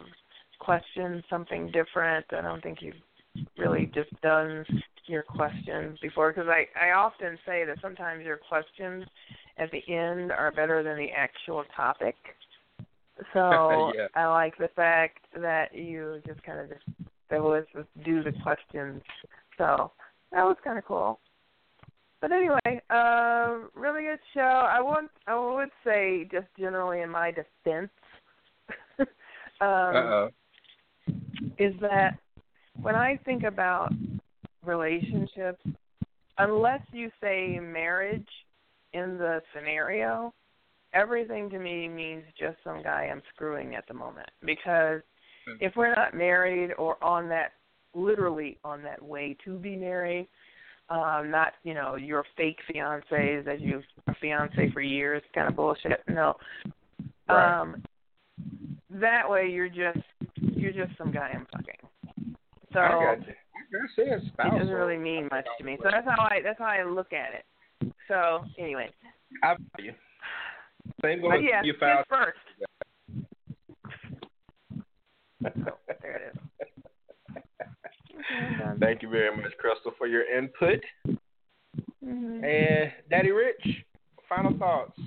questions, 0.60 1.24
something 1.30 1.72
different. 1.72 2.26
I 2.32 2.42
don't 2.42 2.62
think 2.62 2.80
you've 2.82 3.46
really 3.58 3.92
just 3.94 4.10
done 4.22 4.66
your 5.08 5.24
questions 5.24 5.98
before 6.02 6.32
because 6.32 6.48
I, 6.50 6.68
I 6.80 6.92
often 6.92 7.38
say 7.46 7.66
that 7.66 7.78
sometimes 7.82 8.26
your 8.26 8.38
questions 8.38 9.06
at 9.58 9.70
the 9.72 9.82
end 9.94 10.32
are 10.32 10.52
better 10.52 10.84
than 10.84 10.98
the 10.98 11.12
actual 11.16 11.64
topic. 11.76 12.16
So 13.34 13.94
Yeah. 13.96 14.08
I 14.14 14.26
like 14.26 14.58
the 14.58 14.68
fact 14.76 15.20
that 15.40 15.74
you 15.74 16.22
just 16.28 16.44
kind 16.44 16.60
of 16.60 16.68
just 16.70 16.84
that 17.30 17.42
was 17.42 17.64
just 17.74 17.88
do 18.04 18.22
the 18.22 18.34
questions. 18.44 19.02
So 19.58 19.92
that 20.34 20.44
was 20.44 20.58
kind 20.66 20.78
of 20.78 20.84
cool. 20.84 21.20
But 22.20 22.34
anyway, 22.34 22.82
uh, 22.90 23.60
really 23.74 24.04
good 24.04 24.20
show. 24.34 24.42
I 24.42 24.82
would 24.82 25.10
I 25.28 25.40
would 25.40 25.70
say 25.86 26.28
just 26.32 26.48
generally 26.60 27.02
in 27.02 27.10
my 27.10 27.32
defense, 27.32 27.90
um, 29.00 29.08
Uh 29.62 29.94
oh. 29.94 30.30
is 31.58 31.74
that 31.80 32.18
when 32.82 32.96
I 32.96 33.18
think 33.24 33.44
about 33.44 33.94
relationships, 34.68 35.64
unless 36.38 36.82
you 36.92 37.10
say 37.22 37.60
marriage 37.60 38.28
in 38.94 39.18
the 39.18 39.42
scenario, 39.54 40.34
everything 40.94 41.50
to 41.50 41.60
me 41.60 41.88
means 41.88 42.24
just 42.40 42.58
some 42.64 42.82
guy 42.82 43.10
I'm 43.12 43.22
screwing 43.34 43.76
at 43.76 43.88
the 43.88 43.94
moment. 43.94 44.30
Because 44.46 45.02
if 45.60 45.76
we're 45.76 45.94
not 45.94 46.16
married 46.16 46.72
or 46.78 47.02
on 47.04 47.30
that, 47.30 47.52
literally 47.94 48.58
on 48.64 48.82
that 48.84 49.02
way 49.02 49.38
to 49.46 49.58
be 49.58 49.76
married, 49.76 50.28
um, 50.90 51.32
not 51.32 51.54
you 51.64 51.74
know 51.74 51.96
your 51.96 52.24
fake 52.38 52.60
fiancés 52.70 53.44
that 53.46 53.60
you've 53.60 53.84
a 54.08 54.16
fiance 54.22 54.70
for 54.72 54.82
years 54.82 55.24
kind 55.34 55.48
of 55.48 55.56
bullshit. 55.56 56.04
No, 56.08 56.36
Right. 57.28 57.62
um, 57.62 57.82
that 58.92 59.30
way 59.30 59.48
you're 59.50 59.70
just 59.70 60.00
you're 60.56 60.72
just 60.72 60.98
some 60.98 61.12
guy 61.12 61.32
I'm 61.34 61.48
fucking. 61.52 61.90
So 62.74 62.80
I 62.80 62.92
got 62.92 63.28
you. 63.28 63.34
I 63.74 63.96
say 63.96 64.10
a 64.10 64.16
it 64.18 64.32
doesn't 64.38 64.74
really 64.74 64.98
mean 64.98 65.28
much 65.32 65.46
to 65.58 65.64
me. 65.64 65.78
So 65.82 65.90
that's 65.92 66.06
how 66.06 66.24
I 66.24 66.40
that's 66.44 66.60
how 66.60 66.66
I 66.66 66.84
look 66.84 67.12
at 67.14 67.34
it. 67.34 67.94
So 68.08 68.44
anyway, 68.58 68.90
I 69.44 69.56
feel 69.76 69.86
you. 69.86 69.94
Same 71.04 71.22
goes 71.22 71.32
but 71.32 71.44
yeah, 71.44 71.62
you 71.64 71.74
kiss 71.74 71.80
found. 71.80 72.06
first. 72.10 72.38
So 75.44 75.72
there 76.02 76.16
it 76.18 76.34
is. 76.34 76.42
Okay, 77.58 78.80
Thank 78.80 79.02
you 79.02 79.10
very 79.10 79.36
much, 79.36 79.52
Crystal, 79.60 79.92
for 79.98 80.08
your 80.08 80.24
input. 80.24 80.80
Mhm. 82.04 82.44
And 82.44 82.92
Daddy 83.10 83.32
Rich, 83.32 83.84
final 84.30 84.58
thoughts. 84.58 85.00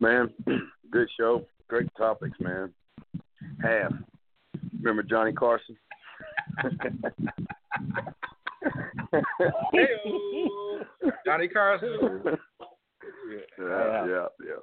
Man, 0.00 0.32
good 0.90 1.08
show. 1.18 1.44
Great 1.68 1.88
topics, 1.96 2.38
man. 2.40 2.72
Half. 3.62 3.92
Remember 4.80 5.02
Johnny 5.02 5.32
Carson? 5.32 5.76
Hey-o. 9.72 10.80
Johnny 11.24 11.48
Carson. 11.48 11.96
yeah, 13.60 14.06
yeah, 14.06 14.26
yeah. 14.44 14.60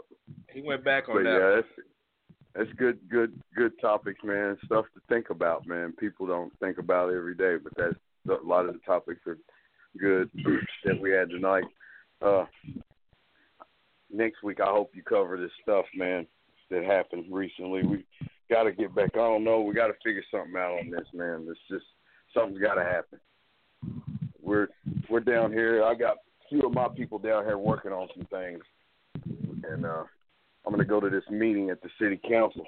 He 0.54 0.62
went 0.62 0.84
back 0.84 1.10
on 1.10 1.16
But 1.18 1.24
that. 1.24 1.40
yeah, 1.40 1.56
that's 1.56 1.68
that's 2.56 2.74
good, 2.78 3.00
good, 3.10 3.34
good 3.56 3.74
topics, 3.82 4.20
man. 4.24 4.58
Stuff 4.66 4.86
to 4.94 5.02
think 5.10 5.30
about, 5.30 5.68
man. 5.68 5.94
People 6.00 6.26
don't 6.26 6.58
think 6.60 6.78
about 6.78 7.10
it 7.10 7.18
every 7.18 7.36
day, 7.36 7.56
but 7.62 7.74
that's 7.76 7.96
a 8.30 8.46
lot 8.46 8.66
of 8.66 8.74
the 8.74 8.80
topics 8.86 9.20
are 9.28 9.38
good 10.00 10.30
that 10.86 11.00
we 11.00 11.12
had 11.12 11.30
tonight. 11.30 11.66
Uh, 12.22 12.46
next 14.12 14.42
week, 14.42 14.60
I 14.62 14.68
hope 14.70 14.92
you 14.94 15.04
cover 15.04 15.38
this 15.38 15.52
stuff, 15.62 15.86
man, 15.96 16.26
that 16.72 16.84
happened 16.86 17.26
recently. 17.30 17.84
We 17.84 18.06
got 18.50 18.64
to 18.64 18.72
get 18.72 18.96
back. 18.96 19.12
I 19.14 19.18
don't 19.18 19.44
know. 19.44 19.62
We 19.62 19.74
got 19.74 19.88
to 19.88 19.94
figure 20.04 20.24
something 20.32 20.56
out 20.56 20.80
on 20.80 20.90
this, 20.90 21.08
man. 21.14 21.46
It's 21.50 21.60
just 21.70 21.86
something's 22.34 22.62
got 22.62 22.76
to 22.76 22.84
happen. 22.84 23.20
We're 24.42 24.68
we're 25.10 25.22
down 25.22 25.52
here. 25.52 25.84
I 25.84 25.96
got 25.96 26.18
a 26.18 26.50
few 26.50 26.62
of 26.62 26.74
my 26.74 26.88
people 26.96 27.20
down 27.20 27.46
here 27.46 27.58
working 27.58 27.92
on 27.92 28.08
some 28.16 28.28
things, 28.28 28.64
and 29.70 29.86
uh, 29.86 30.04
I'm 30.66 30.78
to 30.78 30.86
go 30.86 31.00
to 31.00 31.10
this 31.10 31.24
meeting 31.30 31.70
at 31.70 31.82
the 31.82 31.90
city 32.00 32.20
council, 32.28 32.66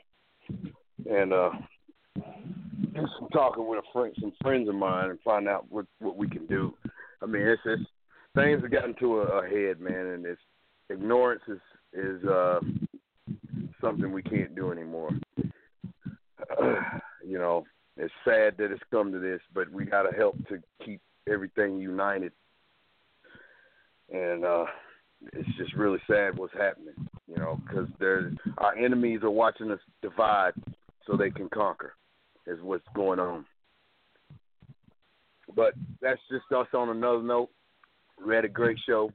and 1.09 1.33
uh, 1.33 1.51
just 2.93 3.13
talking 3.31 3.67
with 3.67 3.79
a 3.79 3.93
friend, 3.93 4.13
some 4.19 4.33
friends 4.41 4.67
of 4.69 4.75
mine, 4.75 5.11
and 5.11 5.19
find 5.21 5.47
out 5.47 5.65
what 5.69 5.85
what 5.99 6.17
we 6.17 6.27
can 6.27 6.45
do. 6.47 6.73
I 7.21 7.25
mean, 7.25 7.43
it's 7.43 7.61
it's 7.65 7.83
things 8.35 8.61
have 8.61 8.71
gotten 8.71 8.95
to 8.99 9.21
a, 9.21 9.43
a 9.43 9.47
head, 9.47 9.79
man, 9.79 10.07
and 10.07 10.25
it's 10.25 10.41
ignorance 10.89 11.43
is 11.47 11.59
is 11.93 12.23
uh, 12.25 12.59
something 13.81 14.11
we 14.11 14.23
can't 14.23 14.55
do 14.55 14.71
anymore. 14.71 15.11
you 17.25 17.37
know, 17.37 17.65
it's 17.97 18.13
sad 18.23 18.55
that 18.57 18.71
it's 18.71 18.81
come 18.91 19.11
to 19.11 19.19
this, 19.19 19.41
but 19.53 19.71
we 19.71 19.85
got 19.85 20.03
to 20.03 20.15
help 20.15 20.37
to 20.49 20.61
keep 20.85 21.01
everything 21.27 21.79
united. 21.79 22.31
And 24.11 24.45
uh, 24.45 24.65
it's 25.33 25.57
just 25.57 25.73
really 25.73 25.99
sad 26.07 26.37
what's 26.37 26.53
happening, 26.53 26.93
you 27.27 27.35
know, 27.35 27.59
because 27.65 27.87
our 28.59 28.75
enemies 28.77 29.21
are 29.23 29.31
watching 29.31 29.71
us 29.71 29.79
divide 30.01 30.53
so 31.05 31.17
they 31.17 31.31
can 31.31 31.49
conquer. 31.49 31.93
Is 32.45 32.59
what's 32.61 32.87
going 32.95 33.19
on. 33.19 33.45
But 35.53 35.73
that's 36.01 36.21
just 36.31 36.45
us 36.55 36.67
on 36.73 36.87
another 36.89 37.21
note. 37.21 37.49
We 38.25 38.33
had 38.33 38.45
a 38.45 38.49
great 38.49 38.77
show. 38.87 39.11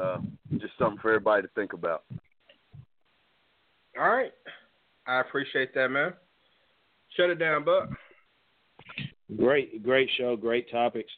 Uh, 0.00 0.18
just 0.56 0.72
something 0.78 0.98
for 1.02 1.10
everybody 1.10 1.42
to 1.42 1.48
think 1.54 1.74
about. 1.74 2.04
All 3.98 4.08
right. 4.08 4.32
I 5.06 5.20
appreciate 5.20 5.74
that, 5.74 5.88
man. 5.88 6.14
Shut 7.16 7.30
it 7.30 7.36
down, 7.36 7.64
Buck. 7.64 7.90
Great, 9.36 9.82
great 9.82 10.08
show, 10.16 10.36
great 10.36 10.70
topics. 10.70 11.10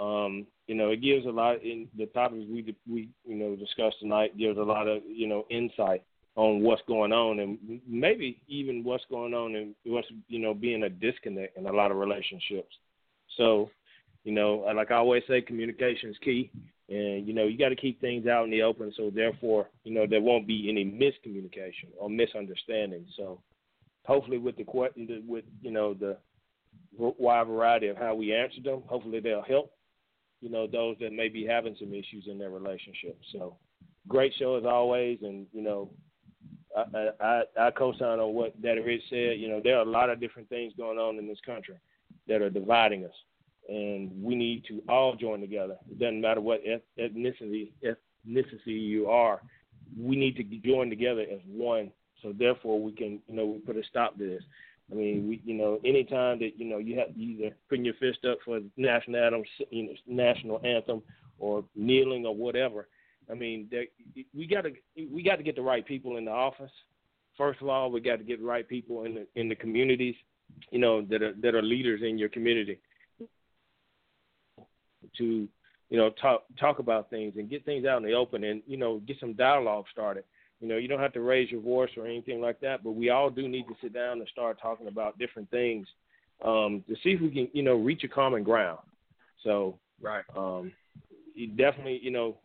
Um, 0.00 0.46
you 0.66 0.74
know, 0.74 0.90
it 0.90 1.02
gives 1.02 1.26
a 1.26 1.30
lot 1.30 1.62
in 1.62 1.88
the 1.96 2.06
topics 2.06 2.44
we 2.48 2.74
we 2.88 3.08
you 3.26 3.34
know 3.34 3.56
discussed 3.56 3.96
tonight 4.00 4.38
gives 4.38 4.58
a 4.58 4.62
lot 4.62 4.86
of 4.86 5.02
you 5.06 5.26
know 5.26 5.44
insight 5.50 6.02
on 6.36 6.62
what's 6.62 6.82
going 6.86 7.12
on 7.12 7.40
and 7.40 7.80
maybe 7.86 8.40
even 8.46 8.84
what's 8.84 9.04
going 9.10 9.34
on 9.34 9.56
and 9.56 9.74
what's 9.84 10.06
you 10.28 10.38
know 10.38 10.54
being 10.54 10.84
a 10.84 10.88
disconnect 10.88 11.56
in 11.56 11.66
a 11.66 11.72
lot 11.72 11.90
of 11.90 11.96
relationships. 11.96 12.76
So, 13.36 13.70
you 14.24 14.32
know, 14.32 14.64
like 14.74 14.90
I 14.90 14.96
always 14.96 15.24
say, 15.26 15.40
communication 15.40 16.10
is 16.10 16.16
key, 16.22 16.50
and 16.88 17.26
you 17.26 17.34
know 17.34 17.44
you 17.44 17.58
got 17.58 17.70
to 17.70 17.76
keep 17.76 18.00
things 18.00 18.26
out 18.26 18.44
in 18.44 18.50
the 18.50 18.62
open. 18.62 18.92
So 18.96 19.10
therefore, 19.10 19.68
you 19.84 19.92
know 19.92 20.06
there 20.06 20.20
won't 20.20 20.46
be 20.46 20.68
any 20.70 20.84
miscommunication 20.84 21.88
or 21.98 22.08
misunderstanding. 22.08 23.06
So, 23.16 23.40
hopefully, 24.08 24.38
with 24.38 24.56
the 24.56 24.64
with 25.26 25.44
you 25.62 25.70
know 25.70 25.94
the 25.94 26.16
wide 26.96 27.46
variety 27.46 27.86
of 27.86 27.96
how 27.96 28.16
we 28.16 28.34
answer 28.34 28.60
them, 28.60 28.82
hopefully 28.88 29.20
they'll 29.20 29.42
help 29.42 29.72
you 30.40 30.50
know, 30.50 30.66
those 30.66 30.96
that 31.00 31.12
may 31.12 31.28
be 31.28 31.44
having 31.44 31.76
some 31.78 31.92
issues 31.92 32.26
in 32.28 32.38
their 32.38 32.50
relationship. 32.50 33.18
So, 33.32 33.56
great 34.06 34.32
show 34.38 34.56
as 34.56 34.64
always, 34.64 35.18
and 35.22 35.46
you 35.52 35.62
know, 35.62 35.90
I 36.76 37.10
I, 37.20 37.42
I 37.60 37.70
co-sign 37.72 38.20
on 38.20 38.34
what 38.34 38.60
Daddy 38.62 38.80
Rich 38.80 39.02
said. 39.10 39.38
You 39.38 39.48
know, 39.48 39.60
there 39.62 39.76
are 39.76 39.82
a 39.82 39.90
lot 39.90 40.10
of 40.10 40.20
different 40.20 40.48
things 40.48 40.72
going 40.76 40.98
on 40.98 41.18
in 41.18 41.26
this 41.26 41.40
country 41.44 41.76
that 42.28 42.42
are 42.42 42.50
dividing 42.50 43.04
us, 43.04 43.14
and 43.68 44.10
we 44.22 44.34
need 44.34 44.64
to 44.66 44.82
all 44.88 45.16
join 45.16 45.40
together. 45.40 45.76
It 45.90 45.98
doesn't 45.98 46.20
matter 46.20 46.40
what 46.40 46.62
ethnicity 46.98 47.72
ethnicity 47.84 48.66
you 48.66 49.08
are. 49.08 49.42
We 49.98 50.16
need 50.16 50.36
to 50.36 50.44
join 50.44 50.90
together 50.90 51.22
as 51.22 51.40
one, 51.46 51.90
so 52.22 52.32
therefore 52.36 52.80
we 52.80 52.92
can, 52.92 53.20
you 53.28 53.34
know, 53.34 53.46
we 53.46 53.58
put 53.58 53.76
a 53.76 53.82
stop 53.84 54.16
to 54.18 54.28
this. 54.28 54.42
I 54.90 54.94
mean, 54.94 55.28
we, 55.28 55.42
you 55.44 55.54
know, 55.54 55.78
anytime 55.84 56.38
that 56.38 56.52
you 56.56 56.64
know 56.64 56.78
you 56.78 56.98
have 56.98 57.08
either 57.16 57.54
putting 57.68 57.84
your 57.84 57.94
fist 57.94 58.24
up 58.28 58.38
for 58.44 58.60
national 58.76 59.22
anthem, 59.22 59.44
you 59.70 59.82
know, 59.84 59.92
national 60.06 60.60
anthem, 60.64 61.02
or 61.38 61.64
kneeling 61.76 62.24
or 62.24 62.34
whatever. 62.34 62.88
I 63.30 63.34
mean, 63.34 63.68
we 64.34 64.46
got 64.46 64.62
to 64.62 64.72
we 65.12 65.22
got 65.22 65.36
to 65.36 65.42
get 65.42 65.56
the 65.56 65.62
right 65.62 65.84
people 65.84 66.16
in 66.16 66.24
the 66.24 66.30
office. 66.30 66.70
First 67.36 67.60
of 67.60 67.68
all, 67.68 67.90
we 67.90 68.00
got 68.00 68.16
to 68.16 68.24
get 68.24 68.40
the 68.40 68.46
right 68.46 68.66
people 68.66 69.04
in 69.04 69.14
the 69.14 69.26
in 69.34 69.48
the 69.48 69.54
communities, 69.54 70.14
you 70.70 70.78
know, 70.78 71.02
that 71.02 71.22
are 71.22 71.34
that 71.42 71.54
are 71.54 71.62
leaders 71.62 72.00
in 72.02 72.16
your 72.16 72.30
community 72.30 72.78
to 75.16 75.48
you 75.90 75.98
know 75.98 76.10
talk 76.20 76.44
talk 76.58 76.78
about 76.78 77.10
things 77.10 77.34
and 77.36 77.50
get 77.50 77.64
things 77.64 77.86
out 77.86 77.98
in 77.98 78.08
the 78.08 78.12
open 78.12 78.44
and 78.44 78.62
you 78.66 78.76
know 78.76 78.98
get 79.06 79.18
some 79.20 79.32
dialogue 79.34 79.84
started 79.92 80.24
you 80.60 80.68
know, 80.68 80.76
you 80.76 80.88
don't 80.88 81.00
have 81.00 81.12
to 81.12 81.20
raise 81.20 81.50
your 81.50 81.60
voice 81.60 81.90
or 81.96 82.06
anything 82.06 82.40
like 82.40 82.60
that, 82.60 82.82
but 82.82 82.92
we 82.92 83.10
all 83.10 83.30
do 83.30 83.46
need 83.46 83.66
to 83.68 83.74
sit 83.80 83.92
down 83.92 84.18
and 84.18 84.28
start 84.28 84.60
talking 84.60 84.88
about 84.88 85.18
different 85.18 85.50
things 85.50 85.86
um, 86.44 86.82
to 86.88 86.94
see 86.96 87.10
if 87.10 87.20
we 87.20 87.30
can, 87.30 87.48
you 87.52 87.62
know, 87.62 87.74
reach 87.74 88.02
a 88.04 88.08
common 88.08 88.42
ground. 88.42 88.80
So, 89.44 89.78
right, 90.02 90.24
um, 90.36 90.72
you 91.34 91.48
definitely, 91.48 92.00
you 92.02 92.10
know, 92.10 92.36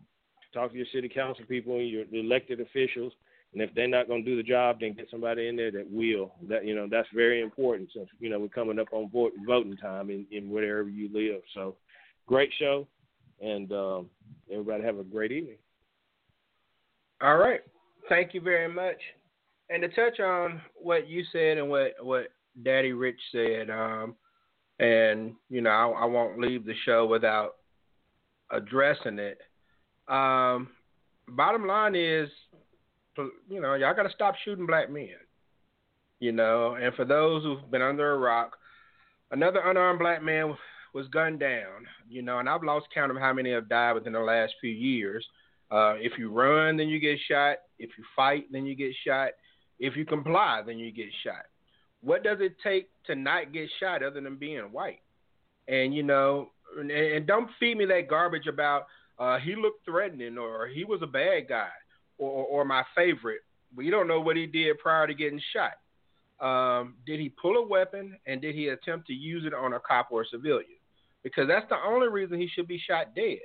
talk 0.54 0.72
to 0.72 0.78
your 0.78 0.86
city 0.94 1.10
council 1.10 1.46
people, 1.48 1.80
and 1.80 1.90
your 1.90 2.06
elected 2.12 2.60
officials, 2.60 3.14
and 3.54 3.62
if 3.62 3.74
they're 3.74 3.88
not 3.88 4.08
going 4.08 4.24
to 4.24 4.30
do 4.30 4.38
the 4.38 4.48
job, 4.48 4.80
then 4.80 4.94
get 4.94 5.08
somebody 5.10 5.48
in 5.48 5.56
there 5.56 5.72
that 5.72 5.90
will. 5.90 6.34
That 6.48 6.66
you 6.66 6.76
know, 6.76 6.88
that's 6.90 7.08
very 7.16 7.42
important 7.42 7.90
since 7.96 8.08
you 8.20 8.30
know 8.30 8.40
we're 8.40 8.48
coming 8.48 8.78
up 8.78 8.88
on 8.92 9.10
vote, 9.10 9.34
voting 9.48 9.78
time 9.78 10.12
in, 10.12 10.28
in 10.32 10.52
wherever 10.52 10.90
you 10.90 11.10
live. 11.12 11.42
So, 11.56 11.76
great 12.28 12.52
show, 12.60 12.88
and 13.42 13.72
um, 13.72 14.10
everybody 14.52 14.84
have 14.84 15.00
a 15.00 15.04
great 15.04 15.32
evening. 15.32 15.58
All 17.20 17.38
right 17.38 17.62
thank 18.10 18.34
you 18.34 18.42
very 18.42 18.72
much. 18.72 18.98
And 19.70 19.82
to 19.82 19.90
touch 19.90 20.20
on 20.20 20.62
what 20.76 21.08
you 21.08 21.24
said 21.32 21.58
and 21.58 21.70
what 21.70 21.94
what 22.02 22.28
Daddy 22.64 22.94
Rich 22.94 23.20
said, 23.32 23.70
um, 23.70 24.16
and 24.80 25.34
you 25.50 25.62
know 25.62 25.70
I, 25.70 26.04
I 26.04 26.06
won't 26.06 26.40
leave 26.40 26.66
the 26.66 26.76
show 26.86 27.06
without 27.06 27.56
addressing 28.52 29.20
it. 29.20 29.40
Um, 30.08 30.70
bottom 31.28 31.66
line 31.66 31.96
is, 31.96 32.30
you 33.50 33.62
know, 33.62 33.74
y'all 33.76 33.96
got 33.96 34.04
to 34.04 34.12
stop 34.14 34.36
shooting 34.44 34.66
black 34.66 34.90
men. 34.90 35.08
You 36.20 36.32
know, 36.32 36.78
and 36.82 36.94
for 36.96 37.06
those 37.06 37.44
who've 37.44 37.70
been 37.70 37.82
under 37.82 38.14
a 38.14 38.18
rock, 38.18 38.58
another 39.32 39.60
unarmed 39.60 40.00
black 40.00 40.24
man 40.24 40.56
was 40.94 41.08
gunned 41.08 41.40
down. 41.40 41.86
You 42.10 42.22
know, 42.22 42.40
and 42.40 42.48
I've 42.48 42.64
lost 42.64 42.88
count 42.94 43.12
of 43.12 43.18
how 43.18 43.34
many 43.34 43.52
have 43.52 43.70
died 43.70 43.94
within 43.94 44.14
the 44.14 44.20
last 44.20 44.54
few 44.62 44.72
years. 44.72 45.26
Uh, 45.74 45.96
if 45.98 46.20
you 46.20 46.30
run, 46.30 46.78
then 46.78 46.88
you 46.88 47.00
get 47.00 47.18
shot. 47.28 47.58
If 47.80 47.90
you 47.98 48.04
fight, 48.16 48.46
then 48.52 48.64
you 48.66 48.76
get 48.76 48.94
shot. 49.06 49.32
If 49.80 49.96
you 49.96 50.06
comply, 50.06 50.62
then 50.64 50.78
you 50.78 50.92
get 50.92 51.08
shot. 51.24 51.46
What 52.02 52.24
does 52.24 52.38
it 52.42 52.58
take 52.64 52.90
to 53.08 53.16
not 53.16 53.52
get 53.52 53.70
shot 53.80 54.04
other 54.04 54.22
than 54.22 54.36
being 54.36 54.72
white? 54.72 55.00
And 55.68 55.96
you 55.96 56.04
know, 56.04 56.52
and, 56.78 56.92
and 56.92 57.26
don't 57.26 57.50
feed 57.60 57.78
me 57.78 57.86
that 57.86 58.08
garbage 58.08 58.46
about 58.46 58.86
uh, 59.18 59.40
he 59.40 59.56
looked 59.56 59.84
threatening 59.86 60.38
or 60.38 60.68
he 60.68 60.84
was 60.84 61.02
a 61.02 61.08
bad 61.08 61.48
guy 61.50 61.70
or, 62.20 62.46
or, 62.46 62.66
my 62.66 62.84
favorite. 62.96 63.42
We 63.76 63.90
don't 63.90 64.08
know 64.08 64.20
what 64.20 64.36
he 64.36 64.46
did 64.46 64.78
prior 64.80 65.08
to 65.08 65.14
getting 65.14 65.42
shot. 65.54 65.74
Um, 66.40 66.96
did 67.06 67.20
he 67.20 67.30
pull 67.30 67.58
a 67.58 67.66
weapon 67.66 68.18
and 68.28 68.42
did 68.42 68.54
he 68.54 68.68
attempt 68.68 69.08
to 69.08 69.14
use 69.14 69.46
it 69.46 69.54
on 69.54 69.74
a 69.74 69.80
cop 69.80 70.10
or 70.12 70.22
a 70.22 70.26
civilian? 70.28 70.78
Because 71.24 71.48
that's 71.48 71.68
the 71.70 71.78
only 71.78 72.10
reason 72.10 72.40
he 72.40 72.48
should 72.48 72.68
be 72.68 72.80
shot 72.80 73.16
dead. 73.16 73.40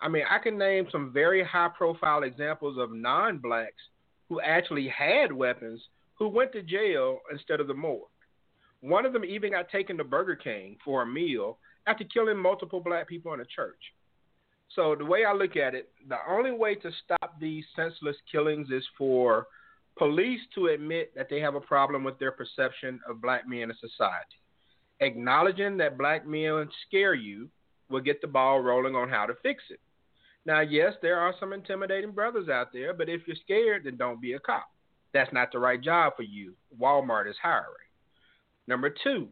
I 0.00 0.08
mean, 0.08 0.24
I 0.30 0.38
can 0.38 0.56
name 0.56 0.86
some 0.92 1.12
very 1.12 1.42
high 1.42 1.70
profile 1.76 2.22
examples 2.22 2.78
of 2.78 2.92
non 2.92 3.38
blacks 3.38 3.82
who 4.28 4.40
actually 4.40 4.88
had 4.88 5.32
weapons 5.32 5.80
who 6.14 6.28
went 6.28 6.52
to 6.52 6.62
jail 6.62 7.20
instead 7.32 7.60
of 7.60 7.66
the 7.66 7.74
morgue. 7.74 8.08
One 8.80 9.06
of 9.06 9.12
them 9.12 9.24
even 9.24 9.52
got 9.52 9.70
taken 9.70 9.96
to 9.98 10.04
Burger 10.04 10.36
King 10.36 10.76
for 10.84 11.02
a 11.02 11.06
meal 11.06 11.58
after 11.86 12.04
killing 12.04 12.36
multiple 12.36 12.80
black 12.80 13.08
people 13.08 13.32
in 13.34 13.40
a 13.40 13.44
church. 13.44 13.80
So, 14.74 14.94
the 14.94 15.04
way 15.04 15.24
I 15.24 15.32
look 15.32 15.56
at 15.56 15.74
it, 15.74 15.90
the 16.08 16.18
only 16.28 16.52
way 16.52 16.74
to 16.76 16.90
stop 17.04 17.40
these 17.40 17.64
senseless 17.74 18.16
killings 18.30 18.68
is 18.70 18.84
for 18.96 19.46
police 19.96 20.40
to 20.54 20.66
admit 20.68 21.12
that 21.16 21.28
they 21.28 21.40
have 21.40 21.54
a 21.54 21.60
problem 21.60 22.04
with 22.04 22.18
their 22.18 22.30
perception 22.30 23.00
of 23.08 23.22
black 23.22 23.48
men 23.48 23.70
in 23.70 23.74
society. 23.80 24.38
Acknowledging 25.00 25.76
that 25.78 25.98
black 25.98 26.26
men 26.26 26.68
scare 26.86 27.14
you 27.14 27.48
will 27.90 28.00
get 28.00 28.20
the 28.20 28.26
ball 28.26 28.60
rolling 28.60 28.94
on 28.94 29.08
how 29.08 29.26
to 29.26 29.34
fix 29.42 29.64
it. 29.70 29.80
Now, 30.46 30.60
yes, 30.60 30.94
there 31.02 31.18
are 31.18 31.34
some 31.38 31.52
intimidating 31.52 32.12
brothers 32.12 32.48
out 32.48 32.72
there, 32.72 32.94
but 32.94 33.08
if 33.08 33.22
you're 33.26 33.36
scared, 33.36 33.84
then 33.84 33.96
don't 33.96 34.20
be 34.20 34.32
a 34.32 34.38
cop. 34.38 34.68
That's 35.12 35.32
not 35.32 35.52
the 35.52 35.58
right 35.58 35.80
job 35.80 36.14
for 36.16 36.22
you. 36.22 36.54
Walmart 36.80 37.28
is 37.28 37.36
hiring. 37.42 37.66
Number 38.66 38.90
two, 38.90 39.28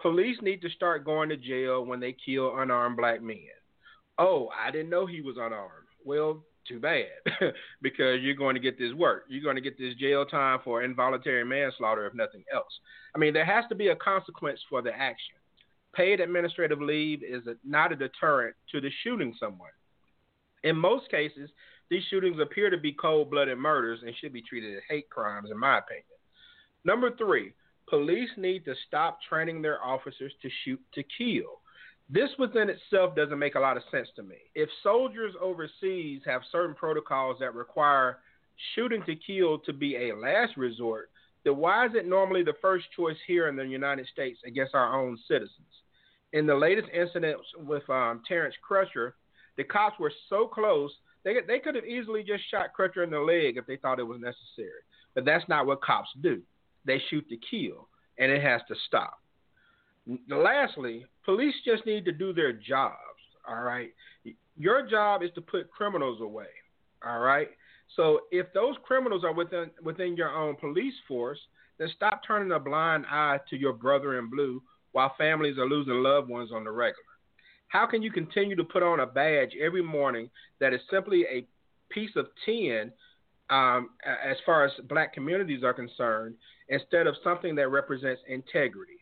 police 0.00 0.36
need 0.42 0.62
to 0.62 0.70
start 0.70 1.04
going 1.04 1.28
to 1.28 1.36
jail 1.36 1.84
when 1.84 2.00
they 2.00 2.14
kill 2.24 2.58
unarmed 2.58 2.96
black 2.96 3.22
men. 3.22 3.38
Oh, 4.18 4.50
I 4.58 4.70
didn't 4.70 4.90
know 4.90 5.06
he 5.06 5.20
was 5.20 5.36
unarmed. 5.36 5.88
Well, 6.04 6.44
too 6.68 6.80
bad, 6.80 7.06
because 7.82 8.20
you're 8.20 8.34
going 8.34 8.54
to 8.54 8.60
get 8.60 8.78
this 8.78 8.92
work. 8.92 9.24
You're 9.28 9.42
going 9.42 9.56
to 9.56 9.62
get 9.62 9.78
this 9.78 9.94
jail 9.94 10.24
time 10.24 10.60
for 10.64 10.82
involuntary 10.82 11.44
manslaughter, 11.44 12.06
if 12.06 12.14
nothing 12.14 12.44
else. 12.52 12.72
I 13.14 13.18
mean, 13.18 13.32
there 13.32 13.44
has 13.44 13.64
to 13.68 13.74
be 13.74 13.88
a 13.88 13.96
consequence 13.96 14.60
for 14.68 14.82
the 14.82 14.92
action. 14.92 15.34
Paid 15.94 16.20
administrative 16.20 16.80
leave 16.80 17.22
is 17.22 17.46
a, 17.46 17.54
not 17.64 17.92
a 17.92 17.96
deterrent 17.96 18.56
to 18.70 18.80
the 18.80 18.90
shooting 19.02 19.34
someone. 19.38 19.70
In 20.64 20.76
most 20.76 21.10
cases, 21.10 21.50
these 21.90 22.02
shootings 22.08 22.40
appear 22.40 22.70
to 22.70 22.78
be 22.78 22.92
cold 22.92 23.30
blooded 23.30 23.58
murders 23.58 24.00
and 24.04 24.14
should 24.16 24.32
be 24.32 24.42
treated 24.42 24.76
as 24.76 24.82
hate 24.88 25.10
crimes, 25.10 25.50
in 25.50 25.58
my 25.58 25.78
opinion. 25.78 26.04
Number 26.84 27.14
three, 27.16 27.52
police 27.88 28.30
need 28.36 28.64
to 28.64 28.74
stop 28.86 29.18
training 29.28 29.62
their 29.62 29.82
officers 29.82 30.32
to 30.42 30.48
shoot 30.64 30.80
to 30.94 31.02
kill. 31.18 31.60
This 32.08 32.30
within 32.38 32.68
itself 32.68 33.14
doesn't 33.14 33.38
make 33.38 33.54
a 33.54 33.60
lot 33.60 33.76
of 33.76 33.82
sense 33.90 34.08
to 34.16 34.22
me. 34.22 34.36
If 34.54 34.68
soldiers 34.82 35.34
overseas 35.40 36.22
have 36.26 36.42
certain 36.50 36.74
protocols 36.74 37.38
that 37.40 37.54
require 37.54 38.18
shooting 38.74 39.02
to 39.06 39.16
kill 39.16 39.58
to 39.60 39.72
be 39.72 39.96
a 39.96 40.16
last 40.16 40.56
resort, 40.56 41.10
then 41.44 41.56
why 41.56 41.86
is 41.86 41.92
it 41.94 42.06
normally 42.06 42.42
the 42.42 42.54
first 42.60 42.86
choice 42.94 43.16
here 43.26 43.48
in 43.48 43.56
the 43.56 43.64
United 43.64 44.06
States 44.08 44.38
against 44.46 44.74
our 44.74 44.98
own 44.98 45.18
citizens? 45.26 45.50
In 46.32 46.46
the 46.46 46.54
latest 46.54 46.88
incident 46.92 47.38
with 47.56 47.88
um, 47.90 48.22
Terrence 48.26 48.54
Crutcher, 48.66 49.12
the 49.56 49.64
cops 49.64 49.98
were 49.98 50.12
so 50.28 50.46
close, 50.46 50.90
they, 51.24 51.34
they 51.46 51.58
could 51.58 51.74
have 51.74 51.84
easily 51.84 52.22
just 52.22 52.42
shot 52.50 52.70
Crutcher 52.78 53.04
in 53.04 53.10
the 53.10 53.18
leg 53.18 53.56
if 53.56 53.66
they 53.66 53.76
thought 53.76 53.98
it 53.98 54.04
was 54.04 54.20
necessary. 54.20 54.82
But 55.14 55.24
that's 55.24 55.48
not 55.48 55.66
what 55.66 55.82
cops 55.82 56.08
do. 56.20 56.42
They 56.84 57.00
shoot 57.10 57.28
to 57.28 57.36
kill, 57.50 57.88
and 58.18 58.32
it 58.32 58.42
has 58.42 58.60
to 58.68 58.74
stop. 58.86 59.18
Lastly, 60.28 61.06
police 61.24 61.54
just 61.64 61.86
need 61.86 62.04
to 62.06 62.12
do 62.12 62.32
their 62.32 62.52
jobs, 62.52 62.96
all 63.46 63.62
right? 63.62 63.90
Your 64.56 64.88
job 64.88 65.22
is 65.22 65.30
to 65.34 65.40
put 65.40 65.70
criminals 65.70 66.20
away, 66.20 66.48
all 67.06 67.20
right? 67.20 67.48
So 67.94 68.20
if 68.30 68.52
those 68.52 68.74
criminals 68.82 69.22
are 69.22 69.34
within 69.34 69.70
within 69.82 70.16
your 70.16 70.30
own 70.30 70.56
police 70.56 70.94
force, 71.06 71.38
then 71.78 71.88
stop 71.94 72.22
turning 72.26 72.52
a 72.52 72.58
blind 72.58 73.04
eye 73.06 73.38
to 73.50 73.56
your 73.56 73.74
brother 73.74 74.18
in 74.18 74.30
blue 74.30 74.62
while 74.92 75.14
families 75.16 75.58
are 75.58 75.68
losing 75.68 76.02
loved 76.02 76.28
ones 76.28 76.50
on 76.52 76.64
the 76.64 76.70
regular. 76.70 77.02
How 77.72 77.86
can 77.86 78.02
you 78.02 78.12
continue 78.12 78.54
to 78.56 78.64
put 78.64 78.82
on 78.82 79.00
a 79.00 79.06
badge 79.06 79.52
every 79.58 79.82
morning 79.82 80.28
that 80.60 80.74
is 80.74 80.80
simply 80.90 81.22
a 81.22 81.46
piece 81.88 82.10
of 82.16 82.26
tin 82.44 82.92
um, 83.48 83.88
as 84.04 84.36
far 84.44 84.66
as 84.66 84.72
black 84.90 85.14
communities 85.14 85.64
are 85.64 85.72
concerned 85.72 86.34
instead 86.68 87.06
of 87.06 87.14
something 87.24 87.54
that 87.54 87.70
represents 87.70 88.20
integrity? 88.28 88.98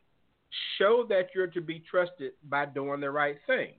Show 0.78 1.04
that 1.08 1.30
you're 1.34 1.48
to 1.48 1.60
be 1.60 1.82
trusted 1.90 2.30
by 2.48 2.64
doing 2.64 3.00
the 3.00 3.10
right 3.10 3.38
thing. 3.44 3.72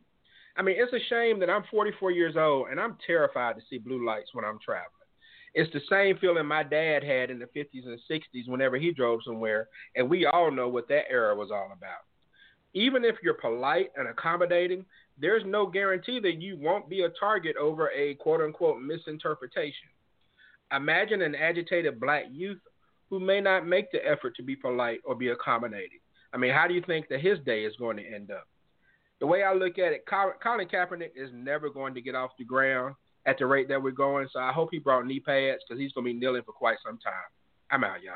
I 0.57 0.61
mean, 0.61 0.76
it's 0.77 0.91
a 0.91 1.07
shame 1.07 1.39
that 1.39 1.49
I'm 1.49 1.63
44 1.72 2.11
years 2.11 2.35
old 2.35 2.68
and 2.68 2.77
I'm 2.77 2.97
terrified 3.07 3.55
to 3.55 3.61
see 3.69 3.77
blue 3.77 4.05
lights 4.05 4.31
when 4.34 4.43
I'm 4.43 4.59
traveling. 4.59 4.91
It's 5.53 5.72
the 5.72 5.80
same 5.89 6.18
feeling 6.18 6.45
my 6.45 6.63
dad 6.63 7.01
had 7.01 7.30
in 7.30 7.39
the 7.39 7.45
50s 7.45 7.85
and 7.85 7.99
60s 8.11 8.49
whenever 8.49 8.76
he 8.76 8.91
drove 8.91 9.22
somewhere, 9.26 9.69
and 9.95 10.09
we 10.09 10.26
all 10.26 10.51
know 10.51 10.68
what 10.68 10.89
that 10.89 11.09
era 11.09 11.34
was 11.34 11.49
all 11.49 11.72
about. 11.73 12.03
Even 12.73 13.03
if 13.03 13.15
you're 13.22 13.34
polite 13.34 13.91
and 13.98 14.07
accommodating, 14.07 14.85
there's 15.18 15.43
no 15.45 15.65
guarantee 15.65 16.19
that 16.19 16.41
you 16.41 16.57
won't 16.57 16.89
be 16.89 17.02
a 17.03 17.10
target 17.10 17.56
over 17.57 17.89
a 17.91 18.15
quote 18.15 18.41
unquote 18.41 18.81
misinterpretation. 18.81 19.89
Imagine 20.76 21.22
an 21.22 21.35
agitated 21.35 21.99
black 21.99 22.26
youth 22.31 22.60
who 23.10 23.19
may 23.19 23.41
not 23.41 23.68
make 23.68 23.91
the 23.91 24.06
effort 24.07 24.35
to 24.38 24.43
be 24.43 24.56
polite 24.56 25.02
or 25.03 25.15
be 25.15 25.30
accommodating. 25.30 25.99
I 26.34 26.38
mean, 26.38 26.53
how 26.53 26.68
do 26.68 26.73
you 26.73 26.81
think 26.88 27.10
that 27.10 27.19
his 27.19 27.39
day 27.45 27.65
is 27.65 27.76
going 27.76 27.98
to 27.98 28.06
end 28.07 28.31
up? 28.31 28.48
The 29.19 29.27
way 29.27 29.43
I 29.43 29.53
look 29.53 29.77
at 29.77 29.91
it, 29.91 30.06
Colin 30.07 30.68
Kaepernick 30.68 31.11
is 31.15 31.30
never 31.34 31.69
going 31.69 31.93
to 31.93 32.02
get 32.02 32.15
off 32.15 32.31
the 32.39 32.45
ground 32.45 32.95
at 33.26 33.38
the 33.38 33.45
rate 33.45 33.68
that 33.68 33.84
we're 33.84 33.91
going. 33.91 34.27
So 34.31 34.39
I 34.39 34.52
hope 34.52 34.69
he 34.72 34.80
brought 34.80 35.06
knee 35.06 35.19
pads 35.19 35.61
because 35.68 35.80
he's 35.80 35.91
going 35.91 36.07
to 36.07 36.14
be 36.14 36.19
kneeling 36.19 36.41
for 36.43 36.53
quite 36.53 36.77
some 36.84 36.98
time. 36.98 37.14
I'm 37.69 37.84
out, 37.84 38.02
y'all. 38.02 38.15